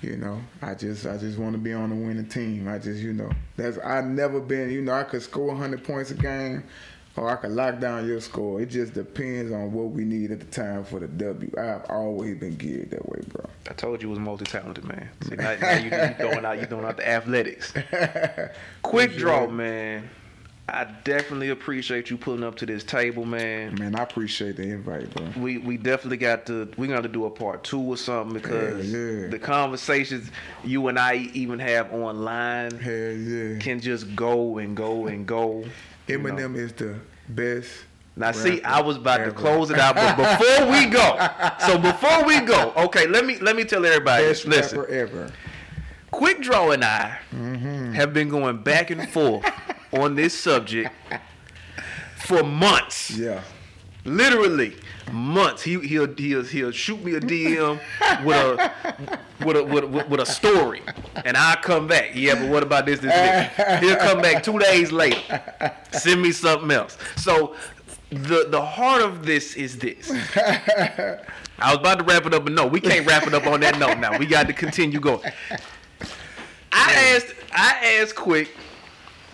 You 0.00 0.16
know, 0.16 0.40
I 0.60 0.74
just 0.74 1.06
I 1.06 1.16
just 1.16 1.38
want 1.38 1.52
to 1.52 1.58
be 1.58 1.72
on 1.72 1.90
the 1.90 1.96
winning 1.96 2.28
team. 2.28 2.68
I 2.68 2.78
just 2.78 3.00
you 3.00 3.14
know 3.14 3.30
that's 3.56 3.78
I've 3.78 4.04
never 4.04 4.38
been. 4.38 4.70
You 4.70 4.82
know, 4.82 4.92
I 4.92 5.02
could 5.02 5.22
score 5.22 5.46
100 5.46 5.82
points 5.82 6.10
a 6.10 6.14
game, 6.14 6.64
or 7.16 7.30
I 7.30 7.36
can 7.36 7.54
lock 7.54 7.78
down 7.78 8.06
your 8.06 8.20
score. 8.20 8.60
It 8.60 8.70
just 8.70 8.94
depends 8.94 9.52
on 9.52 9.72
what 9.72 9.90
we 9.90 10.04
need 10.04 10.30
at 10.32 10.40
the 10.40 10.46
time 10.46 10.84
for 10.84 10.98
the 10.98 11.06
W. 11.06 11.50
I've 11.56 11.84
always 11.88 12.36
been 12.38 12.56
geared 12.56 12.90
that 12.90 13.08
way, 13.08 13.20
bro. 13.28 13.48
I 13.70 13.74
told 13.74 14.02
you 14.02 14.10
was 14.10 14.18
multi 14.18 14.44
talented, 14.44 14.84
man. 14.84 15.08
See, 15.28 15.36
now, 15.36 15.56
now 15.60 15.76
you, 15.76 15.84
you 15.84 16.14
throwing 16.14 16.44
out 16.44 16.58
you 16.58 16.66
throwing 16.66 16.84
out 16.84 16.96
the 16.96 17.08
athletics. 17.08 17.72
Quick 18.82 19.16
draw, 19.16 19.46
man. 19.46 20.10
I 20.66 20.84
definitely 21.04 21.50
appreciate 21.50 22.08
you 22.08 22.16
pulling 22.16 22.42
up 22.42 22.54
to 22.56 22.66
this 22.66 22.82
table, 22.82 23.26
man. 23.26 23.74
Man, 23.74 23.94
I 23.94 24.02
appreciate 24.02 24.56
the 24.56 24.62
invite, 24.62 25.12
bro. 25.14 25.28
We 25.36 25.58
we 25.58 25.76
definitely 25.76 26.16
got 26.16 26.46
to 26.46 26.70
we 26.78 26.88
got 26.88 27.02
to 27.02 27.08
do 27.08 27.26
a 27.26 27.30
part 27.30 27.64
two 27.64 27.80
or 27.80 27.98
something 27.98 28.40
because 28.40 28.90
yeah. 28.90 29.28
the 29.28 29.38
conversations 29.38 30.30
you 30.64 30.88
and 30.88 30.98
I 30.98 31.28
even 31.34 31.58
have 31.58 31.92
online 31.92 32.78
Hell 32.78 32.92
yeah. 32.92 33.58
can 33.58 33.78
just 33.78 34.16
go 34.16 34.56
and 34.56 34.74
go 34.74 35.06
and 35.06 35.26
go. 35.26 35.64
You 36.08 36.18
know. 36.18 36.30
Eminem 36.34 36.56
is 36.56 36.72
the 36.72 36.98
best. 37.28 37.70
Now, 38.16 38.30
see, 38.30 38.62
I 38.62 38.80
was 38.80 38.96
about 38.96 39.24
to 39.24 39.32
close 39.32 39.70
it 39.70 39.78
out, 39.78 39.96
but 39.96 40.16
before 40.38 40.70
we 40.70 40.86
go, 40.86 41.18
so 41.66 41.78
before 41.78 42.24
we 42.24 42.40
go, 42.40 42.72
okay, 42.76 43.06
let 43.08 43.26
me 43.26 43.38
let 43.38 43.56
me 43.56 43.64
tell 43.64 43.84
everybody. 43.84 44.24
Best. 44.26 44.46
Listen, 44.46 44.78
rapper 44.80 44.92
ever. 44.92 45.32
Quick 46.12 46.40
Draw 46.40 46.70
and 46.72 46.84
I 46.84 47.18
Mm-hmm. 47.34 47.92
have 47.94 48.12
been 48.14 48.28
going 48.28 48.58
back 48.62 48.90
and 48.90 49.08
forth 49.10 49.44
on 49.92 50.14
this 50.14 50.32
subject 50.38 50.94
for 52.16 52.44
months. 52.44 53.10
Yeah. 53.10 53.40
Literally 54.04 54.76
months. 55.12 55.62
He 55.62 55.78
he'll 55.80 56.14
he'll 56.14 56.44
he'll 56.44 56.70
shoot 56.70 57.02
me 57.02 57.14
a 57.14 57.20
DM 57.20 57.80
with 58.24 58.36
a 58.36 59.18
with 59.44 59.56
a 59.56 59.64
with 59.64 59.84
a, 59.84 60.06
with 60.08 60.20
a 60.20 60.26
story, 60.26 60.82
and 61.24 61.36
I 61.36 61.56
come 61.62 61.86
back. 61.86 62.10
Yeah, 62.14 62.34
but 62.34 62.50
what 62.50 62.62
about 62.62 62.86
this? 62.86 63.00
This, 63.00 63.12
this? 63.12 63.80
He'll 63.80 63.96
come 63.96 64.20
back 64.20 64.42
two 64.42 64.58
days 64.58 64.92
later, 64.92 65.72
send 65.92 66.20
me 66.20 66.32
something 66.32 66.70
else. 66.70 66.98
So 67.16 67.54
the 68.10 68.46
the 68.50 68.60
heart 68.60 69.02
of 69.02 69.24
this 69.24 69.54
is 69.56 69.78
this. 69.78 70.10
I 71.58 71.70
was 71.70 71.78
about 71.78 71.98
to 72.00 72.04
wrap 72.04 72.26
it 72.26 72.34
up, 72.34 72.44
but 72.44 72.52
no, 72.52 72.66
we 72.66 72.80
can't 72.80 73.06
wrap 73.06 73.26
it 73.26 73.32
up 73.32 73.46
on 73.46 73.60
that 73.60 73.78
note. 73.78 73.98
Now 73.98 74.18
we 74.18 74.26
got 74.26 74.46
to 74.48 74.52
continue 74.52 75.00
going. 75.00 75.30
I 76.72 77.14
asked 77.14 77.34
I 77.52 77.98
asked 78.00 78.16
Quick 78.16 78.50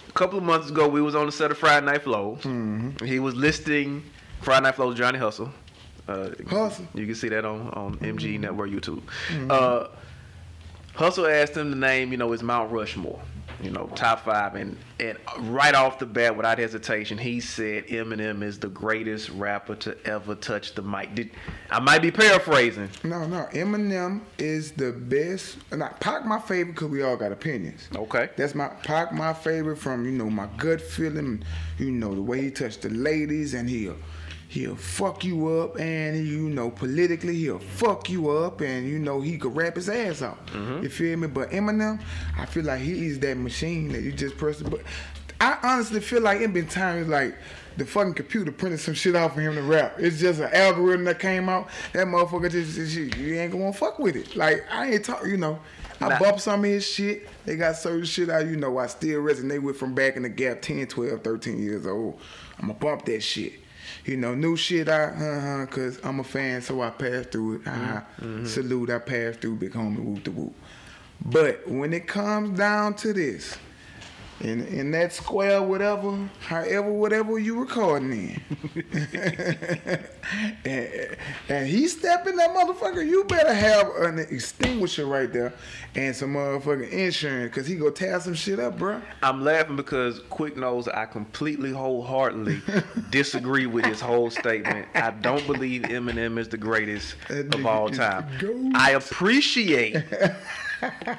a 0.09 0.13
couple 0.13 0.39
of 0.39 0.45
months 0.45 0.71
ago. 0.71 0.87
We 0.87 1.03
was 1.03 1.15
on 1.15 1.27
the 1.27 1.33
set 1.33 1.51
of 1.51 1.59
Friday 1.59 1.87
Night 1.87 2.03
Flows. 2.03 2.43
Mm-hmm. 2.43 3.05
He 3.05 3.19
was 3.19 3.35
listing 3.35 4.05
Friday 4.41 4.65
Night 4.65 4.75
Flows 4.75 4.97
Johnny 4.97 5.19
Hustle. 5.19 5.51
Uh, 6.09 6.31
Hustle. 6.49 6.87
You 6.95 7.07
can 7.07 7.15
see 7.15 7.29
that 7.29 7.45
on 7.45 7.69
on 7.71 7.97
MG 7.99 8.39
Network 8.41 8.71
YouTube. 8.71 9.03
Uh, 9.51 9.89
Hustle 10.95 11.27
asked 11.27 11.57
him 11.57 11.71
to 11.71 11.79
name, 11.79 12.11
you 12.11 12.19
know, 12.19 12.33
his 12.33 12.43
Mount 12.43 12.73
Rushmore, 12.73 13.21
you 13.63 13.71
know, 13.71 13.87
top 13.95 14.25
five, 14.25 14.55
and 14.55 14.77
and 14.99 15.17
right 15.39 15.75
off 15.75 15.99
the 15.99 16.07
bat, 16.07 16.37
without 16.37 16.59
hesitation, 16.59 17.17
he 17.17 17.41
said 17.41 17.87
Eminem 17.87 18.43
is 18.43 18.59
the 18.59 18.69
greatest 18.69 19.31
rapper 19.31 19.77
to 19.77 19.97
ever 20.05 20.35
touch 20.35 20.75
the 20.75 20.83
mic. 20.83 21.15
Did 21.15 21.31
I 21.71 21.79
might 21.81 22.03
be 22.03 22.11
paraphrasing? 22.11 22.91
No, 23.05 23.27
no. 23.27 23.47
Eminem 23.53 24.23
is 24.39 24.73
the 24.73 24.93
best. 24.93 25.59
Not 25.71 26.01
Pac, 26.01 26.25
my 26.27 26.41
favorite, 26.41 26.75
because 26.75 26.89
we 26.89 27.03
all 27.03 27.17
got 27.17 27.31
opinions. 27.31 27.89
Okay. 27.95 28.31
That's 28.37 28.55
my 28.55 28.69
Pac, 28.69 29.13
my 29.13 29.33
favorite 29.33 29.77
from 29.77 30.05
you 30.05 30.13
know 30.13 30.29
my 30.29 30.49
gut 30.57 30.81
feeling. 30.81 31.45
You 31.79 31.93
know 31.93 32.15
the 32.15 32.23
way 32.23 32.43
he 32.43 32.51
touched 32.51 32.83
the 32.83 32.91
ladies, 32.91 33.55
and 33.55 33.69
he'll 33.71 33.97
he'll 34.51 34.75
fuck 34.75 35.25
you 35.25 35.49
up, 35.61 35.79
and 35.79 36.27
you 36.27 36.51
know 36.51 36.71
politically 36.71 37.37
he'll 37.37 37.61
fuck 37.61 38.11
you 38.11 38.31
up, 38.31 38.61
and 38.61 38.87
you 38.87 38.99
know 38.99 39.21
he 39.21 39.39
could 39.39 39.55
rap 39.57 39.77
his 39.77 39.89
ass 39.89 40.23
off. 40.23 40.39
Mm-hmm. 40.47 40.83
You 40.83 40.89
feel 40.89 41.17
me? 41.17 41.29
But 41.29 41.51
Eminem, 41.51 42.01
I 42.37 42.47
feel 42.47 42.65
like 42.65 42.81
he 42.81 43.07
is 43.07 43.21
that 43.21 43.37
machine 43.37 43.89
that 43.93 44.03
you 44.03 44.13
just 44.13 44.37
press. 44.37 44.59
the 44.59 44.69
But 44.69 44.83
I 45.41 45.57
honestly 45.63 46.01
feel 46.01 46.21
like 46.21 46.41
it 46.41 46.53
been 46.53 46.67
times 46.67 47.09
like. 47.09 47.35
The 47.77 47.87
fucking 47.87 48.15
computer 48.15 48.51
printed 48.53 48.81
some 48.81 48.95
shit 48.95 49.15
off 49.15 49.35
for 49.35 49.41
him 49.41 49.55
to 49.55 49.63
rap. 49.63 49.95
It's 49.97 50.19
just 50.19 50.41
an 50.41 50.51
algorithm 50.53 51.05
that 51.05 51.19
came 51.21 51.49
out. 51.49 51.69
That 51.95 52.09
motherfucker 52.09 52.51
just, 52.51 52.75
just 52.75 52.95
you 53.17 53.37
ain't 53.37 53.53
gonna 53.53 53.73
fuck 53.73 53.99
with 54.01 54.17
it. 54.17 54.37
Like 54.37 54.65
I 54.71 54.91
ain't 54.91 55.05
talk, 55.05 55.25
you 55.25 55.37
know. 55.39 55.61
I 56.01 56.09
Nah. 56.09 56.19
bump 56.19 56.41
some 56.41 56.65
of 56.65 56.71
his 56.71 56.85
shit. 56.85 57.29
They 57.47 57.57
got 57.57 57.77
certain 57.77 58.05
shit 58.05 58.29
I, 58.29 58.41
you 58.41 58.57
know, 58.57 58.77
I 58.77 58.87
still 58.89 59.23
resonate 59.23 59.63
with 59.63 59.77
from 59.79 59.95
back 59.95 60.17
in 60.17 60.25
the 60.25 60.29
gap 60.29 60.61
10, 60.61 60.89
12, 60.89 61.23
13 61.23 61.63
years 61.63 61.87
old. 61.87 62.19
I'ma 62.61 62.75
bump 62.75 63.05
that 63.07 63.23
shit. 63.23 63.53
You 64.11 64.17
know, 64.17 64.35
new 64.35 64.57
shit 64.57 64.89
I, 64.89 65.05
uh-huh, 65.05 65.67
cause 65.67 66.01
I'm 66.03 66.19
a 66.19 66.25
fan, 66.25 66.63
so 66.63 66.83
I 66.83 66.91
pass 66.91 67.27
through 67.27 67.61
it. 67.61 67.69
I 67.69 68.03
salute, 68.45 68.91
I 68.91 68.99
pass 68.99 69.37
through, 69.37 69.55
big 69.55 69.71
homie, 69.71 70.03
whoop 70.03 70.25
the 70.25 70.33
whoop. 70.33 70.53
But 71.25 71.69
when 71.69 71.93
it 71.93 72.09
comes 72.09 72.59
down 72.59 72.95
to 72.95 73.13
this, 73.13 73.57
in 74.41 74.67
in 74.67 74.91
that 74.93 75.13
square, 75.13 75.63
whatever, 75.63 76.29
however, 76.41 76.91
whatever 76.91 77.39
you 77.39 77.61
recording 77.61 78.13
in, 78.13 78.41
and, 80.65 81.17
and 81.49 81.67
he 81.67 81.87
stepping 81.89 82.37
that 82.37 82.51
motherfucker, 82.51 83.07
you 83.07 83.25
better 83.25 83.53
have 83.53 83.89
an 83.97 84.19
extinguisher 84.19 85.07
right 85.07 85.33
there 85.33 85.53
and 85.95 86.15
some 86.15 86.35
motherfucking 86.35 86.91
insurance, 86.91 87.55
cause 87.55 87.67
he 87.67 87.77
go 87.77 87.91
tear 87.91 88.19
some 88.21 88.35
shit 88.35 88.59
up, 88.59 88.79
bro. 88.79 89.01
I'm 89.23 89.45
laughing 89.45 89.77
because 89.77 90.21
Quick 90.31 90.57
knows 90.57 90.89
I 90.89 91.07
completely 91.07 91.73
wholeheartedly 91.73 92.63
disagree 93.11 93.67
with 93.67 93.85
his 93.85 94.01
whole 94.01 94.31
statement. 94.31 94.89
I 94.95 95.11
don't 95.11 95.47
believe 95.47 95.83
Eminem 95.83 96.39
is 96.39 96.49
the 96.49 96.59
greatest 96.59 97.17
of 97.29 97.67
all 97.67 97.91
time. 97.91 98.27
I 98.75 98.93
appreciate 98.93 99.97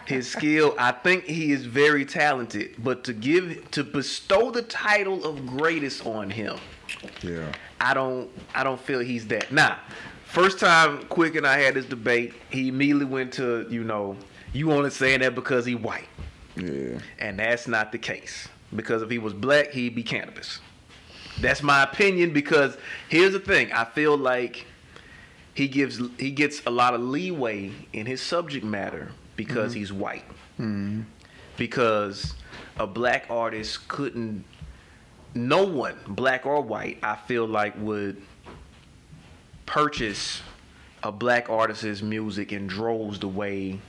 his 0.06 0.30
skill. 0.30 0.76
I 0.78 0.92
think 0.92 1.26
he 1.26 1.52
is 1.52 1.66
very 1.66 2.06
talented, 2.06 2.76
but 2.80 3.04
to 3.06 3.14
give 3.14 3.70
to 3.72 3.84
bestow 3.84 4.52
the 4.52 4.62
title 4.64 5.24
of 5.26 5.46
greatest 5.46 6.06
on 6.06 6.30
him, 6.30 6.58
Yeah. 7.22 7.52
I 7.80 7.94
don't 7.94 8.30
I 8.54 8.64
don't 8.64 8.80
feel 8.80 9.00
he's 9.00 9.28
that. 9.28 9.52
Now, 9.52 9.78
first 10.26 10.60
time 10.60 11.04
Quick 11.06 11.36
and 11.36 11.46
I 11.46 11.60
had 11.60 11.74
this 11.76 11.86
debate, 11.86 12.34
he 12.50 12.68
immediately 12.68 13.06
went 13.06 13.34
to, 13.34 13.68
you 13.70 13.84
know, 13.84 14.16
you 14.54 14.72
only 14.72 14.90
saying 14.90 15.22
that 15.22 15.36
because 15.36 15.66
he 15.66 15.76
white. 15.76 16.08
Yeah. 16.56 17.00
And 17.20 17.40
that's 17.40 17.68
not 17.68 17.92
the 17.92 17.98
case. 17.98 18.48
Because 18.76 19.02
if 19.02 19.10
he 19.10 19.18
was 19.18 19.34
black, 19.34 19.72
he'd 19.72 19.96
be 19.96 20.04
Canibus. 20.04 20.60
That's 21.40 21.64
my 21.64 21.84
opinion 21.84 22.34
because 22.34 22.78
here's 23.10 23.34
the 23.34 23.40
thing. 23.40 23.72
I 23.72 23.86
feel 23.86 24.18
like 24.18 24.66
he 25.54 25.68
gives 25.68 26.00
he 26.18 26.32
gets 26.32 26.62
a 26.66 26.70
lot 26.70 26.94
of 26.94 27.02
leeway 27.02 27.72
in 27.94 28.06
his 28.06 28.22
subject 28.22 28.66
matter 28.66 29.12
because 29.36 29.72
mm-hmm. 29.72 29.80
he's 29.80 29.94
white. 29.94 30.28
Mm-hmm. 30.60 31.02
Because 31.58 32.34
a 32.78 32.88
black 32.88 33.28
artist 33.30 33.88
couldn't 33.88 34.46
no 35.34 35.66
one, 35.66 35.96
black 36.08 36.46
or 36.46 36.62
white, 36.62 37.00
I 37.04 37.16
feel 37.16 37.46
like 37.46 37.74
would 37.78 38.22
purchase 39.66 40.42
a 41.04 41.12
black 41.12 41.50
artist's 41.50 42.02
music 42.02 42.52
in 42.52 42.68
droves 42.68 43.20
the 43.20 43.28
way 43.28 43.80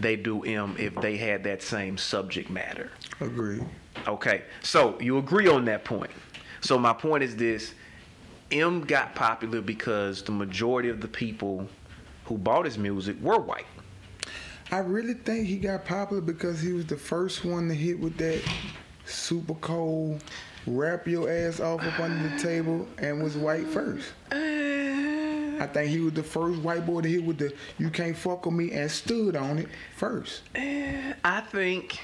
they 0.00 0.16
do 0.16 0.42
M 0.44 0.76
if 0.78 0.94
they 0.96 1.16
had 1.16 1.44
that 1.44 1.62
same 1.62 1.96
subject 1.96 2.50
matter. 2.50 2.90
Agree. 3.20 3.60
Okay, 4.06 4.42
so 4.60 4.98
you 5.00 5.18
agree 5.18 5.48
on 5.48 5.64
that 5.66 5.84
point. 5.84 6.10
So 6.60 6.78
my 6.78 6.92
point 6.92 7.22
is 7.22 7.36
this: 7.36 7.74
M 8.50 8.82
got 8.82 9.14
popular 9.14 9.60
because 9.60 10.22
the 10.22 10.32
majority 10.32 10.88
of 10.88 11.00
the 11.00 11.08
people 11.08 11.68
who 12.24 12.36
bought 12.36 12.64
his 12.64 12.76
music 12.76 13.16
were 13.22 13.38
white. 13.38 13.66
I 14.70 14.78
really 14.78 15.14
think 15.14 15.46
he 15.46 15.56
got 15.58 15.84
popular 15.84 16.22
because 16.22 16.60
he 16.60 16.72
was 16.72 16.86
the 16.86 16.96
first 16.96 17.44
one 17.44 17.68
to 17.68 17.74
hit 17.74 17.98
with 17.98 18.16
that 18.18 18.42
super 19.06 19.54
cold 19.54 20.22
wrap 20.66 21.06
your 21.06 21.30
ass 21.30 21.60
off 21.60 21.82
up 21.82 22.00
under 22.00 22.28
the 22.28 22.38
table 22.42 22.86
and 22.98 23.22
was 23.22 23.36
white 23.36 23.66
first. 23.66 24.12
I 24.32 25.66
think 25.72 25.90
he 25.90 26.00
was 26.00 26.14
the 26.14 26.22
first 26.22 26.60
white 26.60 26.86
boy 26.86 27.02
to 27.02 27.08
hit 27.08 27.24
with 27.24 27.38
the 27.38 27.54
you 27.78 27.90
can't 27.90 28.16
fuck 28.16 28.46
with 28.46 28.54
me 28.54 28.72
and 28.72 28.90
stood 28.90 29.36
on 29.36 29.58
it 29.58 29.68
first. 29.96 30.42
I 30.56 31.42
think 31.50 32.00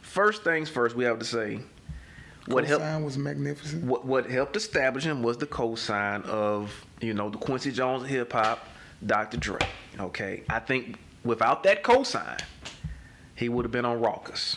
first 0.00 0.44
things 0.44 0.68
first, 0.68 0.96
we 0.96 1.04
have 1.04 1.18
to 1.18 1.24
say 1.24 1.60
what 2.46 2.64
helped 2.64 3.04
was 3.04 3.16
magnificent. 3.16 3.84
what 3.84 4.04
what 4.04 4.28
helped 4.28 4.56
establish 4.56 5.04
him 5.04 5.22
was 5.22 5.38
the 5.38 5.46
cosign 5.46 6.24
of 6.26 6.84
you 7.00 7.14
know 7.14 7.30
the 7.30 7.38
Quincy 7.38 7.70
Jones 7.72 8.02
of 8.02 8.08
hip 8.08 8.32
hop, 8.32 8.66
Dr. 9.04 9.36
Dre. 9.36 9.60
Okay, 9.98 10.42
I 10.48 10.58
think 10.58 10.98
without 11.24 11.62
that 11.64 11.82
cosign, 11.82 12.40
he 13.34 13.48
would 13.48 13.64
have 13.64 13.72
been 13.72 13.84
on 13.84 14.00
Rawkus. 14.00 14.56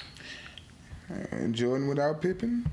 And 1.31 1.55
Jordan 1.55 1.87
without 1.87 2.21
Pippen. 2.21 2.69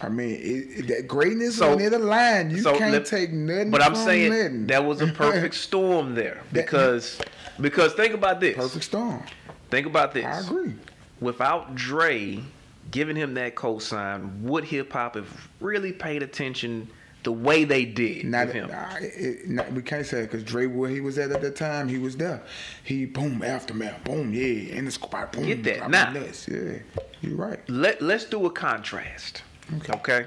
I 0.00 0.08
mean, 0.08 0.38
it, 0.42 0.86
that 0.88 1.08
greatness 1.08 1.56
So- 1.58 1.72
on 1.72 1.78
the 1.78 1.98
line. 1.98 2.50
You 2.50 2.58
so 2.60 2.76
can't 2.76 2.92
let- 2.92 3.06
take 3.06 3.32
nothing. 3.32 3.70
But 3.70 3.82
I'm 3.82 3.94
saying 3.94 4.30
nothing. 4.32 4.66
that 4.66 4.84
was 4.84 5.00
a 5.00 5.06
perfect 5.12 5.54
storm 5.54 6.14
there 6.14 6.42
because 6.52 7.20
because 7.60 7.94
think 7.94 8.12
about 8.14 8.40
this. 8.40 8.56
perfect 8.56 8.84
storm. 8.84 9.22
Think 9.70 9.86
about 9.86 10.12
this. 10.12 10.24
I 10.26 10.40
agree. 10.40 10.74
Without 11.20 11.74
Dre 11.74 12.40
giving 12.90 13.16
him 13.16 13.32
that 13.34 13.54
cosign, 13.54 14.40
would 14.40 14.64
hip 14.64 14.92
hop 14.92 15.14
have 15.14 15.48
really 15.60 15.92
paid 15.92 16.22
attention 16.22 16.88
the 17.22 17.32
way 17.32 17.64
they 17.64 17.84
did 17.84 18.24
Not, 18.26 18.48
him? 18.48 18.68
nah, 18.68 18.96
it, 19.00 19.48
not- 19.48 19.72
we 19.72 19.82
can't 19.82 20.06
say 20.06 20.22
because 20.22 20.42
Dre, 20.42 20.66
where 20.66 20.90
he 20.90 21.00
was 21.00 21.18
at 21.18 21.30
at 21.30 21.40
that 21.40 21.56
time, 21.56 21.88
he 21.88 21.98
was 21.98 22.16
there. 22.16 22.42
He 22.84 23.06
boom 23.06 23.42
aftermath, 23.42 24.02
boom 24.04 24.32
yeah, 24.32 24.74
in 24.76 24.84
the 24.84 24.90
spot, 24.90 25.32
boom. 25.32 25.46
Get 25.46 25.62
that. 25.64 25.90
Now- 25.90 26.10
nuts. 26.12 26.48
yeah, 26.48 26.78
you're 27.20 27.36
right. 27.36 27.60
Let 27.68 28.02
Let's 28.02 28.24
do 28.24 28.46
a 28.46 28.50
contrast. 28.50 29.42
Okay. 29.76 29.92
Okay. 29.94 30.26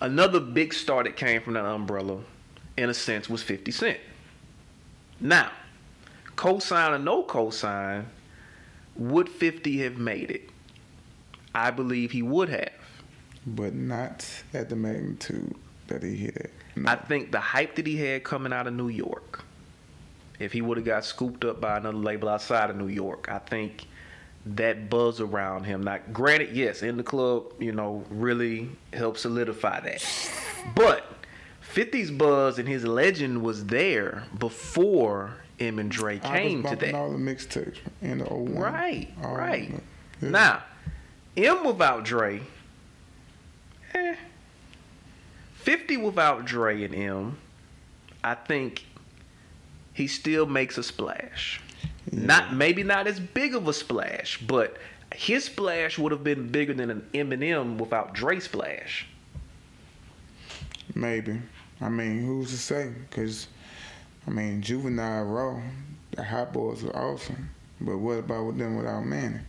Another 0.00 0.40
big 0.40 0.72
star 0.74 1.02
that 1.04 1.16
came 1.16 1.40
from 1.42 1.54
that 1.54 1.64
umbrella, 1.64 2.20
in 2.76 2.88
a 2.88 2.94
sense, 2.94 3.28
was 3.28 3.42
50 3.42 3.70
Cent. 3.72 3.98
Now, 5.20 5.50
cosign 6.36 6.92
or 6.92 6.98
no 6.98 7.24
cosign, 7.24 8.04
would 8.96 9.28
50 9.28 9.78
have 9.82 9.96
made 9.96 10.30
it? 10.30 10.50
I 11.54 11.70
believe 11.72 12.12
he 12.12 12.22
would 12.22 12.48
have. 12.48 12.70
But 13.46 13.74
not 13.74 14.24
at 14.54 14.68
the 14.68 14.76
magnitude 14.76 15.56
that 15.88 16.02
he 16.02 16.14
hit. 16.16 16.50
No. 16.76 16.90
I 16.90 16.96
think 16.96 17.32
the 17.32 17.40
hype 17.40 17.74
that 17.76 17.86
he 17.86 17.96
had 17.96 18.24
coming 18.24 18.52
out 18.52 18.66
of 18.66 18.74
New 18.74 18.88
York, 18.88 19.44
if 20.38 20.52
he 20.52 20.62
would 20.62 20.76
have 20.78 20.86
got 20.86 21.04
scooped 21.04 21.44
up 21.44 21.60
by 21.60 21.76
another 21.78 21.96
label 21.98 22.28
outside 22.28 22.70
of 22.70 22.76
New 22.76 22.88
York, 22.88 23.28
I 23.30 23.38
think 23.38 23.86
that 24.46 24.88
buzz 24.88 25.20
around 25.20 25.64
him. 25.64 25.82
Now, 25.82 25.98
granted, 26.12 26.54
yes, 26.56 26.82
in 26.82 26.96
the 26.96 27.02
club, 27.02 27.52
you 27.58 27.72
know, 27.72 28.04
really 28.10 28.70
helped 28.92 29.18
solidify 29.18 29.80
that. 29.80 30.30
But 30.74 31.04
50's 31.74 32.10
buzz 32.10 32.58
and 32.58 32.68
his 32.68 32.84
legend 32.84 33.42
was 33.42 33.66
there 33.66 34.24
before 34.38 35.34
M 35.60 35.78
and 35.78 35.90
Dre 35.90 36.20
I 36.22 36.38
came 36.38 36.62
was 36.62 36.70
to 36.72 36.76
that. 36.76 36.94
all 36.94 37.10
the 37.10 37.18
mixtapes 37.18 37.78
in 38.00 38.18
the 38.18 38.24
01. 38.24 38.54
Right, 38.56 39.08
All 39.24 39.34
right. 39.36 39.70
Yeah. 40.22 40.28
Now, 40.30 40.62
M 41.36 41.64
without 41.64 42.04
Dre, 42.04 42.40
eh. 43.94 44.14
50 45.60 45.96
without 45.98 46.44
Dre 46.44 46.84
and 46.84 46.94
M, 46.94 47.38
I 48.22 48.34
think 48.34 48.84
he 49.92 50.06
still 50.06 50.46
makes 50.46 50.78
a 50.78 50.82
splash. 50.82 51.60
Yeah. 52.10 52.26
Not 52.26 52.54
maybe 52.54 52.82
not 52.82 53.06
as 53.06 53.20
big 53.20 53.54
of 53.54 53.68
a 53.68 53.72
splash, 53.72 54.40
but 54.40 54.76
his 55.14 55.44
splash 55.44 55.98
would 55.98 56.12
have 56.12 56.24
been 56.24 56.48
bigger 56.48 56.74
than 56.74 56.90
an 56.90 57.06
Eminem 57.12 57.78
without 57.78 58.14
Dre 58.14 58.40
splash. 58.40 59.06
Maybe. 60.94 61.40
I 61.80 61.88
mean, 61.88 62.24
who's 62.24 62.50
to 62.50 62.56
say? 62.56 62.92
Because, 63.08 63.48
I 64.26 64.30
mean, 64.30 64.62
Juvenile 64.62 65.24
Raw, 65.24 65.60
the 66.12 66.24
Hot 66.24 66.52
Boys 66.52 66.82
were 66.82 66.96
awesome. 66.96 67.50
But 67.80 67.98
what 67.98 68.18
about 68.18 68.46
with 68.46 68.58
them 68.58 68.76
without 68.76 69.04
Mannie? 69.04 69.40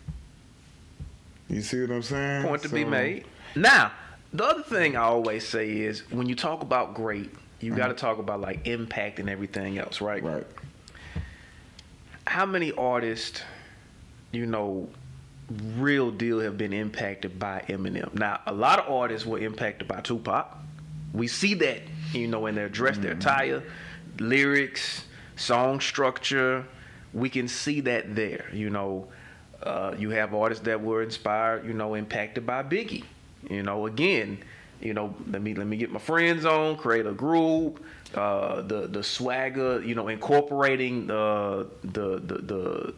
You 1.50 1.62
see 1.62 1.82
what 1.82 1.92
I'm 1.92 2.04
saying? 2.04 2.44
Point 2.46 2.62
to 2.64 2.70
be 2.70 2.86
made. 2.86 3.26
Now, 3.56 3.92
the 4.34 4.44
other 4.44 4.64
thing 4.64 4.96
I 4.96 5.02
always 5.04 5.48
say 5.48 5.72
is 5.72 6.02
when 6.12 6.30
you 6.30 6.36
talk 6.36 6.62
about 6.62 6.94
great, 6.94 7.32
you 7.60 7.76
got 7.76 7.88
to 7.88 7.94
talk 7.94 8.20
about 8.20 8.42
like 8.42 8.68
impact 8.68 9.20
and 9.20 9.30
everything 9.30 9.78
else, 9.78 10.02
right? 10.02 10.24
Right. 10.24 10.46
how 12.28 12.46
many 12.46 12.72
artists, 12.74 13.42
you 14.32 14.46
know, 14.46 14.88
real 15.78 16.12
deal 16.12 16.40
have 16.40 16.58
been 16.58 16.74
impacted 16.74 17.40
by 17.40 17.64
Eminem? 17.68 18.14
Now, 18.14 18.40
a 18.46 18.54
lot 18.54 18.80
of 18.80 18.92
artists 18.92 19.26
were 19.26 19.40
impacted 19.40 19.88
by 19.88 20.02
Tupac. 20.02 20.56
We 21.12 21.28
see 21.28 21.56
that, 21.56 21.82
you 22.14 22.28
know, 22.28 22.46
in 22.46 22.54
their 22.56 22.70
dress, 22.70 22.98
their 23.00 23.14
attire, 23.14 23.64
lyrics, 24.20 25.06
song 25.36 25.80
structure. 25.80 26.66
We 27.14 27.30
can 27.30 27.48
see 27.48 27.82
that 27.82 28.16
there. 28.16 28.46
You 28.54 28.70
know, 28.70 29.08
uh, 29.64 29.96
you 29.98 30.12
have 30.12 30.36
artists 30.36 30.64
that 30.66 30.80
were 30.82 31.02
inspired, 31.02 31.66
you 31.66 31.74
know, 31.74 31.96
impacted 31.96 32.46
by 32.46 32.62
Biggie. 32.62 33.06
You 33.48 33.64
know, 33.64 33.86
again, 33.86 34.40
you 34.82 34.94
know, 34.94 35.16
let 35.28 35.42
me 35.42 35.54
let 35.54 35.68
me 35.68 35.78
get 35.78 35.92
my 35.92 36.00
friends 36.00 36.46
on, 36.46 36.78
create 36.78 37.06
a 37.06 37.12
group, 37.12 37.84
uh, 38.16 38.62
the 38.62 38.88
the 38.88 39.04
swagger, 39.04 39.82
you 39.84 39.96
know, 39.96 40.08
incorporating 40.08 41.08
the 41.08 41.68
the 41.84 42.20
the 42.20 42.38
the 42.42 42.94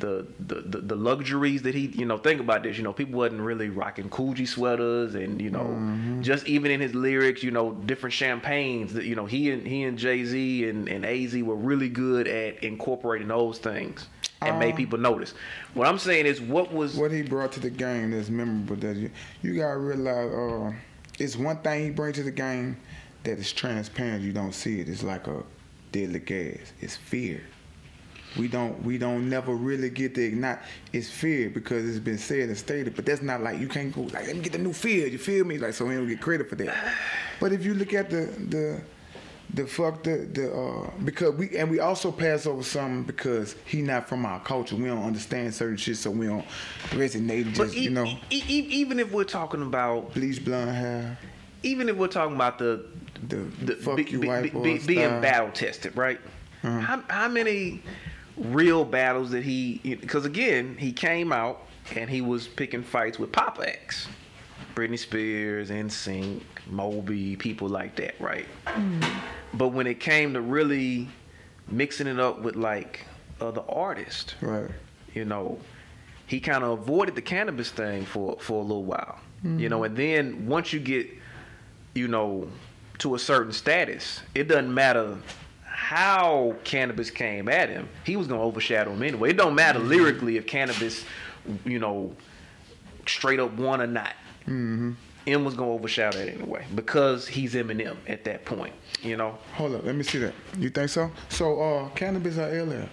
the, 0.00 0.26
the, 0.38 0.78
the, 0.78 0.94
luxuries 0.94 1.62
that 1.62 1.74
he 1.74 1.86
you 1.86 2.04
know 2.04 2.18
think 2.18 2.40
about 2.40 2.62
this 2.62 2.76
you 2.76 2.84
know 2.84 2.92
people 2.92 3.18
wasn't 3.18 3.40
really 3.40 3.68
rocking 3.68 4.08
Coogi 4.08 4.46
sweaters 4.46 5.16
and 5.16 5.40
you 5.40 5.50
know 5.50 6.20
just 6.22 6.46
even 6.46 6.70
in 6.70 6.80
his 6.80 6.94
lyrics 6.94 7.42
you 7.42 7.50
know 7.50 7.72
different 7.72 8.12
champagnes 8.12 8.92
that 8.92 9.04
you 9.04 9.16
know 9.16 9.26
he 9.26 9.50
and 9.50 9.66
he 9.66 9.82
and 9.82 9.98
Jay 9.98 10.24
Z 10.24 10.68
and 10.68 10.88
and 10.88 11.04
Az 11.04 11.34
were 11.42 11.56
really 11.56 11.88
good 11.88 12.28
at 12.28 12.62
incorporating 12.62 13.26
those 13.26 13.58
things 13.58 14.06
and 14.42 14.58
made 14.58 14.74
Uh, 14.74 14.76
people 14.76 14.98
notice. 14.98 15.34
What 15.74 15.88
I'm 15.88 15.98
saying 15.98 16.26
is 16.26 16.40
what 16.40 16.72
was 16.72 16.94
What 16.96 17.10
he 17.10 17.22
brought 17.22 17.52
to 17.52 17.60
the 17.60 17.70
game 17.70 18.10
that's 18.12 18.30
memorable 18.30 18.76
that 18.76 18.96
you, 18.96 19.10
you 19.42 19.54
gotta 19.54 19.78
realize 19.78 20.32
uh, 20.32 20.72
it's 21.18 21.36
one 21.36 21.58
thing 21.58 21.84
he 21.84 21.90
brings 21.90 22.16
to 22.16 22.22
the 22.22 22.30
game 22.30 22.76
that 23.24 23.38
is 23.38 23.52
transparent. 23.52 24.22
You 24.22 24.32
don't 24.32 24.52
see 24.52 24.80
it. 24.80 24.88
It's 24.88 25.02
like 25.02 25.26
a 25.26 25.42
deadly 25.92 26.20
gas. 26.20 26.72
It's 26.80 26.96
fear. 26.96 27.42
We 28.38 28.46
don't 28.46 28.80
we 28.84 28.98
don't 28.98 29.28
never 29.28 29.54
really 29.54 29.90
get 29.90 30.14
to 30.16 30.22
ignite. 30.22 30.58
It's 30.92 31.10
fear 31.10 31.50
because 31.50 31.88
it's 31.88 31.98
been 31.98 32.18
said 32.18 32.48
and 32.50 32.58
stated. 32.58 32.94
But 32.94 33.06
that's 33.06 33.22
not 33.22 33.42
like 33.42 33.58
you 33.58 33.68
can't 33.68 33.92
go 33.92 34.02
like 34.02 34.26
let 34.26 34.36
me 34.36 34.42
get 34.42 34.52
the 34.52 34.58
new 34.58 34.72
fear. 34.72 35.06
You 35.08 35.18
feel 35.18 35.44
me? 35.44 35.58
Like 35.58 35.74
so 35.74 35.88
he 35.88 35.96
don't 35.96 36.06
get 36.06 36.20
credit 36.20 36.48
for 36.48 36.54
that. 36.56 36.76
But 37.40 37.52
if 37.52 37.64
you 37.64 37.74
look 37.74 37.94
at 37.94 38.10
the 38.10 38.26
the 38.48 38.80
the 39.54 39.66
fuck 39.66 40.02
the 40.02 40.28
the 40.32 40.52
uh 40.52 40.90
because 41.04 41.34
we 41.34 41.56
and 41.56 41.70
we 41.70 41.80
also 41.80 42.12
pass 42.12 42.46
over 42.46 42.62
something 42.62 43.02
because 43.04 43.56
he 43.64 43.80
not 43.82 44.08
from 44.08 44.26
our 44.26 44.40
culture. 44.40 44.76
We 44.76 44.84
don't 44.84 45.02
understand 45.04 45.54
certain 45.54 45.76
shit, 45.78 45.96
so 45.96 46.10
we 46.10 46.26
don't 46.26 46.44
resonate. 46.90 47.44
but 47.56 47.64
Just 47.64 47.76
e- 47.76 47.84
you 47.84 47.90
know, 47.90 48.04
e- 48.30 48.44
e- 48.48 48.66
even 48.70 49.00
if 49.00 49.10
we're 49.10 49.24
talking 49.24 49.62
about 49.62 50.12
bleach 50.14 50.44
blonde 50.44 50.70
hair, 50.70 51.18
even 51.62 51.88
if 51.88 51.96
we're 51.96 52.08
talking 52.08 52.34
about 52.36 52.58
the 52.58 52.84
the, 53.28 53.36
the 53.64 53.74
fuck 53.76 53.96
be- 53.96 54.04
you 54.04 54.20
be- 54.20 54.28
white 54.28 54.52
be- 54.52 54.78
be- 54.78 54.86
being 54.86 55.20
battle 55.20 55.50
tested, 55.50 55.96
right? 55.96 56.20
Uh-huh. 56.62 56.80
How 56.80 57.02
how 57.08 57.28
many 57.28 57.82
real 58.36 58.84
battles 58.84 59.30
that 59.30 59.42
he? 59.44 59.80
Because 59.82 60.24
again, 60.26 60.76
he 60.78 60.92
came 60.92 61.32
out 61.32 61.62
and 61.96 62.10
he 62.10 62.20
was 62.20 62.46
picking 62.46 62.82
fights 62.82 63.18
with 63.18 63.32
Pop 63.32 63.58
X, 63.62 64.08
Britney 64.74 64.98
Spears, 64.98 65.70
NSYNC, 65.70 66.42
Moby, 66.68 67.34
people 67.36 67.68
like 67.68 67.96
that, 67.96 68.14
right? 68.20 68.46
But 69.54 69.68
when 69.68 69.86
it 69.86 70.00
came 70.00 70.34
to 70.34 70.40
really 70.40 71.08
mixing 71.70 72.06
it 72.06 72.18
up 72.20 72.40
with 72.40 72.56
like 72.56 73.04
other 73.40 73.62
artists, 73.68 74.34
Right. 74.40 74.70
you 75.14 75.24
know, 75.24 75.58
he 76.26 76.40
kind 76.40 76.62
of 76.64 76.80
avoided 76.80 77.14
the 77.14 77.22
Canibus 77.22 77.70
thing 77.70 78.04
for 78.04 78.36
for 78.40 78.60
a 78.60 78.62
little 78.62 78.84
while, 78.84 79.18
you 79.44 79.68
know, 79.68 79.84
and 79.84 79.96
then 79.96 80.46
once 80.46 80.72
you 80.72 80.80
get, 80.80 81.06
you 81.94 82.08
know, 82.08 82.48
to 82.98 83.14
a 83.14 83.18
certain 83.18 83.52
status, 83.52 84.20
it 84.34 84.48
doesn't 84.48 84.72
matter 84.74 85.16
how 85.64 86.54
Canibus 86.64 87.14
came 87.14 87.48
at 87.48 87.68
him, 87.70 87.88
he 88.04 88.16
was 88.16 88.26
gonna 88.26 88.42
overshadow 88.42 88.92
him 88.92 89.02
anyway. 89.02 89.30
It 89.30 89.36
don't 89.36 89.54
matter 89.54 89.78
lyrically 89.78 90.36
if 90.36 90.46
Canibus, 90.46 91.04
you 91.64 91.78
know, 91.78 92.14
straight 93.06 93.40
up 93.40 93.52
won 93.54 93.80
or 93.80 93.86
not. 93.86 94.12
Mm-hmm. 94.46 94.92
M 95.28 95.44
was 95.44 95.54
gonna 95.54 95.70
overshadow 95.70 96.18
it 96.18 96.34
anyway 96.36 96.64
because 96.74 97.26
he's 97.28 97.54
Eminem 97.54 97.96
at 98.06 98.24
that 98.24 98.44
point, 98.44 98.72
you 99.02 99.16
know. 99.16 99.36
Hold 99.54 99.74
up, 99.76 99.84
let 99.84 99.94
me 99.94 100.02
see 100.02 100.18
that. 100.18 100.34
You 100.58 100.70
think 100.70 100.88
so? 100.88 101.10
So, 101.28 101.60
uh, 101.60 101.88
Canibus 101.90 102.38
or 102.38 102.64
LL? 102.64 102.88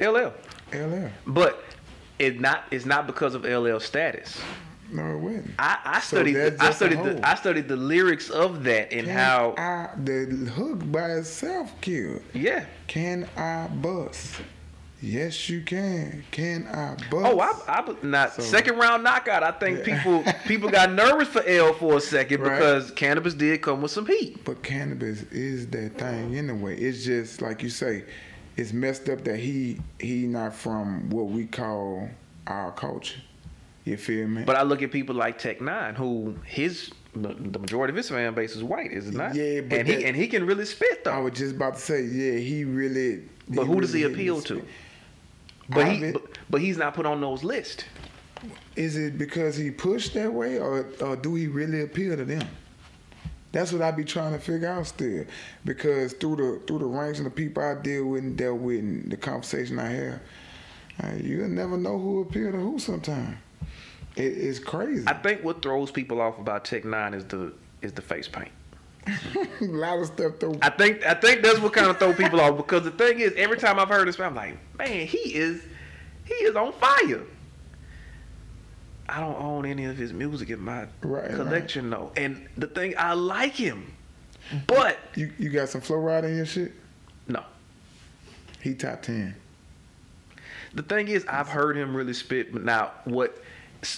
LL, 0.00 0.32
LL. 0.72 1.10
but 1.26 1.62
it 2.18 2.40
not 2.40 2.64
it's 2.70 2.86
not 2.86 3.06
because 3.06 3.34
of 3.34 3.44
LL 3.44 3.78
status. 3.78 4.40
No, 4.90 5.12
it 5.12 5.18
wasn't. 5.18 5.50
I, 5.58 5.78
I 5.84 6.00
So 6.00 6.16
studied 6.16 6.36
I 6.36 6.70
studied 6.72 7.02
the 7.02 7.20
I 7.28 7.34
studied 7.34 7.68
the 7.68 7.76
lyrics 7.76 8.28
of 8.30 8.62
that 8.64 8.92
and 8.92 9.06
Can 9.06 9.16
how 9.16 9.54
I, 9.56 9.88
the 9.96 10.26
hook 10.54 10.90
by 10.92 11.12
itself 11.12 11.72
killed. 11.80 12.22
yeah. 12.34 12.66
Can 12.88 13.28
I 13.36 13.68
bust? 13.68 14.40
Yes, 15.02 15.48
you 15.48 15.62
can. 15.62 16.22
Can 16.30 16.66
I 16.68 16.94
bust? 17.10 17.26
Oh, 17.26 17.40
I, 17.40 17.52
I 17.66 17.94
not 18.04 18.34
So- 18.34 18.42
second 18.42 18.78
round 18.78 19.02
knockout. 19.02 19.42
I 19.42 19.50
think 19.50 19.84
Yeah. 19.84 19.96
people 20.02 20.24
people 20.46 20.70
got 20.70 20.92
nervous 21.02 21.26
for 21.28 21.42
L 21.44 21.72
for 21.74 21.96
a 21.96 22.00
second 22.00 22.40
Right. 22.40 22.56
because 22.56 22.92
Canibus 22.92 23.36
did 23.36 23.60
come 23.62 23.82
with 23.82 23.90
some 23.90 24.06
heat. 24.06 24.44
But 24.44 24.62
Canibus 24.62 25.30
is 25.32 25.66
that 25.68 25.98
thing 25.98 26.36
anyway. 26.36 26.78
It's 26.78 27.04
just 27.04 27.42
like 27.42 27.64
you 27.64 27.68
say, 27.68 28.04
it's 28.56 28.72
messed 28.72 29.08
up 29.08 29.24
that 29.24 29.38
he 29.40 29.80
he 29.98 30.26
not 30.28 30.54
from 30.54 31.10
what 31.10 31.26
we 31.26 31.46
call 31.46 32.08
our 32.46 32.70
culture. 32.70 33.20
You 33.84 33.96
feel 33.96 34.28
me? 34.28 34.44
But 34.44 34.54
I 34.54 34.62
look 34.62 34.82
at 34.82 34.92
people 34.92 35.16
like 35.16 35.38
Tech 35.38 35.58
N9ne, 35.58 35.96
who 35.96 36.36
his 36.44 36.92
the 37.16 37.58
majority 37.58 37.90
of 37.90 37.96
his 37.96 38.08
fan 38.08 38.32
base 38.34 38.54
is 38.56 38.62
white, 38.62 38.90
is 38.92 39.08
it 39.08 39.14
not? 39.14 39.34
Yeah, 39.34 39.60
but 39.62 39.80
and 39.80 39.88
he 39.88 40.04
and 40.04 40.16
he 40.16 40.28
can 40.28 40.46
really 40.46 40.64
spit 40.64 41.02
though. 41.02 41.10
I 41.10 41.18
was 41.18 41.32
just 41.34 41.56
about 41.56 41.74
to 41.74 41.80
say, 41.80 42.04
yeah, 42.04 42.38
he 42.38 42.64
really. 42.64 43.22
But 43.48 43.66
who 43.66 43.80
does 43.80 43.92
he 43.92 44.04
appeal 44.04 44.40
to? 44.42 44.62
But 45.68 45.88
he 45.88 46.12
but, 46.12 46.22
but 46.50 46.60
he's 46.60 46.76
not 46.76 46.94
put 46.94 47.06
on 47.06 47.20
those 47.20 47.44
lists. 47.44 47.84
Is 48.74 48.96
it 48.96 49.18
because 49.18 49.56
he 49.56 49.70
pushed 49.70 50.14
that 50.14 50.32
way, 50.32 50.58
or, 50.58 50.88
or 51.00 51.16
do 51.16 51.34
he 51.34 51.46
really 51.46 51.82
appeal 51.82 52.16
to 52.16 52.24
them? 52.24 52.46
That's 53.52 53.72
what 53.72 53.82
I 53.82 53.90
be 53.90 54.04
trying 54.04 54.32
to 54.32 54.38
figure 54.38 54.68
out 54.68 54.86
still, 54.86 55.26
because 55.64 56.14
through 56.14 56.36
the 56.36 56.66
through 56.66 56.78
the 56.78 56.86
ranks 56.86 57.18
and 57.18 57.26
the 57.26 57.30
people 57.30 57.62
I 57.62 57.74
deal 57.74 58.06
with 58.06 58.24
and 58.24 58.36
dealt 58.36 58.58
with, 58.58 58.78
and 58.80 59.10
the 59.10 59.16
conversation 59.16 59.78
I 59.78 59.88
have, 59.90 60.20
uh, 61.04 61.12
you'll 61.22 61.48
never 61.48 61.76
know 61.76 61.98
who 61.98 62.22
appeal 62.22 62.50
to 62.50 62.58
who. 62.58 62.78
Sometimes 62.78 63.36
it, 64.16 64.22
it's 64.22 64.58
crazy. 64.58 65.04
I 65.06 65.12
think 65.14 65.44
what 65.44 65.62
throws 65.62 65.90
people 65.90 66.20
off 66.20 66.38
about 66.38 66.64
Tech 66.64 66.82
N9ne 66.84 67.14
is 67.14 67.24
the 67.26 67.52
is 67.82 67.92
the 67.92 68.02
face 68.02 68.26
paint. 68.26 68.52
a 69.60 69.64
lot 69.64 69.98
of 69.98 70.06
stuff 70.06 70.34
though. 70.38 70.56
I 70.62 70.70
think 70.70 71.04
I 71.04 71.14
think 71.14 71.42
that's 71.42 71.58
what 71.58 71.72
kind 71.72 71.88
of 71.90 71.98
throw 71.98 72.12
people 72.12 72.40
off 72.40 72.56
because 72.56 72.84
the 72.84 72.90
thing 72.92 73.20
is, 73.20 73.32
every 73.36 73.56
time 73.58 73.78
I've 73.78 73.88
heard 73.88 74.06
this, 74.08 74.18
I'm 74.20 74.34
like, 74.34 74.56
man, 74.78 75.06
he 75.06 75.34
is 75.34 75.62
he 76.24 76.34
is 76.34 76.54
on 76.56 76.72
fire. 76.74 77.22
I 79.08 79.20
don't 79.20 79.36
own 79.40 79.66
any 79.66 79.84
of 79.86 79.96
his 79.96 80.12
music 80.12 80.50
in 80.50 80.60
my 80.60 80.86
Right, 81.02 81.30
collection 81.30 81.90
though, 81.90 82.12
and 82.16 82.48
the 82.56 82.68
thing 82.68 82.94
I 82.96 83.12
like 83.14 83.52
him, 83.54 83.92
mm-hmm. 84.48 84.58
but 84.66 84.98
You 85.16 85.32
you 85.38 85.50
got 85.50 85.68
some 85.68 85.80
flow 85.80 85.98
ride 85.98 86.24
in 86.24 86.36
your 86.36 86.46
shit. 86.46 86.72
no. 87.26 87.44
He 88.60 88.74
top 88.74 89.02
ten. 89.02 89.34
The 90.74 90.82
thing 90.82 91.08
is, 91.08 91.26
I've 91.26 91.48
heard 91.48 91.76
him 91.76 91.94
really 91.94 92.14
spit, 92.14 92.52
but 92.52 92.62
now 92.62 92.92
what? 93.04 93.36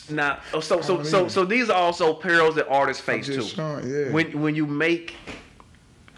Now, 0.09 0.41
oh, 0.55 0.61
so 0.61 0.81
so 0.81 1.01
Oh, 1.01 1.03
so 1.03 1.29
so 1.29 1.45
these 1.45 1.69
are 1.69 1.77
also 1.81 2.15
perils 2.15 2.55
that 2.55 2.69
artists 2.69 3.03
face 3.03 3.27
too. 3.27 3.43
showing, 3.43 3.91
yeah. 3.91 4.11
When 4.11 4.41
when 4.41 4.55
you 4.55 4.67
make 4.67 5.15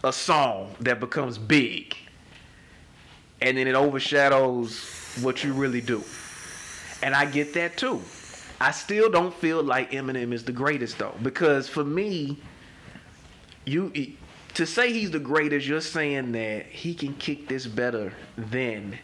a 0.04 0.12
song 0.12 0.74
that 0.80 1.00
becomes 1.00 1.36
big, 1.36 1.96
and 3.40 3.56
then 3.58 3.66
it 3.66 3.74
overshadows 3.74 5.18
what 5.20 5.42
you 5.42 5.52
really 5.52 5.80
do, 5.80 6.04
and 7.02 7.14
I 7.14 7.24
get 7.26 7.54
that 7.54 7.76
too. 7.76 8.00
I 8.60 8.70
still 8.70 9.10
don't 9.10 9.34
feel 9.34 9.62
like 9.62 9.90
Eminem 9.90 10.32
is 10.32 10.44
the 10.44 10.52
greatest 10.52 10.98
though, 10.98 11.14
because 11.22 11.68
for 11.68 11.84
me, 11.84 12.38
you 13.64 13.92
to 14.54 14.64
say 14.64 14.92
he's 14.92 15.10
the 15.10 15.18
greatest, 15.18 15.66
you're 15.66 15.80
saying 15.82 16.32
that 16.32 16.66
he 16.66 16.94
can 16.94 17.14
kick 17.14 17.46
this 17.46 17.66
better 17.66 18.12
than, 18.38 18.98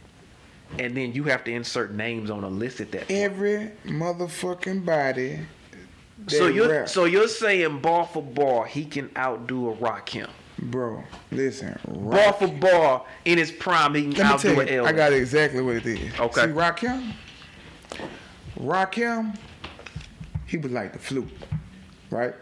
and 0.79 0.97
then 0.97 1.13
you 1.13 1.25
have 1.25 1.45
to 1.45 1.53
insert 1.53 1.93
names 1.93 2.31
on 2.31 2.45
a 2.45 2.49
list 2.49 2.81
at 2.81 2.91
that. 2.93 3.09
point. 3.09 3.11
Every 3.11 3.71
motherfucking 3.87 4.85
body. 4.85 5.41
So 6.29 6.47
you're 6.47 6.69
rap. 6.71 6.89
so 6.89 7.05
you're 7.05 7.27
saying 7.29 7.81
bar 7.81 8.07
for 8.07 8.23
bar 8.23 8.65
he 8.67 8.85
can 8.85 9.11
outdo 9.17 9.71
a 9.71 9.75
Rakim. 9.77 10.29
bro. 10.59 11.03
Listen, 11.33 11.77
Bar 11.85 11.97
Rock, 11.97 12.39
for 12.39 12.47
bar 12.49 13.05
in 13.25 13.39
his 13.39 13.51
prime 13.51 13.95
he 13.95 14.03
can 14.03 14.11
Let 14.13 14.19
me 14.19 14.25
outdo 14.25 14.49
tell 14.55 14.61
an 14.61 14.69
you, 14.69 14.81
L. 14.81 14.87
I 14.87 14.93
got 14.93 15.13
exactly 15.13 15.63
what 15.63 15.77
it 15.77 15.87
is. 15.87 16.21
Okay. 16.21 16.43
See, 16.43 16.47
Rakim, 16.49 17.13
Rakim, 18.59 19.37
he 20.47 20.59
was 20.59 20.71
like 20.71 20.93
the 20.93 20.99
flute, 21.01 21.31
right? 22.11 22.35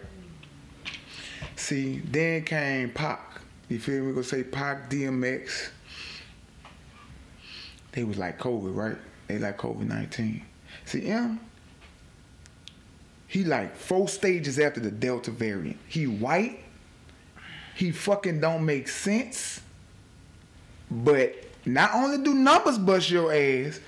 See, 1.56 2.00
then 2.04 2.42
came 2.44 2.90
Pac. 2.90 3.40
You 3.68 3.78
feel 3.78 4.00
me? 4.00 4.08
We 4.08 4.12
gonna 4.12 4.24
say 4.24 4.42
Pac, 4.42 4.90
DMX. 4.90 5.70
They 7.92 8.04
was 8.04 8.18
like 8.18 8.38
COVID, 8.38 8.74
right? 8.74 8.96
They 9.26 9.38
like 9.38 9.58
COVID 9.58 9.86
nineteen. 9.86 10.44
See, 10.84 11.06
M. 11.06 11.40
He 13.26 13.44
like 13.44 13.76
four 13.76 14.08
stages 14.08 14.58
after 14.58 14.80
the 14.80 14.90
Delta 14.90 15.30
variant. 15.30 15.78
He 15.86 16.06
white. 16.06 16.60
He 17.76 17.92
fucking 17.92 18.40
don't 18.40 18.64
make 18.64 18.88
sense. 18.88 19.60
But 20.90 21.44
not 21.64 21.94
only 21.94 22.22
do 22.24 22.34
numbers 22.34 22.78
bust 22.78 23.10
your 23.10 23.32
ass, 23.32 23.80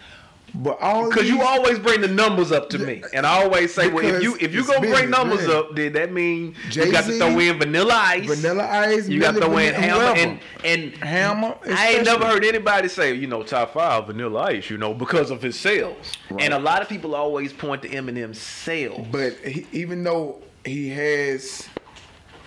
but 0.54 0.78
all 0.80 1.08
Because 1.08 1.28
you 1.28 1.40
always 1.42 1.78
bring 1.78 2.00
the 2.00 2.08
numbers 2.08 2.52
up 2.52 2.68
to 2.70 2.78
me, 2.78 3.02
and 3.14 3.26
I 3.26 3.42
always 3.42 3.72
say, 3.72 3.88
well, 3.88 4.04
if 4.04 4.22
you 4.22 4.36
if 4.38 4.52
you 4.52 4.66
gonna 4.66 4.80
bring 4.80 5.08
numbers 5.08 5.46
yeah. 5.46 5.54
up, 5.54 5.74
then 5.74 5.92
that 5.94 6.12
mean 6.12 6.54
you 6.70 6.92
got 6.92 7.04
to 7.04 7.16
throw 7.16 7.38
in 7.38 7.58
Vanilla 7.58 7.94
Ice, 7.94 8.26
Vanilla 8.26 8.68
Ice, 8.68 9.08
you 9.08 9.20
got 9.20 9.32
to 9.32 9.40
throw 9.40 9.56
in 9.56 9.74
Hammer, 9.74 10.18
and 10.18 10.40
and 10.64 10.94
Hammer. 10.96 11.56
I 11.66 11.94
ain't 11.94 12.04
never 12.04 12.26
heard 12.26 12.44
anybody 12.44 12.88
say, 12.88 13.14
you 13.14 13.26
know, 13.26 13.42
top 13.42 13.72
five 13.72 14.06
Vanilla 14.06 14.42
Ice, 14.42 14.68
you 14.68 14.76
know, 14.76 14.92
because 14.92 15.30
of 15.30 15.40
his 15.40 15.58
sales. 15.58 16.12
Right. 16.30 16.42
And 16.42 16.52
a 16.52 16.58
lot 16.58 16.82
of 16.82 16.88
people 16.88 17.14
always 17.14 17.52
point 17.52 17.82
to 17.82 17.88
Eminem's 17.88 18.40
sales. 18.40 19.06
But 19.10 19.34
he, 19.38 19.66
even 19.72 20.04
though 20.04 20.42
he 20.66 20.90
has, 20.90 21.66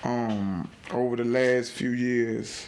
um, 0.03 0.69
over 0.91 1.15
the 1.15 1.26
last 1.26 1.72
few 1.72 1.91
years, 1.91 2.68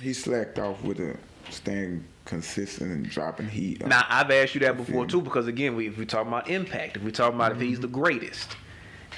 he 0.00 0.12
slacked 0.12 0.58
off 0.58 0.82
with 0.82 0.98
a 0.98 1.16
staying 1.50 2.04
consistent 2.26 2.92
and 2.92 3.08
dropping 3.08 3.48
heat. 3.48 3.86
Now 3.86 4.04
I've 4.08 4.30
asked 4.30 4.54
you 4.54 4.60
that 4.60 4.76
before 4.76 5.06
too, 5.06 5.22
because 5.22 5.46
again, 5.46 5.74
we, 5.74 5.86
if 5.86 5.96
we 5.96 6.04
talk 6.04 6.26
about 6.26 6.48
impact, 6.50 6.96
if 6.96 7.02
we 7.02 7.12
talk 7.12 7.32
about 7.32 7.52
if 7.52 7.60
he's 7.60 7.80
the 7.80 7.88
mm-hmm. 7.88 8.02
greatest, 8.02 8.56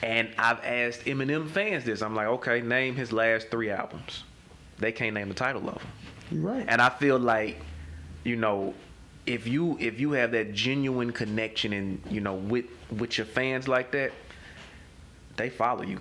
and 0.03 0.29
I've 0.39 0.65
asked 0.65 1.05
Eminem 1.07 1.49
fans 1.49 1.85
this, 1.85 2.03
I'm 2.03 2.15
like, 2.15 2.29
okay, 2.29 2.61
name 2.61 2.95
his 2.95 3.13
last 3.13 3.51
three 3.51 3.71
albums. 3.71 4.23
They 4.79 4.93
can't 4.93 5.15
name 5.15 5.29
the 5.29 5.35
title 5.35 5.69
of 5.69 5.75
them, 5.79 5.89
You're 6.31 6.43
right. 6.43 6.65
and 6.69 6.81
I 6.81 6.89
feel 6.89 7.19
like, 7.19 7.61
you 8.23 8.37
know, 8.37 8.75
if 9.27 9.47
you 9.47 9.77
if 9.81 9.99
you 9.99 10.13
have 10.13 10.31
that 10.33 10.55
genuine 10.55 11.13
connection 11.13 11.73
and 11.73 12.01
you 12.11 12.21
know 12.21 12.35
with 12.35 12.67
with 12.97 13.19
your 13.19 13.27
fans 13.27 13.67
like 13.67 13.91
that, 13.93 14.13
they 15.37 15.51
follow 15.51 15.83
you. 15.83 16.01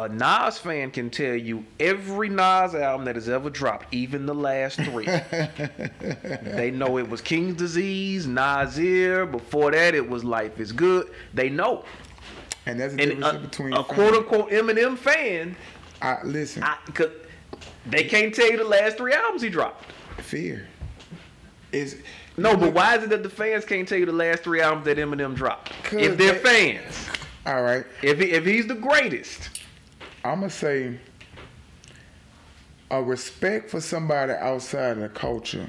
A 0.00 0.08
Nas 0.08 0.56
fan 0.58 0.90
can 0.90 1.10
tell 1.10 1.34
you 1.34 1.62
every 1.78 2.30
Nas 2.30 2.74
album 2.74 3.04
that 3.04 3.16
has 3.16 3.28
ever 3.28 3.50
dropped, 3.50 3.92
even 3.94 4.24
the 4.24 4.34
last 4.34 4.80
three. 4.80 5.06
They 6.42 6.70
know 6.70 6.98
it 6.98 7.08
was 7.08 7.20
King's 7.20 7.54
Disease, 7.56 8.26
Nasir. 8.26 9.26
Before 9.26 9.70
that, 9.70 9.94
it 9.94 10.08
was 10.08 10.24
Life 10.24 10.58
is 10.60 10.72
Good. 10.72 11.10
They 11.34 11.48
know. 11.50 11.84
and 12.66 12.80
that's 12.80 12.94
the 12.94 13.02
And 13.02 13.10
difference 13.20 13.36
a, 13.36 13.40
between 13.40 13.72
a 13.74 13.84
quote 13.84 14.14
unquote 14.14 14.50
Eminem 14.50 14.96
fan, 14.96 15.54
I, 16.02 16.18
listen, 16.24 16.62
I, 16.62 16.76
they 17.86 18.04
can't 18.04 18.34
tell 18.34 18.50
you 18.50 18.56
the 18.56 18.64
last 18.64 18.96
three 18.96 19.12
albums 19.12 19.42
he 19.42 19.50
dropped. 19.50 19.84
fear. 20.18 20.66
Is 21.72 21.98
No, 22.36 22.56
but 22.56 22.72
why 22.72 22.96
is 22.96 23.04
it 23.04 23.10
that 23.10 23.22
the 23.22 23.30
fans 23.30 23.64
can't 23.64 23.86
tell 23.86 23.98
you 23.98 24.06
the 24.06 24.12
last 24.12 24.42
three 24.44 24.60
albums 24.62 24.86
that 24.86 24.96
Eminem 24.96 25.34
dropped? 25.34 25.72
If 25.92 26.16
they're 26.16 26.32
they- 26.34 26.78
fans, 26.78 27.08
all 27.46 27.62
right. 27.62 27.84
if 28.02 28.18
he, 28.18 28.32
if 28.32 28.44
he's 28.44 28.66
the 28.66 28.74
greatest, 28.74 29.59
I'm 30.24 30.40
gonna 30.40 30.50
say 30.50 30.98
a 32.90 33.02
respect 33.02 33.70
for 33.70 33.80
somebody 33.80 34.32
outside 34.32 34.92
of 34.92 35.00
the 35.00 35.08
culture. 35.08 35.68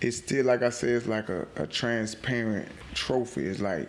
It's 0.00 0.18
still 0.18 0.46
like 0.46 0.62
I 0.62 0.70
said, 0.70 0.90
it's 0.90 1.06
like 1.06 1.28
a, 1.28 1.46
a 1.56 1.66
transparent 1.66 2.68
trophy. 2.94 3.46
It's 3.46 3.60
like 3.60 3.88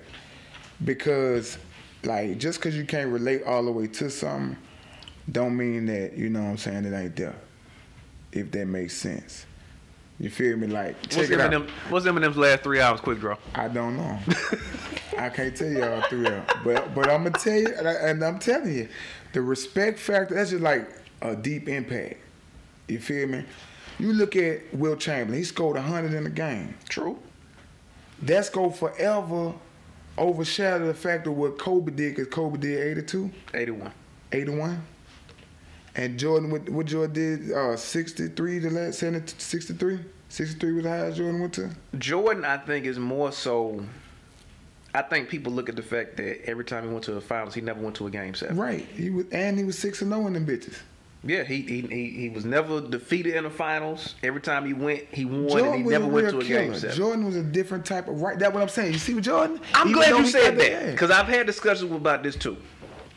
because 0.85 1.57
like 2.03 2.37
just 2.37 2.59
because 2.59 2.77
you 2.77 2.85
can't 2.85 3.11
relate 3.11 3.43
all 3.43 3.63
the 3.63 3.71
way 3.71 3.87
to 3.87 4.09
something, 4.09 4.57
don't 5.31 5.55
mean 5.57 5.85
that 5.87 6.17
you 6.17 6.29
know 6.29 6.43
what 6.43 6.49
I'm 6.49 6.57
saying 6.57 6.85
it 6.85 6.93
ain't 6.93 7.15
there. 7.15 7.35
If 8.31 8.51
that 8.51 8.67
makes 8.67 8.95
sense. 8.95 9.45
You 10.21 10.29
feel 10.29 10.55
me? 10.55 10.67
Like 10.67 10.95
what's 10.97 11.15
check 11.15 11.31
it 11.31 11.41
out. 11.41 11.67
What's 11.89 12.05
Eminem's 12.05 12.37
last 12.37 12.61
three 12.61 12.79
albums? 12.79 13.01
Quick 13.01 13.19
draw. 13.19 13.37
I 13.55 13.67
don't 13.67 13.97
know. 13.97 14.19
I 15.17 15.29
can't 15.29 15.55
tell 15.55 15.67
you 15.67 15.83
all 15.83 16.01
three 16.03 16.27
of 16.27 16.31
them. 16.31 16.45
But 16.63 16.93
but 16.93 17.09
I'm 17.09 17.23
gonna 17.23 17.31
tell 17.31 17.57
you, 17.57 17.73
and, 17.75 17.87
I, 17.87 17.93
and 17.93 18.23
I'm 18.23 18.37
telling 18.37 18.71
you, 18.71 18.87
the 19.33 19.41
respect 19.41 19.97
factor. 19.97 20.35
That's 20.35 20.51
just 20.51 20.61
like 20.61 20.87
a 21.23 21.35
deep 21.35 21.67
impact. 21.67 22.17
You 22.87 22.99
feel 22.99 23.27
me? 23.27 23.43
You 23.97 24.13
look 24.13 24.35
at 24.35 24.71
Wilt 24.75 24.99
Chamberlain. 24.99 25.39
He 25.39 25.43
scored 25.43 25.75
hundred 25.77 26.13
in 26.13 26.23
the 26.23 26.29
game. 26.29 26.75
True. 26.87 27.17
That's 28.21 28.49
go 28.51 28.69
forever 28.69 29.55
overshadow 30.17 30.85
the 30.85 30.93
fact 30.93 31.25
of 31.25 31.35
what 31.35 31.57
Kobe 31.57 31.91
did, 31.91 32.15
because 32.15 32.31
Kobe 32.31 32.57
did 32.57 32.79
82, 32.79 33.31
81. 33.53 33.91
81. 34.31 34.83
And 35.95 36.17
Jordan, 36.17 36.49
what, 36.49 36.69
what 36.69 36.85
Jordan 36.85 37.13
did, 37.13 37.51
uh, 37.51 37.75
63, 37.75 38.59
the 38.59 38.69
last 38.69 38.99
70, 38.99 39.33
63? 39.37 39.99
63 40.29 40.71
was 40.71 40.83
the 40.83 40.89
highest 40.89 41.17
Jordan 41.17 41.41
went 41.41 41.53
to? 41.53 41.69
Jordan, 41.97 42.45
I 42.45 42.57
think, 42.57 42.85
is 42.85 42.97
more 42.97 43.31
so. 43.31 43.83
I 44.93 45.01
think 45.01 45.29
people 45.29 45.51
look 45.53 45.69
at 45.69 45.75
the 45.75 45.83
fact 45.83 46.17
that 46.17 46.45
every 46.49 46.63
time 46.65 46.83
he 46.85 46.89
went 46.89 47.03
to 47.05 47.13
the 47.13 47.21
finals, 47.21 47.53
he 47.53 47.61
never 47.61 47.81
went 47.81 47.95
to 47.97 48.07
a 48.07 48.09
game 48.09 48.33
seven. 48.33 48.57
Right. 48.57 48.85
He 48.95 49.09
was, 49.09 49.25
and 49.31 49.57
he 49.57 49.63
was 49.65 49.77
6 49.79 50.01
and 50.01 50.11
0 50.11 50.27
in 50.27 50.33
them 50.33 50.45
bitches. 50.45 50.77
Yeah, 51.23 51.43
he, 51.43 51.61
he 51.61 51.81
he 51.81 52.09
he 52.09 52.29
was 52.29 52.45
never 52.45 52.81
defeated 52.81 53.35
in 53.35 53.43
the 53.43 53.49
finals. 53.51 54.15
Every 54.23 54.41
time 54.41 54.65
he 54.65 54.73
went, 54.73 55.03
he 55.11 55.25
won, 55.25 55.65
and 55.65 55.75
he 55.75 55.83
never 55.83 56.07
went 56.07 56.31
to 56.31 56.39
a 56.39 56.43
game 56.43 56.69
killer. 56.69 56.79
seven. 56.79 56.97
Jordan 56.97 57.25
was 57.25 57.35
a 57.35 57.43
different 57.43 57.85
type 57.85 58.07
of 58.07 58.21
right. 58.23 58.39
That's 58.39 58.51
what 58.51 58.63
I'm 58.63 58.69
saying. 58.69 58.93
You 58.93 58.97
see 58.99 59.13
with 59.13 59.25
Jordan? 59.25 59.59
I'm 59.75 59.89
Even 59.89 60.01
glad 60.01 60.17
you 60.17 60.25
said 60.25 60.57
that 60.57 60.91
because 60.91 61.11
I've 61.11 61.27
had 61.27 61.45
discussions 61.45 61.91
about 61.91 62.23
this 62.23 62.35
too. 62.35 62.57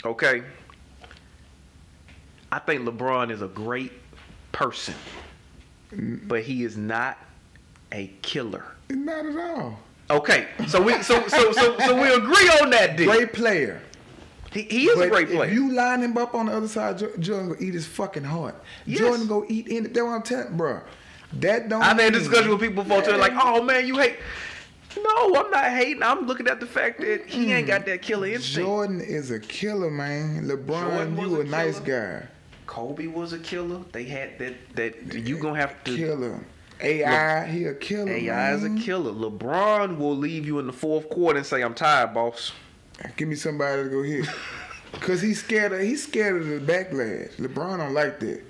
Okay, 0.04 0.42
I 2.54 2.60
think 2.60 2.82
LeBron 2.82 3.32
is 3.32 3.42
a 3.42 3.48
great 3.48 3.90
person, 4.52 4.94
but 5.90 6.44
he 6.44 6.62
is 6.62 6.76
not 6.76 7.18
a 7.90 8.12
killer. 8.22 8.64
Not 8.88 9.26
at 9.26 9.36
all. 9.36 9.80
Okay, 10.08 10.46
so 10.68 10.80
we 10.80 11.02
so 11.02 11.26
so 11.26 11.50
so 11.50 11.76
so 11.80 12.00
we 12.00 12.14
agree 12.14 12.48
on 12.62 12.70
that. 12.70 12.96
Deal. 12.96 13.10
Great 13.10 13.32
player. 13.32 13.82
He, 14.52 14.62
he 14.62 14.84
is 14.86 14.96
But 14.96 15.08
a 15.08 15.10
great 15.10 15.30
player. 15.30 15.48
If 15.48 15.52
you 15.52 15.72
line 15.72 16.02
him 16.02 16.16
up 16.16 16.36
on 16.36 16.46
the 16.46 16.52
other 16.52 16.68
side, 16.68 16.98
Jordan 17.18 17.48
gonna 17.48 17.60
eat 17.60 17.74
his 17.74 17.86
fucking 17.86 18.22
heart. 18.22 18.54
Yes. 18.86 19.00
Jordan 19.00 19.26
go 19.26 19.44
eat 19.48 19.66
in. 19.66 19.92
That's 19.92 20.00
what 20.00 20.10
I'm 20.10 20.22
telling, 20.22 20.56
bro. 20.56 20.80
That 21.32 21.68
don't. 21.68 21.82
I've 21.82 21.98
had 21.98 22.12
discussions 22.12 22.50
with 22.50 22.60
people 22.60 22.84
before, 22.84 23.02
too, 23.02 23.16
like, 23.16 23.32
"Oh 23.34 23.64
man, 23.64 23.84
you 23.84 23.98
hate." 23.98 24.18
No, 24.96 25.34
I'm 25.34 25.50
not 25.50 25.70
hating. 25.70 26.04
I'm 26.04 26.28
looking 26.28 26.46
at 26.46 26.60
the 26.60 26.66
fact 26.66 27.00
that 27.00 27.26
he 27.26 27.52
ain't 27.52 27.66
got 27.66 27.84
that 27.86 28.00
killer 28.00 28.28
instinct. 28.28 28.64
Jordan 28.64 29.00
is 29.00 29.32
a 29.32 29.40
killer, 29.40 29.90
man. 29.90 30.46
LeBron, 30.46 31.20
you 31.20 31.38
a 31.38 31.40
a, 31.40 31.44
nice 31.44 31.80
guy. 31.80 32.28
Kobe 32.66 33.06
was 33.06 33.32
a 33.32 33.38
killer. 33.38 33.80
They 33.92 34.04
had 34.04 34.38
that. 34.38 34.54
That 34.74 35.14
you 35.14 35.38
gonna 35.38 35.58
have 35.58 35.82
to. 35.84 35.96
Killer. 35.96 36.44
AI, 36.80 37.46
he 37.46 37.64
a 37.64 37.74
killer. 37.74 38.12
AI 38.12 38.54
is 38.54 38.64
a 38.64 38.74
killer. 38.74 39.12
LeBron 39.12 39.96
will 39.96 40.16
leave 40.16 40.46
you 40.46 40.58
in 40.58 40.66
the 40.66 40.72
fourth 40.72 41.08
quarter 41.08 41.38
and 41.38 41.46
say, 41.46 41.62
"I'm 41.62 41.74
tired, 41.74 42.14
boss." 42.14 42.52
Give 43.16 43.28
me 43.28 43.34
somebody 43.34 43.84
to 43.84 43.88
go 43.88 44.02
hit. 44.02 44.28
Cause 45.00 45.20
he's 45.20 45.42
scared 45.42 45.72
of 45.72 45.80
he's 45.80 46.04
scared 46.04 46.40
of 46.40 46.46
the 46.46 46.60
backlash. 46.60 47.34
LeBron 47.36 47.78
don't 47.78 47.94
like 47.94 48.20
that. 48.20 48.42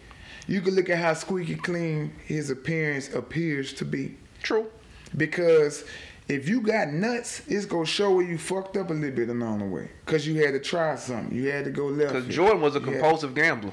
You 0.46 0.60
can 0.60 0.74
look 0.74 0.90
at 0.90 0.98
how 0.98 1.14
squeaky 1.14 1.54
clean 1.54 2.12
his 2.24 2.50
appearance 2.50 3.12
appears 3.14 3.72
to 3.74 3.84
be. 3.84 4.16
True. 4.42 4.70
Because 5.16 5.84
if 6.28 6.48
you 6.48 6.60
got 6.60 6.88
nuts, 6.88 7.42
it's 7.48 7.64
gonna 7.64 7.86
show 7.86 8.16
where 8.16 8.26
you 8.26 8.36
fucked 8.36 8.76
up 8.76 8.90
a 8.90 8.92
little 8.92 9.16
bit 9.16 9.30
along 9.30 9.60
the 9.60 9.64
way. 9.64 9.90
Cause 10.04 10.26
you 10.26 10.44
had 10.44 10.52
to 10.52 10.60
try 10.60 10.96
something. 10.96 11.34
You 11.34 11.50
had 11.50 11.64
to 11.64 11.70
go 11.70 11.86
left. 11.86 12.12
Because. 12.12 12.34
Jordan 12.34 12.60
was 12.60 12.76
a 12.76 12.80
compulsive 12.80 13.34
gambler. 13.34 13.72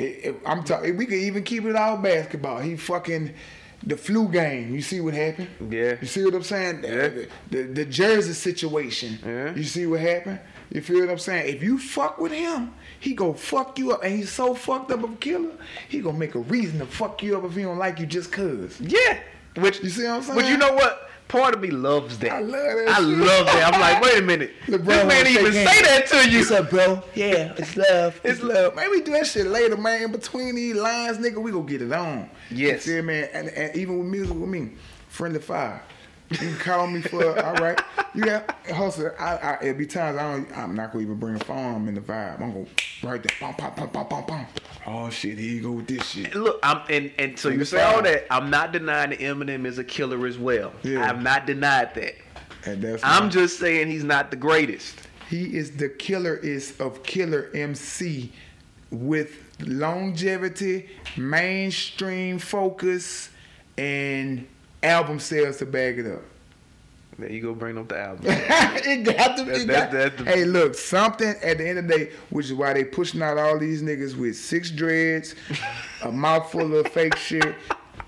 It- 0.00 0.24
it- 0.24 0.40
I'm 0.46 0.62
talking. 0.64 0.96
We 0.96 1.06
could 1.06 1.18
even 1.18 1.42
keep 1.42 1.64
it 1.64 1.76
all 1.76 1.96
basketball. 1.96 2.60
He 2.60 2.76
fucking 2.76 3.32
the 3.86 3.96
flu 3.96 4.28
game. 4.28 4.74
You 4.74 4.82
see 4.82 5.00
what 5.00 5.14
happened? 5.14 5.48
Yeah. 5.70 5.96
You 6.00 6.06
see 6.06 6.24
what 6.24 6.34
I'm 6.34 6.42
saying? 6.42 6.82
Yeah. 6.84 7.08
The, 7.08 7.28
the, 7.50 7.62
the 7.62 7.84
jersey 7.84 8.32
situation. 8.34 9.18
Yeah. 9.24 9.54
You 9.54 9.64
see 9.64 9.86
what 9.86 10.00
happened? 10.00 10.40
You 10.72 10.80
feel 10.80 11.00
what 11.00 11.10
I'm 11.10 11.18
saying? 11.18 11.54
If 11.56 11.62
you 11.62 11.78
fuck 11.78 12.18
with 12.18 12.30
him, 12.32 12.72
he 13.00 13.14
go 13.14 13.32
fuck 13.32 13.78
you 13.78 13.92
up, 13.92 14.04
and 14.04 14.14
he's 14.14 14.30
so 14.30 14.54
fucked 14.54 14.92
up 14.92 15.02
of 15.02 15.12
a 15.12 15.16
killer. 15.16 15.50
He 15.88 16.00
gonna 16.00 16.16
make 16.18 16.34
a 16.36 16.40
reason 16.40 16.78
to 16.78 16.86
fuck 16.86 17.22
you 17.22 17.36
up 17.36 17.44
if 17.44 17.54
he 17.56 17.62
don't 17.62 17.78
like 17.78 17.98
you 17.98 18.06
just 18.06 18.30
cause. 18.30 18.80
Yeah. 18.80 19.18
Which 19.56 19.82
You 19.82 19.88
see 19.90 20.04
what 20.04 20.12
I'm 20.12 20.22
saying? 20.22 20.38
But 20.38 20.48
you 20.48 20.56
know 20.56 20.72
what? 20.74 21.09
Part 21.30 21.54
of 21.54 21.60
me 21.60 21.70
loves 21.70 22.18
that. 22.18 22.32
I 22.32 22.40
love 22.40 22.50
that 22.52 22.88
I 22.88 22.94
shit. 22.96 23.04
love 23.18 23.46
that. 23.46 23.72
I'm 23.72 23.80
like, 23.80 24.02
wait 24.02 24.18
a 24.18 24.22
minute. 24.22 24.50
LeBron 24.66 24.84
this 24.84 25.06
man 25.06 25.26
even 25.28 25.52
say 25.52 25.64
hands. 25.64 25.86
that 25.86 26.06
to 26.08 26.30
you. 26.30 26.38
What's 26.38 26.50
up, 26.50 26.70
bro? 26.70 27.02
Yeah, 27.14 27.54
it's 27.56 27.76
love. 27.76 28.20
It's 28.24 28.42
love. 28.42 28.74
Man, 28.74 28.90
we 28.90 29.00
do 29.00 29.12
that 29.12 29.28
shit 29.28 29.46
later, 29.46 29.76
man. 29.76 30.10
Between 30.10 30.56
these 30.56 30.74
lines, 30.74 31.18
nigga, 31.18 31.40
we 31.40 31.52
gonna 31.52 31.64
get 31.68 31.82
it 31.82 31.92
on. 31.92 32.28
Yes. 32.50 32.84
You 32.84 32.94
feel 32.94 33.04
me? 33.04 33.26
And, 33.32 33.48
and 33.48 33.76
even 33.76 33.98
with 34.00 34.08
music 34.08 34.34
with 34.36 34.48
me, 34.48 34.72
friendly 35.08 35.38
fire. 35.40 35.80
You 36.30 36.36
can 36.36 36.56
call 36.58 36.86
me 36.86 37.00
for 37.00 37.38
all 37.44 37.54
right. 37.54 37.80
You 38.14 38.22
got 38.22 38.54
hustle. 38.68 39.10
I, 39.18 39.36
I 39.36 39.58
it'll 39.62 39.74
be 39.78 39.86
times 39.86 40.16
I 40.16 40.32
don't. 40.32 40.56
I'm 40.56 40.74
not 40.76 40.92
gonna 40.92 41.02
even 41.02 41.16
bring 41.18 41.34
a 41.34 41.40
phone. 41.40 41.74
I'm 41.74 41.88
in 41.88 41.94
the 41.94 42.00
vibe. 42.00 42.40
I'm 42.40 42.52
gonna 42.52 42.66
right 43.02 43.20
there. 43.22 43.36
Bum, 43.40 43.54
bum, 43.58 43.72
bum, 43.76 43.88
bum, 43.92 44.06
bum, 44.08 44.24
bum. 44.26 44.46
Oh 44.86 45.10
shit! 45.10 45.38
Here 45.38 45.56
you 45.56 45.62
go 45.62 45.72
with 45.72 45.88
this 45.88 46.06
shit. 46.08 46.32
And 46.32 46.44
Look, 46.44 46.60
I'm 46.62 46.82
and 46.88 47.12
and 47.18 47.36
so 47.38 47.48
you 47.48 47.64
Friendly 47.64 47.64
say 47.64 47.82
all 47.82 48.02
that. 48.02 48.26
I'm 48.30 48.48
not 48.48 48.70
denying 48.72 49.10
that 49.10 49.18
Eminem 49.18 49.66
is 49.66 49.78
a 49.78 49.84
killer 49.84 50.24
as 50.26 50.38
well. 50.38 50.72
Yeah. 50.82 51.08
I've 51.08 51.20
not 51.20 51.46
denied 51.46 51.94
that. 51.96 52.14
And 52.64 52.80
that's 52.82 53.02
I'm 53.02 53.24
my- 53.24 53.30
just 53.30 53.58
saying 53.58 53.88
he's 53.88 54.04
not 54.04 54.30
the 54.30 54.36
greatest. 54.36 55.00
He 55.28 55.56
is 55.56 55.72
the 55.76 55.88
killer 55.88 56.36
is 56.36 56.78
of 56.80 57.02
killer 57.02 57.50
MC 57.54 58.32
with 58.90 59.36
longevity, 59.60 60.88
mainstream 61.16 62.38
focus, 62.38 63.30
and 63.78 64.46
album 64.82 65.18
sales 65.18 65.58
to 65.58 65.66
back 65.66 65.96
it 65.96 66.06
up. 66.06 66.22
There 67.18 67.30
you 67.30 67.42
go, 67.42 67.54
bring 67.54 67.76
up 67.76 67.88
the 67.88 67.98
album. 67.98 68.24
it 68.28 69.04
got 69.04 69.36
to 69.36 69.44
be. 69.44 69.64
that- 69.64 70.18
hey, 70.20 70.44
look, 70.46 70.74
something 70.74 71.34
at 71.42 71.58
the 71.58 71.68
end 71.68 71.78
of 71.78 71.88
the 71.88 71.98
day, 71.98 72.10
which 72.30 72.46
is 72.46 72.54
why 72.54 72.72
they 72.72 72.84
pushing 72.84 73.20
out 73.20 73.36
all 73.36 73.58
these 73.58 73.82
niggas 73.82 74.16
with 74.16 74.36
six 74.36 74.70
dreads, 74.70 75.34
a 76.02 76.10
mouthful 76.12 76.74
of 76.76 76.88
fake 76.88 77.16
shit, 77.16 77.54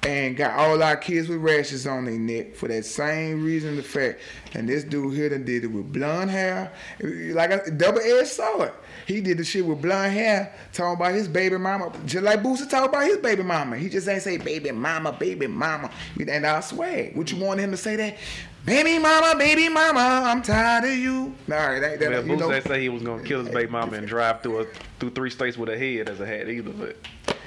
and 0.04 0.34
got 0.36 0.58
all 0.58 0.82
our 0.82 0.96
kids 0.96 1.28
with 1.28 1.38
rashes 1.40 1.86
on 1.86 2.06
their 2.06 2.18
neck 2.18 2.54
for 2.54 2.68
that 2.68 2.86
same 2.86 3.44
reason. 3.44 3.76
The 3.76 3.82
fact, 3.82 4.20
and 4.54 4.66
this 4.66 4.82
dude 4.82 5.14
here 5.14 5.28
done 5.28 5.44
did 5.44 5.64
it 5.64 5.66
with 5.68 5.92
blonde 5.92 6.30
hair, 6.30 6.72
like 7.02 7.50
a 7.50 7.70
double 7.70 8.00
edged 8.00 8.28
sword. 8.28 8.72
He 9.06 9.20
did 9.20 9.38
the 9.38 9.44
shit 9.44 9.64
with 9.64 9.82
blonde 9.82 10.12
hair, 10.12 10.54
talking 10.72 11.00
about 11.00 11.14
his 11.14 11.28
baby 11.28 11.58
mama, 11.58 11.92
just 12.06 12.24
like 12.24 12.42
Boosie 12.42 12.68
talking 12.68 12.88
about 12.88 13.04
his 13.04 13.18
baby 13.18 13.42
mama. 13.42 13.76
He 13.76 13.88
just 13.88 14.08
ain't 14.08 14.22
say 14.22 14.36
baby 14.36 14.70
mama, 14.70 15.12
baby 15.12 15.46
mama, 15.46 15.90
and 16.18 16.46
I 16.46 16.60
swear, 16.60 17.12
would 17.14 17.30
you 17.30 17.42
want 17.44 17.60
him 17.60 17.70
to 17.70 17.76
say 17.76 17.96
that? 17.96 18.16
Baby 18.64 18.98
mama, 19.00 19.36
baby 19.36 19.68
mama, 19.68 20.00
I'm 20.00 20.40
tired 20.40 20.84
of 20.84 20.96
you. 20.96 21.34
All 21.50 21.56
right, 21.56 21.80
that, 21.80 21.98
that, 21.98 22.10
Man, 22.10 22.28
you 22.28 22.36
know, 22.36 22.60
say 22.60 22.80
he 22.80 22.88
was 22.88 23.02
gonna 23.02 23.24
kill 23.24 23.44
his 23.44 23.52
baby 23.52 23.70
mama 23.70 23.96
and 23.96 24.06
drive 24.06 24.42
through 24.42 24.60
a, 24.60 24.66
through 25.00 25.10
three 25.10 25.30
states 25.30 25.56
with 25.56 25.68
a 25.68 25.76
head 25.76 26.08
as 26.08 26.20
a 26.20 26.26
hat 26.26 26.48
either, 26.48 26.70
but 26.70 26.96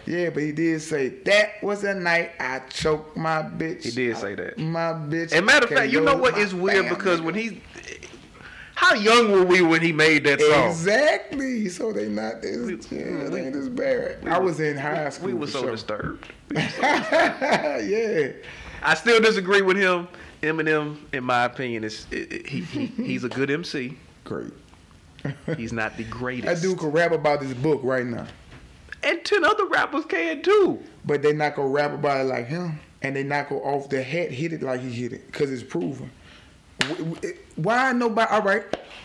yeah, 0.05 0.29
but 0.29 0.43
he 0.43 0.51
did 0.51 0.81
say 0.81 1.09
that 1.09 1.63
was 1.63 1.81
the 1.81 1.93
night 1.95 2.31
I 2.39 2.59
choked 2.69 3.17
my 3.17 3.41
bitch. 3.41 3.83
He 3.83 3.91
did 3.91 4.17
say 4.17 4.35
that. 4.35 4.57
My 4.57 4.93
bitch. 4.93 5.33
And 5.33 5.45
matter 5.45 5.65
of 5.65 5.71
fact, 5.71 5.91
you 5.91 6.01
know 6.01 6.15
what 6.15 6.37
my 6.37 6.53
weird 6.53 6.89
because 6.89 7.21
when 7.21 7.33
he, 7.33 7.61
how 8.75 8.93
young 8.93 9.31
were 9.31 9.43
we 9.45 9.61
when 9.61 9.81
he 9.81 9.91
made 9.91 10.23
that 10.25 10.39
song? 10.41 10.69
Exactly. 10.69 11.69
So 11.69 11.91
they 11.93 12.07
not 12.09 12.41
this. 12.41 12.91
Yeah, 12.91 13.29
they 13.29 13.45
ain't 13.45 13.53
this 13.53 13.69
bad. 13.69 14.27
I 14.27 14.37
was 14.37 14.59
in 14.59 14.77
high 14.77 15.09
school. 15.09 15.27
We 15.27 15.33
were 15.33 15.47
for 15.47 15.51
so 15.53 15.61
sure. 15.61 15.71
disturbed. 15.71 16.27
yeah. 16.53 18.31
I 18.83 18.93
still 18.95 19.19
disagree 19.21 19.61
with 19.61 19.77
him. 19.77 20.07
Eminem, 20.41 20.97
in 21.13 21.23
my 21.23 21.45
opinion, 21.45 21.83
is 21.83 22.05
i- 22.11 22.15
i- 22.31 22.47
he, 22.47 22.61
he 22.61 22.85
he's 22.87 23.23
a 23.23 23.29
good 23.29 23.49
MC. 23.49 23.97
Great. 24.23 24.51
He's 25.57 25.73
not 25.73 25.97
the 25.97 26.03
greatest. 26.03 26.45
That 26.45 26.53
greatest. 26.55 26.63
dude 26.63 26.77
could 26.77 26.93
rap 26.93 27.11
about 27.11 27.39
this 27.39 27.53
book 27.53 27.79
right 27.83 28.05
now. 28.05 28.27
and 29.01 29.23
ten 29.25 29.43
other 29.43 29.65
rappers 29.65 30.05
can 30.05 30.43
too. 30.43 30.79
But 31.05 31.21
they 31.23 31.33
not 31.33 31.55
gonna 31.55 31.69
rap 31.69 31.93
about 31.93 32.21
it 32.21 32.25
like 32.25 32.45
him, 32.47 32.79
and 33.01 33.15
they 33.15 33.23
not 33.23 33.49
go 33.49 33.57
off 33.63 33.89
the 33.89 34.03
head 34.03 34.31
hit 34.31 34.53
it 34.53 34.61
like 34.61 34.81
he 34.81 34.91
hit 34.91 35.13
it, 35.13 35.31
cause 35.33 35.49
it's 35.49 35.63
proven. 35.63 36.11
Why 37.55 37.91
nobody? 37.93 38.31
All 38.31 38.41
right, 38.41 38.63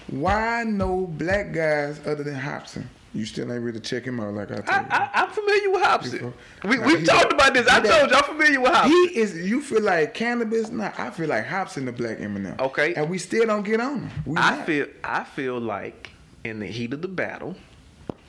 why 0.08 0.64
no 0.66 1.06
black 1.06 1.52
guys 1.52 2.00
other 2.06 2.22
than 2.24 2.34
Hopsin? 2.34 2.86
You 3.12 3.24
still 3.24 3.52
ain't 3.52 3.62
really 3.62 3.80
check 3.80 4.04
him 4.04 4.20
out 4.20 4.34
like 4.34 4.52
I 4.52 4.56
told 4.56 4.68
I, 4.68 4.80
you. 4.82 4.86
I, 4.90 5.10
I'm 5.14 5.30
familiar 5.30 5.70
with 5.70 5.82
Hopsin. 5.82 6.32
We, 6.64 6.76
Nah, 6.76 6.86
we've 6.86 7.04
talked 7.04 7.32
about 7.32 7.54
this. 7.54 7.66
I 7.66 7.80
told 7.80 8.08
you 8.10 8.16
I'm 8.16 8.22
familiar 8.22 8.60
with 8.60 8.70
Hopsin. 8.72 8.88
he 8.88 9.18
is. 9.18 9.36
You 9.36 9.60
feel 9.62 9.82
like 9.82 10.14
Canibus? 10.14 10.70
Nah, 10.70 10.92
I 10.96 11.10
feel 11.10 11.28
like 11.28 11.44
Hopsin 11.44 11.86
the 11.86 11.92
black 11.92 12.18
Eminem. 12.18 12.58
Okay. 12.60 12.94
and 12.94 13.10
we 13.10 13.18
still 13.18 13.46
don't 13.46 13.64
get 13.64 13.80
on 13.80 14.02
him. 14.04 14.10
We 14.26 14.36
I 14.36 14.56
not. 14.58 14.66
feel 14.66 14.86
I 15.02 15.24
feel 15.24 15.58
like 15.58 16.10
in 16.44 16.60
the 16.60 16.66
heat 16.66 16.92
of 16.92 17.02
the 17.02 17.08
battle, 17.08 17.56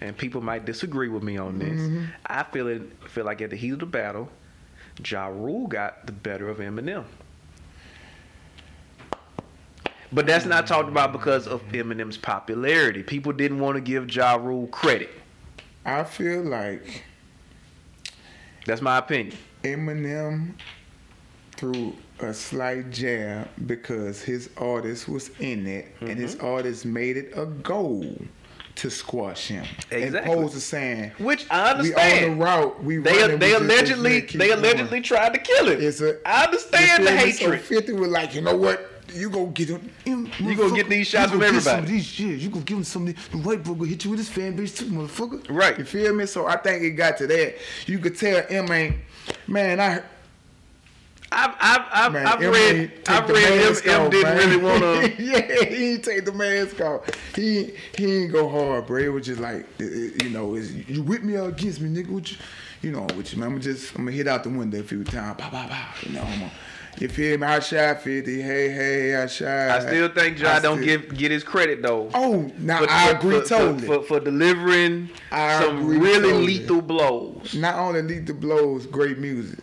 and 0.02 0.18
people 0.18 0.42
might 0.42 0.66
disagree 0.66 1.10
with 1.10 1.22
me 1.22 1.38
on 1.38 1.60
this. 1.60 1.80
Mm-hmm. 1.80 2.06
I 2.26 2.44
feel 2.44 2.68
it 2.68 2.82
feel 3.08 3.26
like 3.26 3.42
at 3.44 3.52
the 3.52 3.56
heat 3.58 3.74
of 3.74 3.80
the 3.80 3.86
battle, 3.86 4.30
Ja 5.06 5.28
Rule 5.28 5.68
got 5.68 6.08
the 6.08 6.12
better 6.12 6.50
of 6.50 6.58
Eminem. 6.58 7.06
But 10.14 10.26
that's 10.28 10.46
not 10.46 10.68
talked 10.68 10.90
about 10.90 11.14
because 11.14 11.48
of 11.48 11.62
Eminem's 11.72 12.18
popularity. 12.18 13.02
People 13.04 13.32
didn't 13.32 13.60
want 13.60 13.76
to 13.76 13.82
give 13.82 14.14
Ja 14.14 14.36
Rule 14.36 14.68
credit. 14.68 15.10
I 15.86 16.04
feel 16.04 16.42
like 16.44 17.04
That's 18.66 18.82
my 18.82 18.98
opinion. 18.98 19.38
Eminem 19.64 20.54
threw 21.56 21.96
a 22.20 22.34
slight 22.34 22.92
jab 22.92 23.48
because 23.66 24.22
his 24.22 24.50
artist 24.58 25.08
was 25.08 25.30
in 25.40 25.66
it, 25.66 25.88
and 26.02 26.18
his 26.18 26.36
Mm-hmm. 26.36 26.46
artist 26.46 26.86
made 26.86 27.18
it 27.18 27.32
a 27.36 27.46
goal 27.46 28.16
to 28.76 28.90
squash 28.90 29.48
him. 29.48 29.66
Exactly. 29.92 30.32
Opposed 30.34 30.54
to 30.54 30.60
saying 30.62 31.12
Which 31.20 31.46
I 31.50 31.72
understand. 31.72 32.20
we 32.26 32.32
on 32.32 32.38
the 32.40 32.44
route, 32.46 32.84
we 32.84 32.98
They 32.98 33.22
running, 33.22 33.40
they 33.40 33.48
we 33.50 33.54
allegedly 33.56 34.20
they 34.22 34.48
going. 34.50 34.60
allegedly 34.60 35.02
tried 35.02 35.34
to 35.34 35.40
kill 35.40 35.70
him. 35.70 35.82
It's 35.82 36.02
a, 36.02 36.18
I 36.28 36.46
understand 36.46 37.06
the 37.08 37.12
feel 37.12 37.26
me? 37.26 37.32
So 37.32 37.46
hatred. 37.52 37.62
Fifty 37.62 37.94
was 37.94 38.10
like, 38.10 38.34
you 38.36 38.42
know 38.42 38.56
what? 38.56 38.88
You 39.14 39.30
go 39.30 39.48
get 39.48 39.70
him. 39.70 40.32
You 40.40 40.56
gonna 40.56 40.76
get 40.76 40.90
these 40.90 41.08
shots 41.08 41.32
from 41.32 41.40
gonna 41.42 41.60
some 41.62 41.74
everybody. 41.80 41.84
of 41.84 41.88
these 41.90 42.06
shit. 42.06 42.40
You 42.40 42.50
gonna 42.50 42.64
give 42.64 42.78
him 42.78 42.84
some. 42.84 43.06
The 43.06 43.14
white 43.44 43.64
boy 43.64 43.74
gonna 43.74 43.88
hit 43.88 44.04
you 44.06 44.12
with 44.12 44.20
his 44.20 44.30
fan 44.30 44.56
base 44.56 44.76
too, 44.76 44.86
motherfucker. 44.86 45.46
Right. 45.50 45.78
You 45.78 45.86
feel 45.86 46.14
me? 46.16 46.26
So 46.26 46.48
I 46.48 46.58
think 46.58 46.84
it 46.84 46.92
got 46.92 47.18
to 47.18 47.28
that. 47.28 47.56
You 47.88 48.00
could 48.00 48.18
tell 48.18 48.44
M 48.50 48.72
ain't. 48.72 48.96
Man, 49.48 49.80
I 49.80 50.02
I've 51.34 51.56
I've 51.62 51.86
I've, 51.92 52.14
Man, 52.14 52.28
I've 52.28 52.40
read 52.42 52.92
I've 53.08 53.30
read 53.30 53.86
M, 53.86 54.04
M 54.04 54.10
didn't 54.10 54.24
man. 54.24 54.38
really 54.38 54.58
want 54.58 54.82
to. 54.82 55.24
yeah, 55.24 55.64
he 55.64 55.98
take 55.98 56.26
the 56.26 56.34
mask 56.34 56.82
off. 56.82 57.04
He 57.36 57.74
he 57.96 58.24
ain't 58.24 58.34
go 58.34 58.50
hard, 58.50 58.88
bro. 58.88 58.98
It 58.98 59.08
was 59.08 59.26
just 59.26 59.40
like 59.40 59.66
you 59.80 60.30
know, 60.30 60.56
is 60.56 60.74
you 60.90 61.04
with 61.04 61.24
me 61.24 61.38
or 61.38 61.48
against 61.50 61.80
me, 61.80 61.90
nigga? 61.90 62.10
What 62.10 62.30
you, 62.32 62.38
you 62.82 62.92
know, 62.92 63.08
which 63.16 63.36
man, 63.38 63.54
I'm 63.54 63.62
just 63.62 63.96
I'm 63.96 64.06
gonna 64.06 64.12
hit 64.12 64.28
out 64.28 64.44
the 64.44 64.50
window 64.50 64.80
a 64.80 64.84
few 64.84 65.06
times. 65.06 65.40
Pow, 65.40 65.50
pow, 65.50 65.68
pow. 65.68 65.94
You 66.04 66.14
know, 66.14 66.22
I'm 66.22 66.40
gonna, 66.40 66.52
you 67.00 67.08
feel 67.08 67.38
me? 67.38 67.48
I 67.48 67.60
shot 67.60 68.02
50. 68.02 68.42
Hey, 68.42 68.70
hey, 68.70 69.16
I 69.16 69.26
shot. 69.28 69.48
I 69.48 69.80
still 69.80 70.10
think 70.10 70.40
Ja 70.40 70.54
I 70.54 70.60
don't 70.60 70.82
still- 70.82 71.00
give 71.00 71.18
get 71.18 71.32
his 71.32 71.44
credit 71.44 71.82
though. 71.82 72.10
Oh, 72.14 72.52
now 72.60 72.80
For- 72.84 72.88
I 72.90 73.08
for- 73.12 73.18
agree 73.18 73.40
for, 73.42 73.46
totally. 73.48 73.88
for, 73.88 74.04
for, 74.04 74.20
delivering 74.20 75.10
I 75.32 75.62
some 75.64 75.88
really 75.88 76.22
totally. 76.30 76.46
lethal 76.46 76.82
blows. 76.82 77.56
Not 77.56 77.76
only 77.76 78.02
lethal 78.02 78.36
blows, 78.36 78.86
great 78.86 79.18
music. 79.18 79.60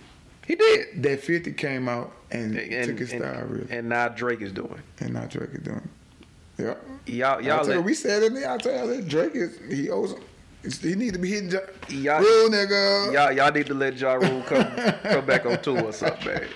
He 0.46 0.54
did. 0.54 1.02
That 1.02 1.20
50 1.20 1.52
came 1.52 1.88
out 1.88 2.12
and, 2.30 2.56
and, 2.56 2.86
took 2.88 2.98
his 2.98 3.12
and- 3.12 3.22
style 3.22 3.44
really. 3.46 3.66
and 3.70 3.88
now 3.88 4.08
Drake 4.08 4.40
is 4.40 4.52
doing. 4.52 4.80
And 5.00 5.12
now 5.14 5.26
Drake 5.26 5.50
is 5.52 5.62
doing. 5.62 5.88
it. 6.58 6.62
Yep. 6.64 6.84
Y'all, 7.06 7.40
Y'all 7.40 7.64
let, 7.64 7.84
we 7.84 7.94
said 7.94 8.22
it. 8.24 8.32
I 8.44 8.56
tell 8.56 8.92
you, 8.92 9.02
Drake 9.02 9.34
is 9.36 9.58
he 9.70 9.90
owes. 9.90 10.14
He 10.76 10.94
need 10.94 11.12
to 11.14 11.18
be 11.18 11.28
hitting. 11.30 11.50
Ja- 11.50 11.60
Y'all- 11.88 12.20
Real 12.20 12.50
nigga. 12.50 13.12
y'all, 13.12 13.32
y'all 13.32 13.52
need 13.52 13.66
to 13.66 13.74
let 13.74 13.96
Ja 13.98 14.14
Rule 14.14 14.42
come 14.42 14.64
come 15.02 15.24
back 15.26 15.46
on 15.46 15.60
tour 15.62 15.82
or 15.84 15.92
something, 15.92 16.26
man. 16.26 16.46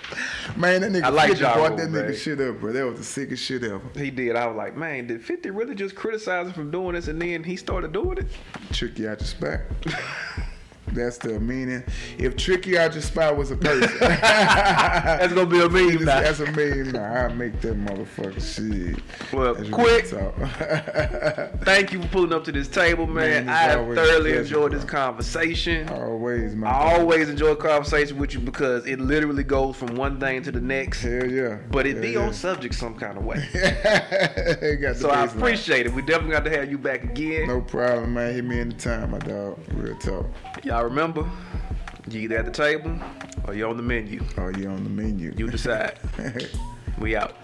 Man, 0.56 0.80
that 0.82 0.92
nigga 0.92 1.02
I 1.04 1.08
like 1.08 1.28
50 1.30 1.42
Ja 1.44 1.54
brought 1.54 1.68
Rule, 1.70 1.78
that 1.78 1.90
man. 1.90 2.04
nigga 2.04 2.16
shit 2.16 2.40
up, 2.40 2.60
bro. 2.60 2.72
That 2.72 2.84
was 2.86 2.98
the 2.98 3.04
sickest 3.04 3.42
shit 3.44 3.64
ever. 3.64 3.80
He 3.96 4.10
did. 4.10 4.36
I 4.36 4.46
was 4.46 4.56
like, 4.56 4.76
man, 4.76 5.06
did 5.06 5.22
50 5.24 5.50
really 5.50 5.74
just 5.74 5.94
criticize 5.94 6.46
him 6.48 6.52
for 6.52 6.64
doing 6.64 6.94
this 6.94 7.08
and 7.08 7.20
then 7.20 7.42
he 7.42 7.56
started 7.56 7.92
doing 7.92 8.18
it? 8.18 8.26
Trick 8.72 8.98
you 8.98 9.08
out 9.08 9.20
your 9.20 9.26
spot. 9.26 9.60
That's 10.92 11.18
the 11.18 11.40
meaning. 11.40 11.82
If 12.18 12.36
Tricky 12.36 12.76
out 12.78 12.92
your 12.92 13.02
spot 13.02 13.36
was 13.36 13.50
a 13.50 13.56
person, 13.56 13.90
That's 14.00 15.32
gonna 15.32 15.46
be 15.46 15.60
a 15.60 15.68
meme 15.68 16.04
now. 16.04 16.20
that's 16.20 16.40
a 16.40 16.50
mean. 16.52 16.92
Nah, 16.92 17.24
I 17.24 17.28
make 17.32 17.60
that 17.62 17.76
motherfucker 17.82 18.40
shit. 18.40 19.00
Well, 19.32 19.54
That's 19.54 19.68
quick. 19.70 20.06
Thank 21.64 21.92
you 21.92 22.02
for 22.02 22.08
pulling 22.08 22.32
up 22.32 22.44
to 22.44 22.52
this 22.52 22.68
table, 22.68 23.06
man. 23.06 23.46
Man, 23.46 23.48
I 23.48 23.94
thoroughly 23.94 24.36
enjoyed 24.36 24.72
this 24.72 24.84
conversation. 24.84 25.88
Always, 25.88 26.54
man. 26.54 26.70
I 26.72 26.98
always 26.98 27.28
enjoy 27.28 27.54
conversation 27.54 28.18
with 28.18 28.34
you 28.34 28.40
because 28.40 28.86
it 28.86 29.00
literally 29.00 29.44
goes 29.44 29.76
from 29.76 29.94
one 29.96 30.20
thing 30.20 30.42
to 30.42 30.52
the 30.52 30.60
next, 30.60 31.02
Hell 31.02 31.26
yeah. 31.30 31.58
but 31.70 31.86
it 31.86 31.94
Hell 31.94 32.02
be 32.02 32.10
yeah. 32.10 32.26
on 32.26 32.34
subject 32.34 32.74
some 32.74 32.94
kind 32.94 33.16
of 33.18 33.24
way. 33.24 33.42
So 34.94 35.10
I 35.10 35.24
appreciate 35.24 35.86
it. 35.86 35.92
We 35.92 36.02
definitely 36.02 36.32
got 36.32 36.44
to 36.44 36.50
have 36.50 36.70
you 36.70 36.78
back 36.78 37.02
again. 37.04 37.48
No 37.48 37.60
problem, 37.60 38.14
man. 38.14 38.34
Hit 38.34 38.44
me 38.44 38.60
anytime, 38.60 39.10
my 39.12 39.18
dog. 39.18 39.58
Real 39.72 39.96
talk. 39.96 40.26
Y'all 40.64 40.81
remember, 40.82 41.28
you 42.08 42.20
either 42.20 42.38
at 42.38 42.44
the 42.44 42.50
table 42.50 42.98
or 43.46 43.54
you 43.54 43.66
on 43.66 43.76
the 43.76 43.82
menu. 43.82 44.22
Oh, 44.38 44.48
you 44.48 44.68
on 44.68 44.84
the 44.84 44.90
menu. 44.90 45.34
You 45.36 45.48
decide. 45.48 45.98
we 46.98 47.16
out. 47.16 47.36